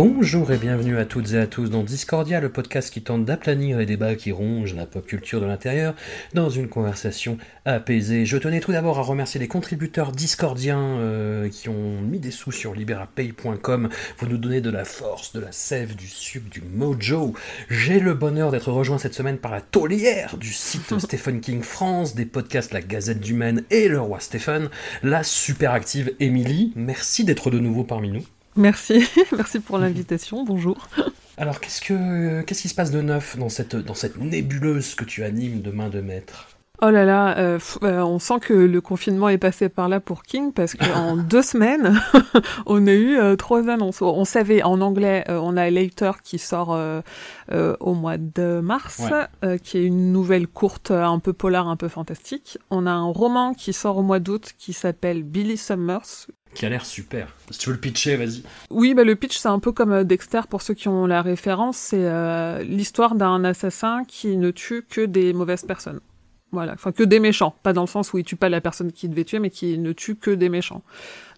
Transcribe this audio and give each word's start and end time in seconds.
Bonjour 0.00 0.52
et 0.52 0.58
bienvenue 0.58 0.96
à 0.96 1.04
toutes 1.04 1.32
et 1.32 1.38
à 1.38 1.48
tous 1.48 1.70
dans 1.70 1.82
Discordia, 1.82 2.38
le 2.38 2.52
podcast 2.52 2.88
qui 2.94 3.02
tente 3.02 3.24
d'aplanir 3.24 3.78
les 3.78 3.84
débats 3.84 4.14
qui 4.14 4.30
rongent 4.30 4.76
la 4.76 4.86
pop 4.86 5.04
culture 5.04 5.40
de 5.40 5.46
l'intérieur 5.46 5.96
dans 6.34 6.50
une 6.50 6.68
conversation 6.68 7.36
apaisée. 7.64 8.24
Je 8.24 8.36
tenais 8.36 8.60
tout 8.60 8.70
d'abord 8.70 9.00
à 9.00 9.02
remercier 9.02 9.40
les 9.40 9.48
contributeurs 9.48 10.12
discordiens 10.12 10.78
euh, 10.78 11.48
qui 11.48 11.68
ont 11.68 12.00
mis 12.00 12.20
des 12.20 12.30
sous 12.30 12.52
sur 12.52 12.76
liberapay.com. 12.76 13.88
Vous 14.18 14.26
nous 14.28 14.38
donnez 14.38 14.60
de 14.60 14.70
la 14.70 14.84
force, 14.84 15.32
de 15.32 15.40
la 15.40 15.50
sève, 15.50 15.96
du 15.96 16.06
sucre, 16.06 16.48
du 16.48 16.60
mojo. 16.60 17.34
J'ai 17.68 17.98
le 17.98 18.14
bonheur 18.14 18.52
d'être 18.52 18.70
rejoint 18.70 18.98
cette 18.98 19.14
semaine 19.14 19.38
par 19.38 19.50
la 19.50 19.60
taulière 19.60 20.36
du 20.36 20.52
site 20.52 20.96
Stephen 21.00 21.40
King 21.40 21.62
France, 21.62 22.14
des 22.14 22.24
podcasts 22.24 22.72
La 22.72 22.82
Gazette 22.82 23.18
du 23.18 23.34
Maine 23.34 23.64
et 23.70 23.88
Le 23.88 24.00
Roi 24.00 24.20
Stephen, 24.20 24.68
la 25.02 25.24
super 25.24 25.72
active 25.72 26.12
Émilie. 26.20 26.72
Merci 26.76 27.24
d'être 27.24 27.50
de 27.50 27.58
nouveau 27.58 27.82
parmi 27.82 28.12
nous. 28.12 28.24
Merci, 28.58 29.08
merci 29.36 29.60
pour 29.60 29.78
l'invitation, 29.78 30.42
bonjour. 30.42 30.88
Alors, 31.36 31.60
qu'est-ce, 31.60 31.80
que, 31.80 32.42
qu'est-ce 32.42 32.62
qui 32.62 32.68
se 32.68 32.74
passe 32.74 32.90
de 32.90 33.00
neuf 33.00 33.38
dans 33.38 33.48
cette, 33.48 33.76
dans 33.76 33.94
cette 33.94 34.18
nébuleuse 34.18 34.96
que 34.96 35.04
tu 35.04 35.22
animes 35.22 35.62
de 35.62 35.70
main 35.70 35.88
de 35.88 36.00
maître? 36.00 36.58
Oh 36.80 36.90
là 36.90 37.04
là, 37.04 37.36
euh, 37.38 37.58
euh, 37.82 38.02
on 38.02 38.20
sent 38.20 38.38
que 38.40 38.54
le 38.54 38.80
confinement 38.80 39.28
est 39.28 39.38
passé 39.38 39.68
par 39.68 39.88
là 39.88 39.98
pour 39.98 40.22
King 40.22 40.52
parce 40.52 40.74
qu'en 40.74 41.16
deux 41.28 41.42
semaines, 41.42 42.00
on 42.66 42.86
a 42.86 42.92
eu 42.92 43.18
euh, 43.18 43.34
trois 43.34 43.68
annonces. 43.68 44.00
On 44.00 44.24
savait 44.24 44.62
en 44.62 44.80
anglais, 44.80 45.24
on 45.28 45.56
a 45.56 45.70
Later 45.70 46.12
qui 46.22 46.38
sort 46.38 46.78
au 47.50 47.94
mois 47.94 48.16
de 48.16 48.60
mars, 48.60 49.02
qui 49.64 49.78
est 49.78 49.84
une 49.84 50.12
nouvelle 50.12 50.46
courte, 50.46 50.92
un 50.92 51.18
peu 51.18 51.32
polar, 51.32 51.68
un 51.68 51.76
peu 51.76 51.88
fantastique. 51.88 52.58
On 52.70 52.86
a 52.86 52.92
un 52.92 53.10
roman 53.10 53.54
qui 53.54 53.72
sort 53.72 53.98
au 53.98 54.02
mois 54.02 54.20
d'août 54.20 54.52
qui 54.56 54.72
s'appelle 54.72 55.24
Billy 55.24 55.56
Summers, 55.56 56.28
qui 56.54 56.66
a 56.66 56.68
l'air 56.68 56.84
super. 56.84 57.34
Si 57.50 57.58
tu 57.58 57.68
veux 57.68 57.74
le 57.74 57.80
pitcher, 57.80 58.16
vas-y. 58.16 58.42
Oui, 58.70 58.94
bah, 58.94 59.04
le 59.04 59.16
pitch, 59.16 59.36
c'est 59.38 59.48
un 59.48 59.58
peu 59.58 59.72
comme 59.72 60.04
Dexter 60.04 60.42
pour 60.48 60.62
ceux 60.62 60.74
qui 60.74 60.88
ont 60.88 61.06
la 61.06 61.22
référence. 61.22 61.76
C'est 61.76 62.04
euh, 62.04 62.62
l'histoire 62.62 63.14
d'un 63.14 63.44
assassin 63.44 64.02
qui 64.06 64.36
ne 64.36 64.50
tue 64.50 64.84
que 64.88 65.04
des 65.04 65.32
mauvaises 65.32 65.64
personnes. 65.64 66.00
Voilà, 66.50 66.72
enfin 66.72 66.92
que 66.92 67.02
des 67.02 67.20
méchants, 67.20 67.54
pas 67.62 67.74
dans 67.74 67.82
le 67.82 67.88
sens 67.88 68.14
où 68.14 68.18
il 68.18 68.24
tue 68.24 68.34
pas 68.34 68.48
la 68.48 68.62
personne 68.62 68.90
qui 68.90 69.10
devait 69.10 69.24
tuer, 69.24 69.38
mais 69.38 69.50
qui 69.50 69.76
ne 69.76 69.92
tue 69.92 70.16
que 70.16 70.30
des 70.30 70.48
méchants. 70.48 70.80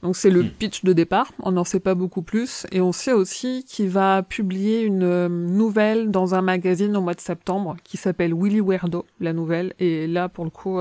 Donc 0.03 0.16
c'est 0.16 0.30
le 0.30 0.44
pitch 0.44 0.84
de 0.84 0.92
départ, 0.92 1.33
on 1.41 1.50
n'en 1.50 1.64
sait 1.64 1.80
pas 1.80 1.97
beaucoup 1.97 2.22
plus, 2.22 2.64
et 2.70 2.80
on 2.80 2.92
sait 2.92 3.12
aussi 3.12 3.64
qu'il 3.66 3.88
va 3.88 4.22
publier 4.22 4.82
une 4.82 5.26
nouvelle 5.26 6.12
dans 6.12 6.37
un 6.37 6.43
magazine 6.43 6.97
au 6.97 7.00
mois 7.00 7.15
de 7.15 7.21
septembre 7.21 7.76
qui 7.82 7.97
s'appelle 7.97 8.32
Willy 8.34 8.60
Weirdo, 8.60 9.04
la 9.19 9.32
nouvelle, 9.32 9.75
et 9.81 10.06
là 10.06 10.28
pour 10.28 10.44
le 10.44 10.50
coup 10.50 10.78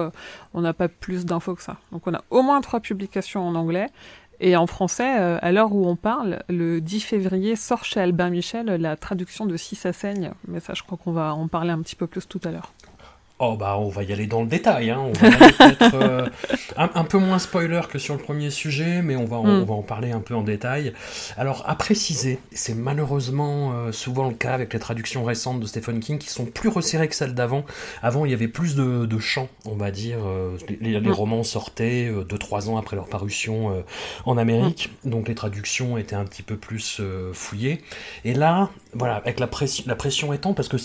on 0.54 0.62
n'a 0.62 0.74
pas 0.74 0.90
plus 0.90 1.26
d'infos 1.26 1.56
que 1.56 1.64
ça. 1.64 1.78
Donc 1.92 2.06
on 2.06 2.14
a 2.14 2.24
au 2.30 2.44
moins 2.44 2.62
trois 2.62 2.82
publications 2.82 3.48
en 3.48 3.56
anglais, 3.56 3.88
et 4.42 4.56
en 4.56 4.68
français, 4.68 5.10
à 5.10 5.52
l'heure 5.52 5.74
où 5.74 5.86
on 5.88 5.96
parle, 5.96 6.44
le 6.48 6.80
10 6.80 7.02
février 7.02 7.56
sort 7.58 7.84
chez 7.84 8.00
Albin 8.00 8.30
Michel 8.30 8.68
la 8.68 8.96
traduction 8.96 9.48
de 9.48 9.58
Si 9.58 9.76
ça 9.76 9.92
saigne, 9.92 10.32
mais 10.48 10.60
ça 10.60 10.76
je 10.76 10.84
crois 10.84 11.00
qu'on 11.04 11.12
va 11.12 11.34
en 11.34 11.48
parler 11.48 11.72
un 11.72 11.82
petit 11.82 11.96
peu 11.96 12.06
plus 12.06 12.28
tout 12.28 12.40
à 12.46 12.52
l'heure. 12.52 12.72
Oh 13.42 13.56
bah 13.56 13.78
on 13.80 13.88
va 13.88 14.04
y 14.04 14.12
aller 14.12 14.28
dans 14.28 14.42
le 14.42 14.48
détail, 14.48 14.90
hein. 14.90 15.00
on 15.00 15.14
va 15.14 15.28
être 15.70 15.94
euh, 15.96 16.28
un, 16.78 16.90
un, 16.94 17.04
peu 17.06 17.18
moins 17.18 17.40
spoiler 17.40 17.80
que 17.90 17.98
sur 17.98 18.14
le 18.14 18.20
premier 18.20 18.50
sujet, 18.50 19.02
mais 19.02 19.16
on 19.16 19.24
va, 19.24 19.38
en, 19.38 19.46
mm. 19.46 19.62
on 19.62 19.64
va 19.64 19.74
en 19.76 19.82
parler 19.82 20.12
un 20.12 20.20
peu 20.20 20.36
en 20.36 20.44
détail. 20.44 20.92
Alors 21.38 21.64
à 21.66 21.76
préciser, 21.76 22.40
c'est 22.52 22.76
malheureusement 22.76 23.72
euh, 23.72 23.92
souvent 23.94 24.28
le 24.28 24.34
cas 24.36 24.54
avec 24.54 24.74
les 24.74 24.80
traductions 24.80 25.24
récentes 25.24 25.62
de 25.62 25.66
Stephen 25.68 26.02
King 26.02 26.18
qui 26.18 26.28
sont 26.28 26.44
plus 26.44 26.68
resserrées 26.68 27.08
que 27.08 27.16
celles 27.16 27.34
d'avant. 27.34 27.64
Avant 28.04 28.26
il 28.26 28.32
y 28.32 28.34
avait 28.34 28.50
plus 28.50 28.76
de, 28.76 29.06
de 29.06 29.20
chants, 29.20 29.48
on 29.64 29.76
va 29.76 29.90
dire, 29.92 30.18
euh, 30.26 30.58
les, 30.82 31.00
les 31.00 31.10
Mm. 31.10 31.12
romans 31.14 31.44
sortaient 31.44 32.12
2-3 32.12 32.68
ans 32.68 32.76
après 32.78 32.98
leur 32.98 33.08
parution 33.08 33.84
en 34.26 34.38
Amérique, 34.38 34.90
Mm. 35.06 35.10
donc 35.12 35.30
les 35.30 35.36
traductions 35.36 35.98
étaient 35.98 36.18
un 36.18 36.26
petit 36.26 36.44
peu 36.44 36.58
plus 36.58 37.00
fouillées. 37.32 37.80
Et 38.26 38.34
là, 38.34 38.70
voilà, 38.94 39.16
avec 39.16 39.40
la, 39.40 39.48
pression, 39.48 39.86
la 39.88 39.96
pression 39.96 40.34
étant, 40.34 40.54
parce 40.54 40.68
que 40.68 40.76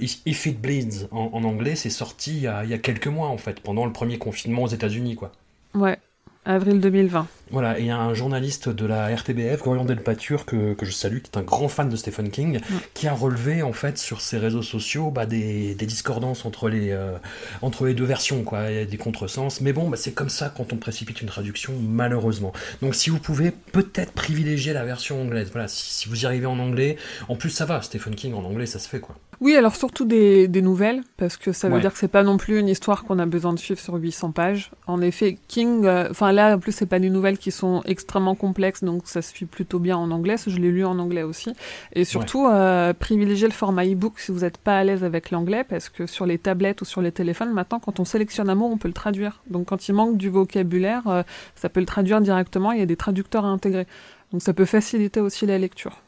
If 0.00 0.46
It 0.46 0.60
Bleeds 0.60 1.08
en, 1.10 1.30
en 1.32 1.42
anglais 1.42 1.74
c'est 1.74 1.90
sorti 1.90 2.03
il 2.26 2.40
y, 2.40 2.46
a, 2.46 2.64
il 2.64 2.70
y, 2.70 2.74
a, 2.74 2.78
quelques 2.78 3.06
mois 3.06 3.28
en 3.28 3.38
fait, 3.38 3.60
pendant 3.60 3.84
le 3.86 3.92
premier 3.92 4.18
confinement 4.18 4.62
aux 4.62 4.68
États-Unis 4.68 5.16
quoi. 5.16 5.32
Ouais, 5.74 5.98
avril 6.44 6.80
2020. 6.80 7.26
Voilà, 7.50 7.78
et 7.78 7.82
il 7.82 7.86
y 7.86 7.90
a 7.90 7.98
un 7.98 8.14
journaliste 8.14 8.68
de 8.68 8.86
la 8.86 9.14
RTBF, 9.14 9.62
Gorion 9.62 9.84
Delpature, 9.84 10.46
que, 10.46 10.74
que 10.74 10.86
je 10.86 10.90
salue, 10.90 11.18
qui 11.18 11.30
est 11.32 11.38
un 11.38 11.42
grand 11.42 11.68
fan 11.68 11.88
de 11.88 11.96
Stephen 11.96 12.30
King, 12.30 12.58
mm. 12.58 12.74
qui 12.94 13.06
a 13.06 13.12
relevé 13.12 13.62
en 13.62 13.72
fait 13.72 13.98
sur 13.98 14.20
ses 14.20 14.38
réseaux 14.38 14.62
sociaux 14.62 15.10
bah, 15.10 15.26
des, 15.26 15.74
des, 15.74 15.86
discordances 15.86 16.44
entre 16.44 16.68
les, 16.68 16.90
euh, 16.90 17.16
entre 17.62 17.86
les 17.86 17.94
deux 17.94 18.04
versions, 18.04 18.42
quoi, 18.42 18.84
des 18.84 18.96
contresens. 18.96 19.60
Mais 19.60 19.72
bon, 19.72 19.88
bah, 19.88 19.96
c'est 19.96 20.12
comme 20.12 20.30
ça 20.30 20.52
quand 20.54 20.72
on 20.72 20.76
précipite 20.76 21.20
une 21.20 21.28
traduction, 21.28 21.74
malheureusement. 21.80 22.52
Donc 22.82 22.94
si 22.94 23.10
vous 23.10 23.18
pouvez 23.18 23.50
peut-être 23.50 24.12
privilégier 24.12 24.72
la 24.72 24.84
version 24.84 25.20
anglaise, 25.20 25.50
voilà, 25.52 25.68
si, 25.68 25.92
si 25.92 26.08
vous 26.08 26.22
y 26.22 26.26
arrivez 26.26 26.46
en 26.46 26.58
anglais, 26.58 26.96
en 27.28 27.36
plus 27.36 27.50
ça 27.50 27.66
va, 27.66 27.82
Stephen 27.82 28.14
King 28.14 28.34
en 28.34 28.44
anglais, 28.44 28.66
ça 28.66 28.78
se 28.78 28.88
fait 28.88 29.00
quoi. 29.00 29.16
Oui, 29.40 29.56
alors 29.56 29.76
surtout 29.76 30.04
des, 30.04 30.48
des 30.48 30.62
nouvelles, 30.62 31.02
parce 31.16 31.36
que 31.36 31.52
ça 31.52 31.68
veut 31.68 31.74
ouais. 31.74 31.80
dire 31.80 31.92
que 31.92 31.98
c'est 31.98 32.08
pas 32.08 32.22
non 32.22 32.36
plus 32.36 32.58
une 32.58 32.68
histoire 32.68 33.04
qu'on 33.04 33.18
a 33.18 33.26
besoin 33.26 33.52
de 33.52 33.58
suivre 33.58 33.80
sur 33.80 33.94
800 33.94 34.32
pages. 34.32 34.70
En 34.86 35.00
effet, 35.00 35.38
King, 35.48 35.86
enfin 35.86 36.28
euh, 36.28 36.32
là, 36.32 36.56
en 36.56 36.58
plus, 36.58 36.72
c'est 36.72 36.86
pas 36.86 36.98
des 36.98 37.10
qui 37.38 37.50
sont 37.50 37.82
extrêmement 37.84 38.34
complexes, 38.34 38.84
donc 38.84 39.02
ça 39.06 39.22
se 39.22 39.30
suit 39.30 39.46
plutôt 39.46 39.78
bien 39.78 39.96
en 39.96 40.10
anglais. 40.10 40.36
Je 40.46 40.58
l'ai 40.58 40.70
lu 40.70 40.84
en 40.84 40.98
anglais 40.98 41.22
aussi. 41.22 41.52
Et 41.92 42.04
surtout, 42.04 42.46
ouais. 42.46 42.52
euh, 42.52 42.92
privilégier 42.92 43.48
le 43.48 43.52
format 43.52 43.84
e-book 43.84 44.18
si 44.18 44.32
vous 44.32 44.40
n'êtes 44.40 44.58
pas 44.58 44.78
à 44.78 44.84
l'aise 44.84 45.04
avec 45.04 45.30
l'anglais, 45.30 45.64
parce 45.64 45.88
que 45.88 46.06
sur 46.06 46.26
les 46.26 46.38
tablettes 46.38 46.82
ou 46.82 46.84
sur 46.84 47.00
les 47.00 47.12
téléphones, 47.12 47.52
maintenant, 47.52 47.80
quand 47.80 48.00
on 48.00 48.04
sélectionne 48.04 48.50
un 48.50 48.54
mot, 48.54 48.66
on 48.66 48.78
peut 48.78 48.88
le 48.88 48.94
traduire. 48.94 49.42
Donc 49.48 49.66
quand 49.68 49.88
il 49.88 49.94
manque 49.94 50.16
du 50.16 50.28
vocabulaire, 50.28 51.06
euh, 51.08 51.22
ça 51.54 51.68
peut 51.68 51.80
le 51.80 51.86
traduire 51.86 52.20
directement. 52.20 52.72
Il 52.72 52.78
y 52.78 52.82
a 52.82 52.86
des 52.86 52.96
traducteurs 52.96 53.44
à 53.44 53.48
intégrer. 53.48 53.86
Donc 54.32 54.42
ça 54.42 54.52
peut 54.52 54.64
faciliter 54.64 55.20
aussi 55.20 55.46
la 55.46 55.58
lecture. 55.58 56.00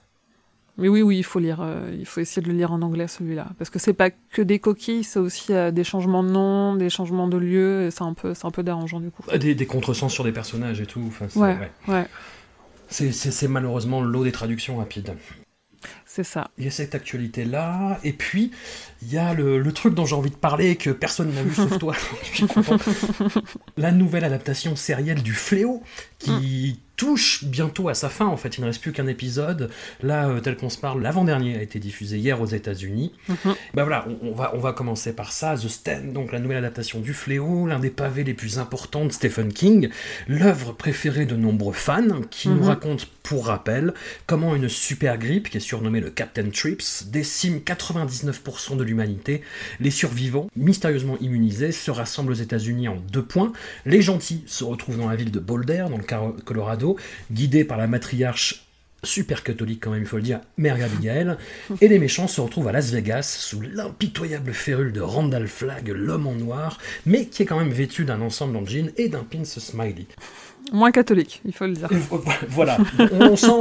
Mais 0.79 0.89
oui, 0.89 1.01
oui, 1.01 1.19
il 1.19 1.23
faut 1.23 1.39
lire, 1.39 1.61
euh, 1.63 1.91
il 1.99 2.05
faut 2.05 2.21
essayer 2.21 2.43
de 2.43 2.49
le 2.49 2.55
lire 2.57 2.71
en 2.71 2.83
anglais 2.83 3.09
celui-là, 3.09 3.49
parce 3.59 3.71
que 3.71 3.79
c'est 3.79 3.95
pas 3.95 4.11
que 4.11 4.43
des 4.43 4.59
coquilles, 4.59 5.05
c'est 5.05 5.19
aussi 5.19 5.55
euh, 5.55 5.71
des 5.71 5.85
changements 5.85 6.23
de 6.23 6.31
nom, 6.31 6.77
des 6.77 6.91
changements 6.91 7.29
de 7.29 7.39
lieu, 7.39 7.87
et 7.87 7.91
c'est 7.91 8.03
un 8.03 8.13
peu, 8.13 8.35
c'est 8.35 8.45
un 8.45 8.51
peu 8.51 8.63
dérangeant 8.63 9.01
du 9.01 9.11
coup. 9.11 9.23
Des, 9.39 9.55
des 9.55 9.67
contresens 9.67 10.13
sur 10.13 10.25
des 10.25 10.33
personnages 10.33 10.81
et 10.81 10.87
tout. 10.87 11.03
Enfin, 11.07 11.27
ouais, 11.41 11.57
ouais. 11.89 11.95
ouais. 11.95 12.07
C'est 12.89 13.49
malheureusement 13.49 14.03
l'eau 14.03 14.23
des 14.23 14.33
traductions 14.33 14.77
rapides. 14.77 15.15
C'est 16.05 16.25
ça. 16.25 16.51
Il 16.57 16.65
y 16.65 16.69
a 16.69 16.71
cette 16.71 16.95
actualité-là, 16.95 17.99
et 18.05 18.13
puis 18.13 18.51
il 19.03 19.13
y 19.13 19.19
a 19.19 19.35
le, 19.35 19.59
le 19.59 19.73
truc 19.73 19.95
dont 19.95 20.07
j'ai 20.07 20.15
envie 20.15 20.31
de 20.31 20.37
parler 20.37 20.77
que 20.77 20.91
personne 20.91 21.33
n'a 21.33 21.43
vu 21.43 21.55
sauf 21.55 21.79
toi. 21.79 21.95
La 23.77 23.93
nouvelle 23.93 24.25
adaptation 24.25 24.77
sérielle 24.77 25.23
du 25.23 25.33
Fléau 25.33 25.83
qui 26.19 26.81
touche 26.97 27.45
bientôt 27.45 27.89
à 27.89 27.95
sa 27.95 28.09
fin. 28.09 28.27
En 28.27 28.37
fait, 28.37 28.57
il 28.57 28.63
ne 28.63 28.67
reste 28.67 28.81
plus 28.81 28.93
qu'un 28.93 29.07
épisode. 29.07 29.71
Là, 30.03 30.29
euh, 30.29 30.41
tel 30.41 30.57
qu'on 30.57 30.71
se 30.71 30.79
parle, 30.79 31.03
l'avant-dernier 31.03 31.57
a 31.57 31.63
été 31.63 31.79
diffusé 31.79 32.19
hier 32.19 32.41
aux 32.41 32.47
États-Unis. 32.47 33.13
Mm 33.29 33.35
-hmm. 33.35 33.55
Ben 33.75 33.83
voilà, 33.83 34.07
on, 34.09 34.29
on, 34.29 34.35
va, 34.35 34.53
on 34.55 34.59
va 34.59 34.73
commencer 34.73 35.13
par 35.15 35.31
ça. 35.33 35.57
The 35.57 35.69
Stand, 35.69 36.13
donc 36.13 36.33
la 36.33 36.39
nouvelle 36.39 36.59
adaptation 36.59 37.01
du 37.01 37.13
Fléau, 37.13 37.67
l'un 37.67 37.79
des 37.79 37.91
pavés 37.91 38.25
les 38.25 38.35
plus 38.35 38.59
importants 38.59 39.05
de 39.05 39.13
Stephen 39.13 39.53
King, 39.53 39.91
l'œuvre 40.27 40.73
préférée 40.73 41.27
de 41.27 41.37
nombreux 41.37 41.75
fans, 41.75 42.23
qui 42.31 42.49
mm 42.49 42.53
-hmm. 42.53 42.57
nous 42.57 42.65
raconte, 42.65 43.07
pour 43.27 43.47
rappel, 43.47 43.93
comment 44.27 44.55
une 44.55 44.69
super 44.69 45.19
grippe, 45.19 45.51
qui 45.51 45.57
est 45.57 45.69
surnommée 45.73 46.01
le 46.01 46.11
Captain 46.11 46.49
Trips, 46.51 47.09
décime 47.11 47.59
99% 47.59 48.77
de 48.77 48.85
l'humanité. 48.85 49.43
Les 49.81 49.91
survivants, 49.91 50.49
mystérieusement 50.55 51.19
immunisés, 51.21 51.73
se 51.73 51.91
rassemblent 51.91 52.33
aux 52.33 52.43
États-Unis 52.47 52.87
en 52.89 52.99
deux 53.15 53.25
points. 53.25 53.53
Les 53.85 54.01
gentils 54.01 54.43
se 54.47 54.63
retrouvent 54.63 54.99
dans 55.03 55.11
la 55.11 55.17
ville 55.17 55.33
de 55.33 55.41
Boulder, 55.41 55.87
dans 55.91 55.99
le 55.99 56.05
Colorado, 56.07 56.97
guidés 57.31 57.65
par 57.65 57.79
la 57.79 57.87
matriarche 57.87 58.67
super 59.07 59.43
catholique 59.43 59.83
quand 59.83 59.91
même, 59.91 60.03
il 60.03 60.09
faut 60.09 60.17
le 60.17 60.23
dire, 60.23 60.41
Mère 60.59 60.83
Abigail, 60.83 61.37
et 61.81 61.89
les 61.89 61.99
méchants 61.99 62.29
se 62.29 62.41
retrouvent 62.41 62.69
à 62.69 62.73
Las 62.73 62.91
Vegas 62.91 63.23
sous 63.23 63.61
l'impitoyable 63.61 64.53
férule 64.53 64.93
de 64.93 65.01
Randall 65.01 65.47
Flagg, 65.47 65.89
l'homme 65.89 66.27
en 66.27 66.35
noir, 66.35 66.79
mais 67.07 67.27
qui 67.27 67.43
est 67.43 67.47
quand 67.47 67.59
même 67.59 67.71
vêtu 67.71 68.05
d'un 68.05 68.21
ensemble 68.21 68.57
en 68.57 68.67
jean 68.67 68.91
et 68.97 69.09
d'un 69.09 69.25
pins 69.25 69.45
smiley. 69.45 70.07
Moins 70.73 70.91
catholique, 70.91 71.41
il 71.45 71.53
faut 71.53 71.67
le 71.67 71.75
dire. 71.75 71.89
voilà, 72.49 72.77
on 73.13 73.37
sent 73.37 73.53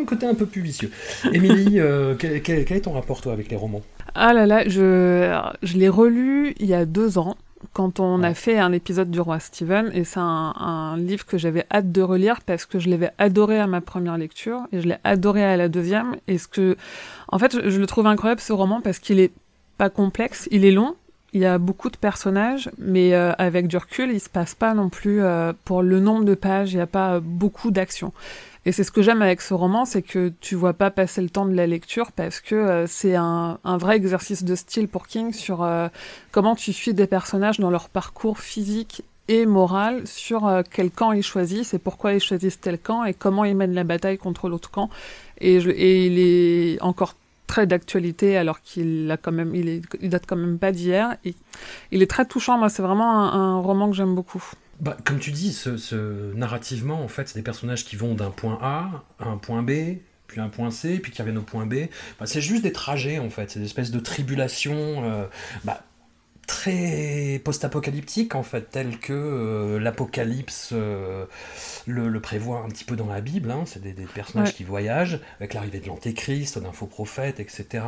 un 0.00 0.04
côté 0.04 0.26
un 0.26 0.34
peu 0.34 0.44
plus 0.44 0.60
vicieux. 0.60 0.90
Émilie, 1.32 1.80
euh, 1.80 2.14
quel, 2.18 2.42
quel, 2.42 2.70
est 2.70 2.82
ton 2.82 2.92
rapport 2.92 3.22
toi 3.22 3.32
avec 3.32 3.50
les 3.50 3.56
romans? 3.56 3.82
Ah 4.14 4.34
là 4.34 4.46
là, 4.46 4.68
je, 4.68 5.34
je 5.62 5.78
l'ai 5.78 5.88
relu 5.88 6.54
il 6.58 6.66
y 6.66 6.74
a 6.74 6.84
deux 6.84 7.16
ans 7.16 7.36
quand 7.72 8.00
on 8.00 8.22
a 8.22 8.34
fait 8.34 8.58
un 8.58 8.72
épisode 8.72 9.10
du 9.10 9.20
roi 9.20 9.40
Steven, 9.40 9.90
et 9.92 10.04
c'est 10.04 10.20
un, 10.20 10.96
livre 10.96 11.26
que 11.26 11.38
j'avais 11.38 11.66
hâte 11.72 11.92
de 11.92 12.02
relire 12.02 12.40
parce 12.42 12.66
que 12.66 12.78
je 12.78 12.88
l'avais 12.88 13.10
adoré 13.18 13.58
à 13.58 13.66
ma 13.66 13.80
première 13.80 14.18
lecture 14.18 14.60
et 14.72 14.80
je 14.80 14.88
l'ai 14.88 14.96
adoré 15.04 15.44
à 15.44 15.56
la 15.56 15.68
deuxième. 15.68 16.16
Et 16.26 16.38
ce 16.38 16.48
que, 16.48 16.76
en 17.28 17.38
fait, 17.38 17.68
je, 17.68 17.78
le 17.78 17.86
trouve 17.86 18.06
incroyable 18.06 18.40
ce 18.40 18.52
roman 18.52 18.80
parce 18.80 18.98
qu'il 18.98 19.20
est 19.20 19.32
pas 19.76 19.90
complexe, 19.90 20.48
il 20.50 20.64
est 20.64 20.72
long, 20.72 20.96
il 21.32 21.40
y 21.40 21.46
a 21.46 21.58
beaucoup 21.58 21.90
de 21.90 21.96
personnages, 21.96 22.70
mais 22.78 23.14
euh, 23.14 23.32
avec 23.38 23.68
du 23.68 23.76
recul, 23.76 24.10
il 24.10 24.20
se 24.20 24.28
passe 24.28 24.54
pas 24.54 24.74
non 24.74 24.88
plus 24.88 25.22
euh, 25.22 25.52
pour 25.64 25.82
le 25.82 26.00
nombre 26.00 26.24
de 26.24 26.34
pages, 26.34 26.72
il 26.72 26.76
n'y 26.76 26.82
a 26.82 26.86
pas 26.86 27.20
beaucoup 27.20 27.70
d'action. 27.70 28.12
Et 28.68 28.72
c'est 28.72 28.84
ce 28.84 28.92
que 28.92 29.00
j'aime 29.00 29.22
avec 29.22 29.40
ce 29.40 29.54
roman, 29.54 29.86
c'est 29.86 30.02
que 30.02 30.30
tu 30.42 30.54
vois 30.54 30.74
pas 30.74 30.90
passer 30.90 31.22
le 31.22 31.30
temps 31.30 31.46
de 31.46 31.54
la 31.54 31.66
lecture 31.66 32.12
parce 32.12 32.38
que 32.40 32.54
euh, 32.54 32.86
c'est 32.86 33.14
un, 33.14 33.58
vrai 33.64 33.96
exercice 33.96 34.44
de 34.44 34.54
style 34.54 34.88
pour 34.88 35.06
King 35.06 35.32
sur 35.32 35.62
euh, 35.62 35.88
comment 36.32 36.54
tu 36.54 36.74
suis 36.74 36.92
des 36.92 37.06
personnages 37.06 37.58
dans 37.60 37.70
leur 37.70 37.88
parcours 37.88 38.40
physique 38.40 39.04
et 39.28 39.46
moral 39.46 40.06
sur 40.06 40.46
euh, 40.46 40.60
quel 40.70 40.90
camp 40.90 41.12
ils 41.12 41.22
choisissent 41.22 41.72
et 41.72 41.78
pourquoi 41.78 42.12
ils 42.12 42.20
choisissent 42.20 42.60
tel 42.60 42.78
camp 42.78 43.06
et 43.06 43.14
comment 43.14 43.46
ils 43.46 43.56
mènent 43.56 43.72
la 43.72 43.84
bataille 43.84 44.18
contre 44.18 44.50
l'autre 44.50 44.70
camp. 44.70 44.90
Et, 45.40 45.56
il 45.56 46.18
est 46.18 46.78
encore 46.82 47.14
très 47.46 47.66
d'actualité 47.66 48.36
alors 48.36 48.60
qu'il 48.60 49.10
a 49.10 49.16
date 49.16 50.24
quand 50.26 50.36
même 50.36 50.58
pas 50.58 50.72
d'hier. 50.72 51.16
Il 51.90 52.02
est 52.02 52.10
très 52.10 52.26
touchant. 52.26 52.58
Moi, 52.58 52.68
c'est 52.68 52.82
vraiment 52.82 53.32
un 53.32 53.60
roman 53.60 53.88
que 53.88 53.96
j'aime 53.96 54.14
beaucoup. 54.14 54.44
Bah, 54.80 54.96
comme 55.04 55.18
tu 55.18 55.32
dis, 55.32 55.52
ce, 55.52 56.32
narrativement, 56.34 57.02
en 57.02 57.08
fait, 57.08 57.28
c'est 57.28 57.38
des 57.38 57.42
personnages 57.42 57.84
qui 57.84 57.96
vont 57.96 58.14
d'un 58.14 58.30
point 58.30 58.58
A 58.62 59.04
à 59.18 59.28
un 59.28 59.36
point 59.36 59.62
B, 59.62 59.98
puis 60.28 60.40
un 60.40 60.48
point 60.48 60.70
C, 60.70 61.00
puis 61.00 61.10
qui 61.10 61.20
reviennent 61.20 61.38
au 61.38 61.42
point 61.42 61.66
B. 61.66 61.88
Bah, 62.20 62.26
c'est 62.26 62.40
juste 62.40 62.62
des 62.62 62.72
trajets, 62.72 63.18
en 63.18 63.30
fait. 63.30 63.50
C'est 63.50 63.58
des 63.58 63.66
espèces 63.66 63.90
de 63.90 63.98
tribulations 63.98 65.02
euh, 65.02 65.24
bah, 65.64 65.82
très 66.46 67.40
post-apocalyptiques, 67.44 68.36
en 68.36 68.44
fait, 68.44 68.70
telles 68.70 68.98
que 69.00 69.12
euh, 69.12 69.80
l'Apocalypse 69.80 70.70
euh, 70.72 71.24
le, 71.86 72.20
prévoit 72.20 72.60
un 72.60 72.68
petit 72.68 72.84
peu 72.84 72.94
dans 72.94 73.08
la 73.08 73.20
Bible. 73.20 73.50
Hein. 73.50 73.64
C'est 73.66 73.82
des, 73.82 73.92
personnages 74.04 74.54
qui 74.54 74.62
voyagent, 74.62 75.18
avec 75.40 75.54
l'arrivée 75.54 75.80
de 75.80 75.88
l'Antéchrist, 75.88 76.56
d'un 76.60 76.72
faux 76.72 76.86
prophète, 76.86 77.40
etc. 77.40 77.84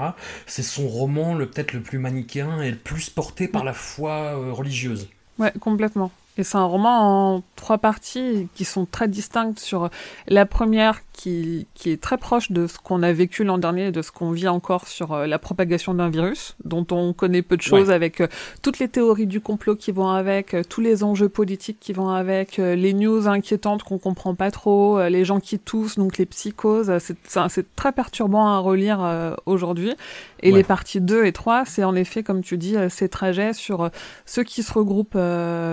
C'est 0.47 0.65
son 0.65 0.89
roman 0.89 1.37
peut-être 1.37 1.73
le 1.73 1.83
plus 1.83 1.99
manichéen 1.99 2.61
et 2.63 2.71
le 2.73 2.77
plus 2.77 3.11
porté 3.11 3.47
par 3.47 3.63
la 3.63 3.75
foi 3.75 4.35
religieuse. 4.53 5.09
Ouais, 5.39 5.53
complètement. 5.61 6.11
Et 6.39 6.45
c'est 6.45 6.59
un 6.59 6.65
roman 6.65 7.35
en 7.37 7.43
trois 7.57 7.79
parties 7.79 8.49
qui 8.55 8.65
sont 8.65 8.87
très 8.87 9.09
distinctes 9.09 9.59
sur 9.59 9.91
la 10.29 10.47
première 10.47 11.01
qui, 11.21 11.67
qui 11.75 11.91
est 11.91 12.01
très 12.01 12.17
proche 12.17 12.51
de 12.51 12.67
ce 12.67 12.79
qu'on 12.79 13.03
a 13.03 13.13
vécu 13.13 13.45
l'an 13.45 13.59
dernier 13.59 13.89
et 13.89 13.93
de 13.93 14.01
ce 14.01 14.11
qu'on 14.11 14.31
vit 14.31 14.49
encore 14.49 14.89
sur 14.89 15.13
euh, 15.13 15.27
la 15.27 15.39
propagation 15.39 15.93
d'un 15.93 16.09
virus, 16.09 16.57
dont 16.65 16.87
on 16.91 17.13
connaît 17.13 17.43
peu 17.43 17.59
de 17.59 17.63
choses 17.63 17.91
avec 17.91 18.23
euh, 18.23 18.29
toutes 18.63 18.79
les 18.79 18.89
théories 18.89 19.27
du 19.27 19.43
complot 19.43 19.77
qui 19.77 19.93
vont 19.93 20.09
avec, 20.09 20.55
euh, 20.55 20.63
tous 20.67 20.81
les 20.81 21.05
enjeux 21.05 21.29
politiques 21.29 21.77
qui 21.79 21.93
vont 21.93 22.09
avec, 22.09 22.57
les 22.57 22.95
news 22.95 23.29
inquiétantes 23.29 23.83
qu'on 23.83 23.99
comprend 23.99 24.35
pas 24.35 24.51
trop, 24.51 25.03
les 25.09 25.25
gens 25.25 25.41
qui 25.41 25.59
toussent, 25.59 25.99
donc 25.99 26.17
les 26.19 26.27
psychoses. 26.27 26.93
C'est 26.99 27.77
très 27.77 27.93
perturbant 27.93 28.47
à 28.47 28.59
relire 28.59 29.37
aujourd'hui. 29.47 29.95
Et 30.43 30.53
les 30.53 30.63
parties 30.63 31.01
2 31.01 31.25
et 31.25 31.33
3, 31.33 31.65
c'est 31.65 31.85
en 31.85 31.95
effet, 31.95 32.23
comme 32.23 32.43
tu 32.43 32.57
dis, 32.57 32.77
ces 32.89 33.09
trajets 33.09 33.53
sur 33.53 33.91
ceux 34.27 34.43
qui 34.43 34.63
se 34.63 34.73
regroupent 34.73 35.19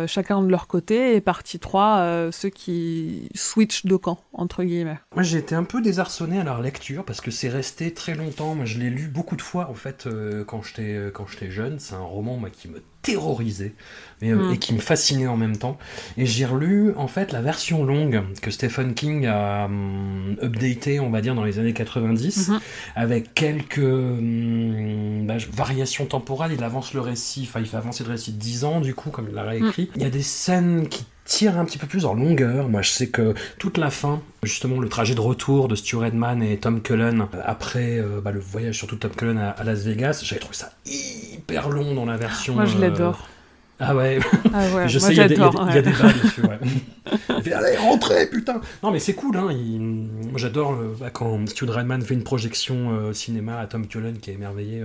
chacun 0.07 0.41
leur 0.49 0.67
côté 0.67 1.15
et 1.15 1.21
partie 1.21 1.59
3, 1.59 2.29
ceux 2.31 2.49
qui 2.49 3.29
switchent 3.35 3.85
de 3.85 3.95
camp, 3.95 4.19
entre 4.33 4.63
guillemets. 4.63 4.99
Moi, 5.13 5.23
j'ai 5.23 5.37
été 5.37 5.55
un 5.55 5.63
peu 5.63 5.81
désarçonné 5.81 6.39
à 6.39 6.43
leur 6.43 6.61
lecture 6.61 7.03
parce 7.05 7.21
que 7.21 7.31
c'est 7.31 7.49
resté 7.49 7.93
très 7.93 8.15
longtemps. 8.15 8.55
Moi, 8.55 8.65
je 8.65 8.79
l'ai 8.79 8.89
lu 8.89 9.07
beaucoup 9.07 9.35
de 9.35 9.41
fois 9.41 9.69
en 9.69 9.73
fait 9.73 10.07
euh, 10.07 10.43
quand 10.43 10.61
j'étais 10.61 10.93
euh, 10.93 11.11
quand 11.11 11.27
j'étais 11.27 11.49
jeune. 11.49 11.79
C'est 11.79 11.95
un 11.95 11.99
roman 11.99 12.39
qui 12.51 12.67
me 12.67 12.81
terrorisait 13.01 13.73
mais, 14.21 14.31
euh, 14.31 14.49
mm. 14.49 14.53
et 14.53 14.57
qui 14.57 14.73
me 14.73 14.79
fascinait 14.79 15.27
en 15.27 15.37
même 15.37 15.57
temps. 15.57 15.77
Et 16.17 16.25
j'ai 16.25 16.45
relu 16.45 16.93
en 16.95 17.07
fait 17.07 17.31
la 17.31 17.41
version 17.41 17.85
longue 17.85 18.23
que 18.41 18.51
Stephen 18.51 18.93
King 18.93 19.25
a 19.27 19.65
hum, 19.65 20.37
updaté, 20.41 20.99
on 20.99 21.09
va 21.09 21.21
dire, 21.21 21.35
dans 21.35 21.43
les 21.43 21.59
années 21.59 21.73
90, 21.73 22.49
mm-hmm. 22.49 22.59
avec 22.95 23.33
quelques 23.33 23.77
hum, 23.77 25.25
bah, 25.27 25.37
variations 25.51 26.05
temporales. 26.05 26.53
Il 26.53 26.63
avance 26.63 26.93
le 26.93 27.01
récit, 27.01 27.45
enfin, 27.47 27.59
il 27.59 27.67
fait 27.67 27.77
avancer 27.77 28.03
le 28.03 28.11
récit 28.11 28.31
de 28.31 28.39
10 28.39 28.63
ans 28.65 28.81
du 28.81 28.95
coup, 28.95 29.09
comme 29.09 29.27
il 29.29 29.35
l'a 29.35 29.43
réécrit. 29.43 29.83
Mm. 29.83 29.97
Il 29.97 30.01
y 30.01 30.05
a 30.05 30.09
des 30.09 30.23
scènes 30.23 30.89
qui 30.89 31.05
tire 31.27 31.59
un 31.59 31.65
petit 31.65 31.77
peu 31.77 31.85
plus 31.85 32.05
en 32.05 32.15
longueur. 32.15 32.69
Moi, 32.69 32.81
je 32.81 32.89
sais 32.89 33.09
que 33.09 33.35
toute 33.59 33.77
la 33.77 33.91
fin, 33.91 34.21
justement, 34.43 34.79
le 34.79 34.89
trajet 34.89 35.13
de 35.13 35.19
retour 35.19 35.67
de 35.67 35.75
Stu 35.75 35.97
Redman 35.97 36.41
et 36.41 36.57
Tom 36.57 36.81
Cullen, 36.81 37.21
euh, 37.21 37.41
après 37.45 37.99
euh, 37.99 38.21
bah, 38.21 38.31
le 38.31 38.39
voyage 38.39 38.77
surtout 38.77 38.95
Tom 38.95 39.11
Cullen 39.11 39.37
à, 39.37 39.63
Las 39.63 39.83
Vegas, 39.83 40.21
j'avais 40.23 40.39
trouvé 40.39 40.55
ça 40.55 40.71
hyper 40.85 41.69
long 41.69 41.93
dans 41.93 42.05
la 42.05 42.17
version. 42.17 42.55
Moi, 42.55 42.65
je 42.65 42.79
l'adore. 42.79 43.27
Euh, 43.27 43.33
ah 43.79 43.95
ouais, 43.95 44.17
ah 44.53 44.75
ouais 44.75 44.87
je 44.89 44.97
sais, 44.97 45.11
il 45.11 45.17
y, 45.17 45.19
a 45.19 45.27
des 45.27 45.35
débats 45.35 46.11
dessus. 46.23 46.41
Ouais. 46.41 46.57
il 47.37 47.43
fait 47.43 47.53
allez, 47.53 47.77
rentrez, 47.77 48.27
putain 48.27 48.59
Non, 48.81 48.89
mais 48.89 48.99
c'est 48.99 49.13
cool, 49.13 49.37
hein. 49.37 49.49
Moi, 49.51 50.37
j'adore 50.37 50.75
bah, 50.99 51.11
quand 51.11 51.47
Stu 51.47 51.65
Redman 51.65 52.01
fait 52.01 52.15
une 52.15 52.23
projection 52.23 53.13
cinéma 53.13 53.59
à 53.59 53.67
Tom 53.67 53.85
Cullen 53.85 54.17
qui 54.17 54.31
est 54.31 54.33
émerveillé 54.33 54.83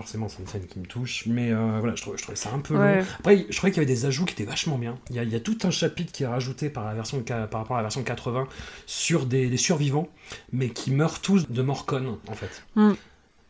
forcément 0.00 0.30
c'est 0.30 0.38
une 0.38 0.46
scène 0.46 0.66
qui 0.66 0.78
me 0.78 0.86
touche, 0.86 1.26
mais 1.26 1.52
euh, 1.52 1.76
voilà, 1.78 1.94
je 1.94 2.00
trouvais, 2.00 2.16
je 2.16 2.22
trouvais, 2.22 2.36
ça 2.36 2.50
un 2.54 2.60
peu 2.60 2.72
long. 2.72 3.04
Après, 3.18 3.44
je 3.50 3.54
trouvais 3.54 3.70
qu'il 3.70 3.82
y 3.82 3.84
avait 3.84 3.94
des 3.94 4.06
ajouts 4.06 4.24
qui 4.24 4.32
étaient 4.32 4.50
vachement 4.50 4.78
bien. 4.78 4.96
Il 5.10 5.16
y 5.16 5.18
a, 5.18 5.24
il 5.24 5.28
y 5.28 5.34
a 5.34 5.40
tout 5.40 5.58
un 5.64 5.70
chapitre 5.70 6.10
qui 6.10 6.22
est 6.22 6.26
rajouté 6.26 6.70
par, 6.70 6.86
la 6.86 6.94
version, 6.94 7.22
par 7.22 7.60
rapport 7.60 7.76
à 7.76 7.80
la 7.80 7.82
version 7.82 8.02
80 8.02 8.48
sur 8.86 9.26
des, 9.26 9.54
survivants, 9.58 10.08
mais 10.52 10.70
qui 10.70 10.90
meurent 10.90 11.20
tous 11.20 11.50
de 11.50 11.62
mort 11.62 11.84
conne, 11.84 12.16
en 12.28 12.32
fait. 12.32 12.62
Mm. 12.76 12.92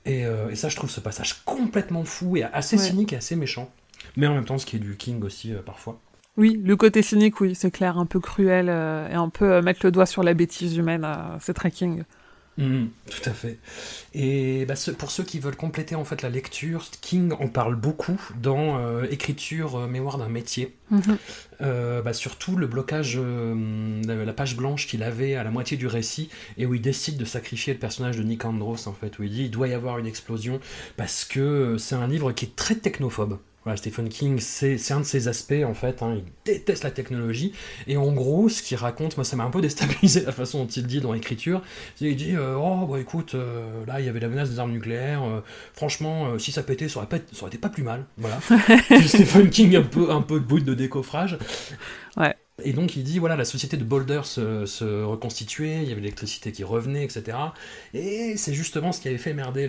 Et, 0.06 0.26
euh, 0.26 0.50
et, 0.50 0.56
ça, 0.56 0.69
je 0.69 0.75
trouve 0.75 0.91
ce 0.91 0.99
passage 0.99 1.44
complètement 1.44 2.02
fou 2.02 2.37
et 2.37 2.43
assez 2.43 2.79
cynique 2.79 3.12
et 3.12 3.17
assez 3.17 3.37
méchant. 3.37 3.70
Mais 4.17 4.26
en 4.26 4.35
même 4.35 4.44
temps, 4.44 4.58
ce 4.58 4.67
qui 4.67 4.75
est 4.75 4.81
du 4.81 4.97
King 4.97 5.23
aussi, 5.23 5.55
euh, 5.55 5.62
parfois. 5.64 6.00
Oui, 6.37 6.61
le 6.64 6.76
côté 6.76 7.02
cynique, 7.02 7.41
oui, 7.41 7.55
c'est 7.55 7.70
clair, 7.70 7.97
un 7.97 8.06
peu 8.06 8.19
cruel 8.19 8.69
et 8.69 9.14
un 9.14 9.29
peu 9.29 9.61
mettre 9.62 9.81
le 9.85 9.93
doigt 9.93 10.06
sur 10.06 10.25
la 10.25 10.35
bêtise 10.35 10.76
humaine, 10.76 11.06
c'est 11.38 11.55
très 11.55 11.70
King. 11.70 12.02
Mm, 12.61 12.89
tout 13.11 13.31
à 13.31 13.33
fait. 13.33 13.59
Et 14.12 14.67
bah, 14.67 14.75
pour 14.99 15.11
ceux 15.11 15.25
qui 15.25 15.39
veulent 15.39 15.57
compléter 15.57 15.95
en 15.95 16.05
fait 16.05 16.21
la 16.21 16.29
lecture, 16.29 16.87
King 17.01 17.33
en 17.33 17.49
parle 17.49 17.75
beaucoup 17.75 18.21
dans 18.41 18.79
euh, 18.79 19.07
Écriture, 19.11 19.77
euh, 19.77 19.87
mémoire 19.87 20.19
d'un 20.19 20.29
métier. 20.29 20.77
Mhm. 20.91 21.17
Euh, 21.62 22.03
bah, 22.03 22.12
surtout 22.12 22.57
le 22.57 22.67
blocage, 22.67 23.19
la 23.19 24.33
page 24.33 24.57
blanche 24.57 24.87
qu'il 24.87 25.02
avait 25.02 25.37
à 25.37 25.43
la 25.43 25.50
moitié 25.50 25.79
du 25.79 25.87
récit 25.87 26.29
et 26.59 26.67
où 26.67 26.75
il 26.75 26.83
décide 26.83 27.17
de 27.17 27.25
sacrifier 27.25 27.73
le 27.73 27.79
personnage 27.79 28.19
de 28.19 28.23
Nick 28.23 28.45
Andros 28.45 28.87
en 28.87 28.93
fait, 28.93 29.19
où 29.19 29.23
il 29.23 29.31
dit 29.31 29.45
il 29.45 29.50
doit 29.50 29.69
y 29.69 29.75
avoir 29.75 29.99
une 29.99 30.07
explosion 30.07 30.61
parce 30.97 31.25
que 31.25 31.76
c'est 31.79 31.95
un 31.95 32.07
livre 32.07 32.33
qui 32.33 32.45
est 32.45 32.57
très 32.57 32.75
technophobe. 32.75 33.38
Voilà, 33.64 33.76
Stephen 33.76 34.09
King, 34.09 34.40
c'est 34.40 34.79
un 34.90 35.00
de 35.00 35.05
ses 35.05 35.29
aspects 35.29 35.64
en 35.67 35.75
fait, 35.75 36.02
hein, 36.02 36.14
il 36.17 36.25
déteste 36.47 36.83
la 36.83 36.90
technologie, 36.90 37.52
et 37.87 37.99
en 37.99 38.11
gros, 38.11 38.49
ce 38.49 38.62
qu'il 38.62 38.79
raconte, 38.79 39.19
moi 39.19 39.25
ça 39.25 39.37
m'a 39.37 39.45
un 39.45 39.50
peu 39.50 39.61
déstabilisé 39.62 40.23
la 40.23 40.33
façon 40.33 40.64
dont 40.64 40.67
il 40.67 40.87
dit 40.87 41.00
dans 41.00 41.12
l'écriture, 41.12 41.61
il 42.00 42.17
dit 42.17 42.35
euh, 42.35 42.57
Oh, 42.57 42.87
bah 42.87 42.99
écoute, 42.99 43.35
euh, 43.35 43.85
là 43.87 44.00
il 44.00 44.07
y 44.07 44.09
avait 44.09 44.21
la 44.21 44.29
menace 44.29 44.50
des 44.50 44.59
armes 44.59 44.73
nucléaires, 44.73 45.23
euh, 45.25 45.43
franchement, 45.75 46.38
si 46.38 46.52
ça 46.52 46.62
pétait, 46.62 46.88
ça 46.88 47.00
aurait, 47.00 47.09
pas, 47.09 47.19
ça 47.19 47.43
aurait 47.43 47.49
été 47.49 47.59
pas 47.59 47.69
plus 47.69 47.83
mal, 47.83 48.07
voilà. 48.17 48.40
Stephen 49.07 49.50
King, 49.50 49.76
un 49.76 49.83
peu, 49.83 50.11
un 50.11 50.23
peu 50.23 50.40
de 50.40 50.45
bruit 50.47 50.62
de 50.62 50.73
décoffrage. 50.73 51.37
Ouais. 52.17 52.35
Et 52.64 52.73
donc 52.73 52.97
il 52.97 53.02
dit 53.02 53.19
voilà 53.19 53.37
la 53.37 53.45
société 53.45 53.76
de 53.76 53.85
Boulder 53.85 54.23
se, 54.25 55.05
reconstituait, 55.05 55.83
il 55.83 55.88
y 55.88 55.93
avait 55.93 56.00
l'électricité 56.00 56.52
qui 56.52 56.64
revenait, 56.64 57.05
etc. 57.05 57.37
Et 57.95 58.37
c'est 58.37 58.55
justement 58.55 58.93
ce 58.93 59.00
qui 59.00 59.09
avait 59.09 59.19
fait 59.19 59.35
merder 59.35 59.69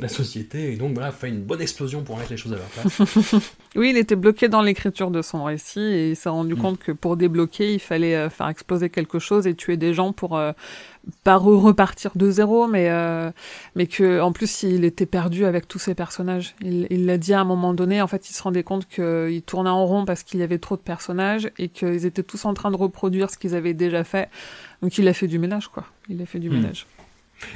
la 0.00 0.08
société. 0.08 0.72
Et 0.72 0.76
donc 0.76 0.94
voilà, 0.94 1.12
fait 1.12 1.28
une 1.28 1.42
bonne 1.42 1.60
explosion 1.60 2.02
pour 2.02 2.16
mettre 2.16 2.30
les 2.30 2.36
choses 2.36 2.52
à 2.52 2.56
leur 2.56 2.66
place. 2.66 3.42
oui, 3.76 3.90
il 3.90 3.96
était 3.96 4.16
bloqué 4.16 4.48
dans 4.48 4.62
l'écriture 4.62 5.10
de 5.10 5.22
son 5.22 5.44
récit 5.44 5.80
et 5.80 6.10
il 6.10 6.16
s'est 6.16 6.28
rendu 6.28 6.54
mm. 6.54 6.58
compte 6.58 6.78
que 6.78 6.92
pour 6.92 7.16
débloquer, 7.16 7.74
il 7.74 7.80
fallait 7.80 8.16
euh, 8.16 8.30
faire 8.30 8.48
exploser 8.48 8.90
quelque 8.90 9.18
chose 9.18 9.46
et 9.46 9.54
tuer 9.54 9.76
des 9.76 9.94
gens 9.94 10.12
pour 10.12 10.36
euh, 10.36 10.52
pas 11.24 11.36
repartir 11.36 12.12
de 12.14 12.30
zéro, 12.30 12.66
mais 12.66 12.88
euh, 12.90 13.30
mais 13.74 13.86
que 13.86 14.20
en 14.20 14.32
plus 14.32 14.62
il 14.62 14.84
était 14.84 15.06
perdu 15.06 15.44
avec 15.44 15.68
tous 15.68 15.78
ces 15.78 15.94
personnages. 15.94 16.54
Il 16.62 17.06
l'a 17.06 17.18
dit 17.18 17.34
à 17.34 17.40
un 17.40 17.44
moment 17.44 17.74
donné. 17.74 18.02
En 18.02 18.06
fait, 18.06 18.28
il 18.30 18.32
se 18.32 18.42
rendait 18.42 18.62
compte 18.62 18.88
qu'il 18.88 19.42
tournait 19.42 19.70
en 19.70 19.84
rond 19.86 20.04
parce 20.04 20.22
qu'il 20.22 20.40
y 20.40 20.42
avait 20.42 20.58
trop 20.58 20.76
de 20.76 20.82
personnages 20.82 21.50
et 21.58 21.68
qu'ils 21.68 22.06
étaient 22.06 22.22
tous 22.22 22.44
en 22.44 22.54
train 22.54 22.70
de 22.70 22.76
reproduire 22.76 23.30
ce 23.30 23.38
qu'ils 23.38 23.54
avaient 23.54 23.74
déjà 23.74 24.04
fait. 24.04 24.28
Donc 24.82 24.98
il 24.98 25.06
a 25.08 25.12
fait 25.12 25.28
du 25.28 25.38
ménage, 25.38 25.68
quoi. 25.68 25.84
Il 26.08 26.20
a 26.22 26.26
fait 26.26 26.38
du 26.38 26.50
hmm. 26.50 26.54
ménage. 26.54 26.86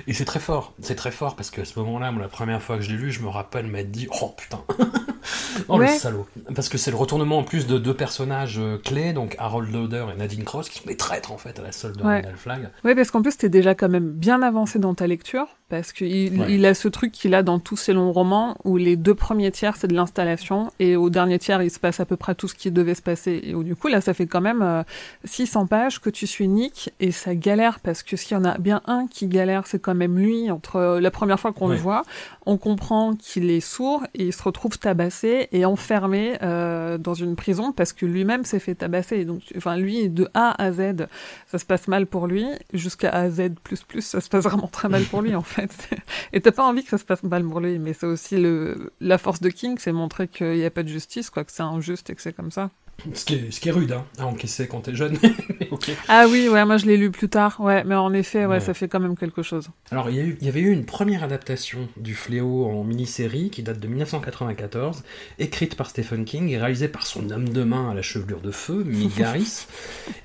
Et 0.07 0.13
c'est 0.13 0.25
très 0.25 0.41
fort, 0.41 0.75
c'est 0.83 0.95
très 0.95 1.11
fort 1.11 1.37
parce 1.37 1.51
qu'à 1.51 1.65
ce 1.65 1.79
moment-là, 1.79 2.13
la 2.13 2.29
première 2.29 2.63
fois 2.63 2.77
que 2.77 2.83
je 2.83 2.91
l'ai 2.91 2.99
lu, 2.99 3.11
je 3.11 3.23
me 3.23 3.29
rappelle 3.29 3.67
m'être 3.67 3.91
dit 3.91 4.09
oh 4.23 4.35
putain, 4.37 4.63
oh 5.69 5.79
le 5.79 5.87
salaud, 5.87 6.27
parce 6.55 6.69
que 6.69 6.79
c'est 6.79 6.91
le 6.91 6.97
retournement 6.97 7.39
en 7.39 7.45
plus 7.45 7.67
de 7.67 7.79
deux 7.79 7.95
personnages 7.95 8.59
euh, 8.59 8.79
clés, 8.79 9.13
donc 9.13 9.37
Harold 9.39 9.73
Lauder 9.73 10.07
et 10.13 10.19
Nadine 10.19 10.45
Cross, 10.45 10.69
qui 10.69 10.81
sont 10.81 10.87
des 10.87 10.97
traîtres 10.97 11.33
en 11.33 11.39
fait 11.39 11.59
à 11.59 11.63
la 11.63 11.73
solde 11.73 11.97
de 11.97 12.05
ouais. 12.05 12.23
Flag. 12.37 12.71
Oui, 12.85 12.95
parce 12.95 13.11
qu'en 13.11 13.23
plus 13.23 13.37
t'es 13.37 13.49
déjà 13.49 13.75
quand 13.75 13.89
même 13.89 14.11
bien 14.11 14.43
avancé 14.43 14.79
dans 14.79 14.95
ta 14.95 15.07
lecture, 15.07 15.47
parce 15.71 15.93
qu'il 15.93 16.45
il 16.49 16.67
a 16.67 16.75
ce 16.75 16.89
truc 16.89 17.13
qu'il 17.13 17.35
a 17.35 17.43
dans 17.43 17.59
tous 17.59 17.77
ses 17.77 17.93
longs 17.93 18.13
romans 18.13 18.57
où 18.65 18.77
les 18.77 18.97
deux 18.97 19.15
premiers 19.15 19.51
tiers 19.51 19.77
c'est 19.77 19.87
de 19.87 19.95
l'installation 19.95 20.73
et 20.79 20.97
au 20.97 21.09
dernier 21.09 21.39
tiers 21.39 21.63
il 21.63 21.71
se 21.71 21.79
passe 21.79 22.01
à 22.01 22.05
peu 22.05 22.17
près 22.17 22.35
tout 22.35 22.49
ce 22.49 22.55
qui 22.55 22.71
devait 22.71 22.95
se 22.95 23.03
passer. 23.03 23.41
Et 23.45 23.55
où, 23.55 23.63
du 23.63 23.77
coup 23.77 23.89
là 23.89 24.01
ça 24.01 24.13
fait 24.13 24.27
quand 24.27 24.41
même 24.41 24.85
600 25.25 25.63
euh, 25.63 25.67
pages 25.67 26.01
que 26.01 26.11
tu 26.11 26.27
suis 26.27 26.49
Nick 26.49 26.93
et 27.01 27.13
ça 27.13 27.35
galère 27.35 27.81
parce 27.81 28.03
que 28.03 28.17
s'il 28.17 28.37
y 28.37 28.41
en 28.41 28.45
a 28.45 28.59
bien 28.59 28.83
un 28.87 29.07
qui 29.07 29.29
galère 29.29 29.67
c'est 29.67 29.79
quand 29.79 29.95
même 29.95 30.19
lui 30.19 30.51
entre 30.51 30.77
euh, 30.77 31.01
la 31.01 31.11
première 31.11 31.39
fois 31.39 31.53
qu'on 31.53 31.69
le 31.69 31.77
voit 31.77 32.03
on 32.47 32.57
comprend 32.57 33.15
qu'il 33.15 33.51
est 33.51 33.61
sourd 33.61 34.03
et 34.15 34.25
il 34.25 34.33
se 34.33 34.43
retrouve 34.43 34.79
tabassé 34.79 35.49
et 35.53 35.65
enfermé 35.65 36.37
euh, 36.43 36.99
dans 36.99 37.15
une 37.15 37.37
prison 37.37 37.73
parce 37.73 37.93
que 37.93 38.07
lui-même 38.07 38.45
s'est 38.45 38.59
fait 38.59 38.75
tabasser. 38.75 39.25
Donc 39.25 39.43
enfin 39.57 39.77
lui 39.77 40.09
de 40.09 40.29
A 40.35 40.61
à 40.61 40.73
Z 40.73 41.07
ça 41.47 41.59
se 41.59 41.65
passe 41.65 41.87
mal 41.87 42.07
pour 42.07 42.27
lui. 42.27 42.47
Jusqu'à 42.73 43.11
A 43.11 43.31
Z 43.31 43.51
plus 43.63 43.83
plus 43.83 44.03
ça 44.03 44.21
se 44.21 44.29
passe 44.29 44.45
vraiment 44.45 44.69
très 44.69 44.89
mal 44.89 45.05
pour 45.05 45.23
lui 45.23 45.35
en 45.35 45.43
fait 45.43 45.60
et 46.33 46.41
t'as 46.41 46.53
pas 46.53 46.65
envie 46.65 46.83
que 46.83 46.91
ça 46.91 46.99
se 46.99 47.05
passe 47.05 47.23
mal 47.23 47.45
pour 47.45 47.61
lui, 47.61 47.79
mais 47.79 47.93
c'est 47.93 48.07
aussi 48.07 48.37
le, 48.37 48.93
la 49.01 49.19
force 49.19 49.41
de 49.41 49.51
King, 49.51 49.77
c'est 49.79 49.93
montrer 49.93 50.29
qu'il 50.29 50.53
n'y 50.53 50.65
a 50.65 50.71
pas 50.71 50.83
de 50.83 50.89
justice, 50.89 51.31
quoi, 51.31 51.45
que 51.45 51.53
c'est 51.53 51.63
injuste 51.63 52.11
et 52.11 52.15
que 52.15 52.23
c'est 52.23 52.33
comme 52.33 52.51
ça. 52.51 52.71
Ce 53.15 53.25
qui, 53.25 53.35
est, 53.35 53.51
ce 53.51 53.61
qui 53.61 53.69
est 53.69 53.73
rude 53.73 53.93
hein, 53.93 54.05
à 54.19 54.27
encaisser 54.27 54.69
quand 54.69 54.81
t'es 54.81 54.95
jeune. 54.95 55.19
Ah 56.09 56.27
oui, 56.29 56.49
ouais, 56.49 56.65
moi 56.67 56.77
je 56.77 56.85
l'ai 56.85 56.97
lu 56.97 57.11
plus 57.11 57.29
tard, 57.29 57.59
ouais, 57.61 57.85
mais 57.85 57.95
en 57.95 58.13
effet, 58.13 58.45
ouais, 58.45 58.61
ça 58.61 58.75
fait 58.75 58.89
quand 58.89 59.01
même 59.01 59.17
quelque 59.17 59.43
chose. 59.43 59.69
Alors 59.91 60.11
il 60.11 60.17
y, 60.17 60.45
y, 60.45 60.49
avait 60.49 60.61
eu 60.61 60.71
une 60.71 60.85
première 60.85 61.23
adaptation 61.23 61.89
du 61.97 62.15
Fléau 62.15 62.67
en 62.67 62.85
mini-série 62.85 63.49
qui 63.51 63.63
date 63.63 63.79
de 63.79 63.87
1994, 63.87 65.03
écrite 65.39 65.77
par 65.77 65.89
Stephen 65.89 66.25
King 66.25 66.51
et 66.51 66.59
réalisée 66.59 66.89
par 66.89 67.07
son 67.07 67.31
homme 67.31 67.49
de 67.49 67.63
main 67.63 67.91
à 67.91 67.95
la 67.95 68.03
chevelure 68.03 68.41
de 68.41 68.51
feu, 68.51 68.85
Mick 68.85 69.17
Garris. 69.19 69.67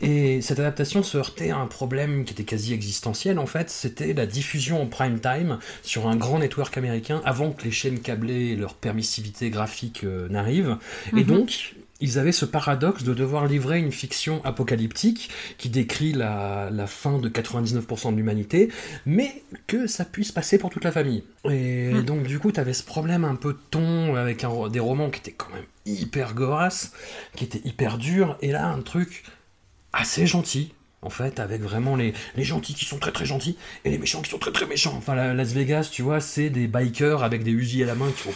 et 0.01 0.41
cette 0.41 0.59
adaptation 0.59 1.03
se 1.03 1.17
heurtait 1.17 1.51
à 1.51 1.57
un 1.57 1.67
problème 1.67 2.25
qui 2.25 2.33
était 2.33 2.43
quasi 2.43 2.73
existentiel 2.73 3.35
en 3.37 3.45
fait, 3.45 3.69
c'était 3.69 4.13
la 4.13 4.25
diffusion 4.25 4.81
en 4.81 4.87
prime 4.87 5.19
time 5.19 5.59
sur 5.81 6.07
un 6.07 6.15
grand 6.15 6.39
network 6.39 6.77
américain 6.77 7.21
avant 7.25 7.51
que 7.51 7.63
les 7.63 7.71
chaînes 7.71 7.99
câblées 7.99 8.51
et 8.51 8.55
leur 8.55 8.75
permissivité 8.75 9.49
graphique 9.49 10.03
euh, 10.03 10.27
n'arrivent. 10.29 10.77
Et 11.13 11.17
mhm. 11.17 11.23
donc, 11.23 11.75
ils 12.01 12.19
avaient 12.19 12.33
ce 12.33 12.45
paradoxe 12.45 13.03
de 13.03 13.13
devoir 13.13 13.47
livrer 13.47 13.79
une 13.79 13.91
fiction 13.91 14.43
apocalyptique 14.43 15.29
qui 15.57 15.69
décrit 15.69 16.11
la, 16.11 16.69
la 16.71 16.87
fin 16.87 17.19
de 17.19 17.29
99% 17.29 18.11
de 18.11 18.17
l'humanité, 18.17 18.69
mais 19.05 19.43
que 19.67 19.87
ça 19.87 20.03
puisse 20.03 20.31
passer 20.31 20.57
pour 20.57 20.69
toute 20.69 20.83
la 20.83 20.91
famille. 20.91 21.23
Et 21.49 21.93
hmm. 21.93 22.03
donc 22.03 22.23
du 22.23 22.39
coup, 22.39 22.51
tu 22.51 22.59
avais 22.59 22.73
ce 22.73 22.83
problème 22.83 23.23
un 23.23 23.35
peu 23.35 23.53
de 23.53 23.59
ton 23.71 24.15
avec 24.15 24.43
un, 24.43 24.67
des 24.67 24.79
romans 24.79 25.09
qui 25.09 25.19
étaient 25.19 25.31
quand 25.31 25.49
même 25.53 25.65
hyper 25.85 26.33
goras, 26.33 26.91
qui 27.35 27.45
étaient 27.45 27.61
hyper 27.63 27.97
durs, 27.97 28.37
et 28.41 28.51
là 28.51 28.67
un 28.67 28.81
truc 28.81 29.23
assez 29.93 30.27
gentil, 30.27 30.73
en 31.01 31.09
fait, 31.09 31.39
avec 31.39 31.61
vraiment 31.61 31.95
les, 31.95 32.13
les, 32.35 32.43
gentils 32.43 32.73
qui 32.73 32.83
sont 32.83 32.97
très 32.97 33.11
très 33.11 33.25
gentils 33.25 33.57
et 33.85 33.89
les 33.89 33.97
méchants 33.97 34.21
qui 34.21 34.31
sont 34.31 34.39
très 34.39 34.51
très 34.51 34.65
méchants. 34.65 34.95
Enfin, 34.97 35.33
Las 35.33 35.53
Vegas, 35.53 35.89
tu 35.91 36.01
vois, 36.01 36.19
c'est 36.19 36.49
des 36.49 36.67
bikers 36.67 37.23
avec 37.23 37.43
des 37.43 37.51
fusils 37.51 37.83
à 37.83 37.85
la 37.85 37.95
main 37.95 38.11
qui 38.11 38.23
font. 38.23 38.33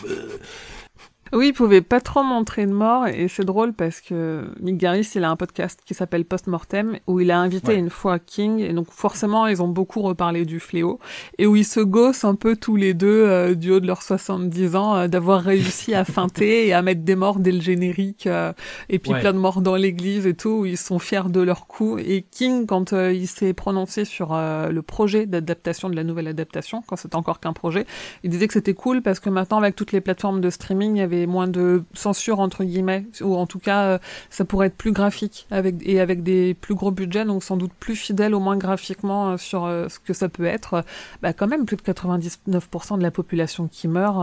Oui, 1.32 1.50
il 1.50 1.54
pouvait 1.54 1.82
pas 1.82 2.02
trop 2.02 2.24
montrer 2.24 2.66
de 2.66 2.72
mort 2.72 3.08
et 3.08 3.28
c'est 3.28 3.46
drôle 3.46 3.74
parce 3.74 4.02
que 4.02 4.46
Mick 4.62 4.78
Garris, 4.78 5.12
il 5.14 5.24
a 5.24 5.30
un 5.30 5.36
podcast 5.36 5.80
qui 5.86 5.94
s'appelle 5.94 6.26
Post 6.26 6.48
Mortem 6.48 6.98
où 7.06 7.20
il 7.20 7.30
a 7.30 7.40
invité 7.40 7.76
une 7.76 7.92
fois 7.92 8.18
King 8.18 8.60
et 8.60 8.74
donc 8.74 8.88
forcément 8.90 9.46
ils 9.46 9.62
ont 9.62 9.68
beaucoup 9.68 10.02
reparlé 10.02 10.46
du 10.46 10.60
fléau 10.60 11.00
et 11.38 11.46
où 11.46 11.56
ils 11.56 11.66
se 11.66 11.80
gossent 11.80 12.24
un 12.24 12.34
peu 12.34 12.56
tous 12.56 12.76
les 12.76 12.96
deux 12.96 13.26
euh, 13.26 13.54
du 13.54 13.72
haut 13.72 13.80
de 13.80 13.86
leurs 13.86 14.02
70 14.02 14.76
ans 14.76 14.96
euh, 14.96 15.08
d'avoir 15.08 15.42
réussi 15.42 15.94
à 15.94 16.04
feinter 16.04 16.68
et 16.68 16.74
à 16.74 16.82
mettre 16.82 17.02
des 17.02 17.16
morts 17.16 17.40
dès 17.40 17.52
le 17.52 17.62
générique 17.62 18.26
euh, 18.26 18.52
et 18.90 18.98
puis 18.98 19.12
plein 19.12 19.34
de 19.34 19.38
morts 19.38 19.62
dans 19.62 19.76
l'église 19.76 20.26
et 20.26 20.34
tout 20.34 20.50
où 20.50 20.66
ils 20.66 20.78
sont 20.78 20.98
fiers 20.98 21.30
de 21.30 21.42
leur 21.42 21.68
coup. 21.68 22.00
Et 22.00 22.26
King 22.32 22.66
quand 22.66 22.92
il 22.92 23.28
s'est 23.28 23.54
prononcé 23.54 24.04
sur 24.04 24.34
le 24.34 24.82
projet 24.82 25.26
d'adaptation 25.28 25.90
de 25.90 25.96
la 25.96 26.04
nouvelle 26.04 26.28
adaptation 26.28 26.84
quand 26.88 26.96
c'était 26.96 27.16
encore 27.16 27.40
qu'un 27.40 27.54
projet, 27.54 27.86
il 28.24 28.30
disait 28.30 28.48
que 28.48 28.54
c'était 28.54 28.74
cool 28.74 29.02
parce 29.02 29.20
que 29.20 29.30
maintenant 29.30 29.58
avec 29.58 29.76
toutes 29.76 29.92
les 29.92 30.02
plateformes 30.02 30.42
de 30.42 30.50
streaming, 30.50 30.96
il 30.96 31.00
y 31.00 31.02
avait 31.02 31.19
moins 31.28 31.48
de 31.48 31.84
censure 31.94 32.40
entre 32.40 32.64
guillemets, 32.64 33.06
ou 33.22 33.36
en 33.36 33.46
tout 33.46 33.60
cas 33.60 33.84
euh, 33.84 33.98
ça 34.30 34.46
pourrait 34.46 34.68
être 34.68 34.76
plus 34.76 34.92
graphique 34.92 35.48
avec 35.52 35.76
et 35.82 36.00
avec 36.00 36.24
des 36.24 36.54
plus 36.54 36.76
gros 36.76 36.92
budgets, 36.92 37.26
donc 37.26 37.44
sans 37.44 37.58
doute 37.58 37.72
plus 37.80 37.96
fidèle 37.96 38.34
au 38.34 38.40
moins 38.40 38.58
graphiquement 38.58 39.32
euh, 39.32 39.38
sur 39.38 39.66
euh, 39.66 39.88
ce 39.90 40.00
que 40.00 40.14
ça 40.14 40.30
peut 40.30 40.46
être. 40.46 40.84
Bah 41.22 41.34
quand 41.34 41.48
même 41.48 41.66
plus 41.66 41.78
de 41.78 41.82
99% 41.82 42.98
de 42.98 43.04
la 43.04 43.12
population 43.12 43.68
qui 43.68 43.88
meurt 43.88 44.20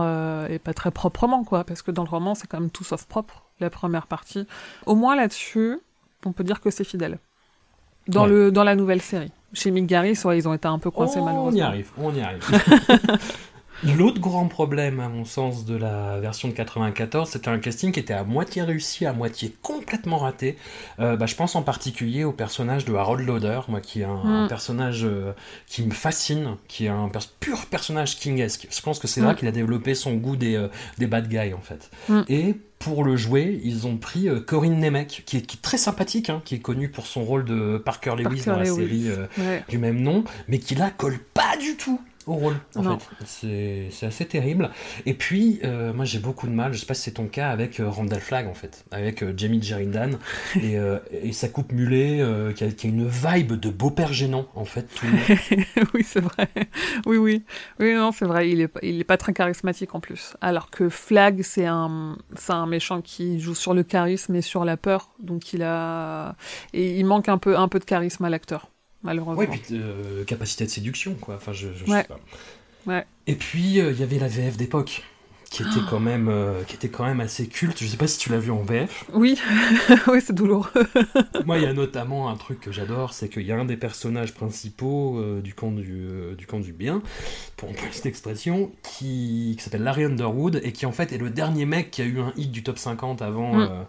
et 0.49 0.59
pas 0.59 0.73
très 0.73 0.91
proprement 0.91 1.43
quoi, 1.43 1.63
parce 1.63 1.81
que 1.81 1.91
dans 1.91 2.03
le 2.03 2.09
roman 2.09 2.35
c'est 2.35 2.47
quand 2.47 2.59
même 2.59 2.71
tout 2.71 2.83
sauf 2.83 3.05
propre 3.05 3.43
la 3.59 3.69
première 3.69 4.07
partie. 4.07 4.45
Au 4.85 4.95
moins 4.95 5.15
là-dessus, 5.15 5.79
on 6.25 6.31
peut 6.31 6.43
dire 6.43 6.61
que 6.61 6.69
c'est 6.69 6.83
fidèle. 6.83 7.19
Dans, 8.07 8.25
le, 8.25 8.51
dans 8.51 8.63
la 8.63 8.75
nouvelle 8.75 9.01
série. 9.01 9.31
Chez 9.51 9.69
Mick 9.69 9.85
Garris, 9.85 10.19
ils 10.33 10.47
ont 10.47 10.53
été 10.53 10.67
un 10.67 10.79
peu 10.79 10.91
coincés 10.91 11.19
malheureusement. 11.21 11.59
On 11.59 11.61
y 11.61 11.61
arrive, 11.61 11.89
on 11.97 12.13
y 12.13 12.21
arrive. 12.21 12.41
L'autre 13.83 14.19
grand 14.19 14.47
problème, 14.47 14.99
à 14.99 15.07
mon 15.07 15.25
sens, 15.25 15.65
de 15.65 15.75
la 15.75 16.19
version 16.19 16.47
de 16.47 16.53
94, 16.53 17.29
c'était 17.29 17.49
un 17.49 17.59
casting 17.59 17.91
qui 17.91 17.99
était 17.99 18.13
à 18.13 18.23
moitié 18.23 18.63
réussi, 18.63 19.05
à 19.05 19.13
moitié 19.13 19.55
complètement 19.61 20.17
raté. 20.17 20.57
Euh, 20.99 21.15
bah, 21.15 21.27
je 21.27 21.35
pense 21.35 21.55
en 21.55 21.61
particulier 21.61 22.23
au 22.23 22.31
personnage 22.31 22.85
de 22.85 22.93
Harold 22.95 23.25
Lauder, 23.25 23.61
moi, 23.67 23.79
qui 23.79 24.01
est 24.01 24.05
un, 24.05 24.45
mm. 24.45 24.47
personnage 24.47 25.05
euh, 25.05 25.33
qui 25.67 25.83
me 25.83 25.91
fascine, 25.91 26.55
qui 26.67 26.85
est 26.85 26.89
un 26.89 27.09
pur 27.39 27.67
personnage 27.67 28.17
kingesque. 28.17 28.67
Je 28.71 28.81
pense 28.81 28.97
que 28.99 29.07
c'est 29.07 29.21
là 29.21 29.33
mm. 29.33 29.35
qu'il 29.35 29.47
a 29.47 29.51
développé 29.51 29.93
son 29.93 30.15
goût 30.15 30.35
des, 30.35 30.55
euh, 30.55 30.69
des 30.97 31.07
bad 31.07 31.27
guys, 31.27 31.53
en 31.53 31.61
fait. 31.61 31.91
Mm. 32.09 32.21
Et 32.29 32.55
pour 32.79 33.03
le 33.03 33.15
jouer, 33.15 33.59
ils 33.63 33.85
ont 33.85 33.97
pris 33.97 34.27
Corinne 34.45 34.79
Nemec, 34.79 35.23
qui 35.25 35.37
est, 35.37 35.61
très 35.61 35.77
sympathique, 35.77 36.29
hein, 36.29 36.41
qui 36.45 36.55
est 36.55 36.59
connue 36.59 36.89
pour 36.89 37.07
son 37.07 37.23
rôle 37.23 37.43
de 37.43 37.77
Parker 37.77 38.15
Lewis 38.17 38.43
dans 38.45 38.57
la 38.57 38.65
série 38.65 39.09
du 39.67 39.77
même 39.79 39.99
nom, 39.99 40.23
mais 40.47 40.59
qui 40.59 40.75
là 40.75 40.91
colle 40.91 41.17
pas 41.33 41.57
du 41.57 41.75
tout 41.75 41.99
au 42.27 42.33
rôle, 42.33 42.55
en 42.75 42.99
fait. 42.99 43.89
C'est 43.89 44.05
assez 44.05 44.25
terrible. 44.25 44.69
Et 45.05 45.13
puis, 45.13 45.59
euh, 45.63 45.93
moi, 45.93 46.05
j'ai 46.05 46.19
beaucoup 46.19 46.47
de 46.47 46.51
mal, 46.51 46.73
je 46.73 46.79
sais 46.79 46.85
pas 46.85 46.93
si 46.93 47.03
c'est 47.03 47.11
ton 47.11 47.27
cas, 47.27 47.49
avec 47.49 47.79
euh, 47.79 47.89
Randall 47.89 48.19
Flagg, 48.19 48.47
en 48.47 48.53
fait, 48.53 48.85
avec 48.91 49.23
euh, 49.23 49.33
Jamie 49.35 49.61
Sheridan 49.61 50.11
et, 50.61 50.77
et, 51.11 51.31
sa 51.31 51.47
coupe 51.47 51.71
mulet, 51.71 52.23
qui 52.55 52.63
a, 52.63 52.71
qui, 52.71 52.87
a, 52.87 52.89
une 52.89 53.07
vibe 53.07 53.53
de 53.53 53.69
beau-père 53.69 54.13
gênant, 54.13 54.47
en 54.55 54.65
fait. 54.65 54.87
oui, 55.93 56.03
c'est 56.03 56.21
vrai. 56.21 56.49
Oui, 57.05 57.17
oui. 57.17 57.43
Oui, 57.79 57.93
non, 57.93 58.11
c'est 58.11 58.25
vrai, 58.25 58.49
il 58.49 58.61
est, 58.61 58.71
il 58.83 58.99
est 58.99 59.05
pas 59.05 59.17
très 59.17 59.33
charismatique, 59.33 59.95
en 59.95 59.99
plus. 59.99 60.35
Alors 60.41 60.69
que 60.69 60.89
Flagg, 60.89 61.41
c'est 61.43 61.65
un, 61.65 62.17
un 62.49 62.65
méchant 62.65 63.01
qui 63.01 63.39
joue 63.39 63.55
sur 63.55 63.73
le 63.73 63.83
charisme 63.83 64.35
et 64.35 64.41
sur 64.41 64.65
la 64.65 64.77
peur, 64.77 65.11
donc 65.19 65.53
il 65.53 65.63
a... 65.63 66.35
Et 66.73 66.99
il 66.99 67.05
manque 67.05 67.29
un 67.29 67.37
peu, 67.37 67.57
un 67.57 67.67
peu 67.67 67.79
de 67.79 67.85
charisme 67.85 68.25
à 68.25 68.29
l'acteur 68.29 68.69
malheureusement. 69.03 69.39
Ouais, 69.39 69.47
puis 69.47 69.61
euh, 69.71 70.23
capacité 70.25 70.65
de 70.65 70.69
séduction, 70.69 71.15
quoi. 71.15 71.35
Enfin, 71.35 71.53
je, 71.53 71.67
je 71.73 71.85
sais 71.85 72.03
pas. 72.03 72.19
Ouais. 72.85 73.05
Et 73.27 73.35
puis, 73.35 73.79
euh, 73.79 73.91
il 73.91 73.99
y 73.99 74.03
avait 74.03 74.19
la 74.19 74.27
VF 74.27 74.57
d'époque 74.57 75.03
qui 75.49 75.63
était 75.63 75.81
quand 75.89 75.99
même 75.99 76.27
euh, 76.29 76.63
qui 76.63 76.75
était 76.75 76.89
quand 76.89 77.05
même 77.05 77.19
assez 77.19 77.47
culte. 77.47 77.77
Je 77.79 77.87
sais 77.87 77.97
pas 77.97 78.07
si 78.07 78.17
tu 78.19 78.29
l'as 78.29 78.39
vu 78.39 78.51
en 78.51 78.61
VF. 78.63 79.05
Oui, 79.13 79.39
oui, 80.07 80.19
c'est 80.23 80.33
douloureux. 80.33 80.69
Moi, 81.45 81.57
il 81.57 81.63
y 81.63 81.67
a 81.67 81.73
notamment 81.73 82.29
un 82.29 82.35
truc 82.35 82.59
que 82.59 82.71
j'adore, 82.71 83.13
c'est 83.13 83.29
qu'il 83.29 83.43
y 83.43 83.51
a 83.51 83.57
un 83.57 83.65
des 83.65 83.77
personnages 83.77 84.33
principaux 84.33 85.21
du 85.41 85.53
camp 85.53 85.71
du, 85.71 86.35
du 86.37 86.45
camp 86.45 86.59
du 86.59 86.73
bien, 86.73 87.01
pour 87.55 87.69
employer 87.69 87.91
cette 87.91 88.05
expression, 88.05 88.71
qui, 88.83 89.55
qui 89.57 89.63
s'appelle 89.63 89.83
Larry 89.83 90.05
Underwood 90.05 90.61
et 90.63 90.71
qui 90.71 90.85
en 90.85 90.91
fait 90.91 91.11
est 91.11 91.17
le 91.17 91.29
dernier 91.29 91.65
mec 91.65 91.91
qui 91.91 92.01
a 92.01 92.05
eu 92.05 92.19
un 92.19 92.33
hit 92.35 92.51
du 92.51 92.63
top 92.63 92.77
50 92.77 93.21
avant 93.21 93.55
mm 93.55 93.85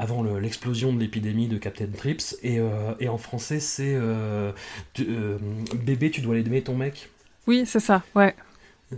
avant 0.00 0.22
l'explosion 0.22 0.92
de 0.92 0.98
l'épidémie 0.98 1.48
de 1.48 1.58
Captain 1.58 1.88
Trips. 1.94 2.36
Et, 2.42 2.58
euh, 2.58 2.94
et 3.00 3.08
en 3.08 3.18
français, 3.18 3.60
c'est 3.60 3.94
euh, 3.94 4.52
euh, 5.00 5.38
Bébé, 5.74 6.10
tu 6.10 6.20
dois 6.20 6.34
l'aimer 6.34 6.62
ton 6.62 6.74
mec. 6.74 7.10
Oui, 7.46 7.64
c'est 7.66 7.80
ça, 7.80 8.02
ouais. 8.14 8.34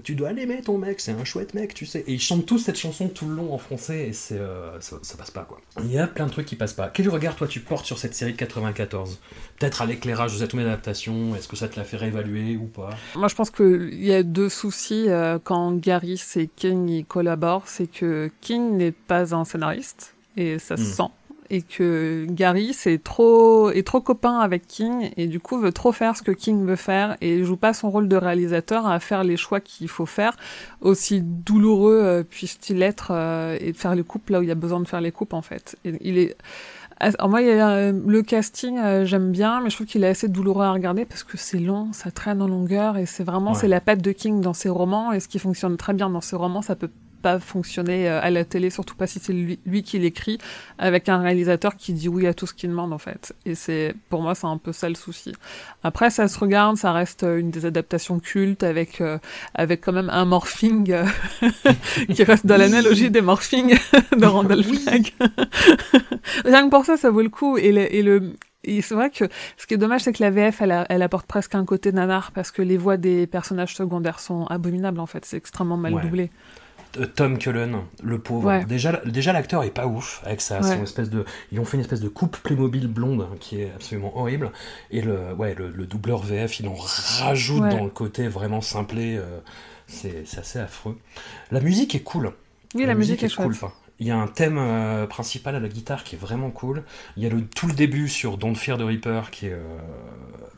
Tu 0.03 0.15
dois 0.15 0.33
l'aimer 0.33 0.63
ton 0.63 0.79
mec, 0.79 1.01
c'est 1.01 1.13
un 1.13 1.25
chouette 1.25 1.55
mec, 1.55 1.75
tu 1.75 1.85
sais. 1.85 2.05
Et 2.07 2.15
ils 2.15 2.21
chantent 2.21 2.47
tous 2.47 2.59
cette 2.59 2.79
chanson 2.79 3.09
tout 3.09 3.29
le 3.29 3.35
long 3.35 3.53
en 3.53 3.59
français 3.59 4.09
et 4.09 4.13
c'est 4.13 4.41
ça, 4.81 5.17
passe 5.19 5.31
pas 5.31 5.43
quoi. 5.43 5.61
Il 5.81 5.93
y 5.93 5.99
a 5.99 6.07
plein 6.07 6.27
de 6.27 6.31
trucs 6.31 6.47
qui 6.47 6.57
passent 6.57 6.73
pas. 6.73 6.89
Quel 6.89 7.09
regard 7.09 7.37
toi 7.37 7.47
tu 7.47 7.61
portes 7.61 7.85
sur 7.85 7.99
cette 7.99 8.15
série 8.15 8.33
de 8.33 8.39
94 8.39 9.21
Peut-être 9.59 9.83
à 9.83 9.87
l'éclairage 9.87 10.33
de 10.33 10.39
cette 10.39 10.55
adaptation, 10.55 11.37
est-ce 11.37 11.49
que 11.49 11.57
ça 11.57 11.69
te 11.69 11.77
l'a 11.77 11.85
fait 11.85 11.97
réévaluer 11.97 12.57
ou 12.57 12.67
pas? 12.67 12.91
Moi 13.15 13.29
je 13.29 13.35
pense 13.35 13.51
qu'il 13.51 14.03
y 14.03 14.13
a 14.13 14.23
deux 14.23 14.49
soucis 14.49 15.09
quand 15.45 15.73
Gary 15.73 16.21
et 16.37 16.49
King 16.49 16.89
y 16.89 17.05
collaborent. 17.05 17.65
C'est 17.67 17.87
que 17.87 18.31
King 18.41 18.77
n'est 18.77 18.93
pas 18.93 19.35
un 19.35 19.45
scénariste 19.45 20.15
et 20.37 20.59
ça 20.59 20.77
se 20.77 20.83
hmm. 20.83 20.87
sent 20.87 21.13
et 21.53 21.63
que 21.63 22.27
Gary 22.29 22.73
c'est 22.73 22.99
trop 23.03 23.71
est 23.71 23.87
trop 23.87 24.01
copain 24.01 24.39
avec 24.39 24.67
King 24.67 25.11
et 25.17 25.27
du 25.29 25.39
coup 25.39 25.59
veut 25.59 25.71
trop 25.71 25.93
faire 25.93 26.17
ce 26.17 26.23
que 26.23 26.33
King 26.33 26.65
veut 26.65 26.77
faire 26.77 27.17
et 27.21 27.45
joue 27.45 27.57
pas 27.57 27.75
son 27.75 27.91
rôle 27.91 28.09
de 28.09 28.17
réalisateur 28.17 28.87
à 28.87 28.99
faire 28.99 29.23
les 29.23 29.37
choix 29.37 29.61
qu'il 29.61 29.89
faut 29.89 30.07
faire 30.07 30.35
aussi 30.81 31.21
douloureux 31.21 32.01
euh, 32.03 32.23
puisse-t-il 32.25 32.83
être 32.83 33.09
euh, 33.11 33.57
et 33.61 33.73
de 33.73 33.77
faire 33.77 33.95
les 33.95 34.03
coupes 34.03 34.31
là 34.31 34.41
où 34.41 34.43
il 34.43 34.49
y 34.49 34.53
a 34.53 34.57
besoin 34.57 34.81
de 34.81 34.89
faire 34.89 35.03
les 35.03 35.13
coupes 35.13 35.35
en 35.35 35.43
fait 35.43 35.77
et 35.85 35.93
il 36.01 36.19
est 36.19 36.35
alors 37.03 37.29
moi, 37.29 37.43
il 37.43 37.49
y 37.49 37.51
a, 37.51 37.69
euh, 37.71 37.93
le 38.07 38.23
casting, 38.23 38.79
euh, 38.79 39.05
j'aime 39.05 39.33
bien, 39.33 39.61
mais 39.61 39.71
je 39.71 39.75
trouve 39.75 39.89
qu'il 39.89 40.05
est 40.05 40.09
assez 40.09 40.29
douloureux 40.29 40.65
à 40.65 40.71
regarder 40.71 41.05
parce 41.05 41.25
que 41.25 41.37
c'est 41.37 41.59
long, 41.59 41.89
ça 41.93 42.13
traîne 42.13 42.41
en 42.41 42.47
longueur 42.47 42.97
et 42.97 43.07
c'est 43.07 43.25
vraiment 43.25 43.53
Ouais. 43.53 43.59
c'est 43.59 43.67
la 43.67 43.81
patte 43.81 44.03
de 44.03 44.13
King 44.13 44.41
dans 44.41 44.53
ses 44.53 44.69
romans 44.69 45.11
et 45.11 45.19
ce 45.19 45.27
qui 45.27 45.41
fonctionne 45.41 45.77
très 45.77 45.95
bien 45.95 46.09
dans 46.11 46.21
ses 46.21 46.37
romans, 46.37 46.63
ça 46.63 46.77
peut 46.77 46.91
pas 47.23 47.39
fonctionner 47.39 48.09
euh, 48.09 48.21
à 48.21 48.31
la 48.31 48.45
télé, 48.45 48.69
surtout 48.71 48.95
pas 48.97 49.07
si 49.07 49.19
c'est 49.21 49.33
lui, 49.33 49.59
lui 49.65 49.83
qui 49.83 49.99
l'écrit, 49.99 50.39
avec 50.79 51.09
un 51.09 51.19
réalisateur 51.19 51.77
qui 51.77 51.93
dit 51.93 52.09
oui 52.09 52.27
à 52.27 52.35
tout 52.35 52.47
ce 52.47 52.53
qu'il 52.55 52.69
demande 52.71 52.93
en 52.93 52.99
fait. 52.99 53.33
Et 53.47 53.55
c'est 53.55 53.95
pour 54.11 54.21
moi 54.21 54.35
c'est 54.35 54.47
un 54.47 54.59
peu 54.59 54.73
ça 54.73 54.89
le 54.89 54.95
souci. 54.97 55.33
Après 55.83 56.11
ça 56.11 56.29
se 56.29 56.39
regarde, 56.39 56.77
ça 56.77 56.93
reste 56.93 57.23
euh, 57.23 57.39
une 57.39 57.51
des 57.51 57.65
adaptations 57.65 58.19
cultes 58.21 58.63
avec 58.65 59.01
euh, 59.01 59.19
avec 59.55 59.81
quand 59.81 59.93
même 59.93 60.11
un 60.11 60.25
morphing 60.25 60.91
euh, 60.93 61.05
qui 62.15 62.25
reste 62.25 62.45
dans 62.47 62.57
l'analogie 62.59 63.11
des 63.11 63.21
morphings 63.23 63.79
de 64.19 64.27
Randall 64.27 64.63
Flagg. 64.65 65.13
Rien 66.45 66.65
que 66.67 66.71
pour 66.71 66.85
ça, 66.85 66.97
ça 66.97 67.11
vaut 67.11 67.23
le 67.23 67.29
coup. 67.29 67.57
Et 67.57 67.73
le, 67.73 67.95
et 67.95 68.03
le 68.03 68.33
c'est 68.65 68.95
vrai 68.95 69.11
que 69.11 69.25
ce 69.57 69.67
qui 69.67 69.75
est 69.75 69.77
dommage, 69.77 70.03
c'est 70.03 70.13
que 70.13 70.23
la 70.23 70.31
VF, 70.31 70.63
elle, 70.63 70.71
a- 70.71 70.87
elle 70.89 71.03
apporte 71.03 71.27
presque 71.27 71.57
un 71.57 71.65
côté 71.65 71.91
nanar 71.91 72.31
parce 72.31 72.53
que 72.53 72.63
les 72.63 72.77
voix 72.77 72.97
des 72.97 73.27
personnages 73.27 73.75
secondaires 73.75 74.21
sont 74.21 74.47
abominables 74.47 75.01
en 75.01 75.07
fait. 75.07 75.25
C'est 75.25 75.37
extrêmement 75.37 75.77
mal 75.77 75.95
Ouais. 75.95 76.03
doublé. 76.03 76.31
Euh, 76.99 77.07
Tom 77.07 77.39
Cullen, 77.39 77.79
le 78.03 78.19
pauvre. 78.19 78.47
Ouais. 78.49 78.65
Déjà, 78.67 79.01
déjà 79.07 79.33
l'acteur 79.33 79.65
est 79.65 79.71
pas 79.71 79.87
ouf 79.87 80.21
avec 80.25 80.41
sa 80.41 80.61
Ouais. 80.61 80.83
espèce 80.83 81.09
de. 81.11 81.25
Ils 81.51 81.59
ont 81.61 81.65
fait 81.65 81.77
une 81.77 81.83
espèce 81.83 82.01
de 82.01 82.09
coupe 82.09 82.37
Playmobil 82.39 82.87
blonde 82.87 83.23
hein, 83.23 83.35
qui 83.41 83.61
est 83.63 83.71
absolument 83.75 84.17
horrible. 84.19 84.53
Et 84.91 85.01
le, 85.01 85.33
ouais, 85.35 85.55
le, 85.55 85.71
le 85.71 85.87
doubleur 85.87 86.23
VF, 86.23 86.61
il 86.61 86.69
en 86.69 86.75
rajoute 86.75 87.63
Ouais. 87.63 87.71
dans 87.71 87.85
le 87.85 87.91
côté 87.91 88.29
vraiment 88.29 88.61
simplé. 88.61 89.17
euh, 89.17 89.39
c'est 89.87 90.25
assez 90.39 90.59
affreux. 90.59 90.99
La 91.51 91.61
musique 91.61 91.95
est 91.95 92.01
cool. 92.03 92.33
Oui, 92.75 92.87
la, 92.87 92.95
musique, 92.95 93.23
est, 93.23 93.35
cool. 93.35 93.53
enfin, 93.53 93.73
Il 94.01 94.07
y 94.07 94.11
a 94.11 94.17
un 94.17 94.27
thème 94.27 94.57
euh, 94.59 95.07
principal 95.07 95.55
à 95.55 95.61
la 95.61 95.69
guitare 95.69 96.03
qui 96.05 96.15
est 96.15 96.19
vraiment 96.19 96.51
cool. 96.51 96.83
Il 97.19 97.23
y 97.23 97.27
a 97.27 97.29
le, 97.29 97.43
tout 97.45 97.67
le 97.67 97.75
début 97.75 98.09
sur 98.09 98.39
Don't 98.39 98.55
Fear 98.55 98.79
the 98.79 98.83
Reaper 98.83 99.31
qui, 99.31 99.47
est, 99.49 99.53
euh, 99.53 99.59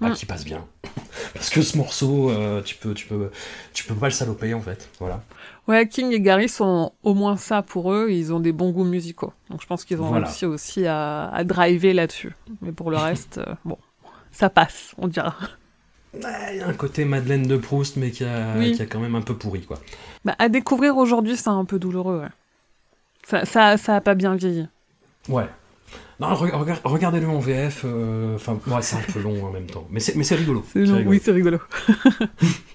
bah, 0.00 0.10
Mm. 0.10 0.12
qui 0.14 0.26
passe 0.26 0.44
bien. 0.44 0.64
Parce 1.34 1.50
que 1.50 1.62
ce 1.62 1.76
morceau, 1.76 2.30
euh, 2.30 2.62
tu, 2.62 2.76
peux, 2.76 2.94
tu, 2.94 3.06
peux, 3.06 3.30
tu 3.72 3.84
peux 3.84 3.94
pas 3.96 4.06
le 4.06 4.12
saloper 4.12 4.54
en 4.54 4.60
fait. 4.60 4.88
Voilà. 5.00 5.24
Ouais, 5.66 5.88
King 5.88 6.12
et 6.12 6.20
Gary 6.20 6.48
sont 6.48 6.92
au 7.02 7.14
moins 7.14 7.36
ça 7.36 7.62
pour 7.62 7.92
eux. 7.92 8.08
Ils 8.10 8.32
ont 8.34 8.40
des 8.40 8.52
bons 8.52 8.70
goûts 8.70 8.84
musicaux. 8.84 9.32
Donc 9.50 9.62
je 9.62 9.66
pense 9.66 9.84
qu'ils 9.84 10.00
ont 10.00 10.06
Voilà. 10.08 10.26
réussi 10.26 10.44
aussi 10.44 10.86
à, 10.86 11.28
à 11.30 11.42
driver 11.44 11.94
là-dessus. 11.94 12.34
Mais 12.60 12.72
pour 12.72 12.90
le 12.90 12.98
reste, 12.98 13.38
euh, 13.38 13.54
bon, 13.64 13.78
ça 14.30 14.50
passe, 14.50 14.94
on 14.98 15.08
dira. 15.08 15.34
Ouais, 16.12 16.20
Il 16.52 16.58
y 16.58 16.60
a 16.60 16.68
un 16.68 16.74
côté 16.74 17.04
Madeleine 17.06 17.42
de 17.46 17.56
Proust, 17.56 17.96
mais 17.96 18.10
qui 18.10 18.24
a, 18.24 18.54
Oui. 18.58 18.72
qui 18.72 18.82
a 18.82 18.86
quand 18.86 19.00
même 19.00 19.14
un 19.14 19.22
peu 19.22 19.34
pourri, 19.34 19.62
quoi. 19.62 19.78
Bah, 20.24 20.36
à 20.38 20.48
découvrir 20.48 20.96
aujourd'hui, 20.98 21.36
c'est 21.36 21.48
un 21.48 21.64
peu 21.64 21.78
douloureux. 21.78 22.20
Ouais. 22.20 22.28
Ça, 23.26 23.44
ça, 23.46 23.76
ça 23.78 23.96
a 23.96 24.00
pas 24.02 24.14
bien 24.14 24.34
vieilli. 24.36 24.68
Ouais. 25.28 25.48
Non, 26.20 26.28
re- 26.34 26.50
rega- 26.52 26.78
regardez-le 26.84 27.26
en 27.28 27.38
VF. 27.40 27.82
euh, 27.84 28.36
Enfin, 28.36 28.58
ouais, 28.66 28.82
c'est 28.82 28.96
un 28.96 29.12
peu 29.12 29.20
long 29.20 29.44
en 29.46 29.50
même 29.50 29.66
temps. 29.66 29.86
Mais 29.90 29.98
c'est, 29.98 30.12
rigolo. 30.36 30.64
C'est. 30.72 30.80
Oui, 31.04 31.20
c'est 31.24 31.32
rigolo. 31.32 31.58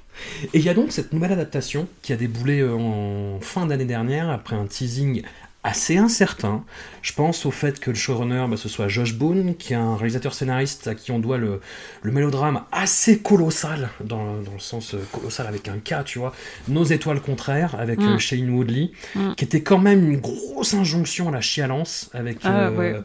Et 0.54 0.60
il 0.60 0.64
y 0.64 0.70
a 0.70 0.74
donc 0.74 0.92
cette 0.92 1.14
nouvelle 1.14 1.32
adaptation 1.34 1.88
qui 2.02 2.14
a 2.14 2.16
déboulé 2.16 2.60
euh, 2.62 2.74
en 2.74 3.40
fin 3.42 3.66
d'année 3.66 3.86
dernière 3.86 4.30
après 4.30 4.56
un 4.56 4.66
teasing 4.66 5.22
assez 5.62 5.98
incertain. 5.98 6.64
Je 7.02 7.12
pense 7.12 7.46
au 7.46 7.52
fait 7.52 7.82
que 7.82 7.90
le 7.90 7.96
showrunner, 7.98 8.46
bah, 8.50 8.56
ce 8.56 8.70
soit 8.70 8.88
Josh 8.88 9.14
Boone, 9.16 9.56
qui 9.58 9.74
est 9.74 9.76
un 9.76 9.98
réalisateur 9.98 10.34
scénariste 10.34 10.88
à 10.88 10.96
qui 10.96 11.12
on 11.12 11.20
doit 11.20 11.38
le, 11.38 11.60
le 12.02 12.12
mélodrame 12.14 12.62
assez 12.72 13.20
colossal, 13.20 13.90
dans, 14.02 14.42
dans 14.42 14.54
le 14.54 14.60
sens 14.60 14.94
euh, 14.94 15.00
colossal 15.12 15.48
avec 15.48 15.68
un 15.68 15.78
K, 15.80 16.06
tu 16.06 16.18
vois, 16.20 16.34
Nos 16.70 16.86
étoiles 16.86 17.20
contraires 17.20 17.76
avec 17.78 18.00
Mm. 18.00 18.08
euh, 18.08 18.18
Shane 18.20 18.50
Woodley, 18.52 18.92
Mm. 19.16 19.34
qui 19.36 19.44
était 19.44 19.62
quand 19.62 19.80
même 19.80 20.10
une 20.10 20.20
grosse 20.22 20.74
injonction 20.74 21.28
à 21.28 21.32
la 21.32 21.42
chialance 21.42 22.10
avec, 22.14 22.38
Ah, 22.46 22.68
euh, 22.70 22.78
ouais. 22.78 22.96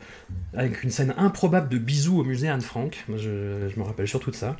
avec 0.56 0.84
une 0.84 0.90
scène 0.90 1.12
improbable 1.18 1.68
de 1.68 1.78
bisous 1.78 2.20
au 2.20 2.24
musée 2.24 2.48
Anne 2.48 2.60
Frank. 2.60 3.04
Je 3.16 3.28
me 3.76 3.82
rappelle 3.82 4.06
surtout 4.06 4.30
de 4.30 4.36
ça. 4.36 4.56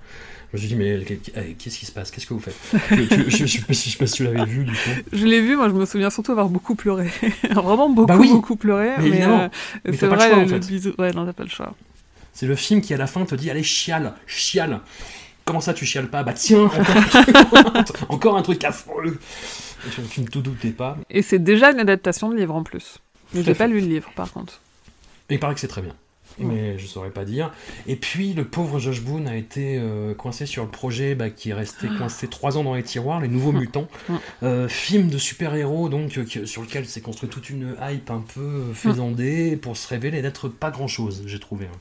Je 0.54 0.62
me 0.62 0.66
suis 0.68 0.68
dit, 0.68 0.76
mais 0.76 1.00
eh, 1.36 1.54
qu'est-ce 1.54 1.78
qui 1.80 1.84
se 1.84 1.90
passe? 1.90 2.12
Qu'est-ce 2.12 2.26
que 2.28 2.34
vous 2.34 2.38
faites? 2.38 2.54
Je, 2.92 3.28
je 3.28 3.44
sais 3.46 3.60
pas 3.62 3.74
si- 3.74 4.12
tu 4.16 4.22
l'avais 4.22 4.44
vu 4.44 4.64
du 4.64 4.70
coup. 4.72 4.78
Je 5.12 5.26
l'ai 5.26 5.40
vu, 5.40 5.56
moi 5.56 5.68
je 5.68 5.74
me 5.74 5.84
souviens 5.84 6.10
surtout 6.10 6.30
avoir 6.30 6.48
beaucoup 6.48 6.76
pleuré. 6.76 7.10
Vraiment 7.50 7.88
beaucoup, 7.88 8.06
Bah 8.06 8.16
oui, 8.16 8.30
beaucoup 8.30 8.54
pleuré. 8.54 8.90
mais 9.00 9.10
Mais, 9.10 9.24
euh, 9.24 9.48
Mais 9.84 9.92
c'est 9.94 9.98
t'as 9.98 10.08
pas 10.08 10.14
le 10.14 10.20
vrai, 10.20 10.28
choix, 10.30 10.38
en 10.38 10.42
le 10.42 10.48
fait. 10.48 10.58
bisou. 10.68 10.92
Ouais, 10.96 11.10
non, 11.12 11.26
t'as 11.26 11.32
pas 11.32 11.42
le 11.42 11.48
choix. 11.48 11.74
C'est 12.32 12.46
le 12.46 12.54
film 12.54 12.80
qui 12.82 12.94
à 12.94 12.96
la 12.96 13.08
fin 13.08 13.24
te 13.24 13.34
dit, 13.34 13.50
allez, 13.50 13.64
chiale, 13.64 14.14
chiale. 14.28 14.78
Comment 15.44 15.60
ça 15.60 15.74
tu 15.74 15.86
chiales 15.86 16.08
pas? 16.08 16.22
Bah 16.22 16.34
tiens, 16.34 16.62
encore, 16.66 16.86
un 17.76 17.82
truc- 17.82 18.10
encore 18.10 18.36
un 18.36 18.42
truc 18.42 18.62
affreux. 18.62 19.18
Tu, 19.92 20.02
tu 20.02 20.20
ne 20.20 20.26
te 20.28 20.38
doutais 20.38 20.70
pas. 20.70 20.96
Et 21.10 21.22
c'est 21.22 21.40
déjà 21.40 21.72
une 21.72 21.80
adaptation 21.80 22.28
de 22.30 22.36
livre 22.36 22.54
en 22.54 22.62
plus. 22.62 22.98
Mais 23.34 23.42
j'ai 23.42 23.54
pas 23.54 23.66
lu 23.66 23.80
le 23.80 23.86
livre 23.88 24.10
par 24.14 24.30
contre. 24.32 24.60
Et 25.30 25.34
il 25.34 25.40
paraît 25.40 25.54
que 25.54 25.60
c'est 25.60 25.66
très 25.68 25.82
bien. 25.82 25.94
Mais 26.38 26.78
je 26.78 26.86
saurais 26.86 27.10
pas 27.10 27.24
dire. 27.24 27.52
Et 27.86 27.96
puis 27.96 28.32
le 28.34 28.44
pauvre 28.44 28.78
Josh 28.78 29.02
Boone 29.02 29.28
a 29.28 29.36
été 29.36 29.78
euh, 29.78 30.14
coincé 30.14 30.46
sur 30.46 30.64
le 30.64 30.70
projet 30.70 31.14
bah, 31.14 31.30
qui 31.30 31.50
est 31.50 31.54
resté 31.54 31.86
coincé 31.98 32.28
trois 32.28 32.58
ans 32.58 32.64
dans 32.64 32.74
les 32.74 32.82
tiroirs, 32.82 33.20
Les 33.20 33.28
Nouveaux 33.28 33.52
Mutants, 33.52 33.88
Mm. 34.08 34.14
Euh, 34.42 34.68
film 34.68 35.08
de 35.08 35.18
super-héros 35.18 35.88
donc 35.88 36.18
euh, 36.18 36.46
sur 36.46 36.62
lequel 36.62 36.86
s'est 36.86 37.00
construit 37.00 37.28
toute 37.28 37.50
une 37.50 37.76
hype 37.80 38.10
un 38.10 38.22
peu 38.34 38.72
faisandée 38.74 39.56
pour 39.56 39.76
se 39.76 39.88
révéler 39.88 40.22
d'être 40.22 40.48
pas 40.48 40.70
grand-chose, 40.70 41.22
j'ai 41.26 41.38
trouvé. 41.38 41.66
hein. 41.66 41.78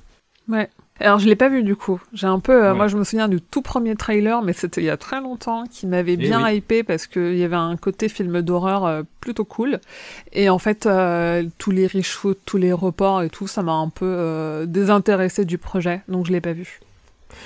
Ouais. 0.47 0.69
Alors 0.99 1.17
je 1.19 1.27
l'ai 1.27 1.35
pas 1.35 1.49
vu 1.49 1.63
du 1.63 1.75
coup. 1.75 1.99
J'ai 2.13 2.27
un 2.27 2.39
peu, 2.39 2.51
euh, 2.65 2.71
Ouais. 2.71 2.77
moi 2.77 2.87
je 2.87 2.97
me 2.97 3.03
souviens 3.03 3.27
du 3.27 3.41
tout 3.41 3.61
premier 3.61 3.95
trailer, 3.95 4.41
mais 4.43 4.53
c'était 4.53 4.81
il 4.81 4.85
y 4.85 4.89
a 4.89 4.97
très 4.97 5.19
longtemps, 5.21 5.63
qui 5.65 5.87
m'avait 5.87 6.13
Eh 6.13 6.17
bien 6.17 6.45
oui. 6.45 6.57
hypé 6.57 6.83
parce 6.83 7.07
qu'il 7.07 7.35
y 7.35 7.43
avait 7.43 7.55
un 7.55 7.75
côté 7.77 8.09
film 8.09 8.41
d'horreur 8.41 8.85
euh, 8.85 9.01
plutôt 9.19 9.43
cool. 9.43 9.79
Et 10.33 10.49
en 10.49 10.59
fait, 10.59 10.85
euh, 10.85 11.43
tous 11.57 11.71
les 11.71 11.87
reshoots, 11.87 12.37
tous 12.45 12.57
les 12.57 12.71
reports 12.71 13.23
et 13.23 13.29
tout, 13.29 13.47
ça 13.47 13.63
m'a 13.63 13.73
un 13.73 13.89
peu 13.89 14.65
désintéressé 14.67 15.45
du 15.45 15.57
projet, 15.57 16.01
donc 16.07 16.27
je 16.27 16.31
l'ai 16.31 16.41
pas 16.41 16.53
vu. 16.53 16.79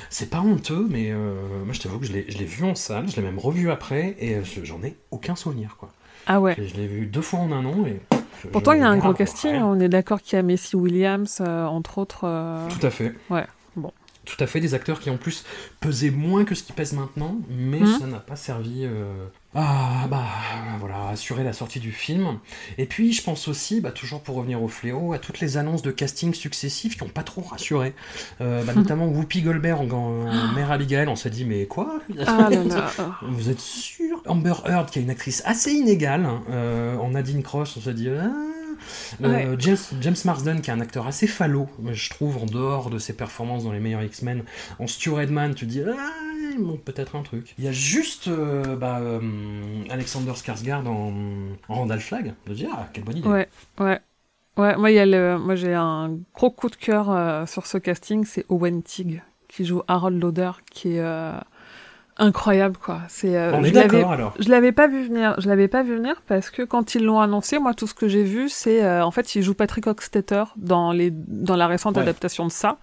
C'est 0.10 0.29
pas 0.29 0.41
honteux, 0.41 0.86
mais 0.89 1.12
moi 1.13 1.71
je 1.73 1.79
t'avoue 1.79 1.99
que 1.99 2.05
je 2.05 2.12
l'ai 2.12 2.45
vu 2.45 2.65
en 2.65 2.75
salle, 2.75 3.10
je 3.10 3.15
l'ai 3.15 3.21
même 3.21 3.39
revu 3.39 3.71
après, 3.71 4.15
et 4.19 4.43
je- 4.43 4.65
j'en 4.65 4.83
ai 4.83 4.95
aucun 5.12 5.36
souvenir. 5.36 5.77
quoi. 5.79 5.89
Ah 6.27 6.41
ouais. 6.41 6.55
Je 6.57 6.75
l'ai 6.75 6.88
vu 6.88 7.05
deux 7.05 7.21
fois 7.21 7.39
en 7.39 7.51
un 7.53 7.63
an, 7.65 7.86
et... 7.88 8.01
Pourtant, 8.52 8.73
il 8.73 8.80
y 8.80 8.84
a 8.84 8.89
un 8.89 8.97
gros 8.97 9.13
casting. 9.13 9.52
rien. 9.52 9.65
On 9.65 9.80
est 9.80 9.89
d'accord 9.89 10.21
qu'il 10.21 10.36
y 10.36 10.39
a 10.39 10.43
Messi 10.43 10.76
Williams, 10.76 11.39
euh, 11.41 11.65
entre 11.65 11.97
autres. 11.97 12.21
euh, 12.26 12.67
Tout 12.69 12.86
à 12.86 12.89
fait. 12.89 13.13
Ouais, 13.30 13.45
bon. 13.76 13.91
Tout 14.26 14.43
à 14.43 14.47
fait, 14.47 14.60
des 14.60 14.73
acteurs 14.73 15.00
qui 15.00 15.10
en 15.10 15.17
plus 15.17 15.45
pesaient 15.80 16.10
moins 16.12 16.43
que 16.43 16.54
ce 16.56 16.63
qu'ils 16.63 16.76
pèsent 16.76 16.93
maintenant, 16.93 17.38
mais 17.50 17.80
Mhm. 17.80 18.00
ça 18.00 18.08
n'a 18.08 18.19
pas 18.19 18.36
servi 18.36 18.82
euh, 18.84 19.26
à 19.55 20.07
bah, 20.10 20.25
voilà, 20.79 21.10
assurer 21.10 21.43
la 21.43 21.53
sortie 21.53 21.79
du 21.79 21.91
film. 21.91 22.39
Et 22.77 22.86
puis 22.86 23.13
je 23.13 23.23
pense 23.23 23.47
aussi, 23.47 23.81
bah, 23.81 23.91
toujours 23.91 24.21
pour 24.21 24.36
revenir 24.36 24.62
au 24.62 24.67
fléau, 24.67 25.13
à 25.13 25.19
toutes 25.19 25.39
les 25.39 25.57
annonces 25.57 25.81
de 25.81 25.91
casting 25.91 26.33
successifs 26.33 26.97
qui 26.97 27.03
n'ont 27.03 27.10
pas 27.10 27.23
trop 27.23 27.41
rassuré. 27.41 27.93
Euh, 28.41 28.63
bah, 28.63 28.73
notamment 28.75 29.07
Whoopi 29.07 29.41
Goldberg 29.41 29.93
en, 29.93 30.27
en 30.27 30.51
mère 30.53 30.71
Abigail, 30.71 31.07
on 31.07 31.15
s'est 31.15 31.29
dit 31.29 31.45
mais 31.45 31.65
quoi? 31.65 31.99
Ah 32.25 32.49
là 32.51 32.63
là. 32.63 32.91
Vous 33.23 33.49
êtes 33.49 33.60
sûr? 33.60 34.21
Amber 34.27 34.53
Heard, 34.65 34.89
qui 34.89 34.99
est 34.99 35.01
une 35.01 35.10
actrice 35.10 35.41
assez 35.45 35.71
inégale, 35.71 36.25
hein, 36.25 36.43
euh, 36.49 36.97
en 36.97 37.12
Nadine 37.12 37.43
Cross, 37.43 37.77
on 37.77 37.81
s'est 37.81 37.93
dit. 37.93 38.10
Ah. 38.10 38.56
Euh, 39.23 39.27
Ouais. 39.51 39.55
James, 39.59 39.77
James 40.01 40.15
Marsden, 40.25 40.61
qui 40.61 40.69
est 40.69 40.73
un 40.73 40.79
acteur 40.79 41.07
assez 41.07 41.27
falot, 41.27 41.67
je 41.91 42.09
trouve, 42.09 42.37
en 42.37 42.45
dehors 42.45 42.89
de 42.89 42.99
ses 42.99 43.13
performances 43.13 43.63
dans 43.63 43.71
les 43.71 43.79
meilleurs 43.79 44.03
X-Men. 44.03 44.43
En 44.79 44.87
Stu 44.87 45.09
Redman, 45.09 45.53
tu 45.55 45.65
dis, 45.65 45.81
ah, 45.81 45.93
il 46.53 46.59
manque 46.59 46.81
peut-être 46.81 47.15
un 47.15 47.23
truc. 47.23 47.53
Il 47.57 47.63
y 47.65 47.67
a 47.67 47.71
juste 47.71 48.27
euh, 48.27 48.75
bah, 48.75 48.99
euh, 48.99 49.19
Alexander 49.89 50.31
Skarsgård 50.31 50.87
en, 50.87 51.13
en 51.69 51.75
Randall 51.75 51.99
Flag, 51.99 52.33
de 52.47 52.53
dire, 52.53 52.69
ah, 52.73 52.87
quelle 52.93 53.03
bonne 53.03 53.17
idée. 53.17 53.27
Ouais, 53.27 53.47
ouais. 53.79 53.99
Ouais, 54.57 54.75
moi, 54.75 54.89
il 54.89 54.95
y 54.95 54.99
a 54.99 55.05
le... 55.05 55.37
moi 55.37 55.53
j'ai 55.55 55.75
un 55.75 56.17
gros 56.33 56.49
coup 56.49 56.69
de 56.69 56.75
cœur 56.75 57.47
sur 57.47 57.67
ce 57.67 57.77
casting, 57.77 58.25
c'est 58.25 58.43
Owen 58.49 58.81
Teague, 58.81 59.21
qui 59.47 59.65
joue 59.65 59.83
Harold 59.87 60.19
Lauder, 60.19 60.51
qui 60.71 60.97
est 60.97 61.03
incroyable, 62.19 62.77
quoi. 62.84 62.99
C'est, 63.10 63.36
euh, 63.38 63.51
On 63.53 63.63
est 63.63 63.69
je 63.69 63.73
l'avais- 63.73 63.88
d'accord 63.97 64.12
alors. 64.12 64.34
Je 64.39 64.49
l'avais 64.49 64.71
pas 64.71 64.88
vu 64.88 65.08
venir. 65.08 65.36
Je 65.39 65.47
l'avais 65.47 65.67
pas 65.67 65.84
vu 65.84 65.95
venir 65.95 66.21
parce 66.27 66.49
que 66.49 66.63
quand 66.63 66.95
ils 66.95 67.03
l'ont 67.03 67.19
annoncé, 67.19 67.60
moi 67.60 67.73
tout 67.73 67.88
ce 67.88 67.93
que 67.93 68.08
j'ai 68.08 68.23
vu, 68.23 68.49
c'est 68.49 68.84
euh, 68.84 69.03
en 69.06 69.12
fait 69.12 69.36
il 69.36 69.43
joue 69.43 69.53
Patrick 69.53 69.88
Hockstetter 69.88 70.43
dans 70.58 70.91
les 70.91 71.12
dans 71.12 71.56
la 71.56 71.67
récente 71.67 71.95
Ouais. 71.95 72.01
adaptation 72.03 72.45
de 72.45 72.51
ça, 72.51 72.77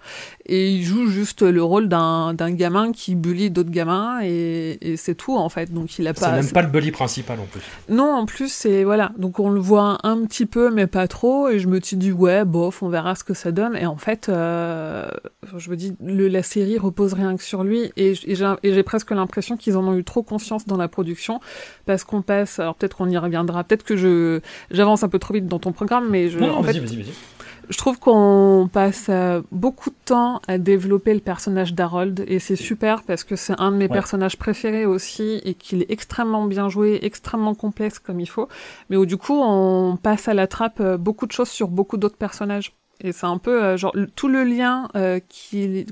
et 0.47 0.70
il 0.70 0.83
joue 0.85 1.07
juste 1.09 1.42
le 1.42 1.62
rôle 1.62 1.88
d'un 1.88 2.35
d'un 2.35 2.51
gamin 2.53 2.92
qui 2.92 3.14
bully 3.14 3.51
d'autres 3.51 3.70
gamins 3.70 4.20
et, 4.23 4.79
et 4.92 4.97
c'est 4.97 5.14
tout 5.14 5.37
en 5.37 5.49
fait. 5.49 5.73
Donc 5.73 5.99
il 5.99 6.07
a 6.09 6.14
C'est 6.14 6.20
pas. 6.20 6.33
même 6.33 6.51
pas 6.51 6.62
le 6.62 6.68
bully 6.68 6.90
principal 6.90 7.38
en 7.40 7.44
plus. 7.47 7.62
Non, 7.88 8.12
en 8.14 8.27
plus 8.27 8.53
c'est 8.53 8.85
voilà. 8.85 9.12
Donc 9.18 9.40
on 9.40 9.51
le 9.51 9.61
voit 9.61 9.99
un 10.05 10.25
petit 10.25 10.47
peu 10.47 10.70
mais 10.70 10.87
pas 10.87 11.09
trop 11.09 11.49
et 11.49 11.59
je 11.59 11.68
me 11.68 11.81
suis 11.81 11.97
dit 11.97 12.12
ouais 12.12 12.44
bof 12.44 12.83
on 12.83 12.88
verra 12.88 13.14
ce 13.14 13.25
que 13.25 13.35
ça 13.35 13.53
donne 13.53 13.77
et 13.77 13.87
en 13.87 13.97
fait 13.97 14.29
euh, 14.29 15.09
je 15.57 15.70
me 15.70 15.77
dis 15.77 15.94
le, 16.05 16.29
la 16.29 16.42
série 16.42 16.79
repose 16.79 17.12
rien 17.14 17.37
que 17.37 17.42
sur 17.42 17.64
lui 17.64 17.92
et 17.97 18.14
j'ai 18.14 18.83
presque 18.83 19.11
l'impression 19.11 19.23
qu'ils 19.56 19.76
en 19.76 19.87
ont 19.87 19.96
eu 19.96 20.04
trop 20.04 20.22
conscience 20.22 20.66
dans 20.66 20.76
la 20.76 20.88
production 20.88 21.40
parce 21.87 22.04
qu'on 22.04 22.22
passe 22.22 22.58
alors 22.58 22.74
peut-être 22.74 22.96
qu'on 22.96 23.08
y 23.10 23.16
reviendra 23.18 23.64
peut-être 23.64 23.84
que 23.84 23.96
je 23.96 24.40
j'avance 24.70 25.02
un 25.02 25.08
peu 25.08 25.18
trop 25.18 25.34
vite 25.34 25.46
dans 25.46 25.58
ton 25.58 25.72
programme 25.72 26.08
mais 26.10 26.28
je 26.28 26.38
Non, 26.38 26.48
non, 26.48 26.54
en 26.56 26.60
vas-y, 26.62 26.74
fait 26.74 26.80
vas-y, 26.80 26.96
vas-y. 27.02 27.12
je 27.70 27.78
trouve 27.78 27.98
qu'on 27.98 28.68
passe 28.72 29.06
euh, 29.08 29.40
beaucoup 29.52 29.90
de 29.90 29.94
temps 30.04 30.40
à 30.48 30.58
développer 30.58 31.14
le 31.14 31.20
personnage 31.20 31.74
d'Harold 31.74 32.24
et 32.28 32.38
c'est 32.38 32.56
super 32.56 33.02
parce 33.02 33.24
que 33.24 33.37
c'est 33.37 33.54
un 33.58 33.70
de 33.72 33.76
mes 33.76 33.84
Ouais. 33.84 33.88
personnages 33.90 34.37
préférés 34.37 34.87
aussi 34.87 35.40
et 35.44 35.54
qu'il 35.54 35.82
est 35.82 35.90
extrêmement 35.90 36.44
bien 36.46 36.68
joué, 36.68 36.98
extrêmement 37.02 37.54
complexe 37.54 37.98
comme 37.98 38.20
il 38.20 38.28
faut, 38.28 38.48
mais 38.90 38.96
où 38.96 39.06
du 39.06 39.16
coup 39.16 39.40
on 39.42 39.96
passe 40.02 40.28
à 40.28 40.34
la 40.34 40.46
trappe 40.46 40.80
euh, 40.80 40.96
beaucoup 40.96 41.26
de 41.26 41.32
choses 41.32 41.48
sur 41.48 41.68
beaucoup 41.68 41.96
d'autres 41.96 42.16
personnages. 42.16 42.72
Et 43.00 43.10
c'est 43.12 43.26
un 43.26 43.38
peu 43.38 43.62
euh, 43.62 43.76
genre 43.76 43.90
le- 43.94 44.06
tout 44.06 44.28
le 44.28 44.44
lien 44.44 44.88
euh, 44.94 45.18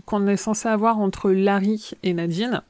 qu'on 0.06 0.26
est 0.28 0.36
censé 0.36 0.68
avoir 0.68 0.98
entre 1.00 1.30
Larry 1.32 1.90
et 2.04 2.14
Nadine. 2.14 2.62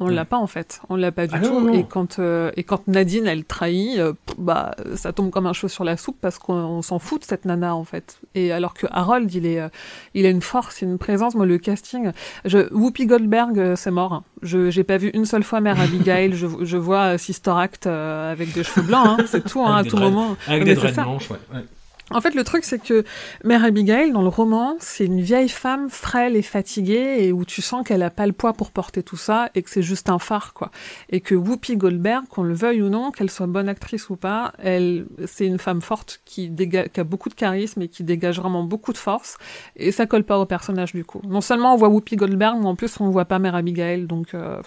On 0.00 0.08
l'a 0.08 0.24
pas 0.24 0.36
en 0.36 0.46
fait, 0.46 0.80
on 0.88 0.96
l'a 0.96 1.10
pas 1.10 1.26
du 1.26 1.34
Ah 1.36 1.40
tout. 1.40 1.52
non, 1.52 1.60
non. 1.62 1.72
Et 1.72 1.84
quand 1.84 2.18
euh, 2.18 2.50
et 2.56 2.62
quand 2.62 2.86
Nadine 2.86 3.26
elle 3.26 3.44
trahit, 3.44 3.98
euh, 3.98 4.12
bah 4.38 4.74
ça 4.94 5.12
tombe 5.12 5.30
comme 5.30 5.46
un 5.46 5.52
cheveu 5.52 5.68
sur 5.68 5.82
la 5.84 5.96
soupe 5.96 6.16
parce 6.20 6.38
qu'on 6.38 6.54
on 6.54 6.82
s'en 6.82 6.98
fout 6.98 7.20
de 7.22 7.26
cette 7.26 7.44
nana 7.44 7.74
en 7.74 7.84
fait. 7.84 8.20
Et 8.34 8.52
alors 8.52 8.74
que 8.74 8.86
Harold 8.90 9.32
il 9.34 9.46
est 9.46 9.60
euh, 9.60 9.68
il 10.14 10.24
a 10.26 10.30
une 10.30 10.42
force, 10.42 10.82
une 10.82 10.98
présence. 10.98 11.34
Moi 11.34 11.46
le 11.46 11.58
casting, 11.58 12.12
je, 12.44 12.72
Whoopi 12.72 13.06
Goldberg 13.06 13.58
euh, 13.58 13.76
c'est 13.76 13.90
mort. 13.90 14.22
Je 14.42 14.70
j'ai 14.70 14.84
pas 14.84 14.98
vu 14.98 15.10
une 15.14 15.24
seule 15.24 15.42
fois 15.42 15.60
Mère 15.60 15.80
Abigail. 15.80 16.32
je, 16.34 16.46
je 16.62 16.76
vois 16.76 17.18
Sister 17.18 17.54
Act 17.56 17.86
avec 17.86 18.52
des 18.52 18.62
cheveux 18.62 18.86
blancs, 18.86 19.06
hein, 19.06 19.24
c'est 19.26 19.44
tout 19.44 19.62
hein, 19.62 19.76
à 19.78 19.84
tout 19.84 19.96
moment. 19.96 20.36
Avec 20.46 20.64
des 20.64 20.74
blanches, 20.74 21.30
ouais. 21.30 21.38
ouais. 21.54 21.64
En 22.10 22.20
fait, 22.22 22.34
le 22.34 22.42
truc, 22.42 22.64
c'est 22.64 22.78
que 22.82 23.04
Mère 23.44 23.64
Abigail, 23.64 24.12
dans 24.12 24.22
le 24.22 24.28
roman, 24.28 24.76
c'est 24.80 25.04
une 25.04 25.20
vieille 25.20 25.48
femme 25.50 25.90
frêle 25.90 26.36
et 26.36 26.42
fatiguée, 26.42 27.16
et 27.20 27.32
où 27.32 27.44
tu 27.44 27.60
sens 27.60 27.86
qu'elle 27.86 28.02
a 28.02 28.10
pas 28.10 28.26
le 28.26 28.32
poids 28.32 28.54
pour 28.54 28.70
porter 28.70 29.02
tout 29.02 29.16
ça, 29.18 29.50
et 29.54 29.62
que 29.62 29.68
c'est 29.68 29.82
juste 29.82 30.08
un 30.08 30.18
phare, 30.18 30.54
quoi. 30.54 30.70
Et 31.10 31.20
que 31.20 31.34
Whoopi 31.34 31.76
Goldberg, 31.76 32.24
qu'on 32.28 32.44
le 32.44 32.54
veuille 32.54 32.80
ou 32.82 32.88
non, 32.88 33.10
qu'elle 33.10 33.30
soit 33.30 33.46
bonne 33.46 33.68
actrice 33.68 34.08
ou 34.08 34.16
pas, 34.16 34.52
elle, 34.58 35.06
c'est 35.26 35.46
une 35.46 35.58
femme 35.58 35.82
forte 35.82 36.20
qui, 36.24 36.48
déga- 36.48 36.88
qui 36.88 37.00
a 37.00 37.04
beaucoup 37.04 37.28
de 37.28 37.34
charisme 37.34 37.82
et 37.82 37.88
qui 37.88 38.04
dégage 38.04 38.40
vraiment 38.40 38.62
beaucoup 38.62 38.92
de 38.92 38.98
force, 38.98 39.36
et 39.76 39.92
ça 39.92 40.06
colle 40.06 40.24
pas 40.24 40.38
au 40.38 40.46
personnage, 40.46 40.94
du 40.94 41.04
coup. 41.04 41.20
Non 41.28 41.42
seulement 41.42 41.74
on 41.74 41.76
voit 41.76 41.88
Whoopi 41.90 42.16
Goldberg, 42.16 42.56
mais 42.58 42.66
en 42.66 42.74
plus 42.74 43.00
on 43.00 43.10
voit 43.10 43.26
pas 43.26 43.38
Mère 43.38 43.54
Abigail, 43.54 44.06
donc, 44.06 44.32
euh, 44.34 44.62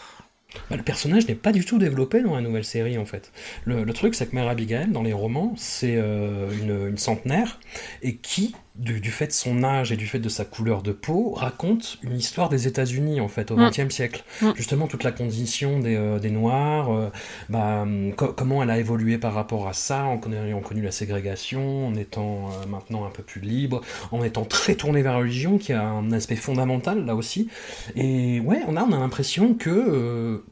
Bah, 0.70 0.76
le 0.76 0.84
personnage 0.84 1.28
n'est 1.28 1.36
pas 1.36 1.52
du 1.52 1.64
tout 1.66 1.78
développé 1.78 2.22
dans 2.22 2.36
la 2.36 2.42
nouvelle 2.42 2.66
série 2.66 2.98
en 2.98 3.06
fait. 3.06 3.32
Le, 3.66 3.86
truc 3.94 4.16
c'est 4.16 4.28
que 4.28 4.36
Mère 4.36 4.48
Abigail 4.48 4.90
dans 4.90 5.04
les 5.04 5.14
romans 5.14 5.54
c'est 5.58 5.96
euh, 5.96 6.52
une 6.62 6.98
centenaire 6.98 7.60
et 8.02 8.18
qui 8.18 8.56
du, 8.76 9.02
du 9.02 9.12
fait 9.12 9.28
de 9.28 9.32
son 9.34 9.64
âge 9.64 9.92
et 9.92 9.98
du 9.98 10.08
fait 10.08 10.20
de 10.20 10.30
sa 10.30 10.46
couleur 10.46 10.82
de 10.82 10.92
peau 10.94 11.32
raconte 11.34 11.98
une 12.04 12.16
histoire 12.16 12.50
des 12.50 12.68
États-Unis 12.68 13.20
en 13.22 13.28
fait 13.28 13.52
au 13.52 13.58
Mm. 13.58 13.66
XXe 13.70 13.90
siècle. 13.90 14.24
Mm. 14.42 14.52
Justement 14.56 14.88
toute 14.88 15.04
la 15.04 15.12
condition 15.12 15.80
des, 15.80 15.96
euh, 15.96 16.20
des 16.20 16.32
Noirs, 16.32 16.90
euh, 16.92 17.10
bah, 17.50 17.82
hum, 17.84 18.14
co- 18.16 18.34
comment 18.34 18.64
elle 18.64 18.70
a 18.70 18.80
évolué 18.80 19.18
par 19.18 19.34
rapport 19.34 19.68
à 19.68 19.74
ça 19.74 20.06
en 20.06 20.20
ayant 20.32 20.62
connu 20.62 20.82
la 20.82 20.92
ségrégation, 20.92 21.88
en 21.88 21.96
étant 21.96 22.50
euh, 22.50 22.66
maintenant 22.68 23.06
un 23.06 23.10
peu 23.10 23.24
plus 23.24 23.42
libre, 23.42 23.82
en 24.12 24.24
étant 24.24 24.46
très 24.46 24.76
tournée 24.76 25.02
vers 25.02 25.14
la 25.14 25.20
religion 25.20 25.58
qui 25.58 25.74
a 25.74 25.84
un 25.84 26.12
aspect 26.12 26.36
fondamental 26.38 27.06
là 27.06 27.16
aussi. 27.16 27.50
Et 27.96 28.40
ouais 28.40 28.62
on 28.68 28.78
a 28.78 28.84
on 28.84 28.92
a 28.94 29.00
l'impression 29.00 29.54
que 29.54 30.44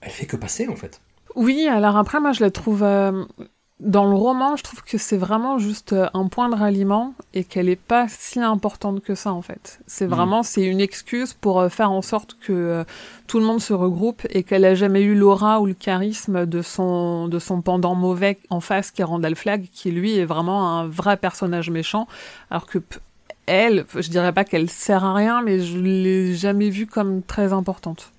elle 0.00 0.10
fait 0.10 0.26
que 0.26 0.36
passer 0.36 0.68
en 0.68 0.76
fait. 0.76 1.00
Oui, 1.34 1.66
alors 1.68 1.96
après, 1.96 2.18
moi, 2.20 2.32
je 2.32 2.42
la 2.42 2.50
trouve. 2.50 2.82
euh, 2.82 3.24
dans 3.78 4.06
le 4.06 4.16
roman, 4.16 4.56
je 4.56 4.62
trouve 4.62 4.82
que 4.82 4.96
c'est 4.96 5.18
vraiment 5.18 5.58
juste 5.58 5.92
euh, 5.92 6.08
un 6.14 6.28
point 6.28 6.48
de 6.48 6.54
ralliement 6.54 7.12
et 7.34 7.44
qu'elle 7.44 7.68
est 7.68 7.76
pas 7.76 8.06
si 8.08 8.40
importante 8.40 9.02
que 9.02 9.14
ça, 9.14 9.32
en 9.34 9.42
fait. 9.42 9.80
C'est 9.86 10.06
Mhm. 10.06 10.10
vraiment, 10.14 10.42
c'est 10.42 10.64
une 10.64 10.80
excuse 10.80 11.34
pour 11.34 11.60
euh, 11.60 11.68
faire 11.68 11.90
en 11.92 12.00
sorte 12.00 12.38
que 12.40 12.52
euh, 12.54 12.84
tout 13.26 13.38
le 13.38 13.44
monde 13.44 13.60
se 13.60 13.74
regroupe 13.74 14.26
et 14.30 14.44
qu'elle 14.44 14.64
a 14.64 14.74
jamais 14.74 15.02
eu 15.02 15.14
l'aura 15.14 15.60
ou 15.60 15.66
le 15.66 15.74
charisme 15.74 16.46
de 16.46 16.62
son, 16.62 17.28
de 17.28 17.38
son 17.38 17.60
pendant 17.60 17.94
mauvais 17.94 18.38
en 18.48 18.60
face, 18.60 18.90
qui 18.90 19.02
est 19.02 19.04
Randall 19.04 19.36
Flagg, 19.36 19.68
qui 19.70 19.90
lui 19.90 20.16
est 20.16 20.24
vraiment 20.24 20.78
un 20.78 20.86
vrai 20.88 21.18
personnage 21.18 21.68
méchant, 21.68 22.08
alors 22.50 22.64
que 22.66 22.78
elle, 23.44 23.84
je 23.94 24.08
dirais 24.08 24.32
pas 24.32 24.44
qu'elle 24.44 24.68
sert 24.70 25.04
à 25.04 25.14
rien, 25.14 25.42
mais 25.42 25.60
je 25.60 25.78
l'ai 25.78 26.34
jamais 26.34 26.68
vue 26.70 26.86
comme 26.86 27.22
très 27.22 27.52
importante. 27.52 28.10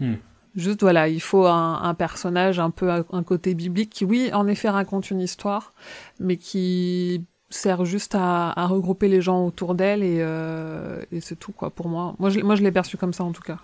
Hmm. 0.00 0.14
Juste, 0.56 0.80
voilà, 0.80 1.08
il 1.08 1.20
faut 1.20 1.46
un, 1.46 1.82
un 1.82 1.94
personnage 1.94 2.58
un 2.58 2.70
peu 2.70 2.90
un, 2.90 3.04
un 3.12 3.22
côté 3.22 3.54
biblique 3.54 3.90
qui, 3.90 4.04
oui, 4.04 4.30
en 4.32 4.46
effet, 4.48 4.70
raconte 4.70 5.10
une 5.10 5.20
histoire, 5.20 5.72
mais 6.18 6.36
qui 6.36 7.24
sert 7.50 7.84
juste 7.84 8.14
à, 8.14 8.50
à 8.58 8.66
regrouper 8.66 9.08
les 9.08 9.20
gens 9.20 9.44
autour 9.44 9.74
d'elle 9.74 10.02
et, 10.02 10.18
euh, 10.20 11.02
et 11.12 11.20
c'est 11.20 11.36
tout, 11.36 11.52
quoi, 11.52 11.70
pour 11.70 11.88
moi. 11.88 12.14
Moi, 12.18 12.30
je, 12.30 12.36
l'ai- 12.36 12.42
moi, 12.42 12.56
je 12.56 12.62
l'ai 12.62 12.72
perçu 12.72 12.96
comme 12.96 13.12
ça, 13.12 13.22
en 13.24 13.32
tout 13.32 13.42
cas. 13.42 13.58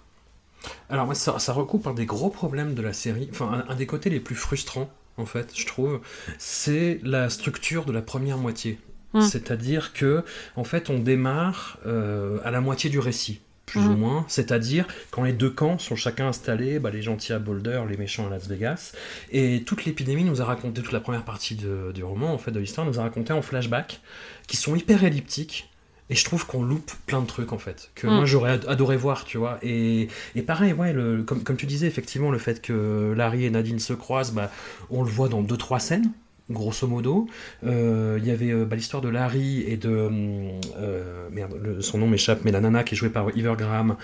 Alors 0.89 1.07
moi, 1.07 1.15
ça, 1.15 1.39
ça 1.39 1.53
recoupe 1.53 1.87
un 1.87 1.95
des 1.95 2.07
gros 2.07 2.31
problèmes 2.31 2.75
de 2.75 2.83
la 2.83 2.93
série, 2.93 3.29
enfin 3.33 3.65
un, 3.69 3.73
un 3.73 3.75
des 3.77 3.87
côtés 3.87 4.11
les 4.11 4.21
plus 4.21 4.37
frustrants 4.37 4.91
en 5.19 5.27
fait, 5.27 5.53
je 5.55 5.67
trouve, 5.67 6.01
c'est 6.39 7.01
la 7.03 7.29
structure 7.29 7.85
de 7.85 7.93
la 7.93 8.01
première 8.01 8.39
moitié. 8.39 8.79
Mm. 9.13 9.21
C'est-à-dire 9.21 9.93
que 9.93 10.25
en 10.57 10.65
fait, 10.65 10.89
on 10.89 10.99
démarre 10.99 11.79
euh, 11.87 12.39
à 12.45 12.51
la 12.51 12.61
moitié 12.61 12.89
du 12.91 12.99
récit. 12.99 13.41
Plus 13.73 13.81
Mm. 13.81 13.93
ou 13.93 13.97
moins, 13.97 14.25
c'est-à-dire 14.29 14.87
quand 15.11 15.23
les 15.25 15.33
deux 15.33 15.49
camps 15.51 15.79
sont 15.79 15.97
chacun 15.97 16.29
installés, 16.29 16.79
bah, 16.79 16.91
les 16.91 17.01
gentils 17.03 17.33
à 17.33 17.39
Boulder, 17.39 17.83
les 17.89 17.97
méchants 17.97 18.27
à 18.27 18.31
Las 18.31 18.47
Vegas, 18.47 18.93
et 19.31 19.63
toute 19.65 19.85
l'épidémie 19.87 20.25
nous 20.25 20.43
a 20.43 20.45
raconté, 20.45 20.83
toute 20.83 20.93
la 20.93 21.01
première 21.01 21.25
partie 21.25 21.55
de- 21.55 21.91
du 21.93 22.05
roman, 22.05 22.35
en 22.35 22.39
fait, 22.39 22.51
de 22.51 22.61
l'histoire, 22.61 22.87
nous 22.87 23.01
a 23.01 23.03
raconté 23.03 23.33
en 23.33 23.41
flashback, 23.43 24.01
qui 24.47 24.57
sont 24.57 24.77
hyper 24.77 25.05
elliptiques, 25.05 25.71
et 26.11 26.15
je 26.15 26.25
trouve 26.25 26.47
qu'on 26.47 26.63
loupe 26.63 26.93
plein 27.07 27.23
de 27.23 27.27
trucs 27.27 27.53
en 27.55 27.59
fait, 27.59 27.91
que 27.95 28.07
Mm. 28.07 28.11
moi 28.11 28.25
j'aurais 28.27 28.51
ad- 28.53 28.67
adoré 28.69 28.97
voir, 28.99 29.25
tu 29.25 29.39
vois. 29.39 29.59
Et, 29.63 30.09
et 30.35 30.43
pareil, 30.43 30.75
ouais, 30.75 30.93
le, 30.93 31.23
comme, 31.23 31.43
comme 31.43 31.57
tu 31.57 31.65
disais, 31.65 31.87
effectivement, 31.87 32.31
le 32.31 32.39
fait 32.39 32.61
que 32.61 33.15
Larry 33.17 33.47
et 33.47 33.51
Nadine 33.51 33.79
se 33.79 33.95
croisent, 33.95 34.33
bah, 34.35 34.51
on 34.91 35.03
le 35.03 35.11
voit 35.11 35.29
dans 35.31 35.41
deux 35.41 35.57
trois 35.57 35.79
scènes, 35.81 36.11
grosso 36.53 36.87
modo. 36.87 37.27
Euh, 37.65 38.19
Il 38.21 38.27
y 38.27 38.31
avait 38.31 38.53
euh, 38.53 38.65
bah, 38.65 38.77
l'histoire 38.77 39.03
de 39.03 39.09
Larry 39.09 39.63
et 39.67 39.77
de. 39.77 39.89
hum, 39.89 40.61
euh, 40.79 41.29
merde, 41.31 41.59
le- 41.63 41.81
son 41.81 41.99
nom 41.99 42.07
m'échappe, 42.07 42.45
mais 42.45 42.53
la 42.53 42.61
nana 42.61 42.85
qui 42.85 42.95
est 42.95 42.99
jouée 42.99 43.09
par 43.11 43.37
Iver 43.37 43.55
Graham, 43.59 43.97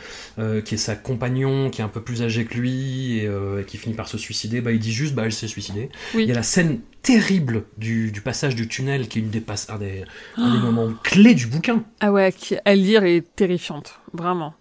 qui 0.64 0.74
est 0.74 0.78
sa 0.78 0.96
compagnon, 0.96 1.70
qui 1.70 1.80
est 1.80 1.84
un 1.84 1.88
peu 1.88 2.00
plus 2.00 2.22
âgée 2.22 2.44
que 2.44 2.54
lui 2.56 3.18
et, 3.18 3.24
et 3.24 3.64
qui 3.66 3.76
finit 3.76 3.94
par 3.94 4.08
se 4.08 4.18
suicider. 4.18 4.61
Bah, 4.61 4.72
il 4.72 4.78
dit 4.78 4.92
juste, 4.92 5.14
bah, 5.14 5.22
elle 5.24 5.32
s'est 5.32 5.48
suicidée. 5.48 5.90
Oui. 6.14 6.22
Il 6.24 6.28
y 6.28 6.32
a 6.32 6.34
la 6.34 6.42
scène 6.42 6.80
terrible 7.02 7.64
du, 7.76 8.11
du 8.12 8.20
passage 8.20 8.54
du 8.54 8.68
tunnel, 8.68 9.08
qui 9.08 9.18
est 9.18 9.22
une 9.22 9.30
des, 9.30 9.42
un 9.68 9.78
des, 9.78 10.04
un 10.37 10.52
des 10.52 10.58
moments 10.58 10.92
clés 11.02 11.34
du 11.34 11.46
bouquin. 11.46 11.84
Ah 12.00 12.12
ouais, 12.12 12.32
qui, 12.32 12.56
à 12.64 12.74
lire 12.74 13.04
est 13.04 13.24
terrifiante, 13.37 14.00
vraiment. 14.12 14.54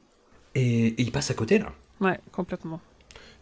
Et, 0.56 0.88
et 0.88 1.02
il 1.02 1.12
passe 1.12 1.32
à 1.32 1.34
côté 1.34 1.60
là. 1.60 1.72
Ouais, 2.00 2.20
complètement. 2.32 2.80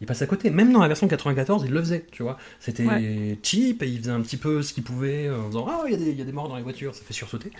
Il 0.01 0.07
passe 0.07 0.21
à 0.21 0.27
côté. 0.27 0.49
Même 0.49 0.73
dans 0.73 0.81
la 0.81 0.87
version 0.87 1.07
94, 1.07 1.63
il 1.65 1.71
le 1.71 1.79
faisait, 1.79 2.05
tu 2.11 2.21
vois. 2.23 2.37
C'était 2.59 2.85
Ouais. 2.85 3.37
cheap 3.43 3.81
et 3.81 3.87
il 3.87 3.99
faisait 3.99 4.11
un 4.11 4.21
petit 4.21 4.37
peu 4.37 4.61
ce 4.61 4.73
qu'il 4.73 4.83
pouvait 4.83 5.27
euh, 5.27 5.41
en 5.41 5.47
disant 5.47 5.67
Ah, 5.69 5.83
il 5.85 5.91
y, 5.91 5.95
a 5.95 5.97
des- 5.97 6.09
il 6.11 6.17
y 6.17 6.21
a 6.21 6.25
des 6.25 6.31
morts 6.33 6.49
dans 6.49 6.57
les 6.57 6.63
voitures, 6.63 6.93
ça 6.93 7.01
fait 7.03 7.13
sursauter. 7.13 7.51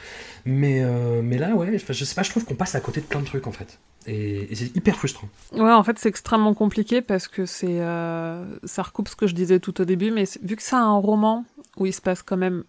Mais, 0.46 0.82
euh, 0.84 1.22
mais 1.24 1.38
là, 1.38 1.56
ouais, 1.56 1.78
je 1.78 2.04
sais 2.06 2.16
pas, 2.16 2.24
je 2.24 2.30
trouve 2.30 2.44
qu'on 2.46 2.56
passe 2.56 2.76
à 2.76 2.82
côté 2.82 3.00
de 3.02 3.06
plein 3.06 3.22
de 3.22 3.26
trucs 3.26 3.48
en 3.48 3.52
fait. 3.52 3.80
Et, 4.08 4.52
et 4.52 4.56
c'est 4.56 4.76
hyper 4.76 4.98
frustrant. 4.98 5.30
Ouais, 5.54 5.72
en 5.72 5.84
fait, 5.84 5.98
c'est 5.98 6.10
extrêmement 6.10 6.54
compliqué 6.54 7.02
parce 7.02 7.28
que 7.28 7.46
c'est, 7.46 7.80
euh, 7.82 8.46
ça 8.64 8.84
recoupe 8.84 9.08
ce 9.08 9.16
que 9.16 9.28
je 9.28 9.34
disais 9.34 9.60
tout 9.60 9.80
au 9.82 9.86
début, 9.86 10.12
mais 10.12 10.26
vu 10.44 10.56
que 10.56 10.62
c'est 10.64 10.76
un 10.76 10.94
roman 10.98 11.46
où 11.78 11.86
il 11.86 11.94
se 11.94 12.02
passe 12.02 12.22
quand 12.22 12.38
même 12.38 12.64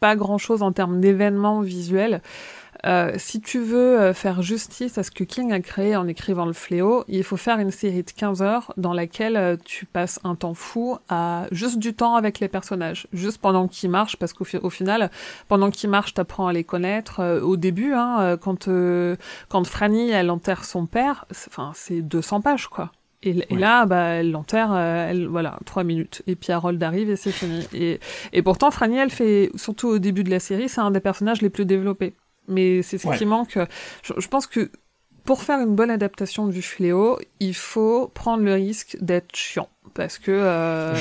pas 0.00 0.16
grand 0.16 0.36
chose 0.38 0.60
en 0.62 0.72
termes 0.72 1.00
d'événements 1.00 1.60
visuels, 1.62 2.20
euh, 2.86 3.12
si 3.16 3.40
tu 3.40 3.60
veux 3.60 3.98
euh, 4.00 4.14
faire 4.14 4.42
justice 4.42 4.98
à 4.98 5.02
ce 5.02 5.10
que 5.10 5.24
King 5.24 5.52
a 5.52 5.60
créé 5.60 5.96
en 5.96 6.06
écrivant 6.06 6.44
Le 6.46 6.52
Fléau, 6.52 7.04
il 7.08 7.24
faut 7.24 7.36
faire 7.36 7.58
une 7.58 7.70
série 7.70 8.02
de 8.02 8.10
15 8.10 8.42
heures 8.42 8.72
dans 8.76 8.92
laquelle 8.92 9.36
euh, 9.36 9.56
tu 9.64 9.86
passes 9.86 10.20
un 10.24 10.34
temps 10.34 10.54
fou 10.54 10.98
à 11.08 11.46
juste 11.50 11.78
du 11.78 11.94
temps 11.94 12.14
avec 12.16 12.40
les 12.40 12.48
personnages, 12.48 13.06
juste 13.12 13.38
pendant 13.38 13.68
qu'ils 13.68 13.90
marchent, 13.90 14.16
parce 14.16 14.32
qu'au 14.32 14.44
fi- 14.44 14.58
au 14.58 14.70
final, 14.70 15.10
pendant 15.48 15.70
qu'ils 15.70 15.88
marchent, 15.90 16.14
t'apprends 16.14 16.46
à 16.46 16.52
les 16.52 16.64
connaître. 16.64 17.20
Euh, 17.20 17.40
au 17.40 17.56
début, 17.56 17.92
hein, 17.94 18.36
quand, 18.40 18.68
euh, 18.68 19.16
quand 19.48 19.66
Franny, 19.66 20.10
elle 20.10 20.30
enterre 20.30 20.64
son 20.64 20.86
père, 20.86 21.24
c'est- 21.30 21.48
enfin, 21.50 21.72
c'est 21.74 22.02
200 22.02 22.40
pages, 22.40 22.68
quoi. 22.68 22.92
Et, 23.26 23.32
là, 23.56 23.86
bah, 23.86 24.02
elle 24.16 24.30
l'enterre, 24.32 24.70
euh, 24.74 25.08
elle, 25.08 25.26
voilà, 25.28 25.58
trois 25.64 25.82
minutes. 25.82 26.20
Et 26.26 26.36
puis 26.36 26.52
Harold 26.52 26.82
arrive 26.82 27.08
et 27.08 27.16
c'est 27.16 27.32
fini. 27.32 27.66
Et, 27.72 27.98
et 28.34 28.42
pourtant, 28.42 28.70
Franny, 28.70 28.98
elle 28.98 29.08
fait, 29.08 29.50
surtout 29.54 29.88
au 29.88 29.98
début 29.98 30.24
de 30.24 30.30
la 30.30 30.40
série, 30.40 30.68
c'est 30.68 30.82
un 30.82 30.90
des 30.90 31.00
personnages 31.00 31.40
les 31.40 31.48
plus 31.48 31.64
développés. 31.64 32.12
Mais 32.48 32.82
c'est 32.82 32.98
ce 32.98 33.06
Ouais. 33.08 33.16
qui 33.18 33.26
manque. 33.26 33.58
Je, 34.02 34.12
je 34.16 34.28
pense 34.28 34.46
que 34.46 34.70
pour 35.24 35.42
faire 35.42 35.58
une 35.60 35.74
bonne 35.74 35.90
adaptation 35.90 36.46
du 36.48 36.60
fléau, 36.62 37.18
il 37.40 37.54
faut 37.54 38.08
prendre 38.08 38.42
le 38.42 38.52
risque 38.54 38.96
d'être 39.00 39.34
chiant. 39.34 39.68
Parce 39.94 40.18
que, 40.18 40.30
euh, 40.32 40.94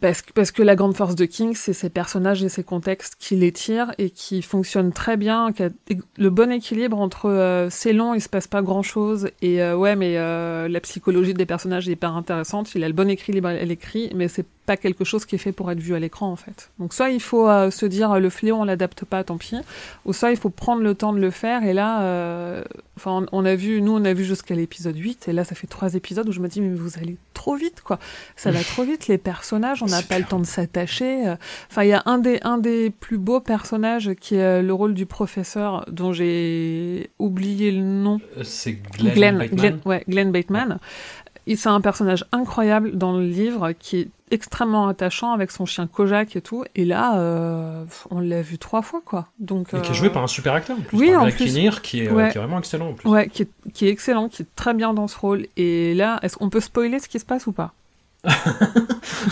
parce, 0.00 0.22
que- 0.22 0.32
parce 0.32 0.50
que 0.50 0.62
la 0.62 0.76
grande 0.76 0.96
force 0.96 1.14
de 1.14 1.24
King, 1.24 1.54
c'est 1.54 1.72
ses 1.72 1.90
personnages 1.90 2.42
et 2.42 2.48
ses 2.48 2.62
contextes 2.64 3.16
qui 3.18 3.36
les 3.36 3.52
tirent 3.52 3.92
et 3.98 4.10
qui 4.10 4.42
fonctionnent 4.42 4.92
très 4.92 5.16
bien, 5.16 5.52
qui 5.52 5.62
a 5.62 5.70
le 6.16 6.30
bon 6.30 6.50
équilibre 6.52 6.98
entre 6.98 7.28
euh, 7.30 7.68
c'est 7.70 7.92
long, 7.92 8.14
il 8.14 8.20
se 8.20 8.28
passe 8.28 8.46
pas 8.46 8.62
grand 8.62 8.82
chose, 8.82 9.28
et 9.42 9.62
euh, 9.62 9.76
ouais, 9.76 9.96
mais 9.96 10.16
euh, 10.18 10.68
la 10.68 10.80
psychologie 10.80 11.34
des 11.34 11.46
personnages 11.46 11.88
est 11.88 11.92
hyper 11.92 12.14
intéressante, 12.14 12.74
il 12.74 12.84
a 12.84 12.88
le 12.88 12.94
bon 12.94 13.08
équilibre 13.08 13.48
à 13.48 13.54
l'écrit, 13.54 14.10
mais 14.14 14.28
c'est 14.28 14.46
pas 14.66 14.76
quelque 14.76 15.04
chose 15.04 15.24
qui 15.24 15.36
est 15.36 15.38
fait 15.38 15.52
pour 15.52 15.70
être 15.70 15.78
vu 15.78 15.94
à 15.94 15.98
l'écran 16.00 16.30
en 16.30 16.36
fait. 16.36 16.70
Donc 16.80 16.92
soit 16.92 17.10
il 17.10 17.20
faut 17.20 17.48
euh, 17.48 17.70
se 17.70 17.86
dire 17.86 18.18
le 18.18 18.30
fléau 18.30 18.56
on 18.56 18.64
l'adapte 18.64 19.04
pas, 19.04 19.22
tant 19.24 19.36
pis, 19.38 19.56
ou 20.04 20.12
soit 20.12 20.30
il 20.30 20.36
faut 20.36 20.50
prendre 20.50 20.82
le 20.82 20.94
temps 20.94 21.12
de 21.12 21.20
le 21.20 21.30
faire, 21.30 21.64
et 21.64 21.72
là, 21.72 22.02
euh, 22.02 22.64
enfin 22.96 23.26
on, 23.32 23.40
on 23.40 23.44
a 23.44 23.54
vu, 23.54 23.82
nous 23.82 23.92
on 23.92 24.04
a 24.04 24.12
vu 24.14 24.24
jusqu'à 24.24 24.54
l'épisode 24.54 24.96
8, 24.96 25.28
et 25.28 25.32
là 25.32 25.44
ça 25.44 25.54
fait 25.54 25.66
trois 25.66 25.94
épisodes 25.94 26.28
où 26.28 26.32
je 26.32 26.40
me 26.40 26.48
dis 26.48 26.60
mais 26.60 26.74
vous 26.74 26.98
allez 26.98 27.16
trop 27.34 27.54
vite 27.56 27.80
quoi, 27.82 27.98
ça 28.36 28.50
va 28.50 28.60
trop 28.64 28.84
vite, 28.84 29.06
les 29.08 29.18
personnages, 29.18 29.82
on 29.82 29.86
n'a 29.86 30.02
pas 30.02 30.18
le 30.18 30.24
temps 30.24 30.38
de 30.40 30.46
s'attacher. 30.46 31.28
euh. 31.28 31.36
Enfin, 31.70 31.84
il 31.84 31.88
y 31.88 31.92
a 31.92 32.02
un 32.06 32.18
des, 32.18 32.38
un 32.42 32.58
des 32.58 32.90
plus 32.90 33.18
beaux 33.18 33.40
personnages 33.40 34.12
qui 34.20 34.36
est 34.36 34.42
euh, 34.42 34.62
le 34.62 34.72
rôle 34.72 34.94
du 34.94 35.06
professeur 35.06 35.84
dont 35.90 36.12
j'ai 36.12 37.10
oublié 37.18 37.70
le 37.70 37.82
nom. 37.82 38.20
Euh, 38.38 38.42
C'est 38.44 38.72
Glenn, 38.98 39.14
Glenn, 39.14 39.38
Bateman. 39.38 39.56
Glenn- 39.60 39.80
ouais, 39.84 40.04
Glenn 40.08 40.32
Bateman. 40.32 40.78
C'est 41.54 41.68
un 41.68 41.80
personnage 41.80 42.24
incroyable 42.32 42.98
dans 42.98 43.16
le 43.16 43.24
livre 43.24 43.70
qui 43.78 43.98
est 44.00 44.08
extrêmement 44.32 44.88
attachant 44.88 45.32
avec 45.32 45.52
son 45.52 45.64
chien 45.66 45.86
Kojak 45.86 46.34
et 46.34 46.40
tout. 46.40 46.64
Et 46.74 46.84
là, 46.84 47.18
euh, 47.20 47.84
on 48.10 48.18
l'a 48.18 48.42
vu 48.42 48.58
trois 48.58 48.82
fois, 48.82 49.00
quoi. 49.04 49.28
Donc, 49.38 49.68
Et 49.72 49.80
qui 49.80 49.88
euh, 49.88 49.92
est 49.92 49.94
joué 49.94 50.10
par 50.10 50.24
un 50.24 50.26
super 50.26 50.54
acteur 50.54 50.76
en 50.76 50.80
plus. 50.80 50.98
Oui, 50.98 51.12
par 51.12 51.22
en 51.22 51.30
plus. 51.30 51.44
Kinnear, 51.46 51.82
qui 51.82 52.00
est, 52.02 52.08
euh, 52.08 52.12
Ouais. 52.14 52.30
qui 52.32 52.38
est 52.38 52.40
vraiment 52.40 52.58
excellent 52.58 52.88
en 52.88 52.92
plus. 52.94 53.08
Ouais, 53.08 53.28
qui 53.28 53.42
est, 53.42 53.48
qui 53.72 53.86
est 53.86 53.90
excellent, 53.90 54.28
qui 54.28 54.42
est 54.42 54.46
très 54.56 54.74
bien 54.74 54.92
dans 54.94 55.06
ce 55.06 55.16
rôle. 55.18 55.46
Et 55.56 55.94
là, 55.94 56.18
est-ce 56.22 56.36
qu'on 56.36 56.50
peut 56.50 56.58
spoiler 56.60 56.98
ce 56.98 57.06
qui 57.08 57.20
se 57.20 57.24
passe 57.24 57.46
ou 57.46 57.52
pas? 57.52 57.72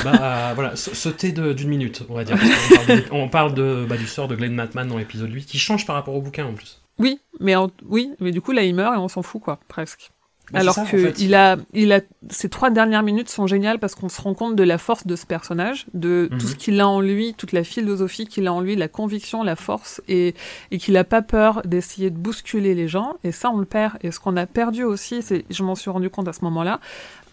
Bah 0.05 0.53
voilà, 0.55 0.77
sa- 0.77 0.95
sauter 0.95 1.33
de- 1.33 1.53
d'une 1.53 1.69
minute, 1.69 2.03
on 2.09 2.15
va 2.15 2.25
dire. 2.25 2.37
Parle, 2.39 2.87
de- 2.99 3.05
on 3.13 3.29
parle 3.29 3.55
de, 3.55 3.87
bah, 3.89 3.97
du 3.97 4.07
sort 4.07 4.29
de 4.29 4.35
Glenn 4.37 4.55
Matman 4.55 4.87
dans 4.89 4.99
l'épisode 4.99 5.31
8, 5.33 5.45
qui 5.47 5.59
change 5.59 5.87
par 5.87 5.97
rapport 5.97 6.15
au 6.15 6.21
bouquin 6.21 6.47
en 6.47 6.53
plus. 6.53 6.81
Oui, 6.99 7.19
mais 7.41 7.57
en- 7.57 7.71
oui, 7.89 8.13
mais 8.21 8.31
du 8.31 8.41
coup 8.41 8.53
là 8.53 8.63
il 8.63 8.75
meurt 8.75 8.95
et 8.95 8.99
on 8.99 9.09
s'en 9.09 9.23
fout 9.23 9.43
quoi, 9.43 9.59
presque. 9.69 10.11
Bah, 10.53 10.61
Alors 10.61 10.79
en 10.79 10.85
que 10.85 10.99
fait. 10.99 11.21
il 11.21 11.35
a, 11.35 11.57
il 11.73 11.91
a, 11.93 12.01
ces 12.29 12.49
trois 12.51 12.69
dernières 12.71 13.03
minutes 13.03 13.31
sont 13.31 13.47
géniales 13.47 13.79
parce 13.79 13.95
qu'on 13.95 14.11
se 14.11 14.21
rend 14.21 14.35
compte 14.35 14.57
de 14.57 14.63
la 14.63 14.77
force 14.79 15.07
de 15.07 15.17
ce 15.17 15.25
personnage, 15.25 15.87
de 15.95 16.29
Mhm. 16.31 16.39
tout 16.39 16.47
ce 16.47 16.55
qu'il 16.55 16.81
a 16.81 16.87
en 16.89 17.01
lui, 17.01 17.35
toute 17.35 17.53
la 17.53 17.65
philosophie 17.65 18.27
qu'il 18.27 18.47
a 18.47 18.53
en 18.53 18.61
lui, 18.61 18.77
la 18.77 18.89
conviction, 18.89 19.43
la 19.43 19.57
force, 19.57 20.03
et, 20.07 20.35
et 20.71 20.79
qu'il 20.79 20.97
a 20.99 21.05
pas 21.05 21.23
peur 21.23 21.63
d'essayer 21.65 22.11
de 22.11 22.17
bousculer 22.19 22.75
les 22.75 22.89
gens. 22.89 23.15
Et 23.25 23.33
ça, 23.33 23.51
on 23.51 23.57
le 23.59 23.65
perd. 23.65 23.95
Et 24.03 24.11
ce 24.11 24.21
qu'on 24.21 24.37
a 24.37 24.47
perdu 24.47 24.85
aussi, 24.85 25.23
c'est, 25.23 25.45
je 25.49 25.63
m'en 25.63 25.75
suis 25.75 25.91
rendu 25.91 26.11
compte 26.11 26.29
à 26.29 26.33
ce 26.35 26.45
moment-là, 26.45 26.79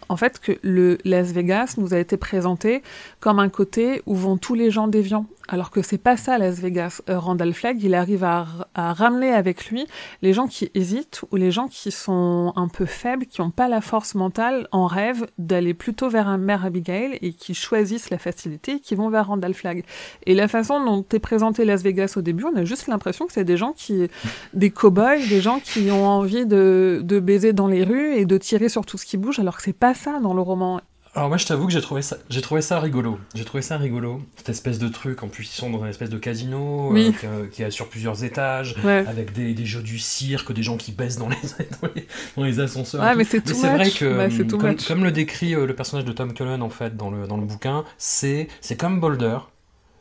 en 0.08 0.16
fait, 0.16 0.40
que 0.40 0.52
le 0.62 0.98
Las 1.04 1.32
Vegas 1.32 1.74
nous 1.78 1.94
a 1.94 1.98
été 1.98 2.16
présenté 2.16 2.82
comme 3.20 3.38
un 3.38 3.48
côté 3.50 4.02
où 4.06 4.14
vont 4.14 4.36
tous 4.38 4.54
les 4.54 4.70
gens 4.70 4.88
déviants. 4.88 5.26
Alors 5.52 5.70
que 5.70 5.82
c'est 5.82 5.98
pas 5.98 6.16
ça, 6.16 6.38
Las 6.38 6.60
Vegas. 6.60 7.02
Euh, 7.10 7.18
Randall 7.18 7.52
Flagg, 7.52 7.82
il 7.82 7.94
arrive 7.94 8.24
à, 8.24 8.46
ramener 8.74 9.34
avec 9.34 9.66
lui 9.66 9.86
les 10.22 10.32
gens 10.32 10.46
qui 10.46 10.70
hésitent 10.72 11.20
ou 11.30 11.36
les 11.36 11.50
gens 11.50 11.68
qui 11.68 11.90
sont 11.90 12.54
un 12.56 12.68
peu 12.68 12.86
faibles, 12.86 13.26
qui 13.26 13.42
n'ont 13.42 13.50
pas 13.50 13.68
la 13.68 13.82
force 13.82 14.14
mentale 14.14 14.66
en 14.72 14.86
rêve 14.86 15.26
d'aller 15.36 15.74
plutôt 15.74 16.08
vers 16.08 16.26
un 16.26 16.38
mère 16.38 16.64
Abigail 16.64 17.18
et 17.20 17.34
qui 17.34 17.52
choisissent 17.52 18.08
la 18.08 18.16
facilité 18.16 18.76
et 18.76 18.80
qui 18.80 18.94
vont 18.94 19.10
vers 19.10 19.26
Randall 19.26 19.52
Flagg. 19.52 19.84
Et 20.24 20.34
la 20.34 20.48
façon 20.48 20.82
dont 20.82 21.04
est 21.12 21.18
présenté 21.18 21.66
Las 21.66 21.82
Vegas 21.82 22.14
au 22.16 22.22
début, 22.22 22.44
on 22.44 22.56
a 22.56 22.64
juste 22.64 22.86
l'impression 22.86 23.26
que 23.26 23.34
c'est 23.34 23.44
des 23.44 23.58
gens 23.58 23.74
qui, 23.74 24.08
des 24.54 24.70
cow-boys, 24.70 25.18
des 25.28 25.42
gens 25.42 25.60
qui 25.60 25.90
ont 25.90 26.06
envie 26.06 26.46
de, 26.46 27.02
de 27.04 27.20
baiser 27.20 27.52
dans 27.52 27.68
les 27.68 27.84
rues 27.84 28.14
et 28.14 28.24
de 28.24 28.38
tirer 28.38 28.70
sur 28.70 28.86
tout 28.86 28.96
ce 28.96 29.04
qui 29.04 29.18
bouge, 29.18 29.38
alors 29.38 29.58
que 29.58 29.62
c'est 29.62 29.74
pas 29.74 29.92
ça 29.92 30.18
dans 30.18 30.32
le 30.32 30.40
roman. 30.40 30.80
Alors 31.14 31.28
moi 31.28 31.36
je 31.36 31.44
t'avoue 31.44 31.66
que 31.66 31.72
j'ai 31.74 31.82
trouvé 31.82 32.00
ça, 32.00 32.16
j'ai 32.30 32.40
trouvé 32.40 32.62
ça 32.62 32.80
rigolo. 32.80 33.18
J'ai 33.34 33.44
trouvé 33.44 33.62
ça 33.62 33.76
rigolo, 33.76 34.22
cette 34.36 34.48
espèce 34.48 34.78
de 34.78 34.88
truc. 34.88 35.22
En 35.22 35.28
plus 35.28 35.44
ils 35.44 35.58
sont 35.58 35.68
dans 35.68 35.80
une 35.82 35.90
espèce 35.90 36.08
de 36.08 36.16
casino 36.16 36.88
Oui. 36.90 37.14
euh, 37.24 37.46
qui, 37.52 37.62
est 37.62 37.70
sur 37.70 37.88
plusieurs 37.90 38.24
étages, 38.24 38.76
Ouais. 38.82 39.04
avec 39.06 39.34
des, 39.34 39.52
des 39.52 39.66
jeux 39.66 39.82
du 39.82 39.98
cirque, 39.98 40.52
des 40.54 40.62
gens 40.62 40.78
qui 40.78 40.90
baissent 40.90 41.18
dans 41.18 41.28
les, 41.28 41.36
dans 41.82 41.88
les, 41.94 42.06
dans 42.38 42.44
les 42.44 42.60
ascenseurs. 42.60 43.02
tout. 43.12 43.18
mais 43.18 43.24
c'est 43.24 43.46
c'est 43.46 43.68
vrai 43.68 43.90
que 43.90 44.42
too 44.44 44.56
comme, 44.58 45.04
le 45.04 45.12
décrit 45.12 45.54
euh, 45.54 45.66
le 45.66 45.74
personnage 45.74 46.06
de 46.06 46.12
Tom 46.12 46.32
Cullen 46.32 46.62
en 46.62 46.70
fait 46.70 46.96
dans 46.96 47.10
le 47.10 47.26
dans 47.26 47.36
le 47.36 47.44
bouquin, 47.44 47.84
c'est 47.98 48.48
c'est 48.62 48.76
comme 48.76 48.98
Boulder. 48.98 49.36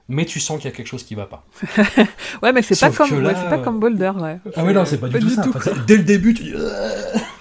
Mais 0.07 0.25
tu 0.25 0.41
sens 0.41 0.57
qu'il 0.59 0.69
y 0.69 0.73
a 0.73 0.75
quelque 0.75 0.87
chose 0.87 1.03
qui 1.03 1.15
va 1.15 1.25
pas. 1.25 1.45
Ouais, 2.43 2.51
mais 2.51 2.61
c'est 2.61 2.77
pas 2.77 2.89
comme, 2.89 3.11
ouais, 3.11 3.21
là, 3.21 3.33
c'est 3.35 3.49
pas 3.49 3.59
euh, 3.59 3.63
comme 3.63 3.79
Boulder, 3.79 4.11
ouais. 4.19 4.39
Ah 4.57 4.63
ouais 4.65 4.73
non 4.73 4.83
c'est 4.83 4.97
pas, 4.97 5.07
du 5.07 5.19
tout 5.19 5.29
ça. 5.29 5.43
tout, 5.43 5.53
dès 5.87 5.95
le 5.97 6.03
début 6.03 6.33
tu 6.33 6.43
dis. 6.43 6.53
euh, 6.53 7.13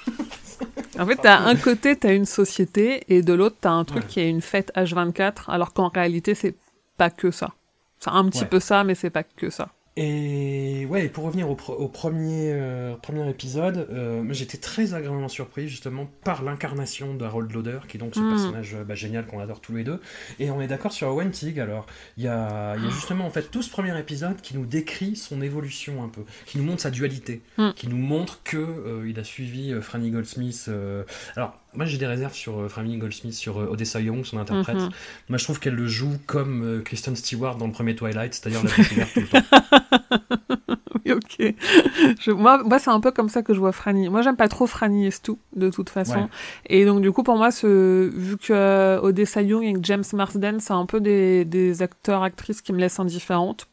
En 1.00 1.06
fait, 1.06 1.16
t'as 1.16 1.38
un 1.40 1.56
côté, 1.56 1.96
t'as 1.96 2.14
une 2.14 2.26
société, 2.26 3.02
et 3.08 3.22
de 3.22 3.32
l'autre, 3.32 3.56
t'as 3.60 3.70
un 3.70 3.84
truc 3.84 4.02
Ouais. 4.04 4.08
qui 4.08 4.20
est 4.20 4.28
une 4.28 4.42
fête 4.42 4.70
H24, 4.76 5.48
alors 5.48 5.72
qu'en 5.72 5.88
réalité, 5.88 6.34
c'est 6.34 6.54
pas 6.98 7.10
que 7.10 7.30
ça. 7.30 7.52
C'est 7.98 8.10
un 8.10 8.24
petit 8.28 8.42
Ouais. 8.42 8.46
peu 8.48 8.60
ça, 8.60 8.84
mais 8.84 8.94
c'est 8.94 9.10
pas 9.10 9.22
que 9.22 9.48
ça. 9.50 9.68
Et 9.96 10.69
ouais, 10.90 11.06
et 11.06 11.08
pour 11.08 11.24
revenir 11.24 11.48
au, 11.48 11.54
premier, 11.88 12.52
euh, 12.52 12.94
premier 12.96 13.28
épisode, 13.30 13.86
euh, 13.90 14.24
j'étais 14.30 14.58
très 14.58 14.92
agréablement 14.94 15.28
surpris 15.28 15.68
justement 15.68 16.10
par 16.24 16.42
l'incarnation 16.42 17.14
de 17.14 17.24
Harold 17.24 17.50
Lauder, 17.52 17.78
qui 17.88 17.96
est 17.96 18.00
donc 18.00 18.14
ce 18.14 18.20
Mm. 18.20 18.28
personnage 18.30 18.74
euh, 18.74 18.84
bah, 18.84 18.94
génial 18.94 19.26
qu'on 19.26 19.40
adore 19.40 19.60
tous 19.60 19.74
les 19.74 19.84
deux. 19.84 20.00
Et 20.38 20.50
on 20.50 20.60
est 20.60 20.66
d'accord 20.66 20.92
sur 20.92 21.08
Owen 21.08 21.30
Teague 21.30 21.60
alors. 21.60 21.86
Il 22.16 22.24
y 22.24 22.28
a, 22.28 22.76
il 22.76 22.84
y 22.84 22.86
a 22.86 22.90
justement 22.90 23.24
en 23.26 23.30
fait 23.30 23.50
tout 23.50 23.62
ce 23.62 23.70
premier 23.70 23.98
épisode 23.98 24.40
qui 24.42 24.56
nous 24.56 24.66
décrit 24.66 25.16
son 25.16 25.40
évolution 25.40 26.02
un 26.02 26.08
peu, 26.08 26.22
qui 26.46 26.58
nous 26.58 26.64
montre 26.64 26.82
sa 26.82 26.90
dualité, 26.90 27.42
Mm. 27.56 27.70
qui 27.76 27.88
nous 27.88 27.96
montre 27.96 28.40
que 28.44 28.56
euh, 28.56 29.08
il 29.08 29.18
a 29.18 29.24
suivi 29.24 29.72
Franny 29.80 30.10
Goldsmith. 30.10 30.68
Alors 31.36 31.58
moi 31.74 31.86
j'ai 31.86 31.98
des 31.98 32.06
réserves 32.06 32.34
sur 32.34 32.68
Franny 32.70 32.98
Goldsmith, 32.98 33.34
sur 33.34 33.56
Odessa 33.56 34.00
Young, 34.00 34.24
son 34.24 34.38
interprète. 34.38 34.76
Mhm. 34.76 34.90
Moi 35.28 35.38
je 35.38 35.44
trouve 35.44 35.60
qu'elle 35.60 35.74
le 35.74 35.86
joue 35.86 36.18
comme 36.26 36.82
Kristen 36.84 37.14
Stewart 37.14 37.56
dans 37.56 37.66
le 37.66 37.72
premier 37.72 37.94
Twilight, 37.94 38.34
c'est-à-dire 38.34 38.62
la 38.64 38.70
tout 39.06 39.20
le 39.20 39.26
temps. 39.28 40.56
Ok. 41.16 41.54
Je- 42.20 42.30
moi, 42.32 42.62
moi 42.64 42.78
c'est 42.78 42.90
un 42.90 43.00
peu 43.00 43.10
comme 43.10 43.28
ça 43.28 43.42
que 43.42 43.54
je 43.54 43.60
vois 43.60 43.72
Franny. 43.72 44.08
Moi, 44.08 44.22
j'aime 44.22 44.36
pas 44.36 44.48
trop 44.48 44.66
Franny 44.66 45.06
et 45.06 45.10
Stu, 45.10 45.32
de 45.56 45.70
toute 45.70 45.90
façon. 45.90 46.14
Ouais. 46.22 46.26
Et 46.66 46.84
donc, 46.84 47.00
du 47.02 47.12
coup, 47.12 47.22
pour 47.22 47.36
moi, 47.36 47.50
ce, 47.50 48.08
vu 48.12 48.36
que 48.36 48.52
euh, 48.52 49.00
Odessa 49.00 49.42
Young 49.42 49.64
et 49.64 49.74
James 49.82 50.04
Marsden, 50.12 50.60
c'est 50.60 50.72
un 50.72 50.86
peu 50.86 51.00
des, 51.00 51.44
des 51.44 51.82
acteurs, 51.82 52.22
actrices 52.22 52.62
qui 52.62 52.72
me 52.72 52.78
laissent 52.78 53.00
indifférente, 53.00 53.68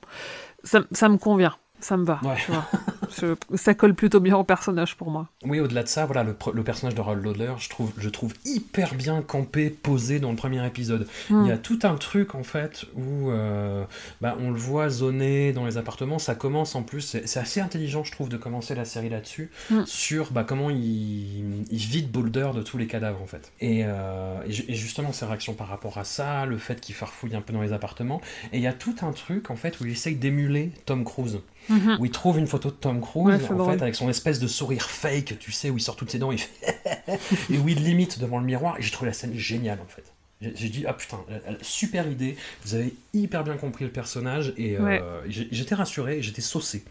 ça, 0.64 0.82
ça 0.92 1.10
me 1.10 1.18
convient. 1.18 1.56
Ça 1.80 1.96
me 1.98 2.06
va. 2.06 2.20
Ouais. 2.24 2.36
tu 2.44 2.52
vois. 2.52 2.66
Je- 3.22 3.56
ça 3.56 3.74
colle 3.74 3.94
plutôt 3.94 4.20
bien 4.20 4.36
au 4.36 4.44
personnage 4.44 4.96
pour 4.96 5.10
moi. 5.12 5.28
Oui, 5.46 5.60
au-delà 5.60 5.84
de 5.84 5.88
ça, 5.88 6.06
voilà, 6.06 6.24
le, 6.24 6.34
personnage 6.64 6.94
de 6.96 7.00
Harold 7.00 7.24
Lauder, 7.24 7.54
je 7.58 7.70
trouve, 7.70 7.92
je 7.98 8.10
trouve 8.10 8.34
hyper 8.46 8.96
bien 8.96 9.22
campé, 9.22 9.70
posé 9.70 10.20
dans 10.20 10.30
le 10.32 10.36
premier 10.36 10.66
épisode. 10.66 11.08
Mm. 11.30 11.44
Il 11.46 11.48
y 11.48 11.52
a 11.52 11.58
tout 11.58 11.80
un 11.84 11.96
truc, 11.96 12.36
en 12.36 12.44
fait, 12.44 12.86
où 12.96 13.30
euh, 13.32 13.86
bah, 14.20 14.36
on 14.42 14.50
le 14.52 14.58
voit 14.58 14.90
zoner 14.90 15.54
dans 15.54 15.66
les 15.66 15.78
appartements. 15.78 16.20
Ça 16.20 16.36
commence, 16.36 16.76
en 16.76 16.84
plus, 16.84 17.02
c'est 17.26 17.40
assez 17.40 17.62
intelligent, 17.62 18.04
je 18.04 18.12
trouve, 18.12 18.28
de 18.30 18.38
commencer 18.38 18.76
la 18.76 18.86
série 18.86 19.10
là-dessus, 19.10 19.52
Mm. 19.70 19.86
sur 19.86 20.32
bah, 20.32 20.44
comment 20.44 20.70
il, 20.70 21.64
il 21.72 21.78
vide 21.78 22.12
Boulder 22.12 22.50
de 22.56 22.62
tous 22.62 22.78
les 22.78 22.88
cadavres, 22.88 23.22
en 23.22 23.28
fait. 23.28 23.52
Et, 23.62 23.84
euh, 23.86 24.42
et 24.48 24.74
justement, 24.76 25.14
ses 25.14 25.26
réactions 25.26 25.54
par 25.54 25.68
rapport 25.70 25.98
à 25.98 26.04
ça, 26.04 26.46
le 26.46 26.58
fait 26.58 26.82
qu'il 26.82 26.96
farfouille 26.96 27.36
un 27.36 27.42
peu 27.42 27.54
dans 27.54 27.62
les 27.62 27.72
appartements. 27.74 28.20
Et 28.52 28.58
il 28.58 28.64
y 28.64 28.68
a 28.68 28.74
tout 28.74 28.96
un 29.02 29.12
truc, 29.12 29.50
en 29.50 29.56
fait, 29.56 29.80
où 29.80 29.86
il 29.86 29.92
essaye 29.92 30.16
d'émuler 30.16 30.72
Tom 30.86 31.04
Cruise 31.06 31.40
Mhm. 31.70 31.98
où 32.00 32.06
il 32.06 32.12
trouve 32.12 32.38
une 32.40 32.48
photo 32.48 32.70
de 32.70 32.76
Tom 32.76 33.02
Cruise, 33.02 33.26
Ouais, 33.44 33.52
en 33.52 33.56
drôle. 33.56 33.74
fait, 33.78 33.82
avec 33.82 33.96
son 33.96 34.10
espèce 34.10 34.40
de 34.40 34.48
sourire 34.48 34.90
fake, 34.90 35.38
tu 35.40 35.52
sais, 35.52 35.70
où 35.70 35.78
il 35.78 35.82
sort 35.82 35.96
toutes 35.96 36.12
ses 36.12 36.20
dents, 36.20 36.32
il 36.32 36.40
fait 36.40 36.78
et 37.52 37.58
où 37.58 37.68
il 37.68 37.84
limite 37.84 38.20
devant 38.20 38.40
le 38.40 38.46
miroir, 38.46 38.78
et 38.78 38.82
j'ai 38.82 38.92
trouvé 38.92 39.08
la 39.10 39.14
scène 39.14 39.36
géniale, 39.36 39.80
en 39.84 39.88
fait. 39.88 40.04
J'ai 40.40 40.70
dit, 40.70 40.86
ah 40.88 40.94
putain, 40.94 41.18
super 41.64 42.08
idée, 42.08 42.38
vous 42.64 42.76
avez 42.76 42.94
hyper 43.14 43.44
bien 43.44 43.58
compris 43.58 43.86
le 43.86 43.92
personnage, 43.92 44.54
et 44.58 44.78
euh, 44.78 44.84
Ouais. 44.84 45.02
j'étais 45.30 45.74
rassuré, 45.76 46.22
j'étais 46.22 46.42
saucé. 46.44 46.86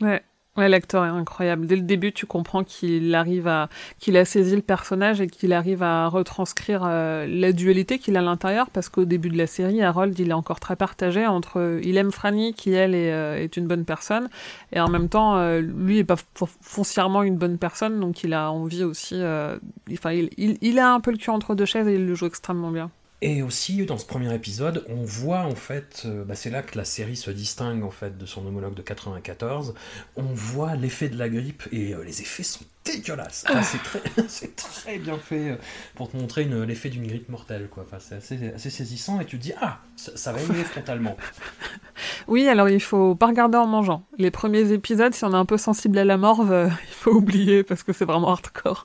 Ouais. 0.00 0.22
Ouais, 0.56 0.68
l'acteur 0.68 1.04
est 1.04 1.08
incroyable. 1.08 1.66
Dès 1.66 1.74
le 1.74 1.82
début, 1.82 2.12
tu 2.12 2.26
comprends 2.26 2.62
qu'il 2.62 3.12
arrive 3.16 3.48
à, 3.48 3.68
qu'il 3.98 4.16
a 4.16 4.24
saisi 4.24 4.54
le 4.54 4.62
personnage 4.62 5.20
et 5.20 5.26
qu'il 5.26 5.52
arrive 5.52 5.82
à 5.82 6.06
retranscrire 6.06 6.82
euh, 6.86 7.26
la 7.26 7.50
dualité 7.50 7.98
qu'il 7.98 8.16
a 8.16 8.20
à 8.20 8.22
l'intérieur, 8.22 8.70
parce 8.70 8.88
qu'au 8.88 9.04
début 9.04 9.30
de 9.30 9.36
la 9.36 9.48
série, 9.48 9.82
Harold, 9.82 10.16
il 10.16 10.30
est 10.30 10.32
encore 10.32 10.60
très 10.60 10.76
partagé 10.76 11.26
entre, 11.26 11.58
euh, 11.58 11.80
il 11.82 11.96
aime 11.96 12.12
Franny, 12.12 12.54
qui 12.54 12.72
elle 12.72 12.94
est, 12.94 13.12
euh, 13.12 13.36
est 13.36 13.56
une 13.56 13.66
bonne 13.66 13.84
personne, 13.84 14.28
et 14.70 14.78
en 14.78 14.88
même 14.88 15.08
temps, 15.08 15.34
euh, 15.38 15.60
lui 15.60 15.98
est 15.98 16.04
pas 16.04 16.14
fo- 16.38 16.48
foncièrement 16.60 17.24
une 17.24 17.36
bonne 17.36 17.58
personne, 17.58 17.98
donc 17.98 18.22
il 18.22 18.32
a 18.32 18.52
envie 18.52 18.84
aussi, 18.84 19.16
euh, 19.18 19.58
enfin, 19.92 20.12
il, 20.12 20.30
il, 20.36 20.56
il 20.60 20.78
a 20.78 20.92
un 20.94 21.00
peu 21.00 21.10
le 21.10 21.16
cul 21.16 21.30
entre 21.30 21.56
deux 21.56 21.66
chaises 21.66 21.88
et 21.88 21.94
il 21.96 22.06
le 22.06 22.14
joue 22.14 22.26
extrêmement 22.26 22.70
bien. 22.70 22.92
Et 23.20 23.42
aussi, 23.42 23.86
dans 23.86 23.96
ce 23.96 24.04
premier 24.04 24.34
épisode, 24.34 24.84
on 24.88 25.02
voit 25.02 25.40
en 25.40 25.54
fait, 25.54 26.02
euh, 26.04 26.24
bah, 26.24 26.34
c'est 26.34 26.50
là 26.50 26.62
que 26.62 26.76
la 26.76 26.84
série 26.84 27.16
se 27.16 27.30
distingue 27.30 27.82
en 27.82 27.90
fait 27.90 28.18
de 28.18 28.26
son 28.26 28.46
homologue 28.46 28.74
de 28.74 28.82
94, 28.82 29.74
on 30.16 30.22
voit 30.22 30.74
l'effet 30.74 31.08
de 31.08 31.16
la 31.16 31.28
grippe 31.28 31.62
et 31.72 31.94
euh, 31.94 32.04
les 32.04 32.20
effets 32.20 32.42
sont 32.42 32.64
dégueulasses. 32.84 33.46
C'est 34.28 34.56
très, 34.56 34.98
bien 34.98 35.16
fait 35.16 35.52
euh, 35.52 35.56
pour 35.94 36.10
te 36.10 36.18
montrer 36.18 36.44
l'effet 36.44 36.90
d'une 36.90 37.06
grippe 37.06 37.30
mortelle. 37.30 37.68
Quoi. 37.70 37.86
C'est 37.98 38.16
assez, 38.16 38.52
assez 38.54 38.68
saisissant 38.68 39.20
et 39.20 39.24
tu 39.24 39.38
te 39.38 39.42
dis, 39.42 39.52
ah, 39.58 39.78
ça, 39.96 40.32
va 40.32 40.42
émuler 40.42 40.64
frontalement. 40.64 41.16
Oui, 42.26 42.48
alors 42.48 42.68
il 42.68 42.80
faut 42.80 43.14
pas 43.14 43.26
regarder 43.26 43.56
en 43.56 43.66
mangeant. 43.66 44.02
Les 44.18 44.30
premiers 44.30 44.72
épisodes, 44.72 45.14
si 45.14 45.24
on 45.24 45.32
est 45.32 45.36
un 45.36 45.44
peu 45.44 45.58
sensible 45.58 45.98
à 45.98 46.04
la 46.04 46.16
morve, 46.16 46.70
il 46.88 46.94
faut 46.94 47.10
oublier 47.14 47.62
parce 47.62 47.82
que 47.82 47.92
c'est 47.92 48.04
vraiment 48.04 48.30
hardcore. 48.30 48.84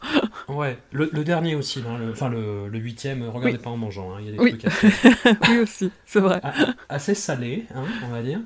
Ouais, 0.50 0.78
le, 0.92 1.10
le 1.14 1.24
dernier 1.24 1.56
aussi, 1.56 1.84
hein, 1.88 1.98
le- 2.00 2.12
enfin 2.12 2.30
le, 2.30 2.68
le 2.70 2.80
huitième, 2.80 3.24
regardez 3.30 3.58
Oui. 3.58 3.64
pas 3.64 3.70
en 3.70 3.78
mangeant, 3.78 4.14
hein, 4.14 4.18
il 4.20 4.26
y 4.26 4.30
a 4.30 4.32
des 4.32 4.40
Oui. 4.40 4.58
trucs 4.58 4.74
oui 5.50 5.60
aussi, 5.60 5.92
c'est 6.06 6.20
vrai. 6.20 6.40
a- 6.44 6.54
assez 6.90 7.14
salés, 7.14 7.66
hein, 7.76 7.84
on 8.06 8.10
va 8.10 8.22
dire. 8.24 8.40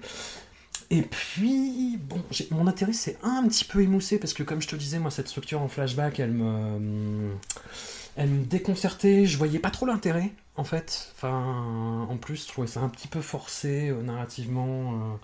Et 0.89 1.01
puis, 1.01 1.97
bon, 1.97 2.21
mon 2.51 2.67
intérêt 2.67 2.93
s'est 2.93 3.17
un 3.23 3.47
petit 3.47 3.65
peu 3.65 3.81
émoussé 3.81 4.19
parce 4.19 4.33
que, 4.33 4.43
comme 4.43 4.61
je 4.61 4.67
te 4.67 4.75
disais, 4.75 4.99
moi, 4.99 5.11
cette 5.11 5.27
structure 5.27 5.61
en 5.61 5.67
flashback, 5.67 6.19
elle 6.19 6.31
me, 6.33 7.31
elle 8.15 8.29
me 8.29 8.45
déconcertait. 8.45 9.25
Je 9.25 9.37
voyais 9.37 9.59
pas 9.59 9.69
trop 9.71 9.85
l'intérêt, 9.85 10.31
en 10.55 10.63
fait. 10.63 11.11
Enfin, 11.15 12.05
en 12.09 12.17
plus, 12.17 12.43
je 12.43 12.47
trouvais 12.47 12.67
ça 12.67 12.81
un 12.81 12.89
petit 12.89 13.07
peu 13.07 13.21
forcé 13.21 13.89
euh, 13.89 14.01
narrativement. 14.01 14.93
euh. 14.93 15.15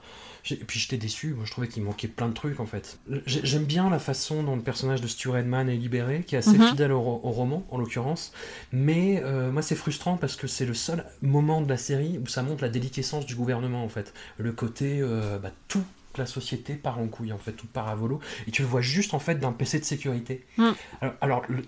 Et 0.52 0.56
puis, 0.56 0.80
j'étais 0.80 0.98
déçu. 0.98 1.34
Moi, 1.34 1.44
je 1.46 1.52
trouvais 1.52 1.68
qu'il 1.68 1.84
manquait 1.84 2.08
plein 2.08 2.28
de 2.30 2.34
trucs, 2.34 2.60
en 2.60 2.66
fait. 2.66 2.98
J'ai- 3.28 3.42
J'aime 3.46 3.66
bien 3.66 3.90
la 3.90 4.00
façon 4.00 4.42
dont 4.42 4.56
le 4.56 4.62
personnage 4.62 5.02
de 5.02 5.08
Stu 5.08 5.28
Redman 5.30 5.68
est 5.70 5.76
libéré, 5.76 6.24
qui 6.26 6.36
est 6.36 6.40
assez 6.40 6.58
Mhm. 6.58 6.68
fidèle 6.70 6.92
au, 6.94 7.02
ro- 7.02 7.20
au 7.24 7.30
roman, 7.32 7.64
en 7.70 7.78
l'occurrence. 7.78 8.32
Mais 8.72 9.22
euh, 9.24 9.52
moi, 9.52 9.62
c'est 9.62 9.76
frustrant 9.76 10.18
parce 10.18 10.36
que 10.36 10.48
c'est 10.48 10.66
le 10.66 10.74
seul 10.74 11.06
moment 11.22 11.62
de 11.62 11.70
la 11.70 11.78
série 11.78 12.18
où 12.24 12.28
ça 12.28 12.42
montre 12.42 12.64
la 12.64 12.70
déliquescence 12.70 13.26
du 13.26 13.36
gouvernement, 13.36 13.84
en 13.84 13.90
fait. 13.90 14.14
Le 14.38 14.52
côté, 14.54 15.02
bah, 15.44 15.52
toute 15.68 15.86
la 16.18 16.26
société 16.26 16.74
part 16.74 17.00
en 17.00 17.08
couille 17.08 17.32
en 17.32 17.38
fait, 17.38 17.52
tout 17.54 17.68
part 17.68 17.88
à 17.88 17.96
volo, 17.96 18.20
et 18.48 18.52
tu 18.52 18.62
le 18.64 18.68
vois 18.68 18.82
juste 18.82 19.14
en 19.14 19.20
fait 19.20 19.36
d'un 19.36 19.52
PC 19.54 19.80
de 19.80 19.86
sécurité. 19.86 20.44
Mm. 20.58 20.70
Alors, 21.02 21.14
alors 21.22 21.42
le- 21.48 21.64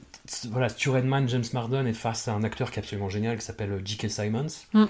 voilà, 0.51 0.69
Stu 0.69 0.89
Redman, 0.89 1.27
James 1.27 1.43
Marsden 1.53 1.87
est 1.87 1.93
face 1.93 2.27
à 2.27 2.33
un 2.33 2.43
acteur 2.43 2.71
qui 2.71 2.79
est 2.79 2.83
absolument 2.83 3.09
génial 3.09 3.37
qui 3.37 3.45
s'appelle 3.45 3.81
J.K. 3.83 4.09
Simons. 4.09 4.47
Mm. 4.73 4.85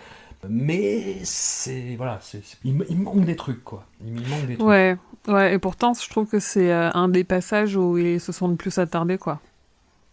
Mais 0.49 1.17
c'est 1.23 1.95
voilà, 1.97 2.19
c'est 2.21 2.43
c'est- 2.43 2.57
il, 2.63 2.73
manque 2.97 3.25
des 3.25 3.35
trucs 3.35 3.63
quoi. 3.63 3.85
Il 4.03 4.13
manque 4.27 4.47
des 4.47 4.55
trucs. 4.55 4.67
Ouais, 4.67 4.97
ouais, 5.27 5.53
et 5.53 5.59
pourtant, 5.59 5.93
je 5.93 6.09
trouve 6.09 6.25
que 6.27 6.39
c'est 6.39 6.71
euh, 6.71 6.89
un 6.93 7.09
des 7.09 7.23
passages 7.23 7.75
où 7.75 7.97
ils 7.97 8.19
se 8.19 8.31
sont 8.31 8.47
le 8.47 8.55
plus 8.55 8.77
attardés, 8.79 9.19
quoi. 9.19 9.39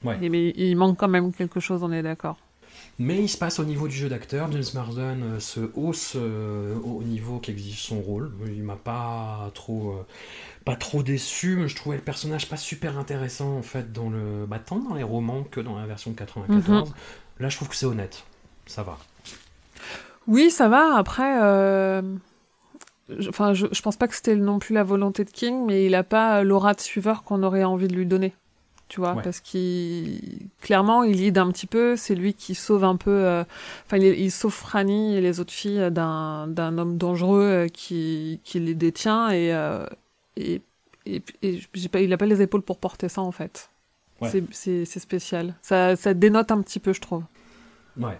Ouais. 0.05 0.19
Et, 0.21 0.29
mais 0.29 0.51
il 0.51 0.77
manque 0.77 0.99
quand 0.99 1.09
même 1.09 1.33
quelque 1.33 1.61
chose, 1.61 1.83
on 1.83 1.91
est 1.93 2.03
d'accord. 2.03 2.37
Mais 3.01 3.23
il 3.23 3.29
se 3.29 3.39
passe 3.39 3.61
au 3.61 3.65
niveau 3.65 3.87
du 3.87 3.95
jeu 3.95 4.09
d'acteur. 4.09 4.51
James 4.51 4.65
Marsden 4.75 5.23
euh, 5.23 5.41
se 5.41 5.61
hausse 5.75 6.15
euh, 6.17 6.75
au 6.81 7.03
niveau 7.05 7.39
qu'exige 7.39 7.81
son 7.81 8.01
rôle. 8.01 8.33
Il 8.47 8.65
m'a 8.65 8.75
pas 8.75 9.53
trop, 9.55 9.93
euh, 9.93 10.07
pas 10.65 10.75
trop 10.75 11.05
déçu. 11.05 11.57
mais 11.57 11.69
Je 11.69 11.77
trouvais 11.77 11.97
le 11.97 12.03
personnage 12.03 12.49
pas 12.49 12.57
super 12.57 12.99
intéressant 12.99 13.57
en 13.57 13.63
fait 13.63 13.93
dans 13.93 14.11
le, 14.11 14.47
bah, 14.47 14.59
tant 14.59 14.81
dans 14.81 14.95
les 14.95 15.05
romans 15.05 15.45
que 15.45 15.61
dans 15.61 15.79
la 15.79 15.87
version 15.87 16.13
94. 16.13 16.93
Là, 17.39 17.49
je 17.49 17.57
trouve 17.57 17.69
que 17.69 17.77
c'est 17.77 17.87
honnête. 17.87 18.25
Ça 18.67 18.83
va. 18.83 18.99
Oui, 20.27 20.51
ça 20.51 20.69
va. 20.69 20.97
Après, 20.97 21.41
euh, 21.41 22.03
enfin, 23.29 23.55
je, 23.55 23.67
je 23.71 23.81
pense 23.81 23.97
pas 23.97 24.09
que 24.09 24.17
c'était 24.17 24.35
non 24.35 24.59
plus 24.59 24.75
la 24.75 24.83
volonté 24.83 25.25
de 25.25 25.31
King, 25.31 25.65
mais 25.67 25.87
il 25.87 25.95
a 25.95 26.03
pas 26.03 26.43
l'aura 26.43 26.75
de 26.75 26.81
suiveur 26.81 27.23
qu'on 27.23 27.45
aurait 27.45 27.63
envie 27.63 27.87
de 27.87 27.95
lui 27.95 28.07
donner. 28.07 28.35
Tu 28.89 29.01
vois, 29.01 29.15
Ouais. 29.15 29.23
parce 29.23 29.41
qu'il 29.41 30.49
clairement 30.63 31.03
il 31.05 31.19
lead 31.19 31.37
un 31.37 31.51
petit 31.53 31.67
peu. 31.67 31.95
C'est 31.97 32.15
lui 32.15 32.33
qui 32.33 32.55
sauve 32.55 32.85
un 32.85 32.97
peu. 32.97 33.11
euh, 33.11 33.45
Enfin, 33.87 33.99
il, 33.99 34.05
il 34.19 34.31
sauve 34.31 34.55
Franny 34.55 35.15
et 35.15 35.21
les 35.21 35.41
autres 35.41 35.53
filles 35.53 35.91
d'un 35.91 36.47
d'un 36.49 36.79
homme 36.79 36.97
dangereux 36.97 37.43
euh, 37.43 37.69
qui 37.69 38.41
qui 38.45 38.61
les 38.61 38.75
détient 38.75 39.29
et 39.31 39.53
euh, 39.53 39.85
et 40.37 40.63
et, 41.05 41.23
et 41.43 41.61
j'ai 41.75 41.89
pas, 41.89 42.01
il 42.01 42.13
a 42.13 42.17
pas 42.19 42.27
les 42.27 42.41
épaules 42.43 42.63
pour 42.63 42.79
porter 42.79 43.09
ça 43.09 43.21
en 43.23 43.33
fait. 43.33 43.71
Ouais. 44.21 44.31
C'est 44.53 44.85
spécial. 44.87 45.55
Ça, 45.63 45.95
ça 45.95 46.13
dénote 46.13 46.51
un 46.51 46.61
petit 46.63 46.81
peu, 46.81 46.93
je 46.93 47.01
trouve. 47.01 47.23
Ouais. 47.99 48.19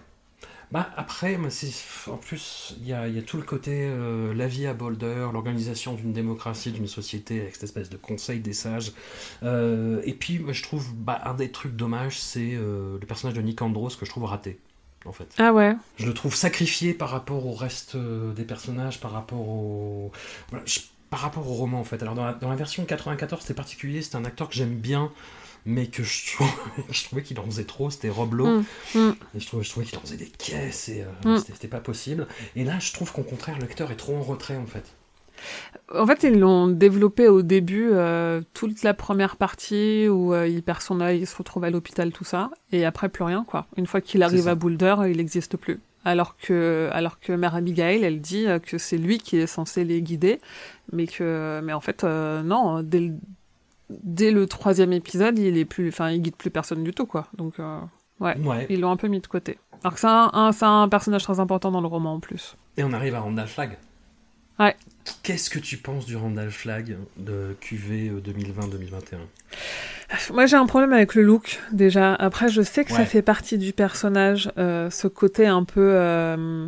Bah 0.71 0.87
après, 0.97 1.39
c'est- 1.49 2.09
en 2.11 2.17
plus, 2.17 2.75
il 2.79 2.87
y 2.87 2.93
a, 2.93 3.07
il 3.07 3.15
y 3.15 3.17
a 3.19 3.23
tout 3.23 3.37
le 3.37 3.43
côté 3.43 3.71
euh, 3.89 4.35
la 4.35 4.47
vie 4.47 4.67
à 4.67 4.75
Boulder, 4.75 5.27
l'organisation 5.33 5.93
d'une 5.95 6.13
démocratie, 6.13 6.71
d'une 6.71 6.85
société 6.87 7.41
avec 7.41 7.55
cette 7.55 7.63
espèce 7.63 7.89
de 7.89 7.97
conseil 7.97 8.39
des 8.39 8.53
sages. 8.53 8.91
Euh, 9.41 10.01
et 10.05 10.13
puis, 10.13 10.37
moi, 10.37 10.53
je 10.53 10.61
trouve, 10.61 10.93
bah, 10.93 11.21
un 11.25 11.33
des 11.33 11.49
trucs 11.51 11.75
dommages, 11.75 12.19
c'est 12.19 12.51
euh, 12.53 12.97
le 13.01 13.05
personnage 13.07 13.35
de 13.35 13.41
Nick 13.41 13.61
Andros 13.63 13.95
que 13.95 14.05
je 14.05 14.11
trouve 14.11 14.25
raté, 14.25 14.59
en 15.05 15.11
fait. 15.11 15.27
Ah 15.39 15.53
ouais. 15.53 15.75
Je 15.97 16.05
le 16.05 16.13
trouve 16.13 16.35
sacrifié 16.35 16.93
par 16.93 17.09
rapport 17.09 17.47
au 17.47 17.53
reste 17.55 17.97
des 17.97 18.43
personnages, 18.45 18.99
par 18.99 19.11
rapport 19.11 19.49
au. 19.49 20.11
voilà, 20.51 20.63
je- 20.67 20.81
par 21.09 21.21
rapport 21.21 21.49
au 21.49 21.53
roman 21.55 21.79
en 21.79 21.83
fait. 21.83 21.99
Alors 22.03 22.13
dans 22.13 22.23
la, 22.23 22.33
dans 22.33 22.51
la 22.51 22.55
version 22.55 22.85
94 22.85 23.41
c'était 23.41 23.55
particulier, 23.55 24.03
c'était 24.03 24.17
un 24.17 24.25
acteur 24.25 24.47
que 24.47 24.53
j'aime 24.53 24.75
bien, 24.75 25.11
mais 25.69 25.87
que 25.87 26.03
je, 26.03 26.33
trou- 26.35 26.45
je 26.91 27.03
trouvais 27.05 27.21
qu'il 27.23 27.39
en 27.39 27.45
faisait 27.45 27.63
trop, 27.63 27.89
c'était 27.89 28.09
Rob 28.09 28.33
Lowe. 28.33 28.59
Mm, 28.95 28.99
mm. 28.99 29.15
Et 29.35 29.39
je 29.39 29.47
trouvais, 29.47 29.63
je 29.63 29.69
trouvais 29.69 29.85
qu'il 29.85 29.97
en 29.97 30.01
faisait 30.01 30.17
des 30.17 30.27
caisses 30.37 30.89
et 30.89 31.03
euh, 31.03 31.35
Mm. 31.35 31.37
c'était- 31.45 31.67
pas 31.69 31.79
possible. 31.79 32.27
Et 32.55 32.63
là 32.63 32.79
je 32.79 32.91
trouve 32.93 33.11
qu'au 33.11 33.23
contraire 33.23 33.57
l'acteur 33.59 33.91
est 33.91 33.95
trop 33.95 34.15
en 34.17 34.21
retrait 34.23 34.57
en 34.57 34.65
fait. 34.65 34.83
En 35.95 36.05
fait, 36.05 36.23
ils 36.23 36.37
l'ont 36.37 36.67
développé 36.67 37.29
au 37.29 37.41
début, 37.41 37.89
euh, 37.93 38.41
toute 38.53 38.83
la 38.83 38.93
première 38.93 39.37
partie 39.37 40.09
où 40.09 40.33
euh, 40.33 40.45
il 40.47 40.61
perd 40.63 40.81
son 40.81 40.99
œil, 40.99 41.19
il 41.21 41.27
se 41.27 41.35
retrouve 41.37 41.63
à 41.63 41.69
l'hôpital, 41.69 42.11
tout 42.11 42.25
ça, 42.25 42.51
et 42.73 42.83
après 42.85 43.07
plus 43.07 43.23
rien, 43.23 43.45
quoi. 43.47 43.65
Une 43.77 43.85
fois 43.87 44.01
qu'il 44.01 44.21
arrive 44.21 44.49
à 44.49 44.55
Boulder, 44.55 44.95
il 45.09 45.15
n'existe 45.15 45.55
plus. 45.55 45.79
Alors 46.03 46.35
que, 46.37 46.89
alors 46.91 47.19
que 47.21 47.31
Mère 47.31 47.55
Abigail, 47.55 48.03
elle 48.03 48.19
dit 48.19 48.47
que 48.65 48.77
c'est 48.77 48.97
lui 48.97 49.17
qui 49.17 49.37
est 49.37 49.47
censé 49.47 49.85
les 49.85 50.01
guider, 50.01 50.41
mais 50.91 51.07
que, 51.07 51.61
mais 51.63 51.71
en 51.71 51.81
fait, 51.81 52.03
euh, 52.03 52.41
non, 52.43 52.83
dès 52.83 52.99
le, 52.99 53.13
dès 53.89 54.31
le 54.31 54.45
troisième 54.47 54.93
épisode, 54.93 55.37
il 55.39 55.57
est 55.57 55.65
plus, 55.65 55.89
enfin, 55.89 56.09
il 56.11 56.21
guide 56.21 56.35
plus 56.35 56.49
personne 56.51 56.83
du 56.83 56.93
tout, 56.93 57.05
quoi. 57.05 57.27
Donc, 57.37 57.59
euh, 57.59 57.79
ouais, 58.19 58.37
Ouais. 58.39 58.67
ils 58.69 58.79
l'ont 58.79 58.91
un 58.91 58.97
peu 58.97 59.07
mis 59.07 59.19
de 59.19 59.27
côté. 59.27 59.57
Alors 59.83 59.93
que 59.93 59.99
c'est 59.99 60.07
un, 60.07 60.29
un- 60.33 60.51
c'est 60.51 60.65
un 60.65 60.87
personnage 60.89 61.23
très 61.23 61.39
important 61.39 61.71
dans 61.71 61.81
le 61.81 61.87
roman 61.87 62.13
en 62.15 62.19
plus. 62.19 62.55
Et 62.77 62.83
on 62.83 62.93
arrive 62.93 63.15
à 63.15 63.19
Randall 63.21 63.47
Flagg. 63.47 63.77
Ouais. 64.59 64.75
Qu'est-ce 65.23 65.49
que 65.49 65.57
tu 65.59 65.77
penses 65.77 66.05
du 66.05 66.17
Randall 66.17 66.51
Flagg 66.51 66.97
de 67.17 67.55
QV 67.61 68.09
euh, 68.09 68.19
2020-2021 68.19 70.33
Moi, 70.33 70.45
j'ai 70.47 70.57
un 70.57 70.65
problème 70.65 70.91
avec 70.91 71.15
le 71.15 71.23
look, 71.23 71.61
déjà. 71.71 72.13
Après, 72.15 72.49
je 72.49 72.61
sais 72.61 72.83
que 72.83 72.91
ça 72.91 73.05
fait 73.05 73.21
partie 73.21 73.57
du 73.57 73.71
personnage, 73.71 74.51
euh, 74.57 74.89
ce 74.89 75.07
côté 75.07 75.47
un 75.47 75.63
peu... 75.63 75.91
euh, 75.93 76.67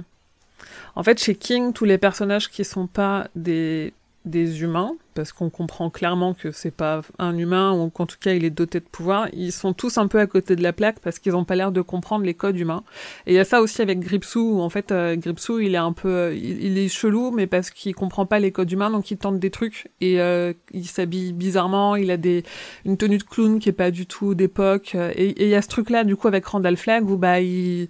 En 0.96 1.04
fait, 1.04 1.22
chez 1.22 1.36
King, 1.36 1.74
tous 1.74 1.84
les 1.86 1.98
personnages 1.98 2.50
qui 2.50 2.64
sont 2.64 2.88
pas 2.88 3.28
des, 3.36 3.94
des 4.26 4.62
humains, 4.62 4.94
parce 5.14 5.32
qu'on 5.34 5.50
comprend 5.50 5.90
clairement 5.90 6.34
que 6.34 6.52
c'est 6.52 6.72
pas 6.72 7.02
un 7.20 7.38
humain, 7.38 7.74
ou 7.74 7.90
qu'en 7.90 8.06
tout 8.06 8.18
cas, 8.20 8.34
il 8.34 8.44
est 8.44 8.50
doté 8.50 8.80
de 8.80 8.86
pouvoir, 8.86 9.28
ils 9.34 9.52
sont 9.52 9.74
tous 9.74 9.98
un 9.98 10.08
peu 10.08 10.20
à 10.20 10.28
côté 10.28 10.56
de 10.56 10.64
la 10.64 10.74
plaque, 10.74 11.00
parce 11.00 11.20
qu'ils 11.20 11.36
ont 11.36 11.46
pas 11.46 11.56
l'air 11.56 11.72
de 11.72 11.82
comprendre 11.82 12.26
les 12.26 12.34
codes 12.34 12.58
humains. 12.58 12.84
Et 13.26 13.34
il 13.34 13.36
y 13.36 13.40
a 13.40 13.46
ça 13.46 13.62
aussi 13.62 13.82
avec 13.82 14.00
Gripsou, 14.00 14.58
où 14.58 14.62
en 14.62 14.70
fait, 14.70 14.92
euh, 14.92 15.16
Gripsou, 15.16 15.60
il 15.60 15.76
est 15.76 15.78
un 15.78 15.94
peu... 15.94 16.10
euh, 16.10 16.36
il, 16.36 16.78
est 16.78 16.88
chelou, 16.88 17.32
mais 17.32 17.48
parce 17.48 17.70
qu'il 17.70 17.94
comprend 17.96 18.26
pas 18.26 18.40
les 18.40 18.52
codes 18.52 18.72
humains, 18.72 18.90
donc 18.90 19.12
il 19.12 19.18
tente 19.18 19.40
des 19.40 19.50
trucs, 19.50 19.90
et 20.02 20.22
euh, 20.22 20.54
il 20.74 20.86
s'habille 20.86 21.34
bizarrement, 21.34 21.96
il 21.96 22.12
a 22.12 22.18
des 22.18 22.44
une 22.86 22.98
tenue 22.98 23.18
de 23.18 23.24
clown 23.24 23.60
qui 23.60 23.70
est 23.70 23.74
pas 23.74 23.92
du 23.92 24.06
tout 24.06 24.36
d'époque. 24.36 24.96
Et 24.96 25.44
il 25.44 25.50
y 25.50 25.56
a 25.56 25.62
ce 25.62 25.68
truc-là, 25.68 26.04
du 26.04 26.16
coup, 26.16 26.28
avec 26.28 26.46
Randall 26.46 26.78
Flagg, 26.78 27.10
où 27.10 27.18
bah, 27.18 27.42
il, 27.42 27.88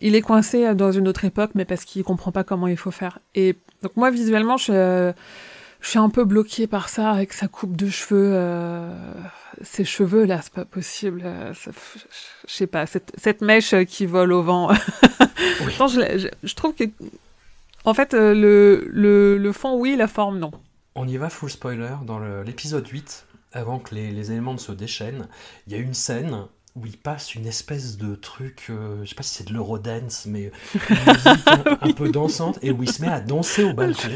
il 0.00 0.14
est 0.14 0.22
coincé 0.22 0.74
dans 0.74 0.92
une 0.92 1.08
autre 1.08 1.24
époque, 1.24 1.50
mais 1.54 1.64
parce 1.64 1.84
qu'il 1.84 2.04
comprend 2.04 2.32
pas 2.32 2.44
comment 2.44 2.66
il 2.66 2.76
faut 2.76 2.90
faire. 2.90 3.18
Et 3.34 3.56
donc, 3.82 3.96
moi, 3.96 4.10
visuellement, 4.10 4.56
je, 4.56 5.12
je 5.84 5.90
suis 5.90 5.98
un 5.98 6.08
peu 6.10 6.24
bloquée 6.24 6.66
par 6.66 6.88
ça, 6.88 7.10
avec 7.10 7.32
sa 7.32 7.46
coupe 7.46 7.76
de 7.76 7.88
cheveux. 7.88 8.30
euh, 8.34 8.90
ses 9.62 9.84
cheveux, 9.84 10.24
là, 10.24 10.40
c'est 10.42 10.52
pas 10.52 10.64
possible. 10.64 11.22
euh, 11.24 11.52
je 11.54 11.70
sais 12.52 12.66
pas, 12.66 12.86
cette, 12.86 13.12
cette 13.16 13.40
mèche 13.42 13.74
qui 13.86 14.06
vole 14.06 14.32
au 14.32 14.42
vent. 14.42 14.70
Je, 15.88 16.00
la- 16.00 16.18
je, 16.18 16.28
je 16.42 16.54
trouve 16.54 16.74
que. 16.74 16.84
En 17.84 17.92
fait, 17.94 18.14
euh, 18.14 18.34
le, 18.34 18.86
le, 18.90 19.36
le 19.38 19.52
fond, 19.52 19.76
oui, 19.78 19.94
la 19.96 20.08
forme, 20.08 20.38
non. 20.38 20.50
On 20.94 21.06
y 21.06 21.16
va 21.18 21.28
full 21.28 21.50
spoiler. 21.50 21.90
Dans 22.06 22.18
l'épisode 22.42 22.86
8, 22.88 23.26
avant 23.52 23.78
que 23.78 23.94
les, 23.94 24.10
les 24.10 24.30
éléments 24.32 24.54
ne 24.54 24.58
se 24.58 24.72
déchaînent, 24.72 25.28
il 25.66 25.72
y 25.74 25.76
a 25.76 25.78
une 25.78 25.92
scène 25.94 26.46
où 26.76 26.86
il 26.86 26.96
passe 26.96 27.34
une 27.34 27.46
espèce 27.46 27.96
de 27.98 28.14
truc, 28.14 28.66
euh, 28.70 28.96
je 29.04 29.10
sais 29.10 29.14
pas 29.14 29.22
si 29.22 29.34
c'est 29.34 29.48
de 29.48 29.52
l'eurodance, 29.52 30.26
mais 30.26 30.50
une 30.90 30.96
musique 30.96 31.46
un, 31.46 31.78
un 31.88 31.92
peu 31.92 32.08
dansante, 32.10 32.58
et 32.62 32.70
où 32.72 32.82
il 32.82 32.90
se 32.90 33.02
met 33.02 33.08
à 33.08 33.20
danser 33.20 33.62
au 33.64 33.74
balcon. 33.74 34.08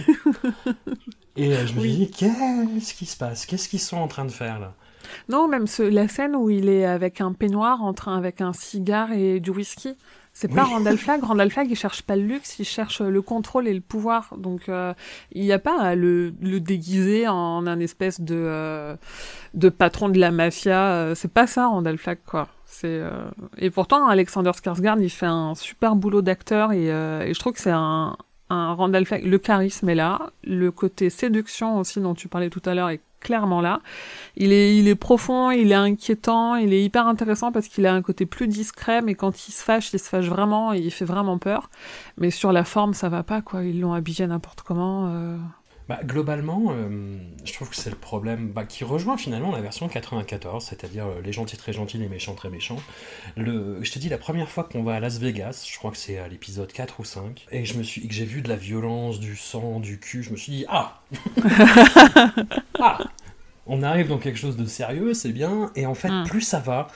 Et 1.39 1.55
euh, 1.55 1.67
je 1.67 1.75
me 1.75 1.81
Oui. 1.81 1.97
dis, 1.97 2.11
qu'est-ce 2.11 2.93
qui 2.95 3.07
se 3.07 3.17
passe? 3.17 3.47
Qu'est-ce 3.47 3.69
qu'ils 3.69 3.81
sont 3.81 3.97
en 3.97 4.09
train 4.09 4.25
de 4.25 4.31
faire 4.33 4.59
là? 4.59 4.75
Non, 5.31 5.49
même 5.49 5.67
ce, 5.67 5.83
la 5.83 6.07
scène 6.09 6.35
où 6.37 6.51
il 6.51 6.69
est 6.69 6.85
avec 6.85 7.21
un 7.21 7.33
peignoir, 7.33 7.83
en 7.83 7.95
train 7.95 8.17
avec 8.19 8.41
un 8.41 8.53
cigare 8.53 9.13
et 9.13 9.41
du 9.41 9.51
whisky. 9.51 9.97
C'est 10.35 10.49
pas 10.49 10.65
Oui. 10.65 10.71
Randall 10.73 10.99
Flagg. 10.99 11.23
Randall 11.25 11.51
Flagg, 11.51 11.71
il 11.71 11.77
cherche 11.77 12.03
pas 12.03 12.17
le 12.17 12.23
luxe, 12.23 12.59
il 12.59 12.65
cherche 12.65 13.01
le 13.01 13.23
contrôle 13.23 13.67
et 13.69 13.75
le 13.75 13.81
pouvoir. 13.81 14.35
Donc, 14.37 14.69
euh, 14.69 14.93
il 15.33 15.43
n'y 15.43 15.53
a 15.53 15.59
pas 15.59 15.81
à 15.81 15.95
le, 15.95 16.35
le 16.41 16.61
déguiser 16.61 17.27
en 17.29 17.67
un 17.67 17.81
espèce 17.81 18.21
de, 18.21 18.35
euh, 18.37 18.97
de 19.55 19.69
patron 19.69 20.09
de 20.11 20.19
la 20.19 20.31
mafia. 20.31 21.13
C'est 21.15 21.33
pas 21.33 21.47
ça, 21.47 21.69
Randall 21.69 21.99
Flagg, 21.99 22.19
quoi. 22.27 22.49
C'est 22.67 22.87
euh, 22.89 23.11
et 23.57 23.71
pourtant 23.71 24.07
Alexander 24.09 24.51
Skarsgård 24.51 25.01
il 25.01 25.09
fait 25.09 25.25
un 25.27 25.55
super 25.55 25.97
boulot 25.97 26.21
d'acteur 26.21 26.71
et, 26.73 26.89
et 26.89 27.33
je 27.35 27.39
trouve 27.41 27.55
que 27.55 27.61
c'est 27.61 27.71
un, 27.73 28.15
Randall 28.51 29.05
le 29.25 29.39
charisme 29.39 29.89
est 29.89 29.95
là. 29.95 30.31
Le 30.45 30.71
côté 30.71 31.11
séduction 31.11 31.79
aussi 31.79 32.01
dont 32.01 32.15
tu 32.15 32.29
parlais 32.29 32.51
tout 32.51 32.63
à 32.65 32.75
l'heure 32.75 32.91
est 32.91 33.01
clairement 33.21 33.61
là. 33.61 33.81
Il 34.37 34.53
est 34.53 34.77
il 34.77 34.89
est 34.89 34.95
profond 34.95 35.51
il 35.51 35.73
est 35.73 35.75
inquiétant 35.75 36.55
il 36.55 36.73
est 36.73 36.83
hyper 36.83 37.07
intéressant 37.07 37.51
parce 37.53 37.69
qu'il 37.69 37.85
a 37.87 37.93
un 37.93 38.03
côté 38.03 38.27
plus 38.27 38.47
discret 38.47 39.03
mais 39.03 39.15
quand 39.15 39.49
il 39.49 39.53
se 39.53 39.63
fâche 39.63 39.93
il 39.93 39.99
se 39.99 40.09
fâche 40.09 40.27
vraiment 40.27 40.73
et 40.73 40.79
il 40.79 40.91
fait 40.91 41.05
vraiment 41.05 41.39
peur. 41.39 41.69
Mais 42.17 42.31
sur 42.31 42.53
la 42.53 42.65
forme 42.65 42.95
ça 42.95 43.09
va 43.09 43.23
pas 43.23 43.43
quoi. 43.43 43.65
Ils 43.65 43.81
l'ont 43.81 43.93
habillé 43.93 44.27
n'importe 44.27 44.63
comment 44.63 45.09
euh. 45.09 45.37
Bah, 45.89 46.01
globalement, 46.05 46.67
euh, 46.71 47.17
je 47.45 47.53
trouve 47.55 47.71
que 47.71 47.77
c'est 47.77 47.89
le 47.89 47.97
problème 47.97 48.49
bah, 48.51 48.65
qui 48.65 48.85
rejoint 48.85 49.17
finalement 49.17 49.51
la 49.53 49.63
version 49.63 49.89
94, 49.89 50.63
c'est-à-dire 50.63 51.07
euh, 51.07 51.23
les 51.25 51.33
gentils 51.33 51.57
très 51.57 51.73
gentils, 51.73 51.97
les 51.97 52.09
méchants 52.11 52.35
très 52.35 52.51
méchants. 52.51 52.77
Le, 53.39 53.83
je 53.83 53.91
te 53.91 53.99
dis, 53.99 54.11
la 54.11 54.19
première 54.19 54.51
fois 54.51 54.65
qu'on 54.65 54.83
va 54.83 54.97
à 54.97 55.01
Las 55.01 55.19
Vegas, 55.19 55.67
je 55.71 55.79
crois 55.79 55.91
que 55.91 55.97
c'est 55.97 56.19
à 56.19 56.29
l'épisode 56.29 56.71
4 56.71 57.01
ou 57.01 57.05
5, 57.05 57.47
et, 57.51 57.65
je 57.65 57.79
me 57.79 57.83
suis, 57.83 58.07
que 58.07 58.13
j'ai 58.13 58.27
vu 58.27 58.43
de 58.43 58.51
la 58.51 58.57
violence, 58.57 59.19
du 59.19 59.35
sang, 59.35 59.81
du 59.81 59.99
cul, 59.99 60.23
je 60.23 60.31
me 60.31 60.37
suis 60.37 60.53
dit, 60.53 60.67
ah 60.69 61.01
Ah 62.79 62.99
On 63.67 63.83
arrive 63.83 64.09
dans 64.09 64.19
quelque 64.19 64.39
chose 64.39 64.57
de 64.57 64.67
sérieux, 64.67 65.15
c'est 65.15 65.33
bien, 65.33 65.71
et 65.75 65.87
en 65.87 65.95
fait, 65.95 66.09
Mm. 66.11 66.25
plus 66.25 66.43
ça 66.43 66.59
va, 66.59 66.89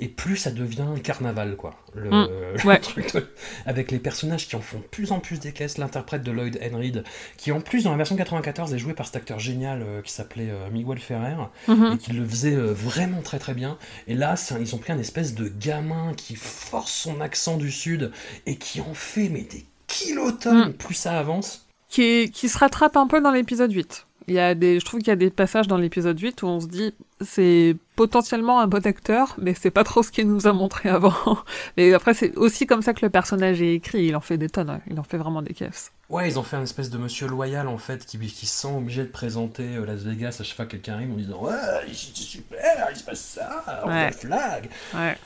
et 0.00 0.08
plus 0.08 0.36
ça 0.36 0.50
devient 0.50 0.82
un 0.82 0.98
carnaval, 0.98 1.56
quoi. 1.56 1.74
Le, 1.94 2.08
Mm. 2.10 2.28
le 2.62 2.66
Ouais. 2.66 2.78
truc 2.80 3.14
de- 3.14 3.26
avec 3.66 3.90
les 3.90 3.98
personnages 3.98 4.48
qui 4.48 4.56
en 4.56 4.60
font 4.60 4.82
plus 4.90 5.12
en 5.12 5.20
plus 5.20 5.38
des 5.40 5.52
caisses, 5.52 5.78
l'interprète 5.78 6.22
de 6.22 6.30
Lloyd 6.32 6.58
Henreid, 6.62 7.04
qui 7.36 7.52
en 7.52 7.60
plus 7.60 7.84
dans 7.84 7.90
la 7.90 7.96
version 7.96 8.16
94 8.16 8.72
est 8.74 8.78
joué 8.78 8.94
par 8.94 9.06
cet 9.06 9.16
acteur 9.16 9.38
génial 9.38 9.82
euh, 9.82 10.02
qui 10.02 10.12
s'appelait 10.12 10.50
euh, 10.50 10.70
Miguel 10.70 10.98
Ferrer, 10.98 11.36
Mhm. 11.68 11.92
et 11.94 11.98
qui 11.98 12.12
le 12.12 12.24
faisait 12.26 12.54
euh, 12.56 12.72
vraiment 12.72 13.22
très 13.22 13.38
très 13.38 13.54
bien. 13.54 13.78
Et 14.08 14.14
là, 14.14 14.34
un- 14.50 14.58
ils 14.58 14.74
ont 14.74 14.78
pris 14.78 14.92
un 14.92 14.98
espèce 14.98 15.34
de 15.34 15.48
gamin 15.48 16.14
qui 16.16 16.34
force 16.36 16.92
son 16.92 17.20
accent 17.20 17.56
du 17.56 17.70
sud, 17.70 18.10
et 18.46 18.56
qui 18.56 18.80
en 18.80 18.94
fait 18.94 19.28
mais 19.28 19.42
des 19.42 19.64
kilotonnes, 19.86 20.70
Mm. 20.70 20.72
plus 20.74 20.94
ça 20.94 21.18
avance. 21.18 21.66
qui, 21.88 22.30
qui 22.30 22.48
se 22.48 22.56
rattrape 22.56 22.96
un 22.96 23.08
peu 23.08 23.20
dans 23.20 23.32
l'épisode 23.32 23.72
8 23.72 24.06
Il 24.28 24.34
y 24.34 24.38
a 24.38 24.54
des, 24.54 24.78
je 24.78 24.84
trouve 24.84 25.00
qu'il 25.00 25.08
y 25.08 25.12
a 25.12 25.16
des 25.16 25.30
passages 25.30 25.66
dans 25.66 25.76
l'épisode 25.78 26.18
8 26.20 26.42
où 26.42 26.46
on 26.46 26.60
se 26.60 26.66
dit 26.66 26.94
c'est 27.20 27.76
potentiellement 27.96 28.60
un 28.60 28.66
bon 28.66 28.86
acteur, 28.86 29.34
mais 29.38 29.54
c'est 29.54 29.70
pas 29.70 29.82
trop 29.82 30.02
ce 30.02 30.10
qu'il 30.12 30.28
nous 30.28 30.46
a 30.46 30.52
montré 30.52 30.88
avant. 30.88 31.14
Et 31.76 31.94
après, 31.94 32.14
c'est 32.14 32.36
aussi 32.36 32.66
comme 32.66 32.82
ça 32.82 32.92
que 32.94 33.04
le 33.04 33.10
personnage 33.10 33.60
est 33.60 33.74
écrit. 33.74 34.04
Il 34.06 34.16
en 34.16 34.20
fait 34.20 34.38
des 34.38 34.48
tonnes, 34.48 34.70
hein. 34.70 34.80
il 34.88 34.98
en 35.00 35.02
fait 35.02 35.16
vraiment 35.16 35.42
des 35.42 35.54
caisses. 35.54 35.90
Ouais, 36.08 36.28
ils 36.28 36.38
ont 36.38 36.42
fait 36.42 36.56
un 36.56 36.62
espèce 36.62 36.90
de 36.90 36.98
monsieur 36.98 37.26
loyal 37.28 37.66
en 37.68 37.78
fait 37.78 38.04
qui, 38.04 38.18
qui 38.18 38.46
se 38.46 38.62
sent 38.62 38.74
obligé 38.76 39.02
de 39.02 39.08
présenter 39.08 39.76
euh, 39.76 39.86
Las 39.86 40.02
Vegas 40.02 40.36
à 40.40 40.44
chaque 40.44 40.56
fois 40.56 40.64
que 40.66 40.72
quelqu'un 40.72 40.94
arrive 40.94 41.12
en 41.12 41.16
disant 41.16 41.40
Ouais, 41.42 41.52
c'est 41.88 42.16
super, 42.16 42.88
il 42.90 42.96
se 42.96 43.04
passe 43.04 43.20
ça, 43.20 43.82
on 43.84 43.88
Ouais. 43.88 44.10
fait 44.12 44.26
flag. 44.26 44.68
Ouais. 44.94 45.16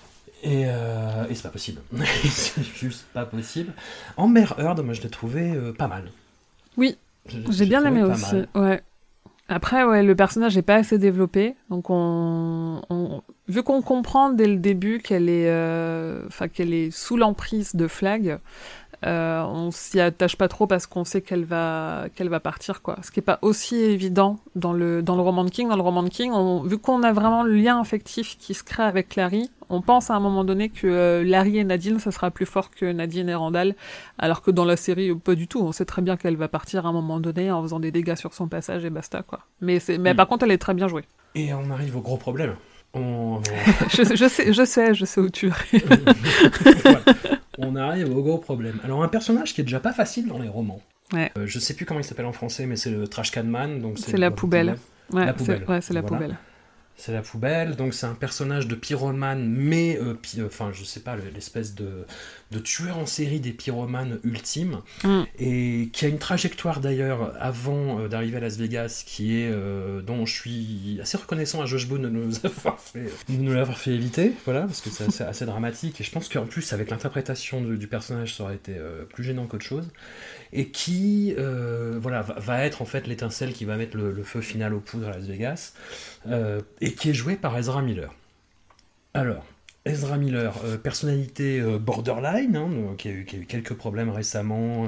Et, 0.43 0.65
euh, 0.67 1.25
et 1.31 1.35
c'est 1.35 1.43
pas 1.43 1.49
possible. 1.49 1.81
c'est 2.31 2.63
juste 2.77 3.07
pas 3.15 3.25
possible. 3.25 3.73
Amber 4.17 4.45
Heard, 4.59 4.81
moi 4.81 4.95
je 4.95 5.01
l'ai 5.03 5.11
trouvé 5.11 5.53
euh, 5.53 5.73
pas 5.73 5.89
mal. 5.89 6.11
Oui, 6.77 6.99
J'ai 7.27 7.67
bien 7.67 7.85
aimé 7.85 8.03
aussi. 8.03 8.35
mal. 8.35 8.49
Ouais. 8.55 8.83
Après, 9.49 9.85
ouais, 9.85 10.03
le 10.03 10.15
personnage 10.15 10.57
n'est 10.57 10.63
pas 10.63 10.77
assez 10.77 10.97
développé, 10.99 11.55
donc 11.69 11.91
on, 11.91 12.81
on- 12.89 13.21
vu 13.47 13.63
qu'on 13.63 13.83
comprend 13.83 14.31
dès 14.31 14.47
le 14.47 14.57
début 14.57 15.01
qu'elle 15.01 15.29
est, 15.29 15.51
euh, 15.51 16.23
enfin 16.29 16.49
qu'elle 16.49 16.73
est 16.73 16.91
sous 16.91 17.19
l'emprise 17.19 17.77
de 17.77 17.87
Flag, 17.87 18.39
euh, 19.05 19.43
on 19.45 19.71
s'y 19.71 20.01
attache 20.01 20.37
pas 20.37 20.49
trop 20.49 20.67
parce 20.67 20.87
qu'on 20.87 21.05
sait 21.05 21.21
qu'elle 21.21 21.45
va, 21.45 22.07
qu'elle 22.15 22.31
va 22.31 22.41
partir, 22.41 22.81
quoi. 22.81 22.97
Ce 23.03 23.11
qui 23.11 23.21
est 23.21 23.23
pas 23.23 23.39
aussi 23.43 23.77
évident 23.77 24.39
dans 24.57 24.73
le 24.73 25.03
dans 25.03 25.15
le 25.15 25.21
roman 25.21 25.45
de 25.45 25.51
King. 25.51 25.69
Dans 25.69 25.77
le 25.77 25.83
roman 25.83 26.03
de 26.03 26.09
King, 26.09 26.33
on- 26.33 26.63
vu 26.63 26.79
qu'on 26.79 27.03
a 27.03 27.13
vraiment 27.13 27.43
le 27.43 27.53
lien 27.55 27.79
affectif 27.79 28.39
qui 28.39 28.55
se 28.55 28.65
crée 28.65 28.85
avec 28.85 29.15
Larry, 29.15 29.51
on 29.75 29.83
pense 29.83 30.11
à 30.11 30.15
un 30.15 30.21
moment 30.21 30.45
donné 30.45 30.69
que 30.71 30.87
euh, 30.87 31.25
Larry 31.25 31.59
et 31.59 31.65
Nadine, 31.65 31.99
ça 31.99 32.11
sera 32.11 32.31
plus 32.31 32.47
fort 32.47 32.71
que 32.71 32.87
Nadine 32.93 33.29
et 33.29 33.35
Randall, 33.35 33.75
alors 34.19 34.41
que 34.43 34.51
dans 34.51 34.65
la 34.65 34.77
série, 34.77 35.11
euh, 35.11 35.15
pas 35.17 35.35
du 35.35 35.49
tout. 35.49 35.61
On 35.61 35.73
sait 35.73 35.85
très 35.85 36.01
bien 36.03 36.17
qu'elle 36.17 36.37
va 36.37 36.49
partir 36.49 36.87
à 36.87 36.89
un 36.89 36.93
moment 36.93 37.21
donné 37.21 37.51
en 37.51 37.61
faisant 37.63 37.81
des 37.81 37.91
dégâts 37.91 38.15
sur 38.17 38.33
son 38.35 38.49
passage 38.49 38.85
et 38.85 38.91
basta, 38.91 39.23
quoi. 39.23 39.41
Mais, 39.61 39.81
c'est... 39.81 39.99
mais 39.99 40.13
Mm. 40.15 40.17
par 40.17 40.29
contre, 40.29 40.45
elle 40.45 40.53
est 40.53 40.59
très 40.59 40.75
bien 40.75 40.89
jouée. 40.89 41.05
Et 41.35 41.53
on 41.53 41.71
arrive 41.71 41.97
au 41.97 42.01
gros 42.01 42.17
problème. 42.17 42.55
On, 42.95 43.41
je, 43.91 44.05
je 44.15 44.29
sais, 44.29 44.53
je 44.53 44.65
sais, 44.65 44.95
je 44.95 45.05
sais 45.05 45.21
où 45.21 45.29
tu 45.29 45.49
es. 45.73 45.79
Voilà. 46.83 47.01
On 47.59 47.77
arrive 47.77 48.17
au 48.17 48.23
gros 48.23 48.39
problème. 48.39 48.79
Alors 48.85 49.03
un 49.03 49.09
personnage 49.09 49.55
qui 49.55 49.61
est 49.61 49.65
déjà 49.65 49.81
pas 49.81 49.93
facile 49.93 50.29
dans 50.29 50.39
les 50.39 50.49
romans. 50.49 50.81
Ouais. 51.13 51.31
Euh, 51.37 51.47
je 51.47 51.59
sais 51.59 51.75
plus 51.75 51.87
comment 51.87 52.01
il 52.01 52.05
s'appelle 52.05 52.27
en 52.27 52.33
français, 52.33 52.67
mais 52.67 52.77
c'est 52.77 52.91
le 52.91 53.07
trash 53.09 53.31
can 53.31 53.45
man. 53.45 53.81
Donc 53.81 53.99
C'est 53.99 54.17
la 54.17 54.31
poubelle. 54.31 54.77
Ouais, 55.13 55.27
La 55.27 55.33
c'est, 55.33 55.37
poubelle. 55.39 55.65
ouais, 55.69 55.81
c'est 55.81 55.95
la 55.95 56.01
Voilà. 56.01 56.17
poubelle. 56.17 56.39
C'est 56.97 57.13
la 57.13 57.23
poubelle, 57.23 57.75
donc 57.75 57.93
c'est 57.93 58.07
un 58.07 58.15
personnage 58.15 58.69
de 58.69 58.77
pyromane, 58.77 59.45
mais, 59.49 59.99
euh, 59.99 60.15
euh, 60.39 60.47
enfin, 60.47 60.71
je 60.73 60.85
sais 60.85 61.01
pas, 61.01 61.17
le- 61.17 61.29
l'espèce 61.31 61.75
de, 61.75 62.07
de 62.55 62.59
tueur 62.61 62.97
en 62.99 63.07
série 63.07 63.41
des 63.41 63.53
pyromanes 63.53 64.19
ultime, 64.25 64.81
Mm. 65.03 65.23
et 65.39 65.89
qui 65.93 66.05
a 66.05 66.09
une 66.09 66.19
trajectoire 66.19 66.81
d'ailleurs 66.81 67.35
avant 67.41 67.99
euh, 68.01 68.09
d'arriver 68.09 68.37
à 68.39 68.41
Las 68.41 68.57
Vegas, 68.57 69.03
qui 69.07 69.37
est, 69.37 69.51
euh, 69.51 70.01
dont 70.01 70.25
je 70.25 70.33
suis 70.33 70.99
assez 71.03 71.17
reconnaissant 71.19 71.61
à 71.61 71.67
Josh 71.67 71.87
Boone 71.89 72.03
de 72.03 72.09
nous 72.09 72.33
avoir 72.47 72.79
fait, 72.81 73.11
de 73.29 73.37
nous 73.37 73.53
l'avoir 73.53 73.77
fait 73.79 73.91
éviter, 73.93 74.33
voilà, 74.45 74.63
parce 74.63 74.81
que 74.81 74.89
c'est 74.91 75.05
assez, 75.05 75.25
assez 75.25 75.45
dramatique, 75.47 76.01
et 76.01 76.05
je 76.05 76.11
pense 76.11 76.29
qu'en 76.29 76.47
plus, 76.47 76.73
avec 76.73 76.91
l'interprétation 76.91 77.61
du, 77.61 77.77
du 77.77 77.87
personnage, 77.89 78.35
ça 78.37 78.45
aurait 78.45 78.55
été 78.55 78.73
euh, 78.77 79.05
plus 79.05 79.25
gênant 79.25 79.47
qu'autre 79.47 79.65
chose, 79.65 79.89
et 80.53 80.69
qui, 80.69 81.35
euh, 81.37 81.99
voilà, 82.01 82.23
va, 82.23 82.35
va 82.39 82.65
être 82.65 82.81
en 82.81 82.85
fait 82.87 83.07
l'étincelle 83.07 83.53
qui 83.53 83.65
va 83.65 83.77
mettre 83.77 83.97
le, 83.97 84.13
le 84.13 84.23
feu 84.23 84.41
final 84.41 84.73
aux 84.73 84.81
poudres 84.81 85.09
à 85.09 85.13
Las 85.13 85.25
Vegas 85.25 85.73
et 86.81 86.93
qui 86.95 87.11
est 87.11 87.15
joué 87.15 87.37
par 87.37 87.59
Ezra 87.59 87.83
Miller. 87.83 88.15
Alors, 89.13 89.45
Ezra 89.87 90.17
Miller, 90.17 90.55
euh, 90.65 90.79
personnalité 90.79 91.61
euh, 91.61 91.79
borderline, 91.79 92.57
hein, 92.57 92.71
qui, 92.97 93.09
a 93.09 93.11
eu, 93.13 93.25
qui 93.25 93.37
a 93.37 93.39
eu 93.41 93.45
quelques 93.45 93.75
problèmes 93.75 94.09
récemment 94.09 94.87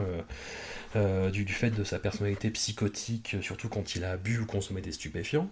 euh, 0.94 1.30
du, 1.30 1.44
du 1.44 1.52
fait 1.52 1.68
de 1.68 1.84
sa 1.84 1.98
personnalité 1.98 2.48
psychotique, 2.48 3.36
surtout 3.42 3.68
quand 3.68 3.96
il 3.96 4.04
a 4.04 4.16
bu 4.16 4.38
ou 4.38 4.46
consommé 4.46 4.80
des 4.80 4.92
stupéfiants, 4.92 5.50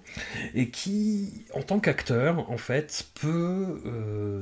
et 0.54 0.70
qui, 0.70 1.44
en 1.52 1.60
tant 1.60 1.80
qu'acteur, 1.80 2.50
en 2.50 2.56
fait, 2.56 3.08
peut 3.20 3.82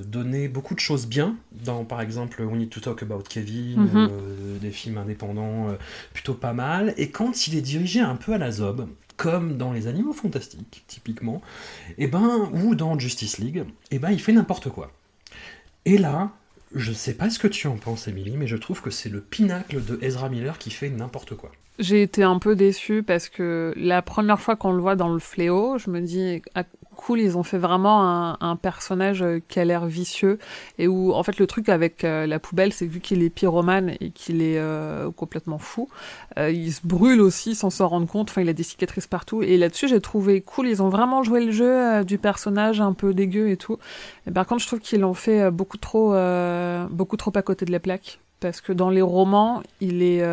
donner 0.06 0.46
beaucoup 0.46 0.76
de 0.76 0.80
choses 0.80 1.08
bien, 1.08 1.36
dans 1.50 1.84
par 1.84 2.00
exemple 2.02 2.40
We 2.42 2.56
Need 2.56 2.70
to 2.70 2.78
Talk 2.78 3.02
About 3.02 3.24
Kevin, 3.28 3.80
Mhm. 3.80 4.08
des 4.60 4.70
films 4.70 4.98
indépendants 4.98 5.76
plutôt 6.14 6.34
pas 6.34 6.52
mal, 6.52 6.94
et 6.96 7.10
quand 7.10 7.48
il 7.48 7.56
est 7.56 7.62
dirigé 7.62 7.98
un 7.98 8.14
peu 8.14 8.34
à 8.34 8.38
la 8.38 8.52
zob, 8.52 8.86
comme 9.16 9.56
dans 9.56 9.72
Les 9.72 9.86
Animaux 9.86 10.12
Fantastiques, 10.12 10.84
typiquement, 10.86 11.42
et 11.98 12.06
ben, 12.06 12.50
ou 12.52 12.74
dans 12.74 12.98
Justice 12.98 13.38
League, 13.38 13.64
et 13.90 13.98
ben, 13.98 14.10
il 14.10 14.20
fait 14.20 14.32
n'importe 14.32 14.68
quoi. 14.68 14.92
Et 15.84 15.98
là, 15.98 16.30
je 16.74 16.92
sais 16.92 17.14
pas 17.14 17.30
ce 17.30 17.38
que 17.38 17.48
tu 17.48 17.66
en 17.66 17.76
penses, 17.76 18.08
Emily, 18.08 18.36
mais 18.36 18.46
je 18.46 18.56
trouve 18.56 18.80
que 18.80 18.90
c'est 18.90 19.08
le 19.08 19.20
pinacle 19.20 19.84
de 19.84 19.98
Ezra 20.02 20.28
Miller 20.28 20.58
qui 20.58 20.70
fait 20.70 20.90
n'importe 20.90 21.34
quoi. 21.34 21.52
J'ai 21.78 22.02
été 22.02 22.22
un 22.22 22.38
peu 22.38 22.54
déçue 22.54 23.02
parce 23.02 23.28
que 23.28 23.72
la 23.76 24.02
première 24.02 24.40
fois 24.40 24.56
qu'on 24.56 24.72
le 24.72 24.80
voit 24.80 24.96
dans 24.96 25.12
le 25.12 25.18
fléau, 25.18 25.78
je 25.78 25.90
me 25.90 26.00
dis, 26.00 26.42
cool, 26.96 27.20
ils 27.20 27.36
ont 27.36 27.42
fait 27.42 27.58
vraiment 27.58 28.02
un, 28.04 28.36
un 28.40 28.56
personnage 28.56 29.22
euh, 29.22 29.40
qui 29.48 29.58
a 29.60 29.64
l'air 29.64 29.86
vicieux 29.86 30.38
et 30.78 30.88
où, 30.88 31.12
en 31.12 31.22
fait, 31.22 31.38
le 31.38 31.46
truc 31.46 31.68
avec 31.68 32.04
euh, 32.04 32.26
la 32.26 32.38
poubelle, 32.38 32.72
c'est 32.72 32.86
vu 32.86 33.00
qu'il 33.00 33.22
est 33.22 33.30
pyromane 33.30 33.94
et 34.00 34.10
qu'il 34.10 34.42
est 34.42 34.58
euh, 34.58 35.10
complètement 35.10 35.58
fou, 35.58 35.88
euh, 36.38 36.50
il 36.50 36.72
se 36.72 36.80
brûle 36.84 37.20
aussi 37.20 37.54
sans 37.54 37.70
s'en 37.70 37.88
rendre 37.88 38.06
compte. 38.06 38.30
Enfin, 38.30 38.42
il 38.42 38.48
a 38.48 38.52
des 38.52 38.62
cicatrices 38.62 39.06
partout. 39.06 39.42
Et 39.42 39.56
là-dessus, 39.56 39.88
j'ai 39.88 40.00
trouvé 40.00 40.40
cool. 40.40 40.68
Ils 40.68 40.82
ont 40.82 40.88
vraiment 40.88 41.22
joué 41.22 41.44
le 41.44 41.52
jeu 41.52 41.70
euh, 41.70 42.04
du 42.04 42.18
personnage 42.18 42.80
un 42.80 42.92
peu 42.92 43.14
dégueu 43.14 43.50
et 43.50 43.56
tout. 43.56 43.78
Et 44.26 44.30
par 44.30 44.46
contre, 44.46 44.62
je 44.62 44.66
trouve 44.66 44.80
qu'ils 44.80 45.00
l'ont 45.00 45.14
fait 45.14 45.50
beaucoup 45.50 45.78
trop, 45.78 46.14
beaucoup 46.90 47.16
trop 47.16 47.32
à 47.34 47.42
côté 47.42 47.64
de 47.64 47.72
la 47.72 47.80
plaque. 47.80 48.20
Parce 48.40 48.60
que 48.60 48.72
dans 48.72 48.90
les 48.90 49.02
romans, 49.02 49.62
il 49.80 50.02
est, 50.02 50.24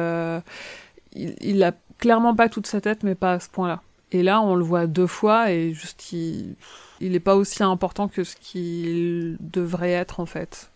il, 1.14 1.36
il 1.41 1.64
a 1.64 1.74
clairement 1.97 2.36
pas 2.36 2.49
toute 2.49 2.68
sa 2.68 2.82
tête, 2.82 3.03
mais 3.03 3.16
pas 3.16 3.34
à 3.34 3.39
ce 3.39 3.49
point-là. 3.49 3.82
Et 4.12 4.24
là, 4.24 4.41
on 4.41 4.55
le 4.55 4.64
voit 4.64 4.88
deux 4.88 5.07
fois 5.07 5.51
et 5.51 5.72
juste, 5.74 6.14
il, 6.14 6.55
il 6.99 7.16
est 7.16 7.20
pas 7.20 7.36
aussi 7.36 7.62
important 7.64 8.07
que 8.07 8.24
ce 8.24 8.36
qu'il 8.36 9.38
devrait 9.39 9.91
être 9.91 10.20
en 10.20 10.26
fait. 10.26 10.72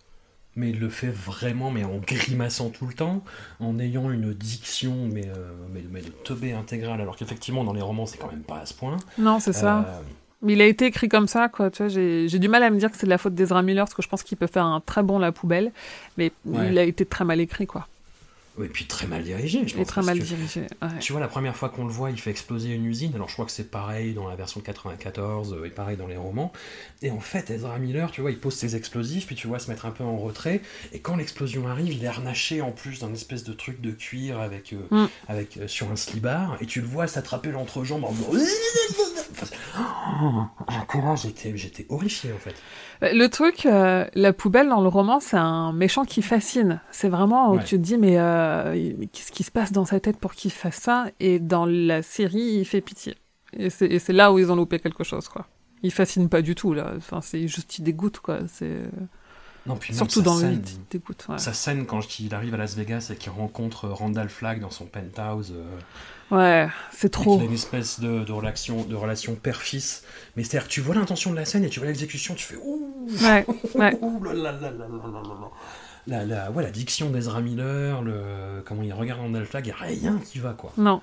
Mais 0.55 0.69
il 0.69 0.79
le 0.79 0.89
fait 0.89 1.09
vraiment, 1.09 1.71
mais 1.71 1.83
en 1.83 1.97
grimaçant 1.97 2.69
tout 2.69 2.85
le 2.85 2.93
temps, 2.93 3.23
en 3.59 3.79
ayant 3.79 4.11
une 4.11 4.33
diction, 4.35 5.09
mais, 5.11 5.27
euh, 5.27 5.51
mais, 5.73 5.83
mais 5.89 6.01
de 6.01 6.09
teubé 6.09 6.53
intégrale, 6.53 7.01
alors 7.01 7.15
qu'effectivement, 7.15 7.63
dans 7.63 7.73
les 7.73 7.81
romans, 7.81 8.05
c'est 8.05 8.19
quand 8.19 8.31
même 8.31 8.43
pas 8.43 8.59
à 8.59 8.65
ce 8.67 8.75
point. 8.75 8.97
Non, 9.17 9.39
c'est 9.39 9.51
ça. 9.53 9.79
Euh, 9.79 10.01
Mais 10.43 10.53
il 10.53 10.61
a 10.61 10.67
été 10.67 10.85
écrit 10.85 11.09
comme 11.09 11.27
ça, 11.27 11.49
quoi. 11.49 11.71
Tu 11.71 11.79
vois, 11.81 11.87
j'ai 11.87 12.27
j'ai 12.27 12.37
du 12.37 12.49
mal 12.49 12.61
à 12.61 12.69
me 12.69 12.77
dire 12.77 12.91
que 12.91 12.97
c'est 12.97 13.07
de 13.07 13.09
la 13.09 13.17
faute 13.17 13.33
d'Ezra 13.33 13.63
Miller, 13.63 13.83
parce 13.85 13.95
que 13.95 14.03
je 14.03 14.07
pense 14.09 14.21
qu'il 14.21 14.37
peut 14.37 14.45
faire 14.45 14.65
un 14.65 14.79
très 14.79 15.01
bon 15.01 15.17
La 15.17 15.31
Poubelle, 15.31 15.71
mais 16.17 16.31
Ouais. 16.45 16.69
il 16.69 16.77
a 16.77 16.83
été 16.83 17.03
très 17.03 17.25
mal 17.25 17.39
écrit, 17.39 17.65
quoi. 17.65 17.87
Et 18.61 18.67
puis 18.67 18.85
très 18.85 19.07
mal 19.07 19.23
dirigé, 19.23 19.67
je 19.67 19.75
pense. 19.75 19.87
très 19.87 20.03
mal 20.03 20.19
que- 20.19 20.23
dirigé. 20.23 20.61
ouais. 20.81 20.87
Tu 20.99 21.11
vois, 21.11 21.19
la 21.19 21.27
première 21.27 21.55
fois 21.55 21.69
qu'on 21.69 21.85
le 21.85 21.91
voit, 21.91 22.11
il 22.11 22.19
fait 22.19 22.29
exploser 22.29 22.69
une 22.69 22.85
usine. 22.85 23.11
Alors, 23.15 23.27
je 23.27 23.33
crois 23.33 23.45
que 23.45 23.51
c'est 23.51 23.71
pareil 23.71 24.13
dans 24.13 24.27
la 24.27 24.35
version 24.35 24.59
de 24.59 24.65
94 24.65 25.53
euh, 25.53 25.65
et 25.65 25.69
pareil 25.71 25.97
dans 25.97 26.05
les 26.05 26.17
romans. 26.17 26.53
Et 27.01 27.09
en 27.09 27.19
fait, 27.19 27.49
Ezra 27.49 27.79
Miller, 27.79 28.11
tu 28.11 28.21
vois, 28.21 28.29
il 28.29 28.37
pose 28.39 28.53
ses 28.53 28.75
explosifs, 28.75 29.25
puis 29.25 29.35
tu 29.35 29.47
vois 29.47 29.57
se 29.57 29.71
mettre 29.71 29.87
un 29.87 29.91
peu 29.91 30.03
en 30.03 30.17
retrait. 30.17 30.61
Et 30.91 30.99
quand 30.99 31.15
l'explosion 31.15 31.67
arrive, 31.67 31.91
il 31.93 32.03
est 32.03 32.07
harnaché 32.07 32.61
en 32.61 32.71
plus 32.71 32.99
d'un 32.99 33.11
espèce 33.13 33.43
de 33.43 33.53
truc 33.53 33.81
de 33.81 33.89
cuir 33.91 34.39
avec, 34.39 34.73
euh, 34.73 34.77
Mm. 34.91 35.09
avec 35.29 35.57
euh, 35.57 35.67
sur 35.67 35.89
un 35.91 35.95
slibard. 35.95 36.57
Et 36.61 36.67
tu 36.67 36.79
le 36.81 36.87
vois 36.87 37.07
s'attraper 37.07 37.49
l'entrejambe 37.51 38.03
en. 38.03 38.13
Oh, 40.21 40.43
j'étais 40.69 40.97
là, 41.01 41.15
j'étais, 41.15 41.57
j'étais 41.57 41.85
horrifié 41.89 42.31
en 42.33 42.37
fait. 42.37 42.55
Le 43.01 43.27
truc, 43.27 43.65
euh, 43.65 44.05
la 44.13 44.33
poubelle 44.33 44.69
dans 44.69 44.81
le 44.81 44.87
roman, 44.87 45.19
c'est 45.19 45.37
un 45.37 45.73
méchant 45.73 46.05
qui 46.05 46.21
fascine. 46.21 46.81
C'est 46.91 47.09
vraiment 47.09 47.51
où 47.51 47.57
Ouais. 47.57 47.63
tu 47.63 47.77
te 47.77 47.81
dis, 47.81 47.97
mais, 47.97 48.17
euh, 48.17 48.73
mais 48.97 49.07
qu'est-ce 49.07 49.31
qui 49.31 49.43
se 49.43 49.51
passe 49.51 49.71
dans 49.71 49.85
sa 49.85 49.99
tête 49.99 50.17
pour 50.17 50.33
qu'il 50.33 50.51
fasse 50.51 50.75
ça? 50.77 51.05
Et 51.19 51.39
dans 51.39 51.65
la 51.65 52.01
série, 52.01 52.57
il 52.59 52.65
fait 52.65 52.81
pitié. 52.81 53.15
Et 53.57 53.69
c'est 53.69 54.13
là 54.13 54.31
où 54.31 54.39
ils 54.39 54.51
ont 54.51 54.55
loupé 54.55 54.79
quelque 54.79 55.03
chose, 55.03 55.27
quoi. 55.27 55.47
Il 55.83 55.91
fascine 55.91 56.29
pas 56.29 56.41
du 56.41 56.55
tout, 56.55 56.73
là. 56.73 56.93
Enfin, 56.97 57.19
c'est 57.21 57.47
juste, 57.47 57.77
il 57.77 57.83
dégoûte, 57.83 58.19
quoi. 58.19 58.39
C'est 58.47 58.83
Non, 59.65 59.75
puis 59.77 59.93
Surtout 59.95 60.21
dans 60.21 60.35
le 60.35 60.41
scène- 60.41 60.55
8, 60.55 60.71
il 60.71 60.79
dégoûte. 60.99 61.25
ouais. 61.29 61.37
Sa 61.37 61.53
scène 61.53 61.85
quand 61.85 62.19
il 62.19 62.33
arrive 62.35 62.53
à 62.53 62.57
Las 62.57 62.75
Vegas 62.75 63.09
et 63.13 63.15
qu'il 63.15 63.31
rencontre 63.31 63.87
Randall 63.87 64.27
Flagg 64.29 64.59
dans 64.59 64.69
son 64.71 64.85
penthouse. 64.85 65.53
euh, 65.55 65.63
Ouais, 66.33 66.67
c'est 66.91 67.09
trop. 67.09 67.35
Il 67.35 67.41
y 67.41 67.45
a 67.45 67.45
une 67.45 67.53
espèce 67.53 67.99
de, 67.99 68.31
relation, 68.31 68.83
de 68.83 68.95
relation 68.95 69.35
père-fils. 69.35 70.03
Mais 70.35 70.43
c'est-à-dire 70.43 70.67
tu 70.67 70.81
vois 70.81 70.95
l'intention 70.95 71.29
de 71.29 71.35
la 71.35 71.45
scène 71.45 71.63
et 71.63 71.69
tu 71.69 71.79
vois 71.79 71.87
l'exécution, 71.87 72.33
tu 72.33 72.43
fais 72.43 72.55
ouh 72.55 73.07
Ouais, 73.21 73.45
ouais. 73.75 73.99
La, 76.05 76.25
la, 76.25 76.51
ouais, 76.51 76.63
la 76.63 76.71
diction 76.71 77.11
d'Ezra 77.11 77.39
Miller, 77.39 78.01
le, 78.01 78.61
comment 78.65 78.81
il 78.81 78.91
regarde 78.91 79.21
en 79.21 79.45
Flag, 79.45 79.65
il 79.65 79.69
n'y 79.69 80.05
a 80.05 80.09
rien 80.09 80.19
qui 80.19 80.37
va, 80.37 80.51
quoi. 80.51 80.73
Non, 80.75 81.01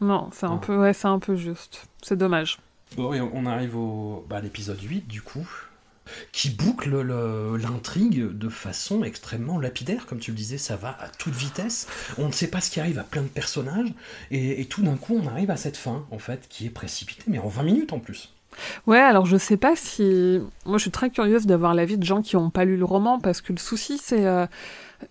non, 0.00 0.30
c'est 0.32 0.46
un, 0.46 0.56
peu, 0.56 0.74
ouais, 0.78 0.94
un 1.04 1.18
peu 1.18 1.36
juste. 1.36 1.86
C'est 2.00 2.16
dommage. 2.16 2.58
Bon, 2.96 3.12
et 3.12 3.20
on 3.20 3.44
arrive 3.44 3.76
au, 3.76 4.24
bah, 4.26 4.36
à 4.36 4.40
l'épisode 4.40 4.80
8, 4.80 5.06
du 5.06 5.20
coup 5.20 5.46
qui 6.32 6.50
boucle 6.50 7.00
le- 7.00 7.56
l'intrigue 7.56 8.36
de 8.36 8.48
façon 8.48 9.04
extrêmement 9.04 9.58
lapidaire, 9.58 10.06
comme 10.06 10.18
tu 10.18 10.30
le 10.30 10.36
disais, 10.36 10.58
ça 10.58 10.76
va 10.76 10.96
à 11.00 11.08
toute 11.08 11.34
vitesse. 11.34 11.86
On 12.18 12.26
ne 12.28 12.32
sait 12.32 12.48
pas 12.48 12.60
ce 12.60 12.70
qui 12.70 12.80
arrive 12.80 12.98
à 12.98 13.04
plein 13.04 13.22
de 13.22 13.28
personnages, 13.28 13.92
et, 14.30 14.64
tout 14.66 14.82
d'un 14.82 14.96
coup 14.96 15.20
on 15.22 15.26
arrive 15.28 15.50
à 15.50 15.56
cette 15.56 15.76
fin, 15.76 16.06
en 16.10 16.18
fait, 16.18 16.46
qui 16.48 16.66
est 16.66 16.70
précipitée, 16.70 17.24
mais 17.26 17.38
en 17.38 17.48
20 17.48 17.62
minutes 17.62 17.92
en 17.92 17.98
plus. 17.98 18.32
Ouais, 18.86 18.98
alors 18.98 19.26
je 19.26 19.36
sais 19.36 19.56
pas 19.56 19.76
si. 19.76 20.40
Moi, 20.66 20.78
je 20.78 20.82
suis 20.82 20.90
très 20.90 21.10
curieuse 21.10 21.46
d'avoir 21.46 21.74
l'avis 21.74 21.96
de 21.98 22.04
gens 22.04 22.22
qui 22.22 22.34
n'ont 22.36 22.50
pas 22.50 22.64
lu 22.64 22.76
le 22.76 22.84
roman, 22.84 23.20
parce 23.20 23.40
que 23.40 23.52
le 23.52 23.58
souci, 23.58 23.98
c'est. 24.02 24.26
euh, 24.26 24.46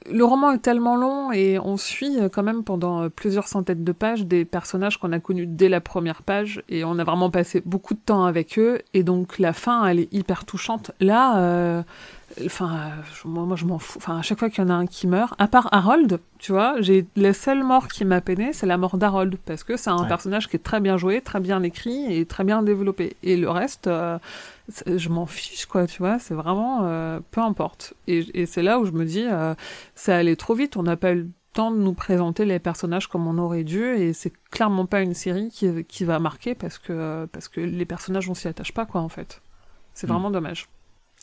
le 0.09 0.23
roman 0.23 0.51
est 0.51 0.59
tellement 0.59 0.95
long 0.95 1.31
et 1.31 1.59
on 1.59 1.77
suit 1.77 2.19
euh, 2.19 2.29
quand 2.29 2.43
même 2.43 2.63
pendant 2.63 3.03
euh, 3.03 3.09
plusieurs 3.09 3.47
centaines 3.47 3.83
de 3.83 3.91
pages 3.91 4.25
des 4.25 4.43
personnages 4.43 4.97
qu'on 4.97 5.11
a 5.11 5.19
connus 5.19 5.47
dès 5.47 5.69
la 5.69 5.81
première 5.81 6.23
page 6.23 6.61
et 6.67 6.83
on 6.83 6.99
a 6.99 7.03
vraiment 7.03 7.29
passé 7.29 7.61
beaucoup 7.65 7.93
de 7.93 7.99
temps 7.99 8.25
avec 8.25 8.59
eux 8.59 8.79
et 8.93 9.03
donc 9.03 9.39
la 9.39 9.53
fin 9.53 9.85
elle 9.85 9.99
est 9.99 10.13
hyper 10.13 10.45
touchante. 10.45 10.91
Là, 10.99 11.39
euh, 11.39 11.83
enfin 12.45 12.91
moi, 13.25 13.43
moi, 13.45 13.55
je 13.55 13.65
m'en 13.65 13.79
fous. 13.79 13.97
Enfin 13.97 14.17
à 14.17 14.21
chaque 14.21 14.39
fois 14.39 14.49
qu'il 14.49 14.63
y 14.63 14.67
en 14.67 14.69
a 14.69 14.73
un 14.73 14.85
qui 14.85 15.07
meurt, 15.07 15.33
à 15.37 15.47
part 15.47 15.67
Harold, 15.71 16.19
tu 16.39 16.51
vois, 16.51 16.75
j'ai 16.81 17.05
la 17.15 17.33
seule 17.33 17.63
mort 17.63 17.87
qui 17.87 18.05
m'a 18.05 18.21
peiné, 18.21 18.53
c'est 18.53 18.65
la 18.67 18.77
mort 18.77 18.97
d'Harold 18.97 19.37
parce 19.45 19.63
que 19.63 19.77
c'est 19.77 19.89
un 19.89 20.01
Ouais. 20.03 20.07
personnage 20.07 20.47
qui 20.47 20.55
est 20.55 20.63
très 20.63 20.79
bien 20.79 20.97
joué, 20.97 21.21
très 21.21 21.39
bien 21.39 21.63
écrit 21.63 22.11
et 22.13 22.25
très 22.25 22.43
bien 22.43 22.61
développé. 22.63 23.15
Et 23.23 23.37
le 23.37 23.49
reste, 23.49 23.87
euh, 23.87 24.17
je 24.85 25.09
m'en 25.09 25.25
fiche 25.25 25.65
quoi, 25.65 25.87
tu 25.87 25.99
vois. 25.99 26.19
C'est 26.19 26.33
vraiment 26.35 26.81
euh, 26.83 27.19
peu 27.31 27.41
importe. 27.41 27.93
Et, 28.07 28.25
et 28.41 28.45
c'est 28.45 28.61
là 28.63 28.79
où 28.79 28.85
je 28.85 28.91
me 28.91 29.05
dis, 29.05 29.25
euh, 29.25 29.55
ça 29.95 30.15
allait 30.17 30.35
trop 30.35 30.53
vite. 30.53 30.77
On 30.77 30.83
n'a 30.83 30.97
pas 30.97 31.11
eu 31.13 31.15
le 31.23 31.29
temps 31.53 31.71
de 31.71 31.77
nous 31.77 31.93
présenter 31.93 32.45
les 32.45 32.59
personnages 32.59 33.07
comme 33.07 33.25
on 33.25 33.39
aurait 33.39 33.63
dû 33.63 33.83
et 33.95 34.13
c'est 34.13 34.31
clairement 34.51 34.85
pas 34.85 35.01
une 35.01 35.15
série 35.15 35.49
qui, 35.49 35.83
qui 35.85 36.03
va 36.05 36.19
marquer 36.19 36.53
parce 36.53 36.77
que 36.77 37.25
parce 37.31 37.47
que 37.47 37.61
les 37.61 37.85
personnages 37.85 38.29
on 38.29 38.35
s'y 38.35 38.47
attache 38.47 38.73
pas 38.73 38.85
quoi 38.85 39.01
en 39.01 39.09
fait. 39.09 39.41
C'est 39.95 40.05
Mm. 40.05 40.11
vraiment 40.11 40.29
dommage. 40.29 40.67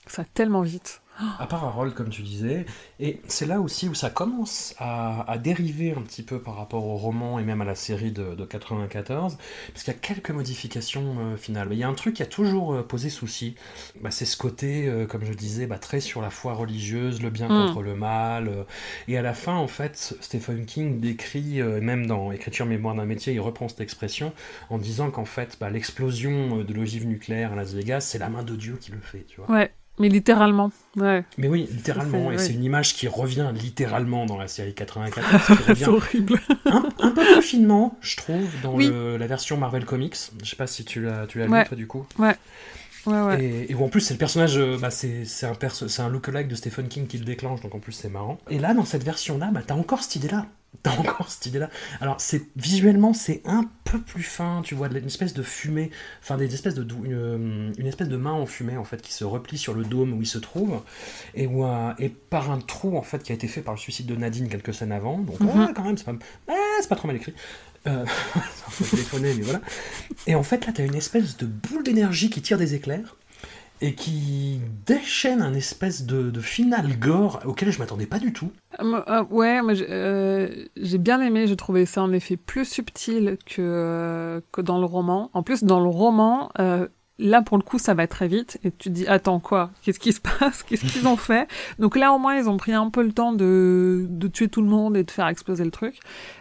Ça 0.08 0.22
va 0.22 0.28
tellement 0.34 0.62
vite. 0.62 1.02
À 1.38 1.46
part 1.46 1.64
Harold, 1.64 1.94
comme 1.94 2.08
tu 2.08 2.22
disais, 2.22 2.66
et 2.98 3.20
c'est 3.28 3.46
là 3.46 3.60
aussi 3.60 3.88
où 3.88 3.94
ça 3.94 4.10
commence 4.10 4.74
à, 4.78 5.30
à 5.30 5.38
dériver 5.38 5.92
un 5.96 6.02
petit 6.02 6.22
peu 6.24 6.40
par 6.40 6.56
rapport 6.56 6.84
au 6.86 6.96
roman 6.96 7.38
et 7.38 7.44
même 7.44 7.60
à 7.60 7.64
la 7.64 7.76
série 7.76 8.10
de, 8.10 8.34
de 8.34 8.44
94, 8.44 9.38
parce 9.72 9.84
qu'il 9.84 9.92
y 9.92 9.96
a 9.96 9.98
quelques 10.00 10.30
modifications 10.30 11.16
euh, 11.20 11.36
finales. 11.36 11.68
Mais 11.68 11.76
il 11.76 11.78
y 11.78 11.84
a 11.84 11.88
un 11.88 11.94
truc 11.94 12.14
qui 12.16 12.22
a 12.22 12.26
toujours 12.26 12.74
euh, 12.74 12.82
posé 12.82 13.10
souci, 13.10 13.54
bah, 14.00 14.10
c'est 14.10 14.24
ce 14.24 14.36
côté, 14.36 14.88
euh, 14.88 15.06
comme 15.06 15.24
je 15.24 15.32
disais, 15.32 15.66
bah, 15.66 15.78
très 15.78 16.00
sur 16.00 16.20
la 16.20 16.30
foi 16.30 16.52
religieuse, 16.54 17.22
le 17.22 17.30
bien 17.30 17.44
Mm. 17.48 17.66
contre 17.66 17.82
le 17.82 17.94
mal. 17.94 18.50
et 19.06 19.16
à 19.18 19.22
la 19.22 19.34
fin, 19.34 19.54
en 19.54 19.68
fait, 19.68 20.16
Stephen 20.20 20.64
King 20.66 20.98
décrit, 21.00 21.62
même 21.62 22.06
dans 22.06 22.32
Écriture 22.32 22.66
mémoire 22.66 22.94
d'un 22.94 23.04
métier, 23.04 23.34
il 23.34 23.40
reprend 23.40 23.68
cette 23.68 23.80
expression 23.82 24.32
en 24.70 24.78
disant 24.78 25.10
qu'en 25.10 25.24
fait, 25.26 25.56
bah, 25.60 25.70
l'explosion 25.70 26.64
de 26.64 26.72
l'ogive 26.72 27.06
nucléaire 27.06 27.52
à 27.52 27.56
Las 27.56 27.72
Vegas, 27.74 28.00
c'est 28.00 28.18
la 28.18 28.28
main 28.30 28.42
de 28.42 28.56
Dieu 28.56 28.78
qui 28.80 28.90
le 28.92 28.98
fait, 29.00 29.24
tu 29.28 29.40
vois. 29.40 29.50
Ouais, 29.50 29.70
mais 29.98 30.08
littéralement. 30.08 30.70
Ouais. 30.96 31.24
Mais 31.38 31.48
oui, 31.48 31.68
littéralement, 31.70 32.30
et 32.30 32.34
ouais. 32.36 32.38
c'est 32.38 32.52
une 32.52 32.64
image 32.64 32.94
qui 32.94 33.08
revient 33.08 33.50
littéralement 33.54 34.26
dans 34.26 34.36
la 34.38 34.48
série 34.48 34.74
94, 34.74 35.24
qui 35.46 35.54
c'est 35.64 35.70
revient 35.70 35.84
horrible. 35.86 36.40
un, 36.66 36.82
un 37.00 37.10
peu 37.10 37.22
plus 37.24 37.42
finement, 37.42 37.96
je 38.00 38.16
trouve, 38.16 38.46
dans 38.62 38.74
Oui. 38.74 38.88
le- 38.88 39.16
la 39.16 39.26
version 39.26 39.56
Marvel 39.56 39.84
Comics. 39.84 40.16
Je 40.42 40.48
sais 40.50 40.56
pas 40.56 40.66
si 40.66 40.84
tu 40.84 41.02
l'as 41.02 41.26
tu 41.26 41.38
l'as 41.38 41.46
Ouais. 41.46 41.62
lu, 41.62 41.68
toi, 41.68 41.76
du 41.76 41.86
coup. 41.86 42.06
Ouais, 42.18 42.34
ouais. 43.06 43.44
Et, 43.44 43.70
et 43.70 43.74
où 43.74 43.84
en 43.84 43.88
plus, 43.88 44.00
c'est 44.00 44.14
le 44.14 44.18
personnage, 44.18 44.56
euh, 44.56 44.78
bah, 44.78 44.90
c'est 44.90 45.24
un, 45.44 45.54
perso- 45.54 45.86
un 46.00 46.08
look-alike 46.08 46.48
de 46.48 46.54
Stephen 46.54 46.88
King 46.88 47.06
qui 47.06 47.18
le 47.18 47.24
déclenche, 47.24 47.60
donc 47.60 47.74
en 47.74 47.78
plus, 47.80 47.92
c'est 47.92 48.08
marrant. 48.08 48.38
Et 48.50 48.58
là, 48.58 48.74
dans 48.74 48.84
cette 48.84 49.04
version-là, 49.04 49.50
bah, 49.52 49.62
t'as 49.66 49.74
encore 49.74 50.02
cette 50.02 50.16
idée-là. 50.16 50.46
T'as 50.82 50.90
encore 50.98 51.30
cette 51.30 51.46
idée-là. 51.46 51.70
Alors, 52.00 52.20
c'est 52.20 52.42
visuellement, 52.56 53.14
c'est 53.14 53.42
un 53.44 53.64
peu 53.84 54.00
plus 54.00 54.24
fin, 54.24 54.60
tu 54.64 54.74
vois, 54.74 54.88
une 54.88 55.06
espèce 55.06 55.32
de 55.32 55.44
fumée, 55.44 55.92
enfin, 56.20 56.36
des 56.36 56.52
espèces 56.52 56.74
de, 56.74 56.84
une, 57.04 57.72
une 57.78 57.86
espèce 57.86 58.08
de 58.08 58.16
main 58.16 58.32
en 58.32 58.44
fumée, 58.44 58.76
en 58.76 58.82
fait, 58.82 59.00
qui 59.00 59.12
se 59.12 59.22
replie 59.22 59.56
sur 59.56 59.72
le 59.72 59.84
dôme 59.84 60.12
où 60.14 60.20
il 60.20 60.26
se 60.26 60.38
trouve, 60.38 60.82
et, 61.36 61.46
où, 61.46 61.64
euh, 61.64 61.92
et 62.00 62.08
par 62.08 62.50
un 62.50 62.58
trou, 62.58 62.98
en 62.98 63.02
fait, 63.02 63.22
qui 63.22 63.30
a 63.30 63.36
été 63.36 63.46
fait 63.46 63.60
par 63.60 63.74
le 63.74 63.78
suicide 63.78 64.06
de 64.06 64.16
Nadine 64.16 64.48
quelques 64.48 64.74
scènes 64.74 64.90
avant. 64.90 65.18
Donc, 65.18 65.40
ouais, 65.40 65.72
quand 65.76 65.84
même, 65.84 65.96
c'est 65.96 66.06
pas, 66.06 66.16
c'est 66.80 66.88
pas 66.88 66.96
trop 66.96 67.06
mal 67.06 67.16
écrit. 67.16 67.34
Euh, 67.86 68.04
mais 69.20 69.32
voilà. 69.42 69.60
Et 70.26 70.34
en 70.34 70.42
fait, 70.42 70.66
là, 70.66 70.72
t'as 70.74 70.84
une 70.84 70.94
espèce 70.94 71.36
de 71.36 71.46
boule 71.46 71.82
d'énergie 71.82 72.30
qui 72.30 72.42
tire 72.42 72.58
des 72.58 72.74
éclairs 72.74 73.16
et 73.80 73.94
qui 73.94 74.60
déchaîne 74.86 75.42
un 75.42 75.52
espèce 75.52 76.06
de, 76.06 76.40
final 76.40 76.98
gore 76.98 77.42
auquel 77.44 77.70
je 77.70 77.78
m'attendais 77.78 78.06
pas 78.06 78.18
du 78.18 78.32
tout. 78.32 78.50
Euh, 78.80 79.02
euh, 79.08 79.24
ouais, 79.30 79.60
j'ai 80.76 80.98
bien 80.98 81.20
aimé, 81.20 81.46
j'ai 81.46 81.56
trouvé 81.56 81.84
ça 81.84 82.02
en 82.02 82.12
effet 82.12 82.36
plus 82.36 82.64
subtil 82.64 83.36
que, 83.44 84.42
que 84.52 84.60
dans 84.60 84.78
le 84.78 84.86
roman. 84.86 85.30
En 85.34 85.42
plus, 85.42 85.64
dans 85.64 85.80
le 85.80 85.88
roman, 85.88 86.50
là 87.18 87.42
pour 87.42 87.56
le 87.58 87.62
coup, 87.62 87.78
ça 87.78 87.94
va 87.94 88.06
très 88.06 88.26
vite 88.28 88.58
et 88.64 88.70
tu 88.70 88.88
te 88.88 88.94
dis, 88.94 89.06
attends 89.06 89.40
quoi? 89.40 89.70
Qu'est-ce 89.82 89.98
qui 90.00 90.12
se 90.12 90.20
passe? 90.38 90.62
Qu'est-ce 90.62 90.84
qu'ils 90.86 91.06
ont 91.06 91.16
fait? 91.16 91.48
Donc 91.78 91.96
là, 91.96 92.12
au 92.12 92.18
moins, 92.18 92.36
ils 92.36 92.48
ont 92.48 92.56
pris 92.56 92.72
un 92.72 92.90
peu 92.90 93.02
le 93.02 93.12
temps 93.12 93.32
de, 93.32 94.06
de 94.08 94.28
tuer 94.28 94.48
tout 94.48 94.62
le 94.62 94.68
monde 94.68 94.96
et 94.96 95.04
de 95.04 95.10
faire 95.10 95.28
exploser 95.28 95.64
le 95.64 95.70
truc. 95.70 95.98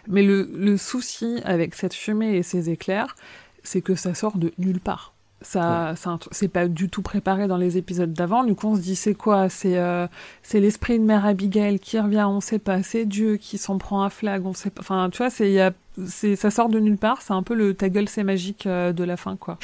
Mais 0.08 0.22
le, 0.22 0.50
le 0.54 0.76
souci 0.76 1.40
avec 1.44 1.74
cette 1.74 1.94
fumée 1.94 2.36
et 2.36 2.42
ces 2.42 2.70
éclairs, 2.70 3.14
c'est 3.62 3.80
que 3.82 3.94
ça 3.94 4.14
sort 4.14 4.36
de 4.36 4.52
nulle 4.58 4.80
part. 4.80 5.12
Ça, 5.42 5.92
tru- 5.94 6.28
c'est 6.30 6.48
pas 6.48 6.68
du 6.68 6.88
tout 6.88 7.02
préparé 7.02 7.46
dans 7.48 7.58
les 7.58 7.76
épisodes 7.76 8.12
d'avant. 8.14 8.44
Du 8.44 8.54
coup, 8.54 8.68
on 8.68 8.76
se 8.76 8.80
dit 8.80 8.96
c'est 8.96 9.12
quoi? 9.14 9.50
C'est 9.50 9.76
euh, 9.76 10.06
c'est 10.42 10.58
l'esprit 10.58 10.98
de 10.98 11.04
mère 11.04 11.26
Abigail 11.26 11.78
qui 11.78 12.00
revient, 12.00 12.24
on 12.26 12.40
sait 12.40 12.58
pas. 12.58 12.82
C'est 12.82 13.04
Dieu 13.04 13.36
qui 13.36 13.58
s'en 13.58 13.76
prend 13.76 14.02
à 14.02 14.08
flag, 14.08 14.46
on 14.46 14.54
sait 14.54 14.70
pas. 14.70 14.80
Enfin, 14.80 15.10
tu 15.12 15.18
vois, 15.18 15.28
c'est, 15.28 15.48
il 15.50 15.52
y 15.54 15.60
a, 15.60 15.72
c'est, 16.06 16.34
ça 16.34 16.50
sort 16.50 16.70
de 16.70 16.80
nulle 16.80 16.96
part. 16.96 17.20
C'est 17.20 17.34
un 17.34 17.42
peu 17.42 17.54
le 17.54 17.74
ta 17.74 17.90
gueule, 17.90 18.08
c'est 18.08 18.24
magique 18.24 18.66
euh, 18.66 18.92
de 18.94 19.04
la 19.04 19.18
fin, 19.18 19.36
quoi. 19.36 19.58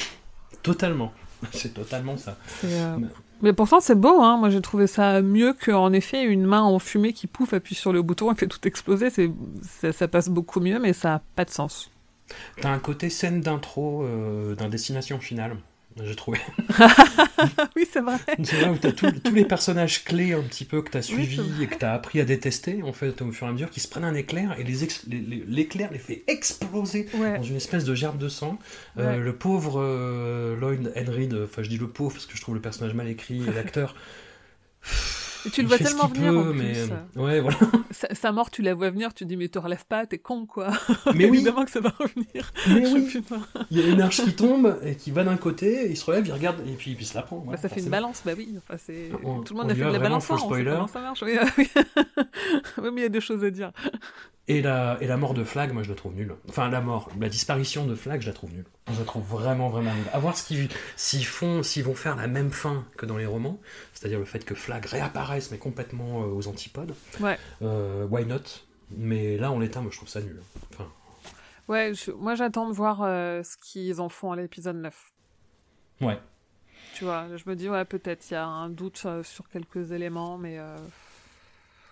Totalement. 0.63 1.11
C'est 1.51 1.73
totalement 1.73 2.17
ça. 2.17 2.37
Euh, 2.65 2.97
Mais- 2.99 3.07
Mais 3.41 3.53
pourtant, 3.53 3.79
c'est 3.79 3.95
beau, 3.95 4.21
hein. 4.21 4.37
Moi, 4.37 4.49
j'ai 4.51 4.61
trouvé 4.61 4.85
ça 4.85 5.21
mieux 5.23 5.53
qu'en 5.53 5.91
effet 5.93 6.23
une 6.23 6.45
main 6.45 6.61
en 6.61 6.77
fumée 6.77 7.11
qui 7.13 7.25
pouf, 7.25 7.53
appuie 7.53 7.73
sur 7.73 7.91
le 7.91 8.03
bouton 8.03 8.31
et 8.31 8.35
fait 8.35 8.45
tout 8.47 8.67
exploser. 8.67 9.09
C'est, 9.09 9.31
ça, 9.63 9.91
ça 9.91 10.07
passe 10.07 10.29
beaucoup 10.29 10.59
mieux, 10.59 10.77
mais 10.79 10.93
ça 10.93 11.15
a 11.15 11.21
pas 11.35 11.45
de 11.45 11.49
sens. 11.49 11.89
T'as 12.61 12.69
un 12.69 12.77
côté 12.79 13.09
scène 13.09 13.41
d'intro 13.41 14.03
euh, 14.03 14.53
d'un 14.55 14.69
destination 14.69 15.19
finale, 15.19 15.57
j'ai 16.03 16.15
trouvé. 16.15 16.39
Oui, 17.75 17.87
c'est 17.91 18.01
vrai. 18.01 18.17
C'est 18.43 18.61
là 18.61 18.71
où 18.71 18.77
t'as 18.77 18.91
tous- 18.91 19.11
tous 19.11 19.33
les 19.33 19.45
personnages 19.45 20.03
clés 20.03 20.33
un 20.33 20.41
petit 20.41 20.63
peu 20.65 20.81
que 20.83 20.91
t'as 20.91 21.01
suivis 21.01 21.37
c'est 21.37 21.41
vrai. 21.41 21.63
et 21.63 21.67
que 21.67 21.75
t'as 21.75 21.93
appris 21.93 22.19
à 22.19 22.25
détester 22.25 22.83
en 22.83 22.93
fait 22.93 23.19
au 23.21 23.31
fur 23.31 23.47
et 23.47 23.49
à 23.49 23.53
mesure 23.53 23.69
qui 23.71 23.79
se 23.79 23.87
prennent 23.87 24.03
un 24.03 24.13
éclair 24.13 24.55
et 24.59 24.63
les 24.63 24.83
ex- 24.83 25.03
les- 25.07 25.19
les- 25.21 25.43
l'éclair 25.47 25.89
les 25.91 25.97
fait 25.99 26.23
exploser 26.27 27.07
Ouais. 27.15 27.37
dans 27.37 27.43
une 27.43 27.55
espèce 27.55 27.83
de 27.83 27.95
gerbe 27.95 28.17
de 28.19 28.29
sang. 28.29 28.59
Euh, 28.99 29.17
le 29.17 29.35
pauvre 29.35 29.81
euh, 29.81 30.55
Lloyd 30.59 30.93
Henry, 30.95 31.29
enfin 31.43 31.63
je 31.63 31.69
dis 31.69 31.77
le 31.77 31.87
pauvre 31.87 32.13
parce 32.13 32.25
que 32.27 32.35
je 32.37 32.41
trouve 32.41 32.55
le 32.55 32.61
personnage 32.61 32.93
mal 32.93 33.07
écrit 33.07 33.41
et 33.41 33.51
l'acteur. 33.55 33.95
Et 35.45 35.49
tu 35.49 35.61
le 35.61 35.67
vois 35.67 35.77
tellement 35.77 36.07
venir 36.07 36.31
peut, 36.31 36.37
en 36.39 36.53
mais 36.53 36.73
plus. 36.73 37.21
ouais 37.21 37.39
voilà. 37.41 37.57
Sa, 37.91 38.13
sa 38.15 38.31
mort, 38.31 38.49
tu 38.51 38.61
la 38.61 38.73
vois 38.73 38.89
venir, 38.89 39.13
tu 39.13 39.25
dis 39.25 39.35
mais 39.37 39.47
te 39.49 39.59
relève 39.59 39.85
pas, 39.85 40.05
t'es 40.05 40.17
con 40.17 40.45
quoi. 40.45 40.69
Mais 41.15 41.25
oui, 41.29 41.37
Évidemment 41.37 41.65
que 41.65 41.71
ça 41.71 41.79
va 41.81 41.89
revenir. 41.99 42.51
mais 42.69 42.87
oui. 42.87 43.21
Il 43.69 43.79
y 43.79 43.83
a 43.83 43.87
une 43.87 44.01
arche 44.01 44.23
qui 44.23 44.33
tombe 44.33 44.79
et 44.83 44.95
qui 44.95 45.11
va 45.11 45.23
d'un 45.23 45.37
côté, 45.37 45.89
il 45.89 45.97
se 45.97 46.05
relève, 46.05 46.25
il 46.25 46.31
regarde 46.33 46.59
et 46.67 46.71
puis, 46.73 46.95
puis 46.95 47.03
il 47.03 47.07
se 47.07 47.15
la 47.15 47.21
prend. 47.23 47.39
Bah, 47.39 47.57
ça 47.57 47.67
fait 47.69 47.81
une 47.81 47.89
balance, 47.89 48.21
bah 48.25 48.31
oui. 48.37 48.55
Enfin, 48.57 48.77
c'est... 48.83 49.09
On- 49.23 49.41
Tout 49.41 49.53
le 49.53 49.59
monde 49.59 49.67
on 49.67 49.71
a 49.71 49.75
fait 49.75 49.83
de 49.83 49.89
la 49.91 49.99
balance, 49.99 50.29
hein, 50.31 50.37
spoiler. 50.37 50.71
comment 50.71 50.87
ça 50.87 51.01
marche. 51.01 51.21
Oui, 51.23 51.37
oui. 51.57 51.67
Oui, 52.77 52.89
mais 52.93 53.01
il 53.01 53.03
y 53.03 53.05
a 53.05 53.09
des 53.09 53.21
choses 53.21 53.43
à 53.43 53.49
dire. 53.49 53.71
Et 54.47 54.61
la, 54.61 54.97
et 55.01 55.07
la 55.07 55.17
mort 55.17 55.33
de 55.33 55.43
Flag, 55.43 55.71
moi 55.73 55.83
je 55.83 55.89
la 55.89 55.95
trouve 55.95 56.13
nulle. 56.15 56.33
Enfin, 56.49 56.69
la 56.69 56.81
mort, 56.81 57.09
la 57.19 57.29
disparition 57.29 57.85
de 57.85 57.95
Flag, 57.95 58.21
je 58.21 58.27
la 58.27 58.33
trouve 58.33 58.51
nulle. 58.51 58.65
Je 58.91 58.97
la 58.99 59.05
trouve 59.05 59.23
vraiment, 59.23 59.69
vraiment 59.69 59.93
nulle. 59.93 60.05
À 60.13 60.19
voir 60.19 60.35
ce 60.37 60.43
qu'ils, 60.43 60.67
s'ils 60.95 61.25
font, 61.25 61.61
s'ils 61.63 61.83
vont 61.83 61.93
faire 61.95 62.15
la 62.15 62.27
même 62.27 62.51
fin 62.51 62.85
que 62.97 63.05
dans 63.05 63.17
les 63.17 63.25
romans, 63.27 63.59
c'est-à-dire 64.01 64.17
le 64.17 64.25
fait 64.25 64.43
que 64.43 64.55
Flag 64.55 64.83
réapparaisse, 64.87 65.51
mais 65.51 65.59
complètement 65.59 66.23
euh, 66.23 66.25
aux 66.25 66.47
antipodes, 66.47 66.95
Ouais. 67.19 67.37
euh, 67.61 68.07
why 68.07 68.25
not? 68.25 68.39
Mais 68.89 69.37
là, 69.37 69.51
en 69.51 69.59
l'état, 69.59 69.79
moi 69.79 69.91
je 69.91 69.97
trouve 69.97 70.09
ça 70.09 70.21
nul. 70.21 70.41
Enfin, 70.73 70.91
Ouais, 71.67 71.93
je- 71.93 72.09
moi 72.11 72.33
j'attends 72.33 72.67
de 72.67 72.73
voir 72.73 73.03
euh, 73.03 73.43
ce 73.43 73.57
qu'ils 73.57 74.01
en 74.01 74.09
font 74.09 74.31
à 74.31 74.35
l'épisode 74.35 74.77
9. 74.77 75.11
ouais. 76.01 76.19
Tu 76.95 77.03
vois, 77.05 77.27
je 77.37 77.43
me 77.47 77.55
dis, 77.55 77.69
ouais, 77.69 77.85
peut-être 77.85 78.27
il 78.31 78.33
y 78.33 78.37
a 78.37 78.45
un 78.45 78.69
doute 78.69 79.05
sur 79.23 79.47
quelques 79.49 79.91
éléments, 79.91 80.37
mais 80.39 80.59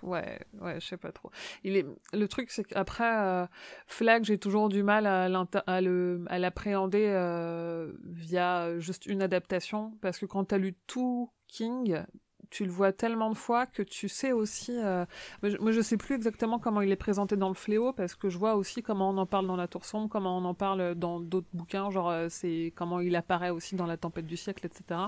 ouais, 0.04 0.40
ouais, 0.60 0.80
je 0.80 0.86
sais 0.88 0.98
pas 0.98 1.12
trop. 1.12 1.32
Il 1.64 1.78
est... 1.78 1.86
Le 2.14 2.28
truc, 2.28 2.52
c'est 2.52 2.64
qu'après, 2.64 3.18
euh, 3.18 3.46
Flag, 3.88 4.24
j'ai 4.26 4.38
toujours 4.38 4.68
du 4.70 4.84
mal 4.84 5.06
à, 5.06 5.26
à, 5.68 5.82
le... 5.82 6.24
à 6.28 6.40
l'appréhender 6.40 7.06
euh, 7.08 7.92
via 8.04 8.78
juste 8.80 9.06
une 9.06 9.22
adaptation, 9.22 9.94
parce 10.02 10.18
que 10.20 10.26
quand 10.26 10.46
t'as 10.46 10.58
lu 10.58 10.74
tout 10.88 11.30
King, 11.50 12.04
tu 12.52 12.66
le 12.66 12.72
vois 12.72 12.92
tellement 12.92 13.30
de 13.30 13.36
fois 13.36 13.68
que 13.68 13.84
tu 13.84 14.10
sais 14.10 14.32
aussi. 14.32 14.72
euh, 14.76 15.06
Moi, 15.44 15.52
je, 15.52 15.72
je 15.72 15.82
sais 15.82 15.98
plus 15.98 16.16
exactement 16.16 16.58
comment 16.58 16.82
il 16.82 16.92
est 16.92 16.96
présenté 16.96 17.36
dans 17.38 17.50
le 17.50 17.54
Fléau 17.54 17.94
parce 17.94 18.16
que 18.16 18.30
je 18.30 18.40
vois 18.40 18.56
aussi 18.56 18.82
comment 18.82 19.12
on 19.12 19.18
en 19.20 19.28
parle 19.28 19.46
dans 19.46 19.56
La 19.56 19.68
Tour 19.68 19.86
sombre, 19.86 20.10
comment 20.10 20.36
on 20.36 20.46
en 20.46 20.56
parle 20.56 20.96
dans 20.96 21.20
d'autres 21.20 21.48
bouquins, 21.54 21.92
genre 21.92 22.10
euh, 22.10 22.28
c'est 22.30 22.74
comment 22.76 23.02
il 23.02 23.16
apparaît 23.16 23.52
aussi 23.52 23.76
dans 23.76 23.86
La 23.86 23.98
Tempête 23.98 24.26
du 24.26 24.36
siècle, 24.36 24.66
etc. 24.66 25.00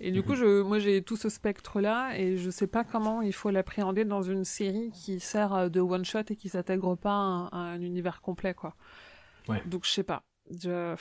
Et 0.00 0.10
du 0.10 0.24
coup, 0.24 0.34
je, 0.34 0.62
moi, 0.62 0.80
j'ai 0.80 1.02
tout 1.02 1.16
ce 1.16 1.28
spectre-là 1.28 2.18
et 2.18 2.36
je 2.36 2.50
sais 2.50 2.66
pas 2.66 2.82
comment 2.82 3.22
il 3.22 3.32
faut 3.34 3.50
l'appréhender 3.50 4.04
dans 4.04 4.22
une 4.22 4.44
série 4.44 4.90
qui 4.90 5.20
sert 5.20 5.54
euh, 5.54 5.68
de 5.68 5.80
one 5.80 6.04
shot 6.04 6.20
et 6.30 6.34
qui 6.34 6.48
s'intègre 6.48 6.96
pas 6.96 7.10
à 7.12 7.14
un, 7.14 7.46
à 7.52 7.56
un 7.58 7.80
univers 7.82 8.20
complet, 8.20 8.54
quoi. 8.54 8.74
Ouais. 9.48 9.62
Donc 9.66 9.84
je 9.84 9.90
sais 9.90 10.02
pas. 10.02 10.22
Je... 10.50 10.96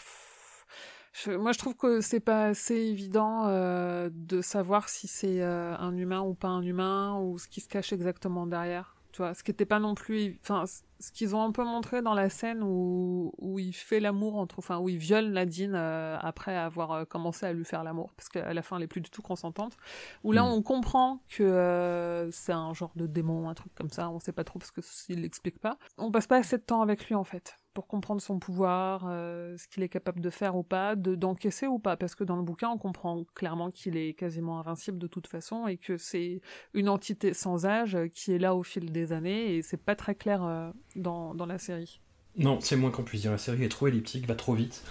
Je- 1.13 1.31
moi, 1.31 1.51
je 1.51 1.57
trouve 1.57 1.75
que 1.75 2.01
c'est 2.01 2.19
pas 2.19 2.45
assez 2.45 2.75
évident 2.75 3.47
euh, 3.47 4.09
de 4.13 4.41
savoir 4.41 4.89
si 4.89 5.07
c'est 5.07 5.41
euh, 5.41 5.75
un 5.77 5.95
humain 5.97 6.21
ou 6.21 6.33
pas 6.33 6.47
un 6.49 6.61
humain 6.61 7.19
ou 7.19 7.37
ce 7.39 7.47
qui 7.47 7.61
se 7.61 7.67
cache 7.67 7.91
exactement 7.93 8.45
derrière. 8.45 8.95
Tu 9.11 9.23
vois, 9.23 9.33
ce 9.33 9.43
qui 9.43 9.49
était 9.49 9.65
pas 9.65 9.79
non 9.79 9.95
plus, 9.95 10.39
enfin, 10.43 10.65
ce 10.99 11.11
qu'ils 11.11 11.35
ont 11.35 11.41
un 11.41 11.51
peu 11.51 11.63
montré 11.63 12.03
dans 12.03 12.13
la 12.13 12.29
scène 12.29 12.61
où, 12.61 13.33
où 13.39 13.57
il 13.57 13.73
fait 13.73 13.99
l'amour 13.99 14.35
entre, 14.37 14.59
enfin, 14.59 14.77
où 14.77 14.87
il 14.87 14.97
viole 14.97 15.29
Nadine 15.31 15.73
euh, 15.73 16.15
après 16.21 16.55
avoir 16.55 17.07
commencé 17.07 17.47
à 17.47 17.53
lui 17.53 17.65
faire 17.65 17.83
l'amour, 17.83 18.13
parce 18.15 18.29
qu'à 18.29 18.53
la 18.53 18.61
fin 18.61 18.77
elle 18.77 18.83
est 18.83 18.87
plus 18.87 19.01
du 19.01 19.09
tout 19.09 19.23
consentante. 19.23 19.75
Où 20.23 20.31
là 20.31 20.43
Mm. 20.43 20.47
on 20.49 20.61
comprend 20.61 21.23
que 21.27 22.29
c'est 22.31 22.53
un 22.53 22.71
genre 22.75 22.91
de 22.95 23.07
démon, 23.07 23.49
un 23.49 23.55
truc 23.55 23.73
comme 23.73 23.89
ça, 23.89 24.11
on 24.11 24.19
sait 24.19 24.31
pas 24.31 24.43
trop 24.43 24.59
parce 24.59 24.69
que 24.71 24.81
il 25.09 25.21
l'explique 25.23 25.59
pas. 25.59 25.79
On 25.97 26.11
passe 26.11 26.27
pas 26.27 26.37
assez 26.37 26.57
de 26.59 26.63
temps 26.63 26.83
avec 26.83 27.07
lui 27.07 27.15
en 27.15 27.23
fait 27.23 27.55
pour 27.79 27.87
comprendre 27.87 28.21
son 28.21 28.39
pouvoir, 28.39 29.05
euh, 29.07 29.55
ce 29.55 29.65
qu'il 29.69 29.83
est 29.83 29.87
capable 29.87 30.19
de 30.19 30.29
faire 30.29 30.57
ou 30.57 30.63
pas, 30.63 30.97
de 30.97 31.15
d'encaisser 31.15 31.65
ou 31.65 31.79
pas, 31.79 31.95
parce 31.95 32.13
que 32.13 32.25
dans 32.25 32.35
le 32.35 32.41
bouquin 32.41 32.67
on 32.67 32.77
comprend 32.77 33.23
clairement 33.35 33.71
qu'il 33.71 33.95
est 33.95 34.15
quasiment 34.15 34.59
invincible 34.59 34.97
de 34.97 35.07
toute 35.07 35.27
façon 35.27 35.65
et 35.65 35.77
que 35.77 35.95
c'est 35.95 36.41
une 36.73 36.89
entité 36.89 37.33
sans 37.33 37.65
âge 37.65 37.97
qui 38.13 38.33
est 38.33 38.37
là 38.37 38.53
au 38.53 38.63
fil 38.63 38.91
des 38.91 39.13
années 39.13 39.55
et 39.55 39.61
c'est 39.61 39.77
pas 39.81 39.95
très 39.95 40.13
clair 40.13 40.43
euh, 40.43 40.71
dans 40.97 41.45
la 41.47 41.57
série. 41.57 42.01
Non, 42.39 42.59
c'est 42.61 42.75
moins 42.75 42.89
qu'on 42.89 43.03
puisse 43.03 43.21
dire. 43.21 43.31
La 43.31 43.37
série 43.37 43.63
est 43.65 43.69
trop 43.69 43.87
elliptique, 43.87 44.25
va 44.27 44.33
trop 44.33 44.53
vite. 44.53 44.81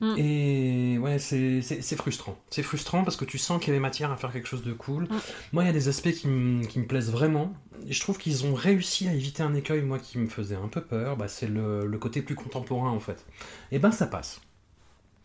Mm. 0.00 0.14
Et 0.18 0.98
ouais, 0.98 1.18
c'est 1.18 1.60
c'est- 1.62 1.82
c'est 1.82 1.96
frustrant. 1.96 2.36
C'est 2.50 2.62
frustrant 2.62 3.04
parce 3.04 3.16
que 3.16 3.24
tu 3.24 3.38
sens 3.38 3.58
qu'il 3.60 3.68
y 3.68 3.70
avait 3.72 3.80
matière 3.80 4.10
à 4.10 4.16
faire 4.16 4.32
quelque 4.32 4.48
chose 4.48 4.62
de 4.64 4.72
cool. 4.72 5.04
Mm. 5.04 5.16
Moi, 5.52 5.62
il 5.64 5.66
y 5.66 5.70
a 5.70 5.72
des 5.72 5.88
aspects 5.88 6.12
qui, 6.12 6.26
me- 6.28 6.64
qui 6.64 6.78
me 6.80 6.86
plaisent 6.86 7.10
vraiment. 7.12 7.52
Et 7.86 7.92
je 7.92 8.00
trouve 8.00 8.18
qu'ils 8.18 8.46
ont 8.46 8.54
réussi 8.54 9.06
à 9.08 9.12
éviter 9.14 9.42
un 9.42 9.54
écueil, 9.54 9.82
moi, 9.82 9.98
qui 9.98 10.18
me 10.18 10.26
faisait 10.28 10.56
un 10.56 10.68
peu 10.68 10.80
peur. 10.80 11.16
Bah, 11.16 11.28
c'est 11.28 11.46
le, 11.46 11.86
le 11.86 11.98
côté 11.98 12.22
plus 12.22 12.34
contemporain, 12.34 12.90
en 12.90 13.00
fait. 13.00 13.24
Et 13.70 13.78
ben, 13.78 13.90
ça 13.92 14.06
passe. 14.06 14.40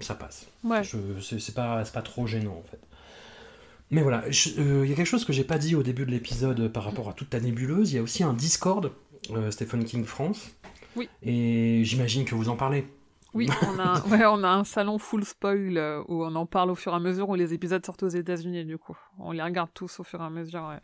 Ça 0.02 0.16
passe. 0.16 0.48
Ouais. 0.64 0.84
Je- 0.84 0.98
C'est 1.22 1.40
c'est 1.40 1.56
pas, 1.56 1.84
trop 2.04 2.28
gênant, 2.28 2.58
en 2.58 2.70
fait. 2.70 2.80
Mais 3.92 4.02
voilà, 4.04 4.24
euh, 4.60 4.82
il 4.84 4.90
y 4.90 4.94
a 4.94 4.96
quelque 4.96 5.06
chose 5.08 5.26
que 5.26 5.34
j'ai 5.34 5.44
pas 5.44 5.58
dit 5.58 5.76
au 5.76 5.82
début 5.82 6.06
de 6.06 6.12
l'épisode 6.12 6.68
par 6.72 6.84
rapport 6.84 7.10
à 7.10 7.14
toute 7.14 7.32
ta 7.32 7.40
nébuleuse. 7.40 7.92
Il 7.92 7.96
y 7.96 8.00
a 8.00 8.04
aussi 8.04 8.24
un 8.24 8.34
Discord, 8.34 8.92
euh, 9.32 9.50
Stephen 9.50 9.84
King 9.86 10.06
France. 10.06 10.52
Oui. 10.96 11.10
Et 11.24 11.82
j'imagine 11.84 12.26
que 12.26 12.36
vous 12.36 12.50
en 12.50 12.56
parlez. 12.56 12.86
Oui, 13.34 13.48
on 13.68 13.78
a, 13.80 14.02
ouais, 14.08 14.26
on 14.26 14.44
a 14.44 14.50
un 14.50 14.64
salon 14.64 14.98
full 14.98 15.24
spoil 15.24 15.78
euh, 15.78 16.02
où 16.08 16.24
on 16.24 16.34
en 16.36 16.46
parle 16.48 16.72
au 16.72 16.76
fur 16.76 16.94
et 16.94 16.96
à 16.96 17.00
mesure 17.00 17.30
où 17.30 17.36
les 17.36 17.54
épisodes 17.54 17.86
sortent 17.86 18.04
aux 18.04 18.08
États-Unis 18.10 18.66
du 18.66 18.78
coup. 18.78 18.98
On 19.20 19.32
les 19.32 19.44
regarde 19.44 19.70
tous 19.74 20.00
au 20.00 20.04
fur 20.04 20.20
et 20.22 20.26
à 20.26 20.30
mesure. 20.32 20.64
Ouais. 20.68 20.80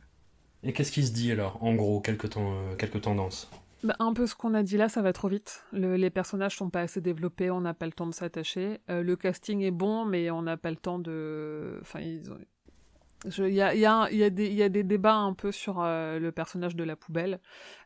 Et 0.64 0.72
qu'est-ce 0.74 0.92
qui 0.92 1.04
se 1.06 1.12
dit 1.12 1.32
alors, 1.32 1.58
en 1.64 1.74
gros, 1.74 2.02
quelques, 2.02 2.30
temps, 2.32 2.54
euh, 2.54 2.76
quelques 2.76 3.02
tendances 3.02 3.50
Bah, 3.84 3.96
un 4.00 4.14
peu 4.14 4.28
ce 4.28 4.36
qu'on 4.36 4.54
a 4.54 4.62
dit 4.64 4.78
là, 4.78 4.90
ça 4.90 5.02
va 5.02 5.12
trop 5.14 5.28
vite. 5.28 5.64
Le- 5.74 5.96
les 5.96 6.10
personnages 6.12 6.56
sont 6.58 6.70
pas 6.70 6.82
assez 6.82 7.02
développés, 7.02 7.50
on 7.50 7.62
n'a 7.62 7.74
pas 7.74 7.86
le 7.88 7.92
temps 7.92 8.08
de 8.08 8.14
s'attacher. 8.14 8.80
Euh, 8.92 9.02
le 9.02 9.16
casting 9.16 9.62
est 9.62 9.72
bon, 9.72 10.06
mais 10.06 10.30
on 10.30 10.44
n'a 10.44 10.58
pas 10.58 10.70
le 10.70 10.78
temps 10.78 11.00
de. 11.00 11.80
Enfin, 11.82 12.00
ils 12.00 12.32
ont- 12.32 12.38
Il 13.38 13.54
y, 13.54 13.62
a, 13.62 13.74
y, 13.74 13.86
a, 13.86 14.10
y, 14.12 14.24
a 14.24 14.28
y 14.28 14.64
a 14.64 14.70
des 14.70 14.84
débats 14.84 15.16
un 15.16 15.34
peu 15.34 15.52
sur 15.52 15.82
euh, 15.82 16.20
le 16.20 16.32
personnage 16.32 16.76
de 16.76 16.84
la 16.84 16.96
poubelle. 16.96 17.40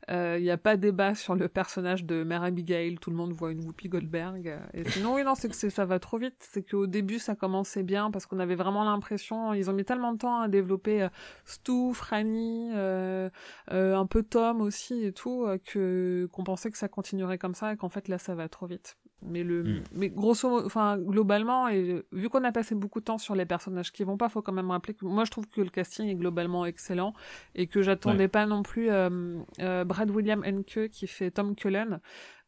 Euh, 0.09 0.35
Il 0.37 0.43
n'y 0.43 0.51
a 0.51 0.57
pas 0.57 0.75
débat 0.75 1.15
sur 1.15 1.35
le 1.35 1.47
personnage 1.47 2.03
de 2.03 2.23
Mère 2.23 2.43
Abigail. 2.43 2.97
Tout 2.97 3.09
le 3.09 3.15
monde 3.15 3.31
voit 3.31 3.51
une 3.51 3.63
Whoopi 3.65 3.89
Goldberg. 3.89 4.59
Et 4.73 4.83
sinon, 4.89 5.15
oui, 5.15 5.23
non, 5.23 5.35
c'est 5.35 5.49
que 5.49 5.69
ça 5.69 5.85
va 5.85 5.99
trop 5.99 6.17
vite. 6.17 6.35
C'est 6.39 6.63
qu'au 6.63 6.87
début, 6.87 7.19
ça 7.19 7.35
commençait 7.35 7.83
bien 7.83 8.11
parce 8.11 8.25
qu'on 8.25 8.39
avait 8.39 8.55
vraiment 8.55 8.83
l'impression. 8.83 9.53
Ils 9.53 9.69
ont 9.69 9.73
mis 9.73 9.85
tellement 9.85 10.13
de 10.13 10.17
temps 10.17 10.41
à 10.41 10.47
développer 10.47 11.03
euh, 11.03 11.09
Stu, 11.45 11.93
Franny, 11.93 12.71
euh, 12.73 13.29
euh, 13.71 13.95
un 13.95 14.05
peu 14.05 14.23
Tom 14.23 14.61
aussi 14.61 15.03
et 15.05 15.13
tout, 15.13 15.45
euh, 15.45 15.57
que 15.57 16.27
qu'on 16.31 16.43
pensait 16.43 16.71
que 16.71 16.77
ça 16.77 16.87
continuerait 16.87 17.37
comme 17.37 17.55
ça 17.55 17.73
et 17.73 17.77
qu'en 17.77 17.89
fait 17.89 18.07
là, 18.07 18.17
ça 18.17 18.35
va 18.35 18.49
trop 18.49 18.65
vite. 18.67 18.97
Mais 19.21 19.43
le, 19.43 19.63
Mm. 19.63 19.83
mais 19.95 20.09
grosso, 20.09 20.49
modo- 20.49 20.65
enfin 20.65 20.97
globalement, 20.97 21.67
et 21.67 22.03
vu 22.13 22.29
qu'on 22.29 22.43
a 22.45 22.51
passé 22.53 22.73
beaucoup 22.73 22.99
de 23.01 23.05
temps 23.05 23.17
sur 23.17 23.35
les 23.35 23.45
personnages 23.45 23.91
qui 23.91 24.03
vont 24.05 24.15
pas, 24.17 24.29
faut 24.29 24.41
quand 24.41 24.53
même 24.53 24.71
rappeler 24.71 24.93
que 24.93 25.05
moi 25.05 25.25
je 25.25 25.31
trouve 25.31 25.47
que 25.47 25.59
le 25.61 25.69
casting 25.69 26.07
est 26.07 26.15
globalement 26.15 26.65
excellent 26.65 27.13
et 27.55 27.67
que 27.67 27.81
j'attendais 27.81 28.29
pas 28.29 28.45
non 28.45 28.63
plus 28.63 28.89
euh, 28.89 29.39
euh, 29.59 29.83
Brad 29.83 30.09
William 30.09 30.41
Henke 30.45 30.87
qui 30.89 31.05
fait 31.07 31.31
Tom 31.31 31.53
Cullen 31.55 31.99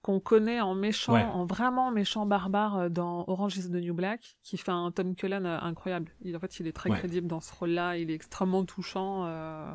qu'on 0.01 0.19
connaît 0.19 0.61
en 0.61 0.73
méchant, 0.73 1.13
Ouais. 1.13 1.23
en 1.25 1.45
vraiment 1.45 1.91
méchant 1.91 2.25
barbare 2.25 2.77
euh, 2.79 2.89
dans 2.89 3.23
Orange 3.27 3.57
is 3.57 3.69
the 3.69 3.75
New 3.75 3.93
Black, 3.93 4.37
qui 4.41 4.57
fait 4.57 4.71
un 4.71 4.89
Tom 4.91 5.13
Cullen 5.13 5.45
euh, 5.45 5.59
incroyable. 5.61 6.11
Il, 6.23 6.35
en 6.35 6.39
fait, 6.39 6.59
il 6.59 6.65
est 6.65 6.71
très 6.71 6.89
Ouais. 6.89 6.97
crédible 6.97 7.27
dans 7.27 7.39
ce 7.41 7.53
rôle-là. 7.53 7.97
Il 7.97 8.09
est 8.09 8.15
extrêmement 8.15 8.65
touchant, 8.65 9.25
euh, 9.27 9.69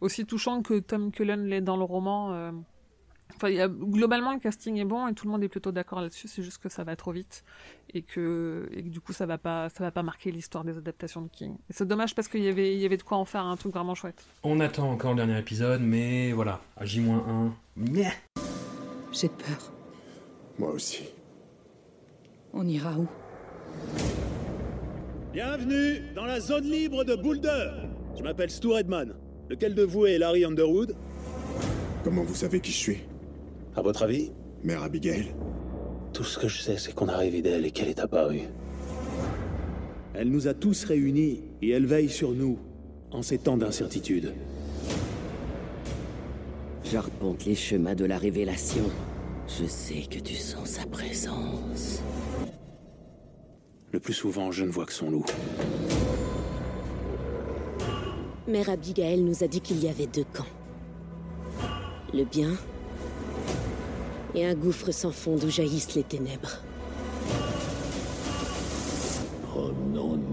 aussi 0.00 0.26
touchant 0.26 0.62
que 0.62 0.80
Tom 0.80 1.12
Cullen 1.12 1.44
l'est 1.44 1.60
dans 1.60 1.76
le 1.76 1.84
roman. 1.84 2.32
Enfin, 3.34 3.48
il 3.48 3.56
y 3.56 3.60
a, 3.60 3.68
globalement, 3.68 4.32
le 4.32 4.40
casting 4.40 4.76
est 4.76 4.84
bon 4.84 5.06
et 5.08 5.14
tout 5.14 5.26
le 5.26 5.32
monde 5.32 5.42
est 5.42 5.48
plutôt 5.48 5.72
d'accord 5.72 6.00
là-dessus. 6.00 6.28
C'est 6.28 6.42
juste 6.42 6.62
que 6.62 6.68
ça 6.68 6.84
va 6.84 6.96
trop 6.96 7.12
vite 7.12 7.44
et 7.94 8.02
que, 8.02 8.68
et 8.72 8.82
que 8.82 8.88
du 8.88 9.00
coup, 9.00 9.12
ça 9.12 9.26
va 9.26 9.38
pas, 9.38 9.68
ça 9.68 9.82
va 9.84 9.90
pas 9.90 10.02
marquer 10.02 10.30
l'histoire 10.30 10.64
des 10.64 10.76
adaptations 10.76 11.22
de 11.22 11.28
King. 11.28 11.54
Et 11.68 11.72
c'est 11.72 11.86
dommage 11.86 12.14
parce 12.14 12.28
qu'il 12.28 12.42
y 12.42 12.48
avait, 12.48 12.74
il 12.74 12.80
y 12.80 12.86
avait 12.86 12.96
de 12.96 13.02
quoi 13.02 13.18
en 13.18 13.24
faire 13.24 13.44
un 13.44 13.56
truc 13.56 13.72
vraiment 13.74 13.94
chouette. 13.94 14.24
On 14.42 14.60
attend 14.60 14.90
encore 14.90 15.12
le 15.12 15.16
dernier 15.16 15.38
épisode, 15.38 15.80
mais 15.82 16.32
voilà, 16.32 16.60
à 16.76 16.84
J-1, 16.84 17.50
Nyeh. 17.76 18.12
J'ai 19.12 19.28
peur. 19.28 19.72
Moi 20.58 20.70
aussi. 20.70 21.04
On 22.52 22.66
ira 22.66 22.92
où? 22.98 23.08
Bienvenue 25.32 26.12
dans 26.14 26.24
la 26.24 26.40
zone 26.40 26.64
libre 26.64 27.04
de 27.04 27.14
Boulder. 27.14 27.70
Je 28.18 28.22
m'appelle 28.22 28.50
Stu 28.50 28.68
Redman. 28.68 29.14
Lequel 29.48 29.74
de 29.74 29.82
vous 29.82 30.06
est 30.06 30.18
Larry 30.18 30.44
Underwood? 30.44 30.96
Comment 32.04 32.22
vous 32.22 32.34
savez 32.34 32.60
qui 32.60 32.72
je 32.72 32.76
suis? 32.76 32.98
À 33.80 33.82
votre 33.82 34.02
avis? 34.02 34.30
Mère 34.62 34.82
Abigail? 34.82 35.34
Tout 36.12 36.22
ce 36.22 36.38
que 36.38 36.48
je 36.48 36.60
sais, 36.60 36.76
c'est 36.76 36.94
qu'on 36.94 37.08
a 37.08 37.16
rêvé 37.16 37.40
d'elle 37.40 37.64
et 37.64 37.70
qu'elle 37.70 37.88
est 37.88 37.98
apparue. 37.98 38.42
Elle 40.12 40.28
nous 40.28 40.48
a 40.48 40.52
tous 40.52 40.84
réunis 40.84 41.44
et 41.62 41.70
elle 41.70 41.86
veille 41.86 42.10
sur 42.10 42.32
nous 42.32 42.58
en 43.10 43.22
ces 43.22 43.38
temps 43.38 43.56
d'incertitude. 43.56 44.34
J'arpente 46.84 47.46
les 47.46 47.54
chemins 47.54 47.94
de 47.94 48.04
la 48.04 48.18
révélation. 48.18 48.84
Je 49.48 49.64
sais 49.64 50.02
que 50.10 50.18
tu 50.18 50.34
sens 50.34 50.68
sa 50.68 50.84
présence. 50.84 52.02
Le 53.92 53.98
plus 53.98 54.12
souvent, 54.12 54.52
je 54.52 54.66
ne 54.66 54.70
vois 54.70 54.84
que 54.84 54.92
son 54.92 55.10
loup. 55.10 55.24
Mère 58.46 58.68
Abigail 58.68 59.22
nous 59.22 59.42
a 59.42 59.46
dit 59.46 59.62
qu'il 59.62 59.82
y 59.82 59.88
avait 59.88 60.06
deux 60.06 60.26
camps. 60.34 60.44
Le 62.12 62.24
bien 62.24 62.50
et 64.34 64.46
un 64.46 64.54
gouffre 64.54 64.90
sans 64.92 65.10
fond 65.10 65.36
d'où 65.36 65.50
jaillissent 65.50 65.94
les 65.94 66.02
ténèbres. 66.02 66.58
Promenons-nous 69.50 70.29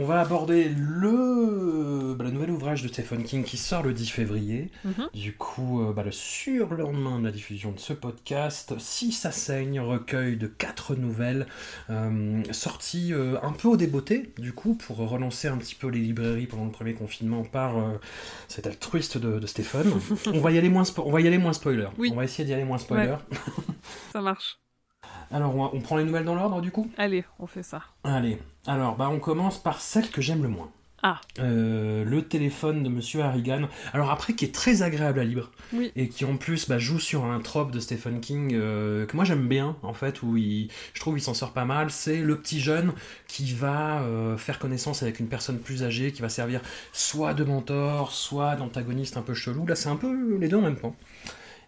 On 0.00 0.04
va 0.06 0.20
aborder 0.20 0.70
le 0.70 2.14
bah, 2.14 2.24
le 2.24 2.30
nouvel 2.30 2.52
ouvrage 2.52 2.82
de 2.82 2.88
Stephen 2.88 3.22
King 3.22 3.44
qui 3.44 3.58
sort 3.58 3.82
le 3.82 3.92
10 3.92 4.08
février. 4.08 4.70
Mhm. 4.86 5.10
Du 5.12 5.34
coup, 5.34 5.82
euh, 5.82 5.92
bah, 5.92 6.02
le 6.02 6.10
surlendemain 6.10 7.18
de 7.18 7.24
la 7.26 7.30
diffusion 7.30 7.70
de 7.70 7.78
ce 7.78 7.92
podcast, 7.92 8.72
Si 8.78 9.12
ça 9.12 9.30
saigne, 9.30 9.78
recueil 9.78 10.38
de 10.38 10.46
quatre 10.46 10.94
nouvelles 10.94 11.46
euh, 11.90 12.42
sorties 12.50 13.12
euh, 13.12 13.36
un 13.42 13.52
peu 13.52 13.68
au 13.68 13.76
débeauté, 13.76 14.32
du 14.38 14.54
coup, 14.54 14.74
pour 14.74 14.96
relancer 14.96 15.48
un 15.48 15.58
petit 15.58 15.74
peu 15.74 15.88
les 15.88 15.98
librairies 15.98 16.46
pendant 16.46 16.64
le 16.64 16.72
premier 16.72 16.94
confinement 16.94 17.44
par 17.44 17.74
cet 18.48 18.66
altruiste 18.66 19.18
de, 19.18 19.38
de 19.38 19.46
Stephen. 19.46 19.92
on, 20.32 20.40
va 20.40 20.50
y 20.50 20.56
aller 20.56 20.70
moins 20.70 20.84
on 20.96 21.10
va 21.10 21.20
y 21.20 21.26
aller 21.26 21.36
moins 21.36 21.52
spoiler. 21.52 21.88
Oui. 21.98 22.08
On 22.10 22.16
va 22.16 22.24
essayer 22.24 22.46
d'y 22.46 22.54
aller 22.54 22.64
moins 22.64 22.78
spoiler. 22.78 23.16
Ça 24.14 24.22
marche. 24.22 24.59
Alors, 25.30 25.74
on, 25.74 25.80
prend 25.80 25.96
les 25.96 26.04
nouvelles 26.04 26.24
dans 26.24 26.34
l'ordre, 26.34 26.60
du 26.60 26.70
coup 26.70 26.90
Allez, 26.98 27.24
on 27.38 27.46
fait 27.46 27.62
ça. 27.62 27.82
Allez, 28.04 28.38
alors 28.66 28.96
bah 28.96 29.08
on 29.10 29.20
commence 29.20 29.62
par 29.62 29.80
celle 29.80 30.10
que 30.10 30.20
j'aime 30.20 30.42
le 30.42 30.48
moins. 30.48 30.70
Ah. 31.02 31.20
Euh, 31.38 32.04
le 32.04 32.22
téléphone 32.22 32.82
de 32.82 32.90
Monsieur 32.90 33.22
Harrigan. 33.22 33.68
Alors 33.94 34.10
après, 34.10 34.34
qui 34.34 34.44
est 34.44 34.54
très 34.54 34.82
agréable 34.82 35.18
à 35.18 35.24
lire 35.24 35.50
Oui. 35.72 35.92
et 35.96 36.08
qui 36.08 36.26
en 36.26 36.36
plus 36.36 36.68
bah, 36.68 36.78
joue 36.78 36.98
sur 36.98 37.24
un 37.24 37.40
trope 37.40 37.70
de 37.70 37.80
Stephen 37.80 38.20
King 38.20 38.52
euh, 38.52 39.06
que 39.06 39.16
moi 39.16 39.24
j'aime 39.24 39.48
bien 39.48 39.76
en 39.82 39.94
fait, 39.94 40.22
où 40.22 40.36
il, 40.36 40.68
je 40.92 41.00
trouve 41.00 41.16
il 41.16 41.22
s'en 41.22 41.32
sort 41.32 41.52
pas 41.52 41.64
mal. 41.64 41.90
C'est 41.90 42.18
le 42.18 42.36
petit 42.36 42.60
jeune 42.60 42.92
qui 43.28 43.54
va 43.54 44.02
euh, 44.02 44.36
faire 44.36 44.58
connaissance 44.58 45.02
avec 45.02 45.20
une 45.20 45.28
personne 45.28 45.58
plus 45.58 45.84
âgée, 45.84 46.12
qui 46.12 46.20
va 46.20 46.28
servir 46.28 46.60
soit 46.92 47.32
de 47.32 47.44
mentor, 47.44 48.12
soit 48.12 48.56
d'antagoniste 48.56 49.16
un 49.16 49.22
peu 49.22 49.32
chelou. 49.32 49.66
Là, 49.66 49.76
c'est 49.76 49.88
un 49.88 49.96
peu 49.96 50.36
les 50.38 50.48
deux 50.48 50.58
en 50.58 50.62
même 50.62 50.76
temps. 50.78 50.96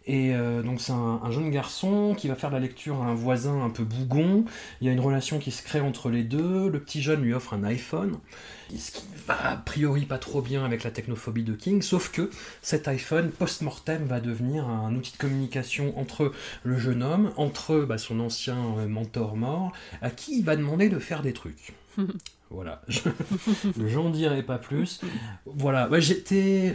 Et 0.06 0.34
euh, 0.34 0.62
donc 0.62 0.80
c'est 0.80 0.92
un, 0.92 1.20
un 1.22 1.30
jeune 1.30 1.50
garçon 1.50 2.14
qui 2.16 2.28
va 2.28 2.34
faire 2.34 2.50
la 2.50 2.58
lecture 2.58 3.02
à 3.02 3.06
un 3.06 3.14
voisin 3.14 3.62
un 3.62 3.70
peu 3.70 3.84
bougon. 3.84 4.44
Il 4.80 4.86
y 4.86 4.90
a 4.90 4.92
une 4.92 5.00
relation 5.00 5.38
qui 5.38 5.50
se 5.50 5.62
crée 5.62 5.80
entre 5.80 6.10
les 6.10 6.24
deux. 6.24 6.68
Le 6.68 6.80
petit 6.80 7.02
jeune 7.02 7.22
lui 7.22 7.34
offre 7.34 7.54
un 7.54 7.64
iPhone, 7.64 8.18
ce 8.76 8.90
qui 8.90 9.04
va 9.26 9.50
a 9.50 9.56
priori 9.56 10.04
pas 10.04 10.18
trop 10.18 10.42
bien 10.42 10.64
avec 10.64 10.84
la 10.84 10.90
technophobie 10.90 11.44
de 11.44 11.54
King, 11.54 11.82
sauf 11.82 12.10
que 12.10 12.30
cet 12.62 12.88
iPhone 12.88 13.30
post-mortem 13.30 14.04
va 14.04 14.20
devenir 14.20 14.68
un 14.68 14.94
outil 14.94 15.12
de 15.12 15.18
communication 15.18 15.98
entre 15.98 16.32
le 16.64 16.78
jeune 16.78 17.02
homme, 17.02 17.32
entre 17.36 17.80
bah, 17.80 17.98
son 17.98 18.20
ancien 18.20 18.58
euh, 18.78 18.88
mentor 18.88 19.36
mort, 19.36 19.72
à 20.00 20.10
qui 20.10 20.38
il 20.38 20.44
va 20.44 20.56
demander 20.56 20.88
de 20.88 20.98
faire 20.98 21.22
des 21.22 21.32
trucs. 21.32 21.74
Voilà, 22.52 22.82
je 22.88 23.00
j'en 23.88 24.10
dirai 24.10 24.42
pas 24.42 24.58
plus. 24.58 25.00
Voilà, 25.46 25.88
ouais, 25.88 26.00
j'étais, 26.02 26.74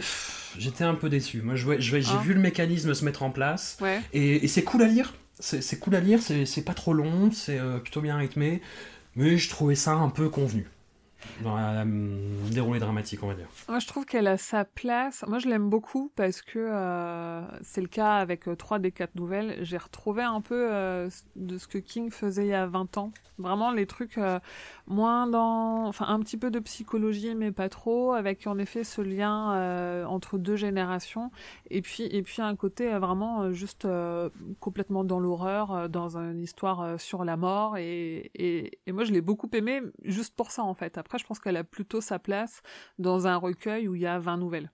j'étais 0.58 0.82
un 0.84 0.94
peu 0.94 1.08
déçu. 1.08 1.40
Moi, 1.40 1.54
j'ai 1.56 2.02
Ah. 2.08 2.20
vu 2.24 2.34
le 2.34 2.40
mécanisme 2.40 2.92
se 2.94 3.04
mettre 3.04 3.22
en 3.22 3.30
place, 3.30 3.76
Ouais. 3.80 4.00
et, 4.12 4.44
et 4.44 4.48
c'est 4.48 4.64
cool 4.64 4.82
à 4.82 4.86
lire. 4.88 5.14
C'est 5.40 5.78
cool 5.78 5.94
à 5.94 6.00
lire, 6.00 6.20
c'est 6.20 6.46
c'est 6.46 6.62
pas 6.62 6.74
trop 6.74 6.92
long, 6.92 7.30
c'est 7.30 7.60
euh, 7.60 7.78
plutôt 7.78 8.00
bien 8.00 8.16
rythmé. 8.16 8.60
Mais 9.14 9.38
je 9.38 9.48
trouvais 9.48 9.76
ça 9.76 9.92
un 9.92 10.08
peu 10.10 10.28
convenu 10.28 10.66
dans 11.42 11.56
la 11.56 11.82
hum, 11.82 12.20
déroulée 12.50 12.80
dramatique, 12.80 13.22
on 13.22 13.28
va 13.28 13.34
dire. 13.34 13.48
Moi, 13.68 13.78
je 13.78 13.86
trouve 13.86 14.04
qu'elle 14.04 14.26
a 14.26 14.38
sa 14.38 14.64
place. 14.64 15.24
Moi, 15.26 15.38
je 15.38 15.48
l'aime 15.48 15.68
beaucoup 15.68 16.10
parce 16.16 16.42
que 16.42 16.58
euh, 16.58 17.42
c'est 17.62 17.80
le 17.80 17.88
cas 17.88 18.16
avec 18.16 18.48
euh, 18.48 18.56
trois 18.56 18.78
des 18.78 18.92
quatre 18.92 19.14
nouvelles. 19.14 19.58
J'ai 19.62 19.78
retrouvé 19.78 20.22
un 20.22 20.40
peu 20.40 20.68
euh, 20.70 21.08
de 21.36 21.58
ce 21.58 21.66
que 21.66 21.78
King 21.78 22.10
faisait 22.10 22.46
il 22.46 22.50
y 22.50 22.54
a 22.54 22.66
20 22.66 22.98
ans. 22.98 23.12
Vraiment, 23.38 23.70
les 23.70 23.86
trucs 23.86 24.18
euh, 24.18 24.40
moins 24.86 25.26
dans... 25.26 25.86
Enfin, 25.86 26.06
un 26.08 26.18
petit 26.20 26.36
peu 26.36 26.50
de 26.50 26.58
psychologie, 26.58 27.34
mais 27.34 27.52
pas 27.52 27.68
trop, 27.68 28.12
avec 28.12 28.46
en 28.46 28.58
effet 28.58 28.82
ce 28.84 29.00
lien 29.00 29.52
euh, 29.54 30.04
entre 30.04 30.38
deux 30.38 30.56
générations. 30.56 31.30
Et 31.70 31.80
puis, 31.82 32.04
et 32.04 32.22
puis 32.22 32.42
un 32.42 32.56
côté 32.56 32.92
euh, 32.92 32.98
vraiment 32.98 33.42
euh, 33.42 33.52
juste 33.52 33.84
euh, 33.84 34.28
complètement 34.60 35.04
dans 35.04 35.20
l'horreur, 35.20 35.72
euh, 35.72 35.88
dans 35.88 36.18
une 36.18 36.40
histoire 36.40 36.80
euh, 36.82 36.98
sur 36.98 37.24
la 37.24 37.36
mort. 37.36 37.76
Et, 37.76 38.30
et, 38.34 38.78
et 38.86 38.92
moi, 38.92 39.04
je 39.04 39.12
l'ai 39.12 39.20
beaucoup 39.20 39.48
aimé 39.52 39.82
juste 40.04 40.34
pour 40.34 40.50
ça, 40.50 40.64
en 40.64 40.74
fait. 40.74 40.98
Après, 40.98 41.07
je 41.16 41.24
pense 41.24 41.38
qu'elle 41.38 41.56
a 41.56 41.64
plutôt 41.64 42.02
sa 42.02 42.18
place 42.18 42.60
dans 42.98 43.26
un 43.26 43.36
recueil 43.36 43.88
où 43.88 43.94
il 43.94 44.02
y 44.02 44.06
a 44.06 44.18
20 44.18 44.36
nouvelles. 44.36 44.70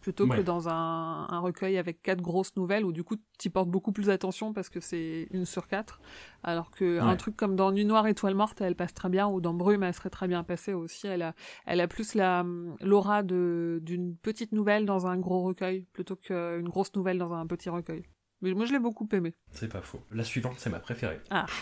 Plutôt 0.00 0.28
que 0.28 0.40
dans 0.40 0.68
un, 0.68 1.26
un 1.28 1.40
recueil 1.40 1.76
avec 1.76 2.00
quatre 2.00 2.20
grosses 2.22 2.54
nouvelles 2.54 2.84
où 2.84 2.92
du 2.92 3.02
coup 3.02 3.16
tu 3.40 3.50
portes 3.50 3.68
beaucoup 3.68 3.90
plus 3.90 4.08
attention 4.08 4.52
parce 4.52 4.68
que 4.68 4.78
c'est 4.78 5.26
une 5.32 5.44
sur 5.44 5.66
quatre. 5.66 6.00
Alors 6.44 6.70
que 6.70 7.00
un 7.00 7.06
Ouais. 7.08 7.16
truc 7.16 7.36
comme 7.36 7.56
dans 7.56 7.72
Nuit 7.72 7.84
Noire, 7.84 8.06
Étoile 8.06 8.36
Morte, 8.36 8.60
elle 8.60 8.76
passe 8.76 8.94
très 8.94 9.08
bien, 9.08 9.26
ou 9.26 9.40
dans 9.40 9.52
Brume, 9.52 9.82
elle 9.82 9.92
serait 9.92 10.08
très 10.08 10.28
bien 10.28 10.44
passée 10.44 10.74
aussi. 10.74 11.08
Elle 11.08 11.22
a, 11.22 11.34
elle 11.66 11.80
a 11.80 11.88
plus 11.88 12.14
la, 12.14 12.44
l'aura 12.80 13.24
de, 13.24 13.80
d'une 13.82 14.16
petite 14.16 14.52
nouvelle 14.52 14.86
dans 14.86 15.08
un 15.08 15.18
gros 15.18 15.42
recueil 15.42 15.86
plutôt 15.92 16.14
qu'une 16.14 16.68
grosse 16.68 16.94
nouvelle 16.94 17.18
dans 17.18 17.32
un 17.32 17.46
petit 17.48 17.68
recueil. 17.68 18.04
Mais 18.42 18.52
moi 18.54 18.64
je 18.66 18.72
l'ai 18.72 18.78
beaucoup 18.78 19.08
aimé. 19.12 19.34
C'est 19.52 19.68
pas 19.68 19.82
faux. 19.82 20.00
La 20.12 20.24
suivante, 20.24 20.54
c'est 20.58 20.70
ma 20.70 20.78
préférée. 20.80 21.20
Ah. 21.30 21.46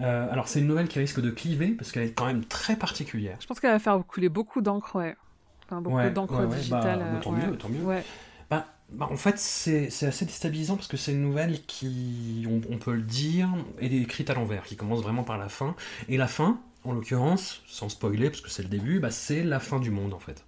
Euh, 0.00 0.30
alors, 0.30 0.46
c'est 0.48 0.60
une 0.60 0.66
nouvelle 0.66 0.88
qui 0.88 0.98
risque 0.98 1.20
de 1.20 1.30
cliver 1.30 1.68
parce 1.68 1.90
qu'elle 1.90 2.02
est 2.02 2.12
quand 2.12 2.26
même 2.26 2.44
très 2.44 2.76
particulière. 2.76 3.38
Je 3.40 3.46
pense 3.46 3.60
qu'elle 3.60 3.70
va 3.70 3.78
faire 3.78 3.98
couler 4.06 4.28
beaucoup 4.28 4.60
d'encre, 4.60 4.96
ouais. 4.96 5.16
Enfin, 5.64 5.80
beaucoup 5.80 5.96
Ouais, 5.96 6.10
d'encre 6.10 6.38
ouais, 6.46 6.54
digitale. 6.54 6.98
bah, 6.98 7.06
euh, 7.06 7.20
tant 7.20 7.32
mieux, 7.32 7.56
tant 7.56 7.68
mieux. 7.70 8.02
Bah, 8.50 8.66
bah, 8.90 9.08
en 9.10 9.16
fait, 9.16 9.38
c'est 9.38 9.90
c'est 9.90 10.06
assez 10.06 10.26
déstabilisant 10.26 10.76
parce 10.76 10.88
que 10.88 10.98
c'est 10.98 11.12
une 11.12 11.22
nouvelle 11.22 11.62
qui, 11.66 12.46
on, 12.48 12.60
on 12.72 12.78
peut 12.78 12.92
le 12.92 13.02
dire, 13.02 13.48
est 13.80 13.86
écrite 13.92 14.30
à 14.30 14.34
l'envers, 14.34 14.64
qui 14.64 14.76
commence 14.76 15.02
vraiment 15.02 15.24
par 15.24 15.38
la 15.38 15.48
fin. 15.48 15.74
Et 16.08 16.18
la 16.18 16.28
fin, 16.28 16.60
en 16.84 16.92
l'occurrence, 16.92 17.62
sans 17.66 17.88
spoiler 17.88 18.28
parce 18.30 18.42
que 18.42 18.50
c'est 18.50 18.62
le 18.62 18.68
début, 18.68 19.00
bah, 19.00 19.10
c'est 19.10 19.42
la 19.42 19.60
fin 19.60 19.80
du 19.80 19.90
monde 19.90 20.12
en 20.14 20.20
fait. 20.20 20.44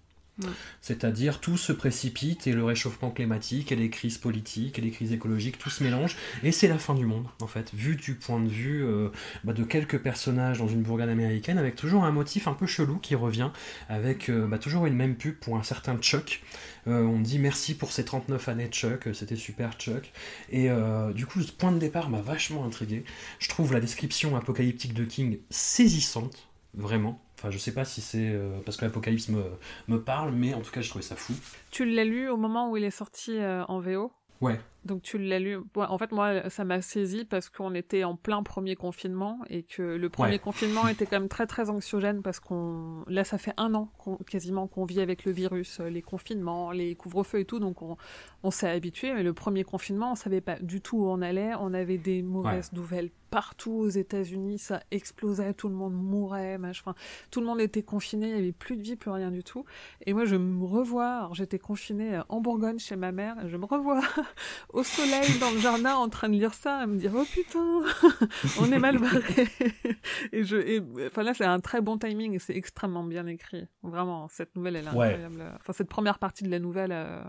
C'est-à-dire 0.81 1.41
tout 1.41 1.57
se 1.57 1.73
précipite 1.73 2.47
et 2.47 2.53
le 2.53 2.65
réchauffement 2.65 3.11
climatique 3.11 3.73
et 3.73 3.77
les 3.77 3.91
crises 3.91 4.19
politiques 4.19 4.79
et 4.79 4.83
les 4.83 4.91
crises 4.91 5.13
écologiques, 5.13 5.59
tout 5.59 5.71
se 5.71 5.83
mélange 5.83 6.17
et 6.43 6.53
c'est 6.53 6.69
la 6.69 6.79
fin 6.79 6.95
du 6.95 7.07
monde 7.07 7.27
en 7.41 7.47
fait, 7.47 7.73
vu 7.75 7.97
du 7.97 8.15
point 8.15 8.41
de 8.41 8.49
vue 8.49 8.85
euh, 8.85 9.09
bah, 9.45 9.53
de 9.53 9.65
quelques 9.65 9.99
personnages 9.99 10.59
dans 10.59 10.69
une 10.69 10.83
bourgade 10.83 11.09
américaine 11.09 11.59
avec 11.59 11.75
toujours 11.77 12.05
un 12.05 12.13
motif 12.13 12.49
un 12.49 12.55
peu 12.55 12.67
chelou 12.67 12.99
qui 12.99 13.15
revient 13.15 13.51
avec 13.89 14.29
euh, 14.29 14.47
bah, 14.47 14.59
toujours 14.59 14.87
une 14.87 14.95
même 14.95 15.17
pub 15.17 15.35
pour 15.35 15.57
un 15.57 15.63
certain 15.63 15.97
Chuck. 15.99 16.43
Euh, 16.87 17.03
on 17.03 17.21
dit 17.21 17.39
merci 17.39 17.75
pour 17.75 17.93
ces 17.93 18.05
39 18.05 18.49
années 18.49 18.69
Chuck, 18.69 19.09
c'était 19.13 19.37
super 19.37 19.73
Chuck. 19.75 20.13
Et 20.51 20.69
du 21.15 21.27
coup, 21.27 21.43
ce 21.43 21.53
point 21.53 21.73
de 21.73 21.79
départ 21.79 22.09
m'a 22.11 22.21
vachement 22.21 22.65
intrigué. 22.65 23.05
Je 23.39 23.49
trouve 23.49 23.73
la 23.73 23.81
description 23.81 24.37
apocalyptique 24.37 24.95
de 24.95 25.05
King 25.05 25.39
saisissante, 25.51 26.49
vraiment. 26.75 27.21
Enfin, 27.39 27.51
je 27.53 27.59
sais 27.59 27.73
pas 27.73 27.85
si 27.85 28.01
c'est 28.01 28.31
euh, 28.33 28.59
parce 28.65 28.77
que 28.77 28.85
l'apocalypse 28.85 29.29
me, 29.29 29.45
me 29.87 30.01
parle, 30.01 30.33
mais 30.33 30.55
en 30.55 30.61
tout 30.61 30.73
cas, 30.73 30.81
je 30.81 30.89
trouvais 30.89 31.05
ça 31.05 31.15
fou. 31.15 31.35
Tu 31.71 31.85
l'as 31.85 32.05
lu 32.05 32.29
au 32.29 32.37
moment 32.37 32.69
où 32.69 32.77
il 32.77 32.83
est 32.83 32.91
sorti 32.91 33.39
euh, 33.39 33.65
en 33.69 33.79
VO 33.79 34.11
Ouais. 34.41 34.59
Donc 34.89 35.03
tu 35.03 35.19
l'as 35.19 35.39
lu. 35.39 35.57
Ouais, 35.77 35.85
en 35.89 35.99
fait, 35.99 36.11
moi, 36.11 36.49
ça 36.51 36.65
m'a 36.65 36.81
saisi 36.83 37.25
parce 37.25 37.49
qu'on 37.51 37.75
était 37.75 38.03
en 38.05 38.17
plein 38.17 38.43
premier 38.43 38.75
confinement 38.75 39.39
et 39.49 39.63
que 39.63 39.83
le 39.83 40.09
premier 40.09 40.33
Ouais. 40.33 40.39
confinement 40.39 40.89
était 40.89 41.07
quand 41.07 41.21
même 41.21 41.29
très 41.29 41.47
très 41.47 41.71
anxiogène 41.71 42.23
parce 42.23 42.41
qu'on 42.41 43.05
là, 43.07 43.23
ça 43.25 43.39
fait 43.39 43.55
un 43.57 43.75
an 43.75 43.91
quasiment 44.29 44.67
qu'on 44.67 44.85
vit 44.85 45.01
avec 45.01 45.25
le 45.25 45.33
virus, 45.33 45.79
euh, 45.81 45.89
les 45.89 46.03
confinements, 46.03 46.73
les 46.73 46.95
couvre-feux 46.97 47.41
et 47.41 47.45
tout, 47.45 47.59
donc 47.61 47.83
on, 47.83 47.97
on 48.43 48.51
s'est 48.51 48.69
habitué. 48.69 49.13
Mais 49.15 49.23
le 49.23 49.33
premier 49.35 49.63
confinement, 49.65 50.13
on 50.13 50.17
savait 50.17 50.41
pas 50.41 50.59
du 50.61 50.81
tout 50.81 50.99
où 50.99 51.07
on 51.07 51.23
allait. 51.23 51.53
On 51.61 51.75
avait 51.75 51.99
des 51.99 52.23
mauvaises 52.23 52.73
nouvelles 52.73 53.11
partout 53.31 53.73
aux 53.73 53.89
États-Unis, 53.91 54.59
ça 54.59 54.81
explosait, 54.91 55.53
tout 55.53 55.69
le 55.69 55.75
monde 55.75 55.93
mourait, 55.93 56.57
machin. 56.57 56.81
Enfin, 56.87 56.95
tout 57.31 57.41
le 57.41 57.47
monde 57.47 57.61
était 57.61 57.83
confiné, 57.83 58.29
il 58.31 58.35
y 58.35 58.39
avait 58.39 58.53
plus 58.53 58.75
de 58.79 58.83
vie, 58.83 58.97
plus 58.97 59.11
rien 59.11 59.31
du 59.31 59.45
tout. 59.45 59.67
Et 60.07 60.15
moi, 60.15 60.25
je 60.25 60.37
me 60.37 60.65
revois. 60.65 61.29
J'étais 61.35 61.59
confinée 61.59 62.19
en 62.31 62.41
Bourgogne 62.41 62.79
chez 62.79 62.97
ma 62.97 63.13
mère, 63.13 63.37
je 63.47 63.59
me 63.59 63.67
revois 63.67 64.01
au 64.79 64.85
soleil 64.85 65.39
dans 65.41 65.51
le 65.51 65.59
jardin 65.59 65.95
en 65.97 66.09
train 66.09 66.29
de 66.29 66.35
lire 66.35 66.55
ça, 66.55 66.77
à 66.79 66.87
me 66.87 66.97
dire 66.99 67.13
oh 67.15 67.25
putain, 67.33 67.83
on 68.61 68.71
est 68.71 68.79
mal 68.79 68.99
barré. 68.99 69.49
et 70.33 70.45
je, 70.45 70.57
et, 70.57 70.83
enfin 71.07 71.23
là, 71.23 71.35
c'est 71.35 71.45
un 71.45 71.61
très 71.61 71.81
bon 71.81 71.99
timing 71.99 72.35
et 72.35 72.39
c'est 72.39 72.55
extrêmement 72.57 73.03
bien 73.05 73.27
écrit. 73.27 73.67
Vraiment, 73.83 74.29
cette 74.29 74.55
nouvelle, 74.57 74.77
elle 74.77 74.85
est 74.87 74.91
Ouais. 74.97 75.07
incroyable. 75.15 75.45
Enfin, 75.61 75.73
cette 75.73 75.89
première 75.89 76.19
partie 76.19 76.45
de 76.45 76.51
la 76.51 76.59
nouvelle, 76.61 76.93
euh, 76.93 77.23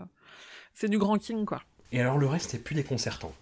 c'est 0.74 0.88
du 0.88 0.98
grand 0.98 1.18
King, 1.18 1.44
quoi. 1.44 1.62
Et 1.92 2.00
alors, 2.00 2.18
le 2.18 2.26
reste 2.26 2.54
est 2.54 2.58
plus 2.62 2.74
déconcertant. 2.76 3.34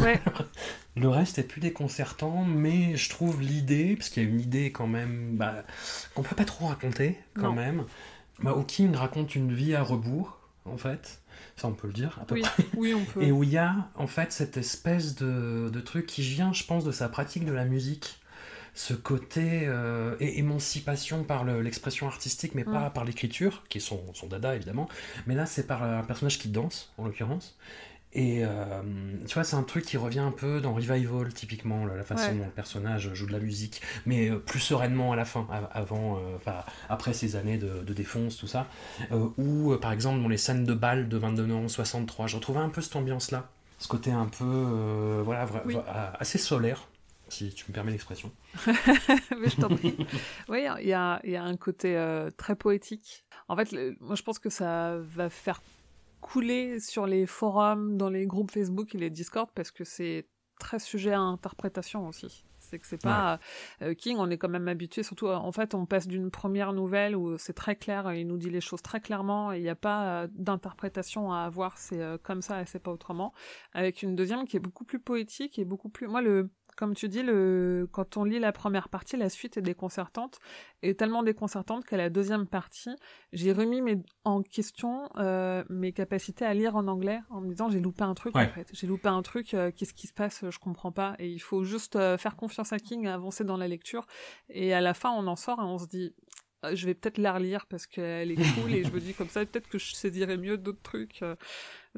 Ouais. 0.00 0.20
Le 0.96 1.08
reste 1.10 1.38
est 1.38 1.42
plus 1.42 1.60
déconcertant, 1.60 2.42
mais 2.44 2.96
je 2.96 3.10
trouve 3.10 3.42
l'idée, 3.42 3.96
parce 3.96 4.08
qu'il 4.08 4.22
y 4.22 4.26
a 4.26 4.28
une 4.28 4.40
idée 4.40 4.72
quand 4.72 4.86
même 4.86 5.36
bah, 5.36 5.64
qu'on 6.14 6.22
peut 6.22 6.34
pas 6.34 6.46
trop 6.46 6.66
raconter 6.68 7.18
quand 7.34 7.48
Non. 7.48 7.52
même. 7.52 7.84
Bah, 8.38 8.54
où 8.56 8.62
King 8.62 8.94
raconte 8.94 9.34
une 9.34 9.52
vie 9.52 9.74
à 9.74 9.82
rebours, 9.82 10.38
en 10.64 10.78
fait. 10.78 11.20
Ça, 11.56 11.68
on 11.68 11.72
peut 11.72 11.86
le 11.86 11.94
dire, 11.94 12.18
à 12.20 12.26
peu 12.26 12.34
Oui, 12.34 12.42
près. 12.42 12.64
oui, 12.76 12.94
on 12.94 13.04
peut. 13.04 13.22
Et 13.22 13.32
où 13.32 13.42
il 13.42 13.50
y 13.50 13.56
a, 13.56 13.74
en 13.94 14.06
fait, 14.06 14.30
cette 14.32 14.56
espèce 14.58 15.14
de, 15.14 15.70
de 15.72 15.80
truc 15.80 16.04
qui 16.06 16.20
vient, 16.22 16.52
je 16.52 16.64
pense, 16.64 16.84
de 16.84 16.92
sa 16.92 17.08
pratique 17.08 17.44
de 17.46 17.52
la 17.52 17.64
musique. 17.64 18.18
Ce 18.74 18.92
côté 18.92 19.62
euh, 19.64 20.16
émancipation 20.20 21.24
par 21.24 21.44
le- 21.44 21.62
l'expression 21.62 22.06
artistique, 22.08 22.54
mais 22.54 22.64
pas 22.64 22.90
Mm. 22.90 22.92
par 22.92 23.04
l'écriture, 23.06 23.62
qui 23.70 23.78
est 23.78 23.80
son, 23.80 24.02
son 24.12 24.26
dada 24.26 24.54
évidemment. 24.54 24.86
Mais 25.26 25.34
là, 25.34 25.46
c'est 25.46 25.66
par 25.66 25.82
un 25.82 26.02
personnage 26.02 26.38
qui 26.38 26.48
danse, 26.48 26.92
en 26.98 27.06
l'occurrence. 27.06 27.56
Et 28.18 28.44
euh, 28.46 28.48
tu 29.28 29.34
vois, 29.34 29.44
c'est 29.44 29.56
un 29.56 29.62
truc 29.62 29.84
qui 29.84 29.98
revient 29.98 30.20
un 30.20 30.30
peu 30.30 30.62
dans 30.62 30.72
Revival, 30.72 31.34
typiquement, 31.34 31.84
la 31.84 32.02
façon 32.02 32.30
Ouais. 32.30 32.38
dont 32.38 32.44
le 32.46 32.50
personnage 32.50 33.12
joue 33.12 33.26
de 33.26 33.32
la 33.32 33.40
musique, 33.40 33.82
mais 34.06 34.30
euh, 34.30 34.38
plus 34.38 34.58
sereinement 34.60 35.12
à 35.12 35.16
la 35.16 35.26
fin, 35.26 35.46
av- 35.52 35.68
avant, 35.70 36.16
euh, 36.16 36.36
enfin, 36.36 36.64
après 36.88 37.12
ces 37.12 37.36
années 37.36 37.58
de, 37.58 37.82
de 37.82 37.92
défonce, 37.92 38.38
tout 38.38 38.46
ça. 38.46 38.68
Euh, 39.12 39.28
ou, 39.36 39.76
par 39.76 39.92
exemple, 39.92 40.22
dans 40.22 40.28
les 40.28 40.38
scènes 40.38 40.64
de 40.64 40.72
bal 40.72 41.10
de 41.10 41.16
22 41.18 41.52
ans, 41.52 41.68
63, 41.68 42.26
je 42.26 42.36
retrouvais 42.36 42.60
un 42.60 42.70
peu 42.70 42.80
cette 42.80 42.96
ambiance-là. 42.96 43.50
Ce 43.78 43.86
côté 43.88 44.10
un 44.10 44.24
peu, 44.26 45.20
voilà, 45.22 45.46
Oui. 45.66 45.76
assez 46.18 46.38
solaire, 46.38 46.88
si 47.28 47.50
tu 47.52 47.66
me 47.68 47.74
permets 47.74 47.92
l'expression. 47.92 48.32
Mais 48.66 49.50
je 49.50 49.56
t'en 49.60 49.68
prie. 49.68 49.94
Oui, 50.48 50.64
il 50.80 50.88
y 50.88 50.92
a, 50.94 51.20
il 51.22 51.30
y 51.30 51.36
a 51.36 51.44
un 51.44 51.56
côté 51.58 51.94
très 52.38 52.56
poétique. 52.56 53.26
En 53.48 53.56
fait, 53.56 53.72
le- 53.72 53.94
moi 54.00 54.14
je 54.14 54.22
pense 54.22 54.38
que 54.38 54.48
ça 54.48 54.96
va 55.14 55.28
faire 55.28 55.60
couler 56.26 56.80
sur 56.80 57.06
les 57.06 57.24
forums, 57.24 57.96
dans 57.96 58.10
les 58.10 58.26
groupes 58.26 58.50
Facebook 58.50 58.94
et 58.94 58.98
les 58.98 59.10
Discord 59.10 59.48
parce 59.54 59.70
que 59.70 59.84
c'est 59.84 60.26
très 60.58 60.80
sujet 60.80 61.12
à 61.12 61.20
interprétation 61.20 62.08
aussi. 62.08 62.44
C'est 62.58 62.80
que 62.80 62.86
c'est 62.86 63.00
pas 63.00 63.38
euh, 63.82 63.94
King, 63.94 64.16
on 64.18 64.28
est 64.28 64.38
quand 64.38 64.48
même 64.48 64.66
habitué. 64.66 65.04
Surtout, 65.04 65.28
euh, 65.28 65.36
en 65.36 65.52
fait, 65.52 65.72
on 65.74 65.86
passe 65.86 66.08
d'une 66.08 66.32
première 66.32 66.72
nouvelle 66.72 67.14
où 67.14 67.38
c'est 67.38 67.52
très 67.52 67.76
clair, 67.76 68.12
il 68.12 68.26
nous 68.26 68.38
dit 68.38 68.50
les 68.50 68.60
choses 68.60 68.82
très 68.82 69.00
clairement 69.00 69.52
il 69.52 69.62
n'y 69.62 69.68
a 69.68 69.76
pas 69.76 70.24
euh, 70.24 70.28
d'interprétation 70.32 71.32
à 71.32 71.42
avoir. 71.42 71.78
C'est 71.78 72.00
euh, 72.00 72.18
comme 72.20 72.42
ça 72.42 72.62
et 72.62 72.66
c'est 72.66 72.80
pas 72.80 72.90
autrement. 72.90 73.32
Avec 73.72 74.02
une 74.02 74.16
deuxième 74.16 74.46
qui 74.46 74.56
est 74.56 74.60
beaucoup 74.60 74.84
plus 74.84 74.98
poétique 74.98 75.60
et 75.60 75.64
beaucoup 75.64 75.90
plus. 75.90 76.08
Moi, 76.08 76.22
le 76.22 76.50
comme 76.76 76.94
tu 76.94 77.08
dis, 77.08 77.22
le 77.22 77.88
quand 77.90 78.16
on 78.16 78.24
lit 78.24 78.38
la 78.38 78.52
première 78.52 78.88
partie, 78.88 79.16
la 79.16 79.28
suite 79.30 79.56
est 79.56 79.62
déconcertante 79.62 80.38
et 80.82 80.94
tellement 80.94 81.22
déconcertante 81.22 81.84
qu'à 81.84 81.96
la 81.96 82.10
deuxième 82.10 82.46
partie, 82.46 82.94
j'ai 83.32 83.52
remis 83.52 83.80
mes, 83.80 83.96
en 84.24 84.42
question 84.42 85.08
euh, 85.16 85.64
mes 85.70 85.92
capacités 85.92 86.44
à 86.44 86.52
lire 86.54 86.76
en 86.76 86.86
anglais 86.86 87.20
en 87.30 87.40
me 87.40 87.48
disant 87.48 87.70
j'ai 87.70 87.80
loupé 87.80 88.04
un 88.04 88.14
truc 88.14 88.34
Ouais. 88.36 88.44
en 88.44 88.50
fait. 88.52 88.68
J'ai 88.72 88.86
loupé 88.86 89.08
un 89.08 89.22
truc, 89.22 89.54
euh, 89.54 89.70
qu'est-ce 89.74 89.94
qui 89.94 90.06
se 90.06 90.12
passe, 90.12 90.44
je 90.48 90.58
comprends 90.58 90.92
pas. 90.92 91.14
Et 91.18 91.28
il 91.28 91.38
faut 91.40 91.64
juste 91.64 91.96
euh, 91.96 92.18
faire 92.18 92.36
confiance 92.36 92.72
à 92.72 92.78
King, 92.78 93.06
avancer 93.06 93.42
dans 93.44 93.56
la 93.56 93.68
lecture. 93.68 94.06
Et 94.50 94.74
à 94.74 94.80
la 94.82 94.92
fin, 94.94 95.10
on 95.12 95.26
en 95.26 95.36
sort 95.36 95.58
et 95.60 95.64
on 95.64 95.78
se 95.78 95.86
dit 95.86 96.14
euh, 96.64 96.74
je 96.74 96.84
vais 96.86 96.94
peut-être 96.94 97.18
la 97.18 97.32
relire 97.32 97.66
parce 97.66 97.86
qu'elle 97.86 98.30
est 98.30 98.54
cool 98.60 98.74
et 98.74 98.84
je 98.84 98.90
me 98.90 99.00
dis 99.00 99.14
comme 99.14 99.28
ça 99.28 99.44
peut-être 99.46 99.68
que 99.68 99.78
je 99.78 99.94
saisirai 99.94 100.36
mieux 100.36 100.58
d'autres 100.58 100.82
trucs. 100.82 101.22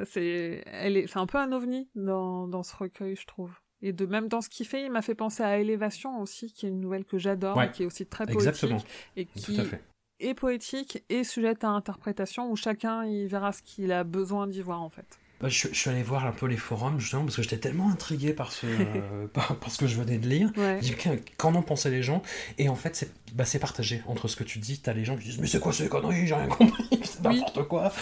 C'est 0.05 0.63
elle 0.67 0.97
est 0.97 1.07
c'est 1.09 1.19
un 1.19 1.27
peu 1.27 1.39
un 1.39 1.51
ovni 1.53 1.89
dans 1.95 2.47
dans 2.47 2.63
ce 2.63 2.77
recueil 2.77 3.17
je 3.17 3.27
trouve. 3.27 3.53
Et 3.83 3.93
de 3.93 4.07
même 4.07 4.29
dans 4.29 4.41
ce 4.41 4.49
qu'il 4.49 4.67
fait, 4.67 4.85
il 4.85 4.91
m'a 4.91 5.03
fait 5.03 5.15
penser 5.15 5.43
à 5.43 5.59
Élévation 5.59 6.21
aussi, 6.21 6.53
qui 6.53 6.67
est 6.67 6.69
une 6.69 6.81
nouvelle 6.81 7.05
que 7.05 7.17
j'adore, 7.19 7.57
Ouais. 7.57 7.71
qui 7.71 7.85
est 7.85 7.87
aussi 7.87 8.07
très 8.07 8.25
poétique 8.27 8.41
Exactement. 8.49 8.83
et 9.17 9.27
Tout 9.27 9.53
qui 9.53 9.61
à 9.61 9.65
fait. 9.65 9.83
est 10.21 10.35
poétique 10.35 11.05
et 11.09 11.23
sujette 11.23 11.63
à 11.63 11.69
interprétation 11.69 12.51
où 12.51 12.57
chacun 12.57 13.05
il 13.05 13.27
verra 13.29 13.53
ce 13.53 13.63
qu'il 13.63 13.93
a 13.93 14.03
besoin 14.03 14.47
d'y 14.49 14.63
voir 14.63 14.83
en 14.83 14.89
fait. 14.91 15.19
Bah, 15.41 15.49
je, 15.49 15.69
je 15.71 15.75
suis 15.75 15.89
allé 15.91 16.03
voir 16.03 16.27
un 16.27 16.33
peu 16.33 16.47
les 16.47 16.57
forums 16.57 16.99
justement 16.99 17.23
parce 17.25 17.37
que 17.37 17.43
j'étais 17.43 17.59
tellement 17.59 17.91
intrigué 17.91 18.33
par 18.33 18.51
ce, 18.51 18.67
euh, 18.67 19.27
par, 19.29 19.55
par 19.57 19.71
ce 19.71 19.79
que 19.79 19.87
je 19.87 19.97
venais 20.01 20.19
de 20.19 20.27
lire. 20.29 20.51
Ouais. 20.57 20.79
J'ai 20.83 20.95
dit, 20.95 21.23
Qu'en- 21.37 21.55
en 21.55 21.63
pensaient 21.63 21.91
les 21.91 22.03
gens? 22.03 22.23
Et 22.59 22.69
en 22.69 22.75
fait, 22.75 22.97
c'est 22.97 23.11
bah, 23.35 23.45
partagé 23.61 24.03
entre 24.09 24.27
ce 24.27 24.35
que 24.37 24.43
tu 24.45 24.59
dis. 24.59 24.81
T'as 24.81 24.93
les 24.95 25.05
gens 25.05 25.17
qui 25.17 25.25
disent 25.25 25.39
Mais 25.39 25.47
c'est 25.47 25.61
quoi 25.61 25.73
ces 25.73 25.89
conneries? 25.89 26.27
J'ai 26.27 26.35
rien 26.35 26.49
compris, 26.49 27.01
c'est 27.05 27.23
n'importe 27.23 27.63
quoi. 27.69 27.93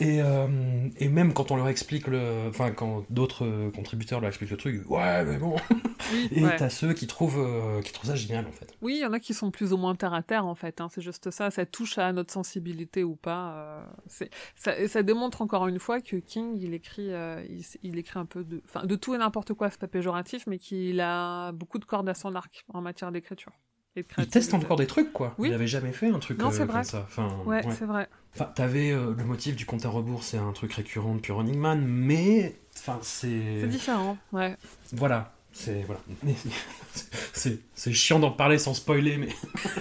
Et, 0.00 0.20
euh, 0.22 0.46
et 0.98 1.08
même 1.08 1.32
quand 1.32 1.50
on 1.50 1.56
leur 1.56 1.68
explique 1.68 2.06
le. 2.06 2.48
Enfin, 2.48 2.70
quand 2.70 3.04
d'autres 3.10 3.70
contributeurs 3.74 4.20
leur 4.20 4.28
expliquent 4.28 4.50
le 4.50 4.56
truc, 4.56 4.88
ouais, 4.90 5.24
mais 5.24 5.38
bon. 5.38 5.56
Oui, 6.12 6.28
Et 6.36 6.44
ouais. 6.44 6.56
t'as 6.56 6.70
ceux 6.70 6.92
qui 6.92 7.06
trouvent, 7.08 7.40
euh, 7.40 7.82
qui 7.82 7.92
trouvent 7.92 8.10
ça 8.10 8.16
génial 8.16 8.46
en 8.46 8.52
fait. 8.52 8.72
Oui, 8.80 8.94
il 8.98 9.02
y 9.02 9.06
en 9.06 9.12
a 9.12 9.18
qui 9.18 9.34
sont 9.34 9.50
plus 9.50 9.72
ou 9.72 9.76
moins 9.76 9.94
terre 9.96 10.14
à 10.14 10.22
terre 10.22 10.46
en 10.46 10.54
fait. 10.54 10.80
hein, 10.80 10.88
c'est 10.94 11.00
juste 11.00 11.30
ça. 11.32 11.50
Ça 11.50 11.66
touche 11.66 11.98
à 11.98 12.12
notre 12.12 12.32
sensibilité 12.32 13.02
ou 13.02 13.16
pas. 13.16 13.54
euh, 14.20 14.26
ça, 14.54 14.86
ça 14.86 15.02
démontre 15.02 15.42
encore 15.42 15.66
une 15.66 15.78
fois 15.80 16.00
que 16.00 16.16
King, 16.16 16.56
il 16.60 16.74
écrit, 16.76 17.12
euh, 17.12 17.44
il, 17.48 17.64
il 17.82 17.98
écrit 17.98 18.18
un 18.20 18.24
peu 18.26 18.44
de, 18.44 18.62
enfin, 18.66 18.86
de 18.86 18.94
tout 18.94 19.14
et 19.14 19.18
n'importe 19.18 19.52
quoi. 19.54 19.70
C'est 19.70 19.80
pas 19.80 19.88
péjoratif, 19.88 20.46
mais 20.46 20.58
qu'il 20.58 21.00
a 21.00 21.50
beaucoup 21.52 21.78
de 21.78 21.84
cordes 21.84 22.08
à 22.08 22.14
son 22.14 22.34
arc 22.36 22.64
en 22.72 22.80
matière 22.80 23.10
d'écriture. 23.10 23.52
et 23.96 24.02
de 24.02 24.08
Il 24.18 24.28
teste 24.28 24.54
encore 24.54 24.76
des 24.76 24.86
trucs 24.86 25.12
quoi. 25.12 25.34
Oui. 25.38 25.48
Il 25.48 25.54
avait 25.54 25.66
jamais 25.66 25.92
fait 25.92 26.08
un 26.08 26.18
truc 26.18 26.38
Non, 26.38 26.48
euh, 26.48 26.50
c'est 26.52 26.58
comme 26.60 26.68
vrai. 26.70 26.84
ça. 26.84 27.02
Enfin, 27.04 27.36
Ouais, 27.46 27.62
c'est 27.70 27.84
vrai. 27.86 28.08
Enfin, 28.34 28.44
t'avais 28.54 28.92
euh, 28.92 29.14
le 29.16 29.24
motif 29.24 29.56
du 29.56 29.64
compte 29.66 29.84
à 29.86 29.88
rebours, 29.88 30.22
c'est 30.22 30.38
un 30.38 30.52
truc 30.52 30.72
récurrent 30.74 31.14
depuis 31.14 31.32
Running 31.32 31.58
Man, 31.58 31.84
mais 31.86 32.60
enfin 32.76 32.98
c'est. 33.02 33.60
C'est 33.60 33.68
différent. 33.68 34.18
Ouais. 34.32 34.56
Voilà, 34.92 35.32
c'est 35.58 35.84
voilà. 35.86 36.00
c'est 37.32 37.92
chiant 37.92 38.18
d'en 38.18 38.30
parler 38.30 38.58
sans 38.58 38.74
spoiler, 38.74 39.16
mais 39.16 39.28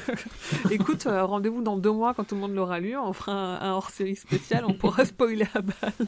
Écoute, 0.71 1.05
euh, 1.05 1.23
rendez-vous 1.25 1.61
dans 1.61 1.77
deux 1.77 1.91
mois 1.91 2.13
quand 2.13 2.23
tout 2.23 2.35
le 2.35 2.41
monde 2.41 2.55
l'aura 2.55 2.79
lu. 2.79 2.95
On 2.97 3.13
fera 3.13 3.33
un, 3.33 3.61
un 3.61 3.71
hors-série 3.73 4.15
spécial. 4.15 4.63
On 4.65 4.73
pourra 4.73 5.05
spoiler 5.05 5.45
à 5.53 5.61
balle. 5.61 6.07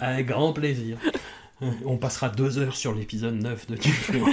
avec 0.00 0.26
grand 0.26 0.52
plaisir. 0.52 0.98
On 1.84 1.96
passera 1.96 2.28
deux 2.28 2.58
heures 2.58 2.76
sur 2.76 2.94
l'épisode 2.94 3.34
9 3.36 3.66
de 3.68 3.76
Duflo. 3.76 4.26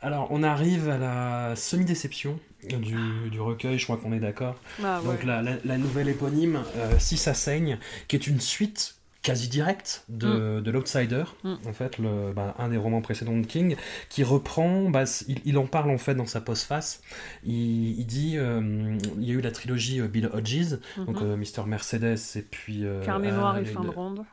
Alors, 0.00 0.28
on 0.30 0.42
arrive 0.42 0.88
à 0.88 0.96
la 0.98 1.56
semi-déception 1.56 2.38
du, 2.68 2.96
du 3.30 3.40
recueil, 3.40 3.78
je 3.78 3.84
crois 3.84 3.96
qu'on 3.96 4.12
est 4.12 4.20
d'accord. 4.20 4.56
Ah, 4.82 5.00
Donc, 5.04 5.24
la- 5.24 5.42
la 5.42 5.78
nouvelle 5.78 6.08
éponyme, 6.08 6.62
euh, 6.76 6.98
Si 6.98 7.16
ça 7.16 7.34
saigne, 7.34 7.78
qui 8.06 8.16
est 8.16 8.26
une 8.26 8.40
suite 8.40 8.96
quasi 9.22 9.48
directe 9.48 10.04
de, 10.08 10.60
de 10.60 10.70
l'Outsider, 10.70 11.24
Mm. 11.44 11.54
en 11.66 11.72
fait, 11.72 11.98
le, 11.98 12.32
bah, 12.32 12.54
un 12.58 12.68
des 12.68 12.76
romans 12.76 13.00
précédents 13.02 13.36
de 13.36 13.44
King, 13.44 13.76
qui 14.08 14.22
reprend, 14.24 14.88
bah, 14.90 15.04
il, 15.26 15.40
il 15.44 15.58
en 15.58 15.66
parle 15.66 15.90
en 15.90 15.98
fait 15.98 16.14
dans 16.14 16.24
sa 16.26 16.40
postface. 16.40 17.02
Il, 17.44 17.98
il 17.98 18.06
dit, 18.06 18.34
euh, 18.38 18.96
il 19.18 19.24
y 19.24 19.30
a 19.30 19.34
eu 19.34 19.40
la 19.40 19.50
trilogie 19.50 20.00
euh, 20.00 20.08
Bill 20.08 20.30
Hodges, 20.32 20.78
donc 20.96 21.20
Mhm. 21.20 21.26
euh, 21.26 21.36
Mr. 21.36 21.66
Mercedes 21.66 22.16
et 22.36 22.42
puis. 22.42 22.84
euh, 22.84 23.04
noir 23.06 23.58
et 23.58 23.64
fin 23.64 23.80
de 23.82 23.88
ronde. 23.88 24.24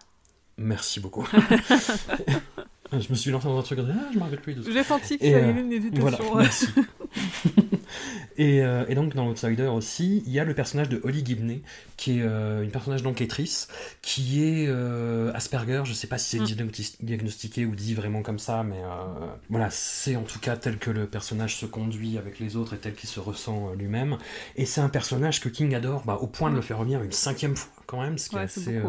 Merci 0.57 0.99
beaucoup. 1.01 1.27
je 2.91 3.09
me 3.09 3.15
suis 3.15 3.31
lancé 3.31 3.47
dans 3.47 3.57
un 3.57 3.61
truc, 3.63 3.79
ah, 3.81 3.93
je 4.13 4.17
me 4.17 4.23
rappelle 4.23 4.41
plus. 4.41 4.55
J'ai 4.71 4.83
senti 4.83 5.17
que 5.17 5.25
Et, 5.25 5.31
ça 5.31 5.39
y 5.39 5.43
avait 5.43 5.61
une 5.61 5.71
hésitation. 5.73 6.01
Voilà, 6.01 6.19
merci. 6.37 6.67
et, 8.37 8.61
euh, 8.63 8.85
et 8.87 8.95
donc 8.95 9.13
dans 9.15 9.25
l'Outsider 9.27 9.67
aussi, 9.67 10.23
il 10.25 10.31
y 10.31 10.39
a 10.39 10.43
le 10.43 10.53
personnage 10.53 10.89
de 10.89 10.99
Holly 11.03 11.25
Gibney, 11.25 11.61
qui 11.97 12.19
est 12.19 12.23
euh, 12.23 12.63
une 12.63 12.71
personnage 12.71 13.03
d'enquêtrice, 13.03 13.67
qui 14.01 14.43
est 14.43 14.65
euh, 14.67 15.31
Asperger, 15.33 15.81
je 15.85 15.93
sais 15.93 16.07
pas 16.07 16.17
si 16.17 16.37
c'est 16.37 16.39
Mm. 16.43 16.45
diagnosti- 16.45 16.97
diagnostiqué 17.01 17.65
ou 17.65 17.75
dit 17.75 17.93
vraiment 17.93 18.21
comme 18.21 18.39
ça, 18.39 18.63
mais 18.63 18.77
euh, 18.83 19.25
voilà, 19.49 19.69
c'est 19.71 20.15
en 20.15 20.23
tout 20.23 20.39
cas 20.39 20.55
tel 20.57 20.77
que 20.77 20.91
le 20.91 21.07
personnage 21.07 21.55
se 21.57 21.65
conduit 21.65 22.17
avec 22.17 22.39
les 22.39 22.55
autres 22.55 22.73
et 22.73 22.77
tel 22.77 22.93
qu'il 22.93 23.09
se 23.09 23.19
ressent 23.19 23.71
lui-même. 23.77 24.17
Et 24.57 24.65
c'est 24.65 24.81
un 24.81 24.89
personnage 24.89 25.39
que 25.41 25.49
King 25.49 25.73
adore, 25.75 26.03
bah, 26.05 26.17
au 26.21 26.27
point 26.27 26.51
de 26.51 26.55
le 26.55 26.61
faire 26.61 26.77
revenir 26.79 27.01
une 27.03 27.11
cinquième 27.13 27.55
fois 27.55 27.71
quand 27.87 28.01
même, 28.01 28.17
ce 28.17 28.29
qui 28.29 28.35
Mm. 28.35 28.37
Ouais, 28.37 28.43
est 28.43 28.45
assez... 28.45 28.81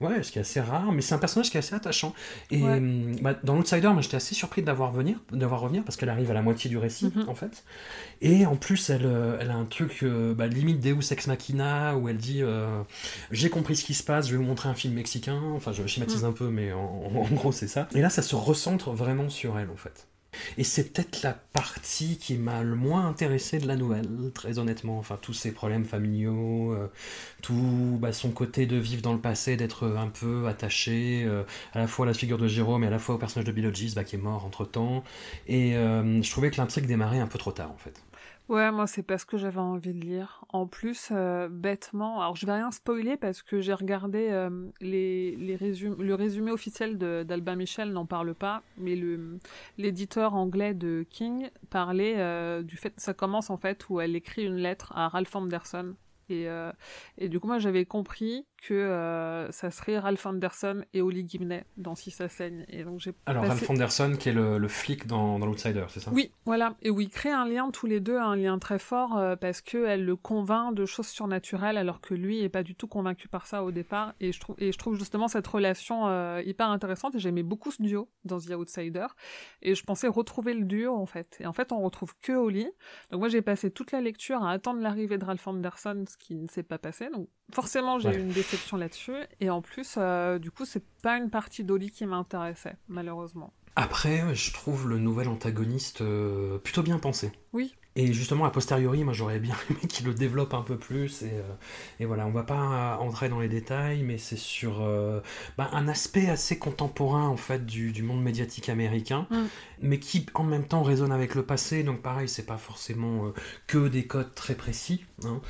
Ouais, 0.00 0.22
ce 0.24 0.32
qui 0.32 0.38
est 0.38 0.42
assez 0.42 0.60
rare, 0.60 0.90
mais 0.92 1.00
c'est 1.02 1.14
un 1.14 1.18
personnage 1.18 1.50
qui 1.50 1.56
est 1.56 1.60
assez 1.60 1.74
attachant. 1.74 2.12
Et 2.50 2.62
Ouais. 2.62 2.78
hum, 2.78 3.14
bah, 3.22 3.34
dans 3.44 3.54
l'Outsider, 3.54 3.88
moi 3.88 4.02
j'étais 4.02 4.16
assez 4.16 4.34
surpris 4.34 4.60
d'avoir 4.62 4.90
venir, 4.92 5.18
d'avoir 5.32 5.60
revenir 5.60 5.84
parce 5.84 5.96
qu'elle 5.96 6.08
arrive 6.08 6.30
à 6.30 6.34
la 6.34 6.42
moitié 6.42 6.68
du 6.68 6.76
récit 6.78 7.12
Mhm. 7.14 7.28
en 7.28 7.34
fait. 7.34 7.64
Et 8.20 8.44
en 8.44 8.56
plus, 8.56 8.90
elle, 8.90 9.06
euh, 9.06 9.38
elle 9.40 9.50
a 9.50 9.54
un 9.54 9.64
truc 9.64 10.00
euh, 10.02 10.34
bah, 10.34 10.46
limite 10.48 10.80
Deus 10.80 11.12
ex 11.12 11.26
machina 11.28 11.96
où 11.96 12.08
elle 12.08 12.16
dit 12.18 12.42
euh, 12.42 12.82
j'ai 13.30 13.50
compris 13.50 13.76
ce 13.76 13.84
qui 13.84 13.94
se 13.94 14.02
passe, 14.02 14.26
je 14.26 14.32
vais 14.32 14.38
vous 14.38 14.42
montrer 14.42 14.68
un 14.68 14.74
film 14.74 14.94
mexicain. 14.94 15.40
Enfin, 15.54 15.72
je 15.72 15.86
schématise 15.86 16.22
Mhm. 16.24 16.28
un 16.28 16.32
peu, 16.32 16.48
mais 16.48 16.72
en 16.72 17.10
gros 17.32 17.52
c'est 17.52 17.68
ça. 17.68 17.88
Et 17.94 18.00
là, 18.00 18.10
ça 18.10 18.22
se 18.22 18.34
recentre 18.34 18.90
vraiment 18.90 19.30
sur 19.30 19.58
elle 19.58 19.70
en 19.70 19.76
fait. 19.76 20.08
Et 20.58 20.64
c'est 20.64 20.92
peut-être 20.92 21.22
la 21.22 21.32
partie 21.32 22.18
qui 22.18 22.36
m'a 22.36 22.62
le 22.62 22.74
moins 22.74 23.06
intéressé 23.06 23.58
de 23.58 23.66
la 23.66 23.76
nouvelle, 23.76 24.08
très 24.34 24.58
honnêtement. 24.58 24.98
Enfin, 24.98 25.18
tous 25.20 25.32
ses 25.32 25.52
problèmes 25.52 25.84
familiaux, 25.84 26.72
euh, 26.72 26.90
tout 27.42 27.98
bah, 28.00 28.12
son 28.12 28.30
côté 28.30 28.66
de 28.66 28.76
vivre 28.76 29.02
dans 29.02 29.12
le 29.12 29.20
passé, 29.20 29.56
d'être 29.56 29.86
un 29.96 30.08
peu 30.08 30.46
attaché 30.46 31.24
euh, 31.26 31.42
à 31.72 31.78
la 31.78 31.86
fois 31.86 32.06
à 32.06 32.08
la 32.08 32.14
figure 32.14 32.38
de 32.38 32.48
Jérôme 32.48 32.84
et 32.84 32.86
à 32.88 32.90
la 32.90 32.98
fois 32.98 33.14
au 33.16 33.18
personnage 33.18 33.46
de 33.46 33.52
Bill 33.52 33.66
Hodges, 33.66 33.94
bah, 33.94 34.04
qui 34.04 34.16
est 34.16 34.18
mort 34.18 34.44
entre 34.44 34.64
temps. 34.64 35.04
Et 35.46 35.76
euh, 35.76 36.22
je 36.22 36.30
trouvais 36.30 36.50
que 36.50 36.56
l'intrigue 36.56 36.86
démarrait 36.86 37.20
un 37.20 37.26
peu 37.26 37.38
trop 37.38 37.52
tard 37.52 37.70
en 37.70 37.78
fait. 37.78 38.02
Ouais, 38.50 38.70
moi 38.70 38.86
c'est 38.86 39.02
pas 39.02 39.16
ce 39.16 39.24
que 39.24 39.38
j'avais 39.38 39.58
envie 39.58 39.94
de 39.94 40.00
lire. 40.04 40.44
En 40.50 40.66
plus, 40.66 41.08
euh, 41.12 41.48
bêtement, 41.48 42.20
alors 42.20 42.36
je 42.36 42.44
vais 42.44 42.52
rien 42.52 42.70
spoiler 42.70 43.16
parce 43.16 43.40
que 43.42 43.62
j'ai 43.62 43.72
regardé 43.72 44.28
euh, 44.30 44.68
les, 44.82 45.34
les 45.36 45.56
résum- 45.56 45.96
le 45.98 46.14
résumé 46.14 46.50
officiel 46.50 46.98
d'Albin 46.98 47.56
Michel 47.56 47.90
n'en 47.92 48.04
parle 48.04 48.34
pas, 48.34 48.62
mais 48.76 48.98
l'éditeur 49.78 50.34
anglais 50.34 50.74
de 50.74 51.06
King 51.08 51.48
parlait 51.70 52.16
euh, 52.18 52.62
du 52.62 52.76
fait 52.76 52.92
ça 52.98 53.14
commence 53.14 53.48
en 53.48 53.56
fait 53.56 53.88
où 53.88 53.98
elle 53.98 54.14
écrit 54.14 54.44
une 54.44 54.56
lettre 54.56 54.92
à 54.94 55.08
Ralph 55.08 55.34
Anderson. 55.34 55.94
Et, 56.30 56.48
euh, 56.48 56.72
et 57.18 57.28
du 57.28 57.38
coup, 57.38 57.46
moi, 57.46 57.58
j'avais 57.58 57.84
compris 57.84 58.46
que 58.66 58.72
euh, 58.74 59.50
ça 59.52 59.70
serait 59.70 59.98
Ralph 59.98 60.24
Anderson 60.24 60.84
et 60.94 61.02
Holly 61.02 61.28
Gibney 61.28 61.64
dans 61.76 61.94
Si 61.94 62.10
ça 62.10 62.28
saigne. 62.30 62.64
Et 62.70 62.82
donc, 62.84 62.98
j'ai 63.00 63.12
Alors, 63.26 63.42
passé- 63.42 63.66
Ralph 63.66 63.70
Anderson, 63.70 64.16
qui 64.18 64.30
est 64.30 64.32
le, 64.32 64.56
le 64.56 64.68
flic 64.68 65.06
dans, 65.06 65.38
dans 65.38 65.44
l'Outsider, 65.44 65.84
c'est 65.88 66.00
ça? 66.00 66.10
Oui, 66.14 66.30
voilà. 66.46 66.74
Et 66.80 66.88
où 66.90 66.98
ils 67.00 67.10
créent 67.10 67.30
un 67.30 67.46
lien 67.46 67.70
tous 67.70 67.86
les 67.86 68.00
deux, 68.00 68.16
un 68.18 68.36
lien 68.36 68.58
très 68.58 68.78
fort, 68.78 69.18
euh, 69.18 69.36
parce 69.36 69.60
que 69.60 69.84
elle 69.84 70.04
le 70.06 70.16
convainc 70.16 70.74
de 70.74 70.86
choses 70.86 71.08
surnaturelles, 71.08 71.76
alors 71.76 72.00
que 72.00 72.14
lui 72.14 72.40
est 72.42 72.48
pas 72.48 72.62
du 72.62 72.74
tout 72.74 72.86
convaincu 72.86 73.28
par 73.28 73.46
ça 73.46 73.64
au 73.64 73.70
départ. 73.70 74.14
Et 74.20 74.32
je 74.32 74.40
trouve, 74.40 74.56
et 74.58 74.72
je 74.72 74.78
trouve 74.78 74.96
justement 74.98 75.28
cette 75.28 75.46
relation 75.46 76.08
euh, 76.08 76.40
hyper 76.46 76.70
intéressante. 76.70 77.14
Et 77.16 77.18
j'aimais 77.18 77.42
beaucoup 77.42 77.70
ce 77.70 77.82
duo 77.82 78.08
dans 78.24 78.38
The 78.38 78.52
Outsider. 78.52 79.06
Et 79.60 79.74
je 79.74 79.84
pensais 79.84 80.08
retrouver 80.08 80.54
le 80.54 80.64
duo 80.64 80.94
en 80.96 81.06
fait. 81.06 81.36
Et 81.40 81.46
en 81.46 81.52
fait, 81.52 81.70
on 81.70 81.82
retrouve 81.82 82.14
que 82.22 82.32
Holly. 82.32 82.66
Donc 83.10 83.20
moi, 83.20 83.28
j'ai 83.28 83.42
passé 83.42 83.70
toute 83.70 83.92
la 83.92 84.00
lecture 84.00 84.42
à 84.42 84.52
attendre 84.52 84.80
l'arrivée 84.80 85.18
de 85.18 85.24
Ralph 85.26 85.46
Anderson, 85.46 86.04
ce 86.08 86.16
qui 86.16 86.34
ne 86.36 86.48
s'est 86.48 86.62
pas 86.62 86.78
passé. 86.78 87.10
Donc 87.12 87.28
forcément, 87.52 87.98
j'ai 87.98 88.08
Ouais. 88.08 88.16
eu 88.16 88.20
une 88.20 88.28
déception 88.28 88.53
là-dessus. 88.76 89.16
Et 89.40 89.50
en 89.50 89.62
plus, 89.62 89.94
euh, 89.98 90.38
du 90.38 90.50
coup, 90.50 90.64
c'est 90.64 90.84
pas 91.02 91.16
une 91.18 91.30
partie 91.30 91.64
d'Holly 91.64 91.90
qui 91.90 92.06
m'intéressait, 92.06 92.76
malheureusement. 92.88 93.52
Après, 93.76 94.34
je 94.34 94.52
trouve 94.52 94.88
le 94.88 94.98
nouvel 94.98 95.28
antagoniste 95.28 96.00
euh, 96.00 96.58
plutôt 96.58 96.82
bien 96.82 96.98
pensé. 96.98 97.32
Oui. 97.52 97.74
Et 97.96 98.12
justement, 98.12 98.44
a 98.44 98.50
posteriori, 98.50 99.04
moi 99.04 99.12
j'aurais 99.12 99.38
bien 99.38 99.54
aimé 99.70 99.78
qu'il 99.88 100.06
le 100.06 100.14
développe 100.14 100.52
un 100.54 100.62
peu 100.62 100.76
plus. 100.76 101.22
Et, 101.22 101.30
euh, 101.32 101.42
et 102.00 102.06
voilà, 102.06 102.26
on 102.26 102.30
va 102.32 102.42
pas 102.42 102.98
entrer 103.00 103.28
dans 103.28 103.38
les 103.40 103.48
détails, 103.48 104.02
mais 104.02 104.18
c'est 104.18 104.36
sur 104.36 104.80
euh, 104.82 105.20
bah, 105.58 105.70
un 105.72 105.86
aspect 105.86 106.28
assez 106.28 106.58
contemporain 106.58 107.26
en 107.28 107.36
fait 107.36 107.64
du, 107.66 107.92
du 107.92 108.02
monde 108.02 108.22
médiatique 108.22 108.68
américain, 108.68 109.26
Mm. 109.30 109.44
mais 109.82 109.98
qui 110.00 110.26
en 110.34 110.44
même 110.44 110.66
temps 110.66 110.82
résonne 110.82 111.12
avec 111.12 111.34
le 111.36 111.44
passé. 111.44 111.82
Donc 111.84 112.00
pareil, 112.02 112.28
c'est 112.28 112.46
pas 112.46 112.58
forcément 112.58 113.26
euh, 113.26 113.30
que 113.68 113.86
des 113.88 114.06
codes 114.06 114.34
très 114.34 114.54
précis. 114.54 115.04
hein. 115.24 115.40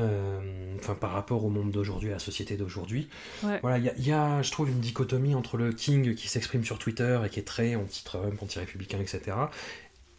Euh, 0.00 0.60
Enfin, 0.80 0.94
par 0.96 1.12
rapport 1.12 1.44
au 1.44 1.50
monde 1.50 1.70
d'aujourd'hui, 1.70 2.10
à 2.10 2.14
la 2.14 2.18
société 2.18 2.56
d'aujourd'hui. 2.56 3.08
Ouais. 3.42 3.60
Voilà, 3.62 3.78
il 3.78 3.84
y, 3.84 3.88
a- 3.88 3.94
il 3.96 4.06
y 4.06 4.12
a, 4.12 4.42
je 4.42 4.50
trouve, 4.50 4.68
une 4.70 4.80
dichotomie 4.80 5.34
entre 5.34 5.56
le 5.56 5.72
King 5.72 6.14
qui 6.14 6.28
s'exprime 6.28 6.64
sur 6.64 6.78
Twitter 6.78 7.20
et 7.24 7.28
qui 7.30 7.40
est 7.40 7.44
très 7.44 7.74
anti-Trump, 7.76 8.42
anti-républicain, 8.42 8.98
etc. 9.00 9.50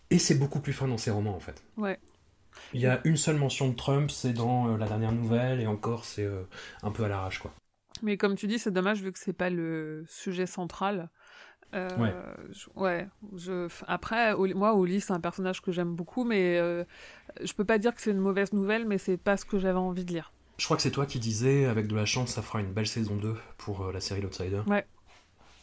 Et 0.09 0.19
c'est 0.19 0.35
beaucoup 0.35 0.59
plus 0.61 0.73
fin 0.73 0.87
dans 0.87 0.97
ses 0.97 1.11
romans, 1.11 1.35
en 1.35 1.39
fait. 1.39 1.61
Ouais. 1.77 1.99
Il 2.73 2.81
y 2.81 2.85
a 2.85 3.01
une 3.05 3.17
seule 3.17 3.37
mention 3.37 3.69
de 3.69 3.75
Trump, 3.75 4.11
c'est 4.11 4.33
dans 4.33 4.67
euh, 4.69 4.77
la 4.77 4.87
dernière 4.87 5.11
nouvelle, 5.11 5.59
et 5.61 5.65
encore, 5.67 6.05
c'est 6.05 6.25
euh, 6.25 6.43
un 6.83 6.91
peu 6.91 7.03
à 7.03 7.07
l'arrache, 7.07 7.39
quoi. 7.39 7.51
Mais 8.01 8.17
comme 8.17 8.35
tu 8.35 8.47
dis, 8.47 8.59
c'est 8.59 8.71
dommage 8.71 9.01
vu 9.01 9.11
que 9.11 9.19
c'est 9.19 9.33
pas 9.33 9.49
le 9.49 10.03
sujet 10.07 10.45
central. 10.45 11.09
Euh, 11.73 11.89
Ouais. 11.97 12.13
je- 12.51 12.79
ouais. 12.79 13.07
Je, 13.35 13.67
après, 13.87 14.33
Oli- 14.33 14.53
moi, 14.53 14.75
Oli, 14.75 15.01
c'est 15.01 15.11
un 15.13 15.19
personnage 15.19 15.61
que 15.61 15.71
j'aime 15.71 15.93
beaucoup, 15.95 16.23
mais 16.23 16.57
euh, 16.57 16.83
je 17.43 17.51
peux 17.53 17.65
pas 17.65 17.77
dire 17.77 17.93
que 17.93 18.01
c'est 18.01 18.11
une 18.11 18.19
mauvaise 18.19 18.53
nouvelle, 18.53 18.85
mais 18.85 18.97
c'est 18.97 19.17
pas 19.17 19.35
ce 19.35 19.43
que 19.45 19.59
j'avais 19.59 19.77
envie 19.79 20.05
de 20.05 20.11
lire. 20.13 20.31
Je 20.57 20.63
crois 20.65 20.77
que 20.77 20.83
c'est 20.83 20.91
toi 20.91 21.05
qui 21.05 21.19
disais, 21.19 21.65
avec 21.65 21.87
de 21.87 21.95
la 21.95 22.05
chance, 22.05 22.31
ça 22.31 22.41
fera 22.41 22.61
une 22.61 22.71
belle 22.71 22.87
saison 22.87 23.17
2 23.17 23.35
pour 23.57 23.81
euh, 23.87 23.91
la 23.91 23.99
série 23.99 24.21
L'Outsider. 24.21 24.61
Ouais. 24.67 24.85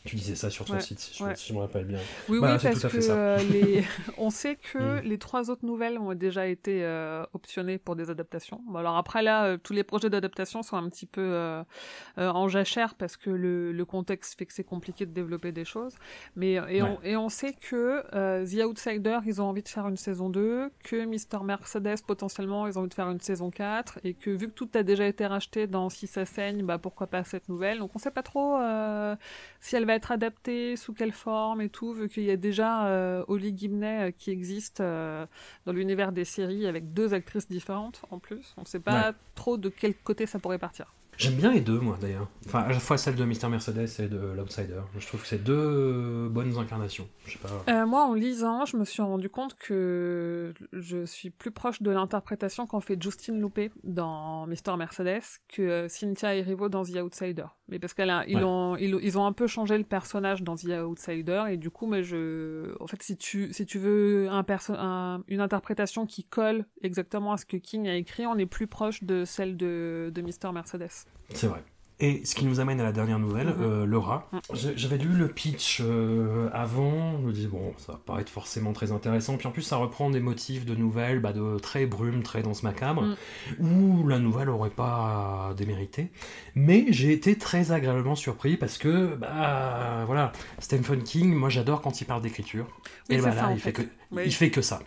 Tu 0.04 0.16
disais 0.16 0.34
ça 0.34 0.50
sur 0.50 0.64
ton 0.64 0.72
Ouais, 0.74 0.80
site, 0.80 0.98
si 0.98 1.16
je, 1.16 1.22
ouais. 1.22 1.36
si 1.36 1.48
je 1.48 1.54
me 1.54 1.60
rappelle 1.60 1.84
bien. 1.84 2.00
Oui, 2.28 2.40
Bah, 2.40 2.56
oui, 2.56 2.58
parce 2.62 2.82
que 2.92 3.10
euh, 3.10 3.36
les... 3.52 3.84
on 4.18 4.30
sait 4.30 4.56
que 4.56 5.00
Mm. 5.00 5.04
les 5.04 5.18
trois 5.18 5.48
autres 5.48 5.64
nouvelles 5.64 5.96
ont 5.98 6.12
déjà 6.14 6.46
été 6.48 6.82
euh, 6.84 7.24
optionnées 7.34 7.78
pour 7.78 7.94
des 7.94 8.10
adaptations. 8.10 8.60
Bon, 8.66 8.78
alors 8.80 8.96
après 8.96 9.22
là, 9.22 9.44
euh, 9.44 9.56
tous 9.62 9.72
les 9.72 9.84
projets 9.84 10.10
d'adaptation 10.10 10.62
sont 10.64 10.76
un 10.76 10.88
petit 10.88 11.06
peu 11.06 11.62
en 12.16 12.48
jachère 12.48 12.94
parce 12.96 13.16
que 13.16 13.30
le, 13.30 13.70
le 13.72 13.84
contexte 13.84 14.36
fait 14.38 14.46
que 14.46 14.52
c'est 14.52 14.64
compliqué 14.64 15.06
de 15.06 15.12
développer 15.12 15.52
des 15.52 15.64
choses. 15.64 15.94
Mais 16.36 16.54
et, 16.54 16.58
Ouais. 16.60 16.82
on, 16.82 17.02
et 17.04 17.16
on 17.16 17.28
sait 17.28 17.52
que 17.52 18.02
The 18.44 18.64
Outsider, 18.64 19.18
ils 19.24 19.40
ont 19.40 19.44
envie 19.46 19.62
de 19.62 19.68
faire 19.68 19.86
une 19.86 19.96
saison 19.96 20.30
2, 20.30 20.70
que 20.82 21.04
Mr. 21.04 21.44
Mercedes 21.44 22.02
potentiellement 22.06 22.66
ils 22.66 22.76
ont 22.76 22.80
envie 22.82 22.88
de 22.88 22.94
faire 22.94 23.10
une 23.10 23.20
saison 23.20 23.50
4 23.50 24.00
et 24.04 24.14
que 24.14 24.30
vu 24.30 24.48
que 24.48 24.52
tout 24.54 24.68
a 24.74 24.82
déjà 24.82 25.06
été 25.06 25.26
racheté 25.26 25.66
dans 25.68 25.88
Si 25.90 26.06
ça 26.08 26.24
saigne, 26.24 26.64
bah 26.64 26.78
pourquoi 26.78 27.06
pas 27.06 27.22
cette 27.24 27.48
nouvelle? 27.48 27.78
Donc 27.78 27.92
on 27.94 27.98
sait 27.98 28.10
pas 28.10 28.22
trop 28.24 28.58
si 29.60 29.76
elle 29.76 29.84
va 29.86 29.91
être 29.94 30.12
adaptée, 30.12 30.76
sous 30.76 30.92
quelle 30.92 31.12
forme 31.12 31.60
et 31.60 31.68
tout, 31.68 31.92
vu 31.92 32.08
qu'il 32.08 32.24
y 32.24 32.30
a 32.30 32.36
déjà 32.36 32.86
euh, 32.86 33.24
Holly 33.28 33.56
Gibney 33.56 34.08
euh, 34.08 34.10
qui 34.10 34.30
existe 34.30 34.80
euh, 34.80 35.26
dans 35.66 35.72
l'univers 35.72 36.12
des 36.12 36.24
séries 36.24 36.66
avec 36.66 36.92
deux 36.92 37.14
actrices 37.14 37.48
différentes 37.48 38.02
en 38.10 38.18
plus. 38.18 38.54
On 38.56 38.64
sait 38.64 38.80
pas 38.80 39.10
Ouais. 39.10 39.16
trop 39.34 39.56
de 39.56 39.68
quel 39.68 39.94
côté 39.94 40.26
ça 40.26 40.38
pourrait 40.38 40.58
partir. 40.58 40.92
J'aime 41.18 41.34
bien 41.34 41.52
les 41.52 41.60
deux, 41.60 41.78
moi, 41.78 41.96
d'ailleurs. 42.00 42.26
Enfin, 42.46 42.60
à 42.60 42.68
la 42.70 42.80
fois 42.80 42.96
celle 42.98 43.14
de 43.16 43.24
Mr. 43.24 43.48
Mercedes 43.48 43.86
et 44.00 44.08
de 44.08 44.32
l'Outsider. 44.36 44.80
Je 44.98 45.06
trouve 45.06 45.20
que 45.22 45.26
c'est 45.28 45.42
deux 45.44 46.28
bonnes 46.28 46.56
incarnations. 46.58 47.06
Je 47.26 47.32
sais 47.32 47.38
pas. 47.38 47.62
Euh, 47.68 47.86
moi, 47.86 48.04
en 48.06 48.14
lisant, 48.14 48.64
je 48.64 48.76
me 48.76 48.84
suis 48.84 49.02
rendu 49.02 49.28
compte 49.28 49.54
que 49.58 50.52
je 50.72 51.04
suis 51.04 51.30
plus 51.30 51.50
proche 51.52 51.82
de 51.82 51.90
l'interprétation 51.90 52.66
qu'en 52.66 52.80
fait 52.80 53.00
Justine 53.00 53.38
Loupé 53.40 53.70
dans 53.84 54.46
Mr. 54.46 54.76
Mercedes 54.78 55.20
que 55.48 55.62
euh, 55.62 55.88
Cynthia 55.88 56.34
Erivo 56.34 56.68
dans 56.68 56.82
The 56.82 56.96
Outsider. 56.96 57.44
Mais 57.68 57.78
parce 57.78 57.94
qu'elle 57.94 58.10
a, 58.10 58.24
ils 58.26 58.36
Ouais. 58.38 58.42
ont, 58.44 58.76
ils, 58.76 58.98
ils 59.02 59.18
ont 59.18 59.24
un 59.26 59.32
peu 59.32 59.46
changé 59.46 59.78
le 59.78 59.84
personnage 59.84 60.42
dans 60.42 60.56
The 60.56 60.80
Outsider 60.84 61.44
et 61.50 61.56
du 61.56 61.70
coup, 61.70 61.86
mais 61.86 62.02
je, 62.02 62.74
en 62.80 62.86
fait, 62.86 63.02
si 63.02 63.16
tu, 63.16 63.52
si 63.52 63.64
tu 63.66 63.78
veux 63.78 64.28
un 64.30 64.42
perso, 64.42 64.72
un- 64.76 65.22
une 65.28 65.40
interprétation 65.40 66.04
qui 66.06 66.24
colle 66.24 66.64
exactement 66.82 67.32
à 67.32 67.36
ce 67.36 67.44
que 67.46 67.56
King 67.58 67.86
a 67.88 67.94
écrit, 67.94 68.26
on 68.26 68.36
est 68.38 68.46
plus 68.46 68.66
proche 68.66 69.04
de 69.04 69.24
celle 69.24 69.56
de, 69.56 70.10
de 70.12 70.22
Mr. 70.22 70.52
Mercedes. 70.52 70.90
C'est 71.34 71.46
vrai. 71.46 71.62
Et 72.00 72.24
ce 72.24 72.34
qui 72.34 72.46
nous 72.46 72.58
amène 72.58 72.80
à 72.80 72.82
la 72.82 72.90
dernière 72.90 73.20
nouvelle, 73.20 73.48
Mhm. 73.48 73.54
euh, 73.60 73.98
rat. 74.00 74.28
J'ai- 74.54 74.76
J'avais 74.76 74.98
lu 74.98 75.10
le 75.10 75.28
pitch 75.28 75.78
euh, 75.80 76.48
avant, 76.52 77.12
je 77.20 77.26
me 77.26 77.32
dis 77.32 77.46
bon, 77.46 77.72
ça 77.78 77.92
va 77.92 78.00
pas 78.04 78.20
être 78.20 78.28
forcément 78.30 78.72
très 78.72 78.90
intéressant. 78.90 79.36
Puis 79.36 79.46
en 79.46 79.52
plus, 79.52 79.62
ça 79.62 79.76
reprend 79.76 80.10
des 80.10 80.18
motifs 80.18 80.64
de 80.66 80.74
nouvelles 80.74 81.20
bah, 81.20 81.32
de 81.32 81.58
très 81.60 81.86
brume, 81.86 82.24
très 82.24 82.42
danse 82.42 82.64
macabre, 82.64 83.04
Mm. 83.60 83.64
où 83.64 84.08
la 84.08 84.18
nouvelle 84.18 84.48
aurait 84.48 84.70
pas 84.70 85.54
démérité. 85.56 86.10
Mais 86.56 86.86
j'ai 86.88 87.12
été 87.12 87.38
très 87.38 87.70
agréablement 87.70 88.16
surpris 88.16 88.56
parce 88.56 88.78
que, 88.78 89.14
bah 89.14 90.02
voilà, 90.06 90.32
Stephen 90.58 91.04
King, 91.04 91.32
moi 91.34 91.50
j'adore 91.50 91.82
quand 91.82 92.00
il 92.00 92.04
parle 92.04 92.22
d'écriture. 92.22 92.66
Oui, 93.10 93.16
et 93.16 93.20
bah 93.20 93.30
ça, 93.30 93.42
là, 93.42 93.48
en 93.48 93.52
il 93.52 93.60
fait, 93.60 93.70
fait. 93.76 93.84
que, 93.84 93.88
Oui. 94.12 94.22
il 94.26 94.32
fait 94.32 94.50
que 94.50 94.62
ça. 94.62 94.80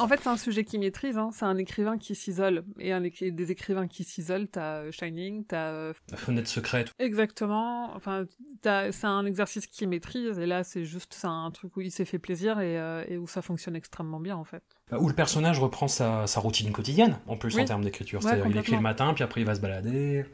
En 0.00 0.06
fait, 0.08 0.20
c'est 0.22 0.28
un 0.28 0.36
sujet 0.36 0.64
qu'il 0.64 0.80
maîtrise. 0.80 1.18
Hein. 1.18 1.30
C'est 1.32 1.44
un 1.44 1.56
écrivain 1.58 1.98
qui 1.98 2.14
s'isole. 2.14 2.64
Et 2.78 2.92
un 2.92 3.02
écri- 3.02 3.34
des 3.34 3.50
écrivains 3.50 3.86
qui 3.88 4.04
s'isolent, 4.04 4.48
t'as 4.48 4.82
euh, 4.82 4.92
Shining, 4.92 5.44
t'as... 5.44 5.70
euh, 5.70 5.92
La 6.10 6.16
fenêtre 6.16 6.48
secrète. 6.48 6.92
Exactement. 6.98 7.94
Enfin, 7.96 8.24
c'est 8.62 9.04
un 9.04 9.26
exercice 9.26 9.66
qu'il 9.66 9.88
maîtrise. 9.88 10.38
Et 10.38 10.46
là, 10.46 10.64
c'est 10.64 10.84
juste 10.84 11.14
c'est 11.14 11.26
un 11.26 11.50
truc 11.50 11.76
où 11.76 11.80
il 11.80 11.90
s'est 11.90 12.04
fait 12.04 12.18
plaisir 12.18 12.60
et, 12.60 12.78
euh, 12.78 13.04
et 13.08 13.18
où 13.18 13.26
ça 13.26 13.42
fonctionne 13.42 13.76
extrêmement 13.76 14.20
bien, 14.20 14.36
en 14.36 14.44
fait. 14.44 14.62
Bah, 14.90 14.98
Où 15.00 15.08
le 15.08 15.14
personnage 15.14 15.58
reprend 15.58 15.88
sa, 15.88 16.26
sa 16.26 16.40
routine 16.40 16.72
quotidienne, 16.72 17.18
en 17.26 17.36
plus 17.36 17.54
Oui. 17.56 17.62
en 17.62 17.64
termes 17.64 17.84
d'écriture. 17.84 18.20
Ouais, 18.20 18.30
C'est-à-dire, 18.30 18.46
il 18.46 18.56
écrit 18.56 18.76
le 18.76 18.80
matin, 18.82 19.12
puis 19.14 19.24
après 19.24 19.40
il 19.40 19.46
va 19.46 19.54
se 19.54 19.60
balader. 19.60 20.24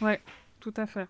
Ouais, 0.00 0.20
tout 0.60 0.72
à 0.76 0.86
fait. 0.86 1.06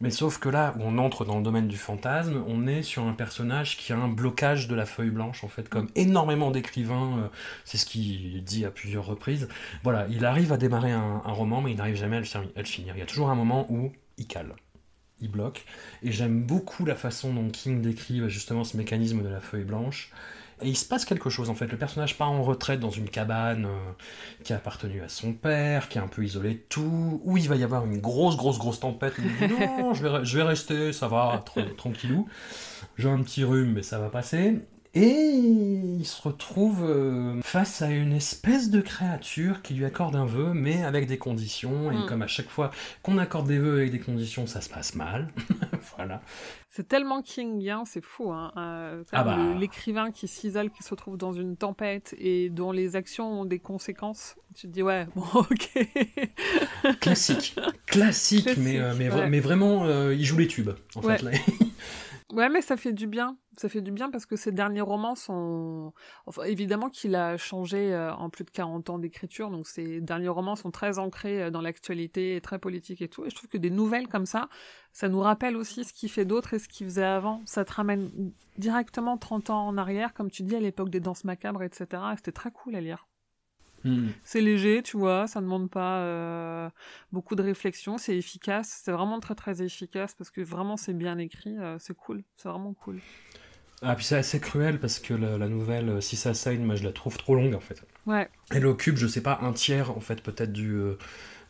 Mais 0.00 0.10
sauf 0.10 0.38
que 0.38 0.48
là 0.48 0.74
où 0.78 0.82
on 0.82 0.96
entre 0.96 1.26
dans 1.26 1.36
le 1.36 1.42
domaine 1.42 1.68
du 1.68 1.76
fantasme, 1.76 2.42
on 2.48 2.66
est 2.66 2.82
sur 2.82 3.04
un 3.04 3.12
personnage 3.12 3.76
qui 3.76 3.92
a 3.92 3.98
un 3.98 4.08
blocage 4.08 4.66
de 4.66 4.74
la 4.74 4.86
feuille 4.86 5.10
blanche, 5.10 5.44
en 5.44 5.48
fait, 5.48 5.68
comme 5.68 5.88
énormément 5.94 6.50
d'écrivains, 6.50 7.18
euh, 7.18 7.28
c'est 7.66 7.76
ce 7.76 7.84
qu'il 7.84 8.42
dit 8.42 8.64
à 8.64 8.70
plusieurs 8.70 9.04
reprises. 9.04 9.46
Voilà, 9.82 10.06
il 10.08 10.24
arrive 10.24 10.52
à 10.52 10.56
démarrer 10.56 10.92
un, 10.92 11.20
un 11.24 11.32
roman, 11.32 11.60
mais 11.60 11.72
il 11.72 11.76
n'arrive 11.76 11.96
jamais 11.96 12.16
à 12.16 12.20
le, 12.20 12.24
fi- 12.24 12.38
à 12.38 12.60
le 12.60 12.64
finir. 12.64 12.96
Il 12.96 13.00
y 13.00 13.02
a 13.02 13.06
toujours 13.06 13.28
un 13.30 13.34
moment 13.34 13.66
où 13.70 13.92
il 14.16 14.26
cale, 14.26 14.54
il 15.20 15.30
bloque. 15.30 15.64
Et 16.02 16.12
j'aime 16.12 16.42
beaucoup 16.44 16.86
la 16.86 16.96
façon 16.96 17.34
dont 17.34 17.50
King 17.50 17.82
décrit 17.82 18.20
bah, 18.20 18.28
justement 18.28 18.64
ce 18.64 18.76
mécanisme 18.78 19.22
de 19.22 19.28
la 19.28 19.40
feuille 19.40 19.64
blanche. 19.64 20.12
Et 20.62 20.68
il 20.68 20.76
se 20.76 20.84
passe 20.84 21.04
quelque 21.04 21.30
chose 21.30 21.50
en 21.50 21.54
fait. 21.54 21.66
Le 21.66 21.76
personnage 21.78 22.16
part 22.18 22.30
en 22.30 22.42
retraite 22.42 22.80
dans 22.80 22.90
une 22.90 23.08
cabane 23.08 23.64
euh, 23.66 23.92
qui 24.44 24.52
a 24.52 24.56
appartenu 24.56 25.02
à 25.02 25.08
son 25.08 25.32
père, 25.32 25.88
qui 25.88 25.98
est 25.98 26.00
un 26.00 26.06
peu 26.08 26.22
isolé 26.24 26.54
de 26.54 26.62
tout, 26.68 27.20
où 27.24 27.36
il 27.36 27.48
va 27.48 27.56
y 27.56 27.64
avoir 27.64 27.86
une 27.86 27.98
grosse, 27.98 28.36
grosse, 28.36 28.58
grosse 28.58 28.80
tempête. 28.80 29.14
Il 29.18 29.48
dit 29.48 29.54
non, 29.54 29.94
je 29.94 30.06
vais, 30.06 30.24
je 30.24 30.36
vais 30.36 30.42
rester, 30.42 30.92
ça 30.92 31.08
va, 31.08 31.42
tra- 31.46 31.74
tranquillou. 31.76 32.28
J'ai 32.98 33.08
un 33.08 33.22
petit 33.22 33.44
rhume, 33.44 33.72
mais 33.72 33.82
ça 33.82 33.98
va 33.98 34.08
passer. 34.10 34.60
Et 34.92 35.06
il 35.06 36.04
se 36.04 36.20
retrouve 36.22 36.82
euh, 36.82 37.40
face 37.42 37.80
à 37.80 37.90
une 37.90 38.12
espèce 38.12 38.70
de 38.70 38.80
créature 38.80 39.62
qui 39.62 39.74
lui 39.74 39.84
accorde 39.84 40.16
un 40.16 40.24
vœu, 40.26 40.52
mais 40.52 40.82
avec 40.82 41.06
des 41.06 41.16
conditions. 41.18 41.92
Et 41.92 41.96
Mm. 41.96 42.06
comme 42.06 42.22
à 42.22 42.26
chaque 42.26 42.48
fois 42.48 42.72
qu'on 43.02 43.16
accorde 43.18 43.46
des 43.46 43.58
vœux 43.58 43.76
avec 43.78 43.92
des 43.92 44.00
conditions, 44.00 44.46
ça 44.48 44.60
se 44.60 44.68
passe 44.68 44.96
mal. 44.96 45.28
voilà. 45.96 46.20
C'est 46.68 46.88
tellement 46.88 47.22
kingien, 47.22 47.84
c'est 47.84 48.04
fou. 48.04 48.32
Hein. 48.32 48.52
Euh, 48.56 49.04
Ah 49.12 49.22
bah. 49.22 49.36
L'écrivain 49.58 50.10
qui 50.10 50.26
s'isole, 50.26 50.70
qui 50.70 50.82
se 50.82 50.90
retrouve 50.90 51.16
dans 51.16 51.32
une 51.32 51.56
tempête 51.56 52.14
et 52.18 52.48
dont 52.50 52.72
les 52.72 52.96
actions 52.96 53.42
ont 53.42 53.44
des 53.44 53.58
conséquences. 53.60 54.34
Tu 54.56 54.66
te 54.66 54.72
dis, 54.72 54.82
ouais, 54.82 55.06
bon, 55.14 55.22
ok. 55.34 55.70
Classique. 57.00 57.54
Classique, 57.86 58.44
Classique, 58.44 58.58
mais, 58.58 58.80
euh, 58.80 58.94
mais, 58.98 59.08
ouais. 59.10 59.28
mais 59.28 59.40
vraiment, 59.40 59.84
euh, 59.84 60.14
il 60.14 60.24
joue 60.24 60.38
les 60.38 60.48
tubes, 60.48 60.70
en 60.96 61.00
Ouais. 61.02 61.16
fait. 61.18 61.22
Là. 61.24 61.30
Ouais, 62.32 62.48
mais 62.48 62.60
ça 62.60 62.76
fait 62.76 62.92
du 62.92 63.08
bien. 63.08 63.36
Ça 63.56 63.68
fait 63.68 63.80
du 63.80 63.90
bien 63.90 64.08
parce 64.10 64.24
que 64.24 64.36
ses 64.36 64.52
derniers 64.52 64.80
romans 64.80 65.16
sont... 65.16 65.92
Enfin, 66.26 66.44
évidemment 66.44 66.88
qu'il 66.88 67.16
a 67.16 67.36
changé 67.36 67.92
euh, 67.92 68.14
en 68.14 68.30
plus 68.30 68.44
de 68.44 68.50
40 68.50 68.88
ans 68.90 68.98
d'écriture, 69.00 69.50
donc 69.50 69.66
ses 69.66 70.00
derniers 70.00 70.28
romans 70.28 70.54
sont 70.54 70.70
très 70.70 71.00
ancrés 71.00 71.42
euh, 71.42 71.50
dans 71.50 71.60
l'actualité, 71.60 72.36
et 72.36 72.40
très 72.40 72.60
politique 72.60 73.02
et 73.02 73.08
tout. 73.08 73.24
Et 73.26 73.30
je 73.30 73.34
trouve 73.34 73.48
que 73.48 73.58
des 73.58 73.70
nouvelles 73.70 74.06
comme 74.06 74.26
ça, 74.26 74.48
ça 74.92 75.08
nous 75.08 75.20
rappelle 75.20 75.56
aussi 75.56 75.84
ce 75.84 75.92
qu'il 75.92 76.10
fait 76.10 76.24
d'autre 76.24 76.54
et 76.54 76.60
ce 76.60 76.68
qu'il 76.68 76.86
faisait 76.86 77.02
avant. 77.04 77.42
Ça 77.46 77.64
te 77.64 77.72
ramène 77.72 78.32
directement 78.58 79.18
30 79.18 79.50
ans 79.50 79.66
en 79.66 79.76
arrière, 79.76 80.14
comme 80.14 80.30
tu 80.30 80.42
dis, 80.44 80.54
à 80.54 80.60
l'époque 80.60 80.90
des 80.90 81.00
danses 81.00 81.24
macabres, 81.24 81.64
etc. 81.64 81.86
Et 82.12 82.16
C'était 82.16 82.32
très 82.32 82.52
cool 82.52 82.76
à 82.76 82.80
lire. 82.80 83.08
Hmm. 83.84 84.08
C'est 84.24 84.40
léger, 84.40 84.82
tu 84.82 84.96
vois, 84.98 85.26
ça 85.26 85.40
ne 85.40 85.46
demande 85.46 85.70
pas 85.70 86.00
euh, 86.00 86.68
beaucoup 87.12 87.34
de 87.34 87.42
réflexion, 87.42 87.96
c'est 87.98 88.16
efficace, 88.16 88.80
c'est 88.84 88.92
vraiment 88.92 89.20
très 89.20 89.34
très 89.34 89.62
efficace 89.62 90.14
parce 90.14 90.30
que 90.30 90.40
vraiment 90.42 90.76
c'est 90.76 90.92
bien 90.94 91.16
écrit, 91.18 91.56
euh, 91.58 91.76
c'est 91.78 91.94
cool, 91.96 92.22
c'est 92.36 92.48
vraiment 92.48 92.74
cool. 92.74 93.00
Ah, 93.82 93.94
puis 93.96 94.04
c'est 94.04 94.16
assez 94.16 94.40
cruel 94.40 94.78
parce 94.78 94.98
que 94.98 95.14
la, 95.14 95.38
la 95.38 95.48
nouvelle, 95.48 95.88
euh, 95.88 96.00
si 96.02 96.16
ça 96.16 96.34
saigne, 96.34 96.62
moi 96.62 96.74
je 96.74 96.84
la 96.84 96.92
trouve 96.92 97.16
trop 97.16 97.34
longue 97.34 97.54
en 97.54 97.60
fait. 97.60 97.82
Ouais. 98.06 98.28
Elle 98.50 98.66
occupe, 98.66 98.96
je 98.96 99.06
sais 99.06 99.22
pas, 99.22 99.38
un 99.40 99.52
tiers 99.54 99.90
en 99.96 100.00
fait, 100.00 100.22
peut-être 100.22 100.52
du, 100.52 100.72
euh, 100.74 100.98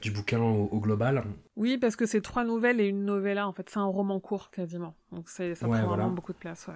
du 0.01 0.13
bouquin 0.13 0.39
au, 0.41 0.69
au 0.71 0.79
global. 0.81 1.25
Oui, 1.57 1.77
parce 1.79 1.97
que 1.97 2.07
c'est 2.07 2.21
trois 2.21 2.45
nouvelles 2.45 2.81
et 2.81 2.87
une 2.87 3.05
novella, 3.05 3.49
en 3.49 3.53
fait, 3.53 3.69
c'est 3.69 3.79
un 3.81 3.85
roman 3.85 4.21
court 4.21 4.51
quasiment, 4.53 4.95
donc 5.11 5.29
ça 5.29 5.43
Ouais, 5.45 5.55
prend 5.57 5.69
voilà. 5.69 5.87
vraiment 5.87 6.11
beaucoup 6.11 6.33
de 6.33 6.39
place. 6.39 6.69
Ouais. 6.69 6.75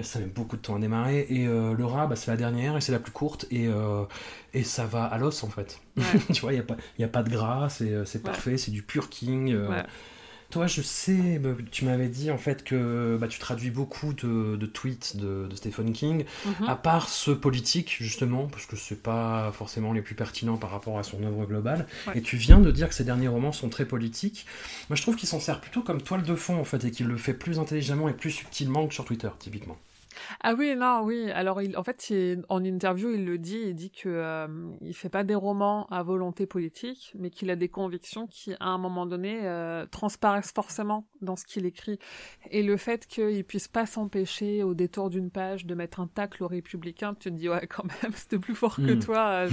Ça 0.00 0.18
met 0.18 0.24
beaucoup 0.26 0.56
de 0.56 0.62
temps 0.62 0.76
à 0.76 0.78
démarrer. 0.78 1.26
Et 1.28 1.46
euh, 1.46 1.74
le 1.74 1.84
rat, 1.84 2.06
bah, 2.06 2.16
c'est 2.16 2.30
la 2.30 2.36
dernière 2.36 2.76
et 2.76 2.80
c'est 2.80 2.92
la 2.92 2.98
plus 2.98 3.12
courte. 3.12 3.46
Et, 3.50 3.66
euh, 3.68 4.04
et 4.54 4.64
ça 4.64 4.86
va 4.86 5.04
à 5.04 5.18
l'os 5.18 5.44
en 5.44 5.48
fait. 5.50 5.80
tu 6.32 6.40
vois, 6.40 6.52
il 6.52 6.56
n'y 6.56 6.60
a, 6.60 6.64
pas- 6.64 6.76
y 6.98 7.04
a 7.04 7.08
pas 7.08 7.22
de 7.22 7.28
gras, 7.30 7.68
c'est 7.68 7.90
euh, 7.92 8.04
c'est 8.06 8.18
Ouais. 8.18 8.24
parfait, 8.30 8.56
c'est 8.56 8.70
du 8.70 8.82
pur 8.82 9.10
king. 9.10 9.52
euh. 9.52 9.68
Ouais. 9.68 9.82
Toi, 10.52 10.66
je 10.66 10.82
sais, 10.82 11.38
bah, 11.38 11.50
tu 11.70 11.84
m'avais 11.86 12.08
dit 12.08 12.30
en 12.30 12.36
fait 12.38 12.62
que 12.62 13.16
bah, 13.20 13.26
tu 13.26 13.38
traduis 13.38 13.70
beaucoup 13.70 14.12
de, 14.12 14.54
de 14.56 14.66
tweets 14.66 15.16
de, 15.16 15.46
de 15.50 15.56
Stephen 15.56 15.92
King, 15.92 16.24
Mhm. 16.44 16.68
à 16.68 16.76
part 16.76 17.08
ceux 17.08 17.34
politiques 17.36 17.96
justement, 17.98 18.46
parce 18.48 18.66
que 18.66 18.76
c'est 18.76 19.02
pas 19.02 19.50
forcément 19.52 19.92
les 19.94 20.02
plus 20.02 20.14
pertinents 20.14 20.58
par 20.58 20.70
rapport 20.70 20.98
à 20.98 21.02
son 21.02 21.22
œuvre 21.24 21.46
globale. 21.46 21.86
Ouais. 22.06 22.18
Et 22.18 22.22
tu 22.22 22.36
viens 22.36 22.60
de 22.60 22.70
dire 22.70 22.88
que 22.90 22.94
ses 22.94 23.04
derniers 23.04 23.28
romans 23.28 23.52
sont 23.52 23.70
très 23.70 23.86
politiques. 23.86 24.44
Moi, 24.90 24.96
je 24.96 25.02
trouve 25.02 25.16
qu'il 25.16 25.28
s'en 25.28 25.40
sert 25.40 25.60
plutôt 25.60 25.80
comme 25.80 26.02
toile 26.02 26.22
de 26.22 26.34
fond 26.34 26.58
en 26.60 26.64
fait, 26.64 26.84
et 26.84 26.90
qu'il 26.90 27.06
le 27.06 27.16
fait 27.16 27.34
plus 27.34 27.58
intelligemment 27.58 28.08
et 28.10 28.12
plus 28.12 28.30
subtilement 28.30 28.86
que 28.86 28.92
sur 28.94 29.04
Twitter, 29.06 29.30
typiquement. 29.38 29.78
Ah 30.40 30.54
oui, 30.54 30.74
non, 30.76 31.00
oui. 31.02 31.30
Alors, 31.30 31.62
il, 31.62 31.76
en 31.76 31.82
fait, 31.84 32.10
il- 32.10 32.42
en 32.48 32.64
interview, 32.64 33.10
il 33.10 33.24
le 33.24 33.38
dit, 33.38 33.60
il 33.68 33.74
dit 33.74 33.90
que 33.90 34.08
euh, 34.08 34.46
il 34.80 34.94
fait 34.94 35.08
pas 35.08 35.24
des 35.24 35.34
romans 35.34 35.86
à 35.90 36.02
volonté 36.02 36.46
politique, 36.46 37.12
mais 37.18 37.30
qu'il 37.30 37.50
a 37.50 37.56
des 37.56 37.68
convictions 37.68 38.26
qui, 38.26 38.54
à 38.60 38.66
un 38.66 38.78
moment 38.78 39.06
donné, 39.06 39.40
euh, 39.46 39.86
transparaissent 39.86 40.52
forcément 40.52 41.06
dans 41.20 41.36
ce 41.36 41.44
qu'il 41.44 41.66
écrit. 41.66 41.98
Et 42.50 42.62
le 42.62 42.76
fait 42.76 43.06
qu'il 43.06 43.44
puisse 43.44 43.68
pas 43.68 43.86
s'empêcher, 43.86 44.62
au 44.62 44.74
détour 44.74 45.10
d'une 45.10 45.30
page, 45.30 45.66
de 45.66 45.74
mettre 45.74 46.00
un 46.00 46.06
tacle 46.06 46.42
aux 46.44 46.48
républicains, 46.48 47.14
tu 47.14 47.30
te 47.30 47.34
dis, 47.36 47.48
ouais, 47.48 47.66
quand 47.68 47.84
même, 48.02 48.12
c'était 48.14 48.38
plus 48.38 48.54
fort 48.54 48.76
que 48.76 48.92
Mm. 48.92 48.98
toi. 48.98 49.46
euh, 49.46 49.50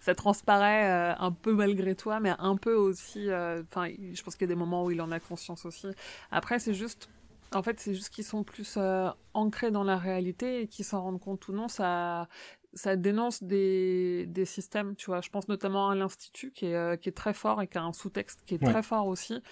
ça 0.00 0.14
transparaît 0.14 1.12
euh, 1.12 1.14
un 1.18 1.32
peu 1.32 1.52
malgré 1.54 1.94
toi, 1.94 2.20
mais 2.20 2.32
un 2.38 2.56
peu 2.56 2.74
aussi. 2.74 3.28
Enfin, 3.30 3.88
je 4.12 4.22
pense 4.22 4.34
qu'il 4.36 4.42
y 4.48 4.50
a 4.50 4.54
des 4.54 4.58
moments 4.58 4.84
où 4.84 4.90
il 4.90 5.00
en 5.00 5.10
a 5.10 5.20
conscience 5.20 5.64
aussi. 5.66 5.86
Après, 6.30 6.58
c'est 6.58 6.74
juste 6.74 7.08
en 7.54 7.62
fait, 7.62 7.80
c'est 7.80 7.94
juste 7.94 8.10
qu'ils 8.10 8.24
sont 8.24 8.44
plus 8.44 8.74
euh, 8.76 9.10
ancrés 9.34 9.70
dans 9.70 9.84
la 9.84 9.96
réalité 9.96 10.62
et 10.62 10.68
qu'ils 10.68 10.84
s'en 10.84 11.02
rendent 11.02 11.20
compte 11.20 11.48
ou 11.48 11.52
non, 11.52 11.68
ça, 11.68 12.28
ça 12.74 12.96
dénonce 12.96 13.42
des, 13.42 14.26
des 14.26 14.44
systèmes, 14.44 14.96
tu 14.96 15.06
vois. 15.06 15.20
Je 15.20 15.30
pense 15.30 15.48
notamment 15.48 15.90
à 15.90 15.94
l'Institut 15.94 16.52
qui 16.52 16.66
est, 16.66 16.74
euh, 16.74 16.96
qui 16.96 17.08
est 17.08 17.12
très 17.12 17.34
fort 17.34 17.62
et 17.62 17.68
qui 17.68 17.78
a 17.78 17.82
un 17.82 17.92
sous-texte 17.92 18.42
qui 18.46 18.54
est 18.54 18.62
Ouais. 18.62 18.72
très 18.72 18.82
fort 18.82 19.06
aussi. 19.06 19.42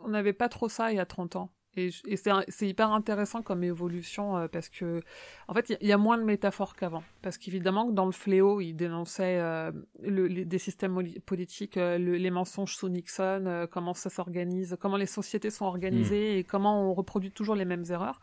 On 0.00 0.08
n'avait 0.08 0.32
pas 0.34 0.48
trop 0.48 0.68
ça 0.68 0.92
il 0.92 0.96
y 0.96 1.00
a 1.00 1.06
30 1.06 1.36
ans. 1.36 1.50
Et, 1.76 1.90
c'est 2.16 2.68
hyper 2.68 2.90
intéressant 2.92 3.40
comme 3.40 3.64
évolution 3.64 4.36
euh, 4.36 4.46
parce 4.48 4.68
que, 4.68 5.00
en 5.48 5.54
fait, 5.54 5.70
il 5.70 5.72
y 5.72 5.74
a- 5.74 5.78
il 5.80 5.88
y, 5.88 5.92
a 5.92 5.96
moins 5.98 6.18
de 6.18 6.22
métaphores 6.22 6.76
qu'avant. 6.76 7.02
Parce 7.22 7.38
qu'évidemment, 7.38 7.90
dans 7.90 8.04
le 8.04 8.12
fléau, 8.12 8.60
il 8.60 8.74
dénonçait 8.74 9.38
euh, 9.40 9.72
le- 10.02 10.26
les- 10.26 10.44
des 10.44 10.58
systèmes 10.58 10.94
politiques, 11.24 11.78
euh, 11.78 11.96
le- 11.98 12.16
les 12.16 12.30
mensonges 12.30 12.76
sous 12.76 12.88
Nixon, 12.90 13.66
comment 13.70 13.94
ça 13.94 14.10
s'organise, 14.10 14.76
comment 14.80 14.98
les 14.98 15.06
sociétés 15.06 15.50
sont 15.50 15.64
organisées 15.64 16.38
et 16.38 16.44
comment 16.44 16.90
on 16.90 16.94
reproduit 16.94 17.30
toujours 17.32 17.54
les 17.54 17.64
mêmes 17.64 17.84
erreurs. 17.88 18.20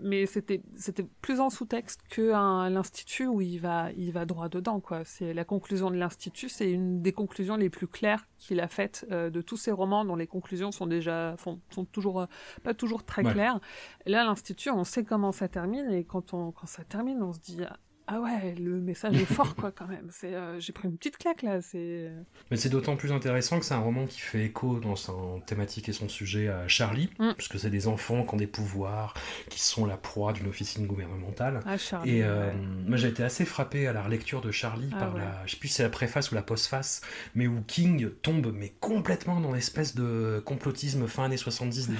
Mais 0.00 0.26
c'était 0.26 0.62
c'était 0.74 1.04
plus 1.20 1.38
en 1.40 1.50
sous-texte 1.50 2.00
que 2.10 2.30
l'institut 2.70 3.26
où 3.26 3.40
il 3.40 3.58
va 3.58 3.90
il 3.92 4.12
va 4.12 4.24
droit 4.26 4.48
dedans 4.48 4.80
quoi. 4.80 5.04
C'est 5.04 5.32
la 5.34 5.44
conclusion 5.44 5.90
de 5.90 5.96
l'institut, 5.96 6.48
c'est 6.48 6.70
une 6.70 7.02
des 7.02 7.12
conclusions 7.12 7.56
les 7.56 7.70
plus 7.70 7.86
claires 7.86 8.26
qu'il 8.38 8.58
a 8.60 8.68
faites 8.68 9.06
euh, 9.10 9.30
de 9.30 9.40
tous 9.42 9.56
ses 9.56 9.70
romans 9.70 10.04
dont 10.04 10.16
les 10.16 10.26
conclusions 10.26 10.72
sont 10.72 10.86
déjà 10.86 11.36
font- 11.36 11.60
sont 11.70 11.84
toujours 11.84 12.20
euh, 12.22 12.26
pas 12.64 12.74
toujours 12.74 13.04
très 13.04 13.24
Ouais. 13.24 13.32
claires. 13.32 13.60
Là 14.06 14.24
l'institut, 14.24 14.70
on 14.70 14.84
sait 14.84 15.04
comment 15.04 15.30
ça 15.32 15.46
termine 15.48 15.90
et 15.92 16.04
quand 16.04 16.34
on 16.34 16.50
quand 16.52 16.66
ça 16.66 16.82
termine, 16.84 17.22
on 17.22 17.32
se 17.32 17.40
dit 17.40 17.60
ah 18.12 18.20
ouais, 18.20 18.54
le 18.58 18.80
message 18.80 19.16
est 19.16 19.24
fort, 19.24 19.54
quoi, 19.54 19.72
quand 19.72 19.86
même. 19.86 20.06
C'est, 20.10 20.34
euh, 20.34 20.60
j'ai 20.60 20.72
pris 20.72 20.88
une 20.88 20.96
petite 20.96 21.16
claque, 21.16 21.42
là. 21.42 21.60
C'est... 21.62 22.10
Mais 22.50 22.56
c'est 22.56 22.68
d'autant 22.68 22.96
plus 22.96 23.12
intéressant 23.12 23.58
que 23.58 23.64
c'est 23.64 23.74
un 23.74 23.78
roman 23.80 24.06
qui 24.06 24.20
fait 24.20 24.44
écho 24.44 24.80
dans 24.80 24.96
son 24.96 25.40
thématique 25.46 25.88
et 25.88 25.92
son 25.92 26.08
sujet 26.08 26.48
à 26.48 26.68
Charlie, 26.68 27.10
Mm. 27.18 27.32
puisque 27.36 27.58
c'est 27.58 27.70
des 27.70 27.86
enfants 27.88 28.24
qui 28.24 28.34
ont 28.34 28.36
des 28.36 28.46
pouvoirs, 28.46 29.14
qui 29.48 29.60
sont 29.60 29.86
la 29.86 29.96
proie 29.96 30.32
d'une 30.32 30.48
officine 30.48 30.86
gouvernementale. 30.86 31.60
Ah, 31.66 31.76
Charlie, 31.76 32.18
et 32.18 32.24
euh, 32.24 32.48
ouais. 32.48 32.56
moi 32.86 32.96
j'ai 32.96 33.08
été 33.08 33.22
assez 33.22 33.44
frappé 33.44 33.86
à 33.86 33.92
la 33.92 34.02
relecture 34.02 34.40
de 34.40 34.50
Charlie 34.50 34.90
Ah 34.92 34.98
par 34.98 35.14
ouais. 35.14 35.20
la, 35.20 35.42
je 35.46 35.52
sais 35.52 35.56
plus 35.58 35.68
si 35.68 35.74
c'est 35.74 35.82
la 35.82 35.88
préface 35.90 36.30
ou 36.32 36.34
la 36.34 36.42
postface, 36.42 37.00
mais 37.34 37.46
où 37.46 37.62
King 37.66 38.10
tombe 38.22 38.52
mais 38.54 38.72
complètement 38.80 39.40
dans 39.40 39.52
l'espèce 39.52 39.94
de 39.94 40.42
complotisme 40.44 41.06
fin 41.06 41.24
années 41.24 41.36
70, 41.36 41.88
début 41.88 41.98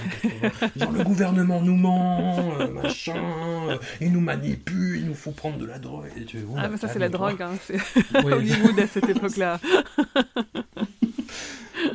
80. 0.51 0.71
Genre 0.77 0.93
le 0.93 1.05
gouvernement 1.05 1.61
nous 1.63 1.77
ment, 1.77 2.59
euh, 2.59 2.69
machin, 2.69 3.69
euh, 3.71 3.79
il 4.01 4.13
nous 4.13 4.21
manipule, 4.21 4.99
il 4.99 5.07
nous 5.07 5.15
faut 5.15 5.33
prendre 5.33 5.59
de 5.59 5.67
la 5.67 5.79
drogue. 5.79 6.02
Et 6.17 6.25
tu, 6.25 6.39
Ah, 6.57 6.69
mais 6.69 6.77
ça, 6.77 6.89
c'est 6.89 6.99
la 6.99 7.09
drogue, 7.09 7.41
hein. 7.43 7.53
C'est 7.63 7.77
Ouais. 8.25 8.33
Hollywood 8.33 8.79
à 8.79 8.87
cette 8.87 9.09
époque-là. 9.09 9.59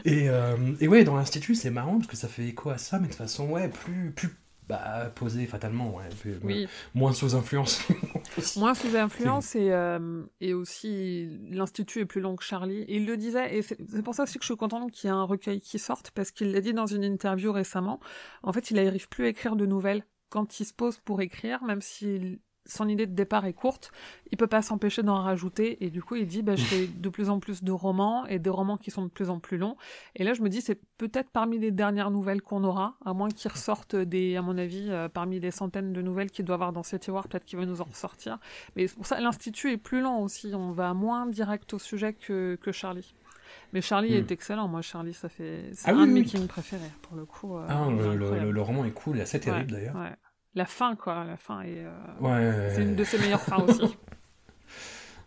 Et, 0.05 0.29
euh, 0.29 0.55
et 0.79 0.87
ouais, 0.87 1.03
dans 1.03 1.15
l'Institut, 1.15 1.55
c'est 1.55 1.69
marrant 1.69 1.97
parce 1.97 2.07
que 2.07 2.15
ça 2.17 2.27
fait 2.27 2.45
écho 2.47 2.69
à 2.69 2.77
ça, 2.77 2.99
mais 2.99 3.07
de 3.07 3.13
façon, 3.13 3.49
ouais, 3.49 3.67
plus, 3.69 4.11
plus 4.11 4.29
bah, 4.67 5.11
posée 5.15 5.45
fatalement, 5.45 5.95
ouais. 5.95 6.03
plus- 6.21 6.37
Oui. 6.43 6.53
ouais, 6.63 6.67
moins 6.93 7.13
sous 7.13 7.35
influence. 7.35 7.81
Moins 8.57 8.73
sous 8.73 8.95
influence 8.95 9.55
et, 9.55 9.71
euh, 9.71 10.23
et 10.41 10.53
aussi 10.53 11.29
l'Institut 11.49 12.01
est 12.01 12.05
plus 12.05 12.21
long 12.21 12.35
que 12.35 12.43
Charlie. 12.43 12.81
Et 12.83 12.97
il 12.97 13.05
le 13.05 13.17
disait, 13.17 13.57
et 13.57 13.61
c'est 13.61 14.01
pour 14.03 14.13
ça 14.15 14.23
aussi 14.23 14.37
que 14.37 14.43
je 14.43 14.47
suis 14.47 14.57
contente 14.57 14.91
qu'il 14.91 15.07
y 15.09 15.11
ait 15.11 15.15
un 15.15 15.23
recueil 15.23 15.59
qui 15.61 15.79
sorte, 15.79 16.11
parce 16.11 16.31
qu'il 16.31 16.51
l'a 16.51 16.61
dit 16.61 16.73
dans 16.73 16.85
une 16.85 17.03
interview 17.03 17.51
récemment. 17.51 17.99
En 18.43 18.51
fait, 18.53 18.71
il 18.71 18.75
n'arrive 18.75 19.07
plus 19.09 19.25
à 19.25 19.29
écrire 19.29 19.55
de 19.55 19.65
nouvelles. 19.65 20.03
Quand 20.29 20.59
il 20.59 20.65
se 20.65 20.73
pose 20.73 20.97
pour 20.99 21.21
écrire, 21.21 21.63
même 21.63 21.81
si 21.81 22.39
son 22.67 22.87
idée 22.87 23.05
de 23.07 23.13
départ 23.15 23.45
est 23.45 23.53
courte, 23.53 23.91
il 24.31 24.37
peut 24.37 24.45
pas 24.47 24.61
s'empêcher 24.61 25.01
d'en 25.01 25.15
rajouter. 25.21 25.83
Et 25.83 25.89
du 25.89 26.03
coup, 26.03 26.15
il 26.15 26.27
dit, 26.27 26.43
bah, 26.43 26.55
je 26.55 26.63
fais 26.63 26.85
de 26.87 27.09
plus 27.09 27.29
en 27.29 27.39
plus 27.39 27.63
de 27.63 27.71
romans 27.71 28.25
et 28.27 28.37
des 28.39 28.49
romans 28.49 28.77
qui 28.77 28.91
sont 28.91 29.03
de 29.03 29.09
plus 29.09 29.29
en 29.29 29.39
plus 29.39 29.57
longs. 29.57 29.77
Et 30.15 30.23
là, 30.23 30.33
je 30.33 30.41
me 30.41 30.49
dis, 30.49 30.61
c'est 30.61 30.79
peut-être 30.97 31.29
parmi 31.31 31.57
les 31.57 31.71
dernières 31.71 32.11
nouvelles 32.11 32.41
qu'on 32.41 32.63
aura, 32.63 32.95
à 33.05 33.13
moins 33.13 33.29
qu'il 33.29 33.49
ressorte 33.51 33.95
des, 33.95 34.35
à 34.35 34.41
mon 34.41 34.57
avis, 34.57 34.87
euh, 34.89 35.09
parmi 35.09 35.39
les 35.39 35.51
centaines 35.51 35.93
de 35.93 36.01
nouvelles 36.01 36.29
qu'il 36.29 36.45
doit 36.45 36.55
avoir 36.55 36.73
dans 36.73 36.83
City 36.83 37.09
War, 37.09 37.27
peut-être 37.27 37.45
qu'il 37.45 37.57
va 37.57 37.65
nous 37.65 37.81
en 37.81 37.85
ressortir. 37.85 38.37
Mais 38.75 38.87
c'est 38.87 38.95
pour 38.95 39.05
ça, 39.07 39.19
l'Institut 39.19 39.71
est 39.71 39.77
plus 39.77 40.01
lent 40.01 40.19
aussi. 40.19 40.51
On 40.53 40.71
va 40.71 40.93
moins 40.93 41.25
direct 41.25 41.73
au 41.73 41.79
sujet 41.79 42.13
que, 42.13 42.55
que 42.61 42.71
Charlie. 42.71 43.13
Mais 43.71 43.81
Charlie 43.81 44.11
Hmm. 44.11 44.17
est 44.17 44.31
excellent. 44.31 44.67
Moi, 44.67 44.81
Charlie, 44.81 45.13
ça 45.13 45.29
fait, 45.29 45.69
c'est 45.73 45.89
Ah 45.89 45.93
un 45.93 46.01
oui, 46.03 46.07
de 46.09 46.13
mes 46.13 46.19
oui. 46.21 46.47
Préférés, 46.47 46.91
pour 47.01 47.15
le 47.15 47.25
coup. 47.25 47.55
euh, 47.57 47.65
Ah, 47.69 47.87
le, 47.89 48.51
le- 48.51 48.61
roman 48.61 48.83
est 48.83 48.91
cool, 48.91 49.19
et 49.19 49.21
assez 49.21 49.39
terrible 49.39 49.71
Ouais, 49.73 49.79
d'ailleurs. 49.79 49.95
ouais. 49.95 50.13
La 50.57 50.65
fin, 50.65 50.95
quoi. 50.95 51.23
La 51.23 51.37
fin 51.37 51.61
est. 51.61 51.85
euh, 51.85 51.91
Ouais. 52.19 52.69
C'est 52.75 52.81
une 52.83 52.95
de 52.95 53.03
ses 53.03 53.17
meilleures 53.19 53.41
fins 53.41 53.63
aussi. 53.63 53.95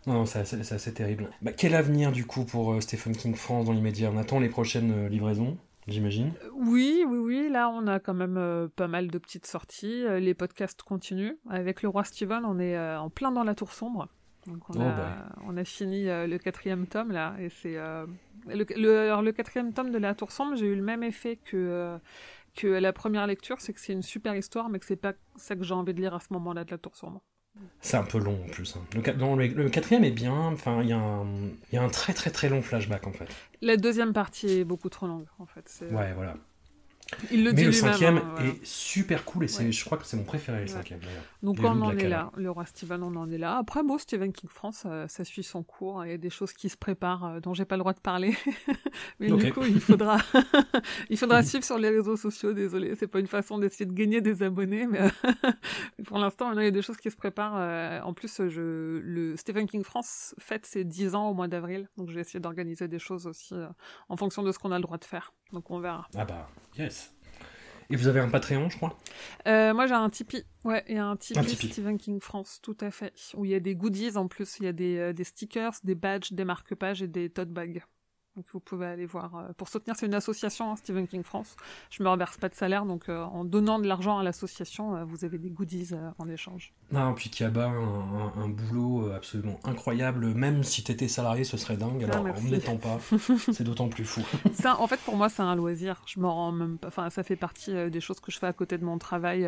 Non, 0.07 0.13
non, 0.13 0.25
c'est 0.25 0.39
assez, 0.39 0.63
c'est 0.63 0.73
assez 0.75 0.93
terrible. 0.93 1.29
Bah, 1.43 1.51
quel 1.55 1.75
avenir 1.75 2.11
du 2.11 2.25
coup 2.25 2.43
pour 2.43 2.73
euh, 2.73 2.81
Stephen 2.81 3.15
King 3.15 3.35
France 3.35 3.67
dans 3.67 3.71
l'immédiat? 3.71 4.09
On 4.11 4.17
attend 4.17 4.39
les 4.39 4.49
prochaines 4.49 4.91
euh, 4.91 5.07
livraisons, 5.09 5.59
j'imagine. 5.87 6.33
Oui, 6.55 7.03
oui, 7.07 7.19
oui. 7.19 7.49
Là, 7.51 7.69
on 7.69 7.85
a 7.85 7.99
quand 7.99 8.15
même 8.15 8.35
euh, 8.37 8.67
pas 8.75 8.87
mal 8.87 9.09
de 9.11 9.17
petites 9.19 9.45
sorties. 9.45 10.03
Les 10.19 10.33
podcasts 10.33 10.81
continuent. 10.81 11.35
Avec 11.51 11.83
le 11.83 11.89
roi 11.89 12.03
Steven, 12.03 12.43
on 12.45 12.57
est 12.59 12.75
en 12.97 13.11
plein 13.11 13.31
dans 13.31 13.43
la 13.43 13.53
tour 13.53 13.71
sombre. 13.73 14.07
Donc 14.47 14.67
on, 14.71 14.73
Oh, 14.79 14.81
a, 14.81 14.89
bah. 14.91 15.29
on 15.45 15.55
a 15.55 15.63
fini 15.63 16.05
le 16.05 16.37
quatrième 16.39 16.87
tome 16.87 17.11
là, 17.11 17.35
et 17.39 17.49
c'est 17.61 17.75
le, 17.75 18.65
le- 18.75 18.99
alors, 19.01 19.21
le 19.21 19.31
quatrième 19.33 19.71
tome 19.71 19.91
de 19.91 19.99
la 19.99 20.15
tour 20.15 20.31
sombre. 20.31 20.55
J'ai 20.55 20.65
eu 20.65 20.75
le 20.75 20.81
même 20.81 21.03
effet 21.03 21.37
que 21.45 21.95
que 22.55 22.67
la 22.67 22.93
première 22.93 23.27
lecture, 23.27 23.61
c'est 23.61 23.73
que 23.73 23.79
c'est 23.79 23.93
une 23.93 24.01
super 24.03 24.35
histoire, 24.35 24.69
mais 24.69 24.79
que 24.79 24.85
c'est 24.85 24.95
pas 24.95 25.13
ça 25.35 25.55
que 25.55 25.63
j'ai 25.63 25.73
envie 25.73 25.93
de 25.93 26.01
lire 26.01 26.13
à 26.13 26.19
ce 26.19 26.27
moment-là 26.31 26.63
de 26.63 26.71
la 26.71 26.77
tour 26.77 26.95
sombre. 26.95 27.21
C'est 27.81 27.97
un 27.97 28.03
peu 28.03 28.17
long 28.17 28.41
en 28.45 28.47
plus. 28.49 28.75
hein. 28.77 28.81
Le, 28.95 29.13
non, 29.17 29.35
le- 29.35 29.47
le 29.47 29.69
quatrième 29.69 30.03
est 30.05 30.11
bien, 30.11 30.33
enfin, 30.33 30.81
il 30.83 30.89
y, 30.89 30.93
a 30.93 30.97
un- 30.99 31.25
il 31.71 31.73
y 31.73 31.77
a 31.77 31.83
un 31.83 31.89
très 31.89 32.13
très 32.13 32.29
très 32.31 32.47
long 32.47 32.61
flashback 32.61 33.07
en 33.07 33.11
fait. 33.11 33.27
La 33.61 33.75
deuxième 33.75 34.13
partie 34.13 34.59
est 34.59 34.63
beaucoup 34.63 34.89
trop 34.89 35.05
longue 35.07 35.25
en 35.39 35.45
fait. 35.45 35.67
c'est- 35.67 35.91
Ouais, 35.91 36.13
voilà. 36.13 36.35
Il 37.31 37.43
le 37.43 37.51
Mais 37.51 37.61
dit 37.61 37.65
le 37.65 37.71
cinquième 37.71 38.17
hein, 38.17 38.35
est 38.45 38.65
super 38.65 39.25
cool 39.25 39.43
et 39.43 39.47
c'est, 39.47 39.63
Ouais. 39.65 39.71
je 39.71 39.85
crois 39.85 39.97
que 39.97 40.05
c'est 40.05 40.17
mon 40.17 40.23
préféré 40.23 40.59
le 40.59 40.63
Ouais. 40.63 40.67
cinquième 40.69 40.99
d'ailleurs. 40.99 41.23
Donc 41.43 41.57
on 41.61 41.81
en 41.81 41.91
est 41.97 42.07
là, 42.07 42.31
le 42.37 42.49
roi 42.51 42.65
Steven, 42.65 43.03
on 43.03 43.15
en 43.15 43.29
est 43.31 43.37
là. 43.37 43.57
Après, 43.57 43.83
bon, 43.83 43.97
Stephen 43.97 44.31
King 44.31 44.49
France, 44.49 44.83
euh, 44.85 45.07
ça 45.07 45.23
suit 45.23 45.43
son 45.43 45.63
cours. 45.63 46.05
Il 46.05 46.11
y 46.11 46.13
a 46.13 46.17
des 46.17 46.29
choses 46.29 46.53
qui 46.53 46.69
se 46.69 46.77
préparent 46.77 47.25
euh, 47.25 47.39
dont 47.39 47.53
j'ai 47.53 47.65
pas 47.65 47.75
le 47.75 47.79
droit 47.81 47.93
de 47.93 47.99
parler. 47.99 48.35
Mais 49.19 49.31
du 49.31 49.51
coup, 49.53 49.63
il 49.63 49.79
faudra, 49.81 50.17
il 51.09 51.17
faudra 51.17 51.43
suivre 51.43 51.63
sur 51.65 51.77
les 51.77 51.89
réseaux 51.89 52.17
sociaux. 52.17 52.53
Désolé, 52.53 52.95
c'est 52.95 53.07
pas 53.07 53.19
une 53.19 53.27
façon 53.27 53.57
d'essayer 53.59 53.85
de 53.85 53.93
gagner 53.93 54.21
des 54.21 54.43
abonnés, 54.43 54.87
mais 54.87 54.99
pour 56.05 56.17
l'instant, 56.17 56.51
il 56.53 56.63
y 56.63 56.67
a 56.67 56.71
des 56.71 56.81
choses 56.81 56.97
qui 56.97 57.11
se 57.11 57.15
préparent. 57.15 57.55
euh, 57.57 57.99
En 58.01 58.13
plus, 58.13 58.41
je, 58.49 58.99
le 59.03 59.35
Stephen 59.35 59.67
King 59.67 59.83
France 59.83 60.33
fête 60.39 60.65
ses 60.65 60.83
10 60.83 61.15
ans 61.15 61.29
au 61.29 61.33
mois 61.33 61.47
d'avril, 61.47 61.89
donc 61.97 62.09
je 62.09 62.15
vais 62.15 62.21
essayer 62.21 62.39
d'organiser 62.39 62.87
des 62.87 62.99
choses 62.99 63.27
aussi 63.27 63.53
euh, 63.53 63.67
en 64.09 64.17
fonction 64.17 64.43
de 64.43 64.51
ce 64.51 64.59
qu'on 64.59 64.71
a 64.71 64.77
le 64.77 64.83
droit 64.83 64.97
de 64.97 65.05
faire. 65.05 65.33
Donc 65.53 65.69
on 65.71 65.79
verra. 65.79 66.07
Ah 66.15 66.25
bah, 66.25 66.49
yes. 66.77 67.13
Et 67.89 67.97
vous 67.97 68.07
avez 68.07 68.21
un 68.21 68.29
Patreon, 68.29 68.69
je 68.69 68.77
crois? 68.77 68.97
Euh, 69.47 69.73
moi, 69.73 69.85
j'ai 69.85 69.93
un 69.93 70.09
Tipeee. 70.09 70.45
Ouais, 70.63 70.81
il 70.87 70.95
y 70.95 70.97
a 70.97 71.05
un 71.05 71.17
Tipeee, 71.17 71.39
Un 71.39 71.43
Tipeee. 71.43 71.71
Stephen 71.71 71.97
King 71.97 72.21
France, 72.21 72.59
tout 72.61 72.77
à 72.79 72.89
fait. 72.89 73.13
Où 73.35 73.43
il 73.43 73.51
y 73.51 73.55
a 73.55 73.59
des 73.59 73.75
goodies 73.75 74.15
en 74.15 74.29
plus. 74.29 74.59
Il 74.59 74.65
y 74.65 74.67
a 74.69 74.71
des, 74.71 74.97
euh, 74.97 75.13
des 75.13 75.25
stickers, 75.25 75.73
des 75.83 75.95
badges, 75.95 76.31
des 76.31 76.45
marque-pages 76.45 77.01
et 77.01 77.07
des 77.07 77.29
tote 77.29 77.49
bags. 77.49 77.83
Donc 78.37 78.45
vous 78.53 78.61
pouvez 78.61 78.85
aller 78.85 79.05
voir. 79.05 79.35
euh, 79.35 79.53
pour 79.57 79.67
soutenir, 79.67 79.95
c'est 79.97 80.05
une 80.05 80.13
association, 80.13 80.71
hein, 80.71 80.75
Stephen 80.77 81.05
King 81.05 81.21
France. 81.23 81.57
Je 81.89 82.01
me 82.01 82.07
reverse 82.07 82.37
pas 82.37 82.47
de 82.47 82.55
salaire, 82.55 82.85
donc 82.85 83.09
euh, 83.09 83.21
en 83.23 83.43
donnant 83.43 83.77
de 83.77 83.87
l'argent 83.87 84.19
à 84.19 84.23
l'association, 84.23 84.95
euh, 84.95 85.03
vous 85.03 85.25
avez 85.25 85.37
des 85.37 85.49
goodies 85.49 85.89
euh, 85.91 86.11
en 86.17 86.29
échange. 86.29 86.73
Non, 86.93 87.13
puis 87.13 87.29
Kiaba, 87.29 87.65
un, 87.67 87.73
un, 87.73 88.33
un 88.43 88.47
boulot 88.47 89.11
absolument 89.11 89.59
incroyable. 89.65 90.27
Même 90.33 90.63
si 90.63 90.81
t'étais 90.81 91.09
salarié, 91.09 91.43
ce 91.43 91.57
serait 91.57 91.75
dingue. 91.75 92.05
Ah, 92.07 92.13
Alors, 92.13 92.23
merci. 92.23 92.47
en 92.47 92.51
n'étant 92.51 92.77
pas, 92.77 92.99
c'est 93.51 93.63
d'autant 93.65 93.89
plus 93.89 94.05
fou. 94.05 94.21
Ça, 94.53 94.79
en 94.79 94.87
fait, 94.87 94.99
pour 95.01 95.17
moi, 95.17 95.27
c'est 95.27 95.41
un 95.41 95.55
loisir. 95.55 96.01
Je 96.05 96.21
m'en 96.21 96.33
rends 96.33 96.51
même 96.53 96.77
pas. 96.77 96.87
Enfin, 96.87 97.09
ça 97.09 97.23
fait 97.23 97.35
partie 97.35 97.73
des 97.91 97.99
choses 97.99 98.21
que 98.21 98.31
je 98.31 98.39
fais 98.39 98.47
à 98.47 98.53
côté 98.53 98.77
de 98.77 98.85
mon 98.85 98.97
travail. 98.97 99.43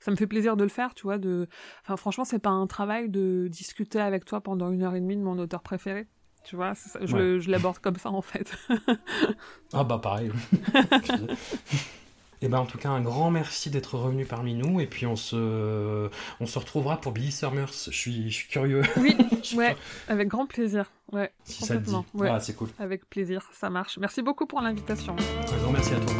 Ça 0.00 0.10
me 0.10 0.16
fait 0.16 0.26
plaisir 0.26 0.56
de 0.56 0.62
le 0.64 0.70
faire, 0.70 0.94
tu 0.94 1.02
vois. 1.02 1.18
De. 1.18 1.48
Enfin, 1.82 1.96
franchement, 1.98 2.24
c'est 2.24 2.38
pas 2.38 2.48
un 2.50 2.66
travail 2.66 3.10
de 3.10 3.46
discuter 3.50 4.00
avec 4.00 4.24
toi 4.24 4.40
pendant 4.40 4.70
une 4.70 4.82
heure 4.82 4.94
et 4.94 5.00
demie 5.00 5.16
de 5.16 5.22
mon 5.22 5.38
auteur 5.38 5.62
préféré. 5.62 6.06
Tu 6.46 6.56
vois, 6.56 6.74
ça, 6.74 6.98
je, 7.02 7.12
Ouais. 7.14 7.20
le- 7.20 7.40
je 7.40 7.50
l'aborde 7.50 7.78
comme 7.78 7.96
ça 7.96 8.10
en 8.10 8.22
fait. 8.22 8.50
Ah 9.72 9.82
bah 9.84 9.98
pareil. 9.98 10.30
Et 12.42 12.48
ben 12.48 12.58
en 12.58 12.66
tout 12.66 12.76
cas 12.76 12.90
un 12.90 13.00
grand 13.00 13.30
merci 13.30 13.70
d'être 13.70 13.96
revenu 13.96 14.26
parmi 14.26 14.52
nous 14.54 14.78
et 14.78 14.86
puis 14.86 15.06
on 15.06 15.16
se 15.16 16.08
on 16.38 16.46
se 16.46 16.58
retrouvera 16.58 17.00
pour 17.00 17.12
Billy 17.12 17.32
Summers. 17.32 17.72
Je 17.86 17.90
suis 17.96 18.30
je 18.30 18.34
suis 18.34 18.48
curieux. 18.48 18.82
Oui, 18.98 19.16
ouais, 19.56 19.74
avec 20.06 20.28
grand 20.28 20.46
plaisir. 20.46 20.90
Ouais, 21.12 21.32
Si 21.44 21.64
ça 21.64 21.76
te 21.78 21.82
dit. 21.82 21.94
Ouais. 22.14 22.28
Ah, 22.30 22.38
c'est 22.40 22.54
cool. 22.54 22.68
Avec 22.78 23.08
plaisir, 23.08 23.48
ça 23.52 23.70
marche. 23.70 23.96
Merci 23.98 24.20
beaucoup 24.22 24.46
pour 24.46 24.60
l'invitation. 24.60 25.16
Un 25.52 25.62
grand 25.62 25.72
merci 25.72 25.94
à 25.94 25.98
toi. 26.00 26.14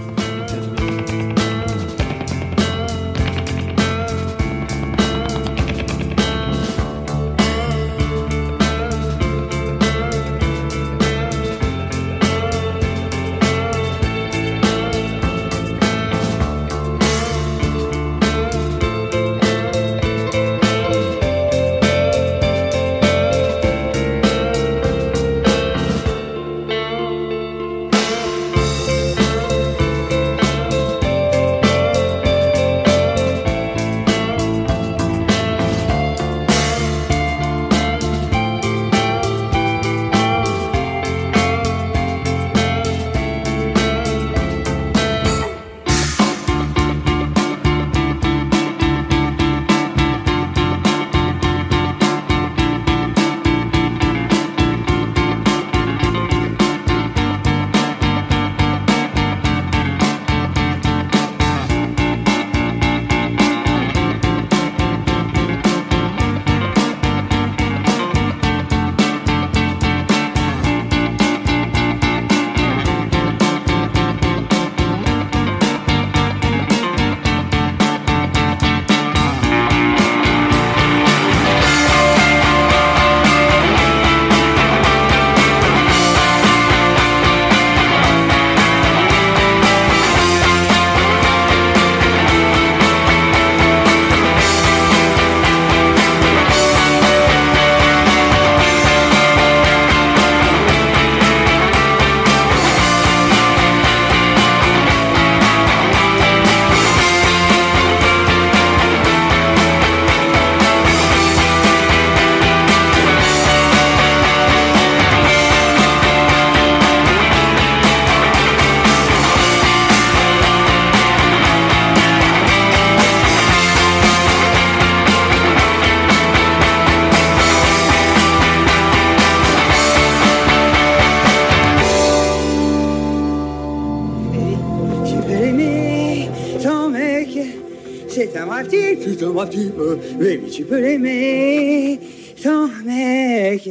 Un 139.37 139.45
brave 139.45 139.51
type. 139.51 139.77
Baby, 140.19 140.51
tu 140.51 140.65
peux 140.65 140.81
l'aimer. 140.81 142.01
Ton 142.43 142.69
mec, 142.85 143.69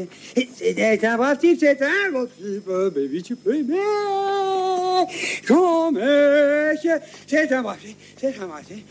c'est 0.55 1.05
un 1.05 1.17
brave 1.17 1.37
type, 1.37 1.57
c'est 1.59 1.81
un 1.81 2.11
brave 2.11 2.29
type. 2.37 2.67
Baby, 2.93 3.23
tu 3.23 3.35
peux 3.35 3.53
l'aimer. 3.53 3.79
Ton 5.47 5.91
mec, 5.91 6.87
c'est 7.27 7.51
un 7.51 7.61
brave 7.63 7.77
type, 7.79 7.97
c'est 8.17 8.39
un 8.39 8.45
brave 8.47 8.63
type. 8.67 8.85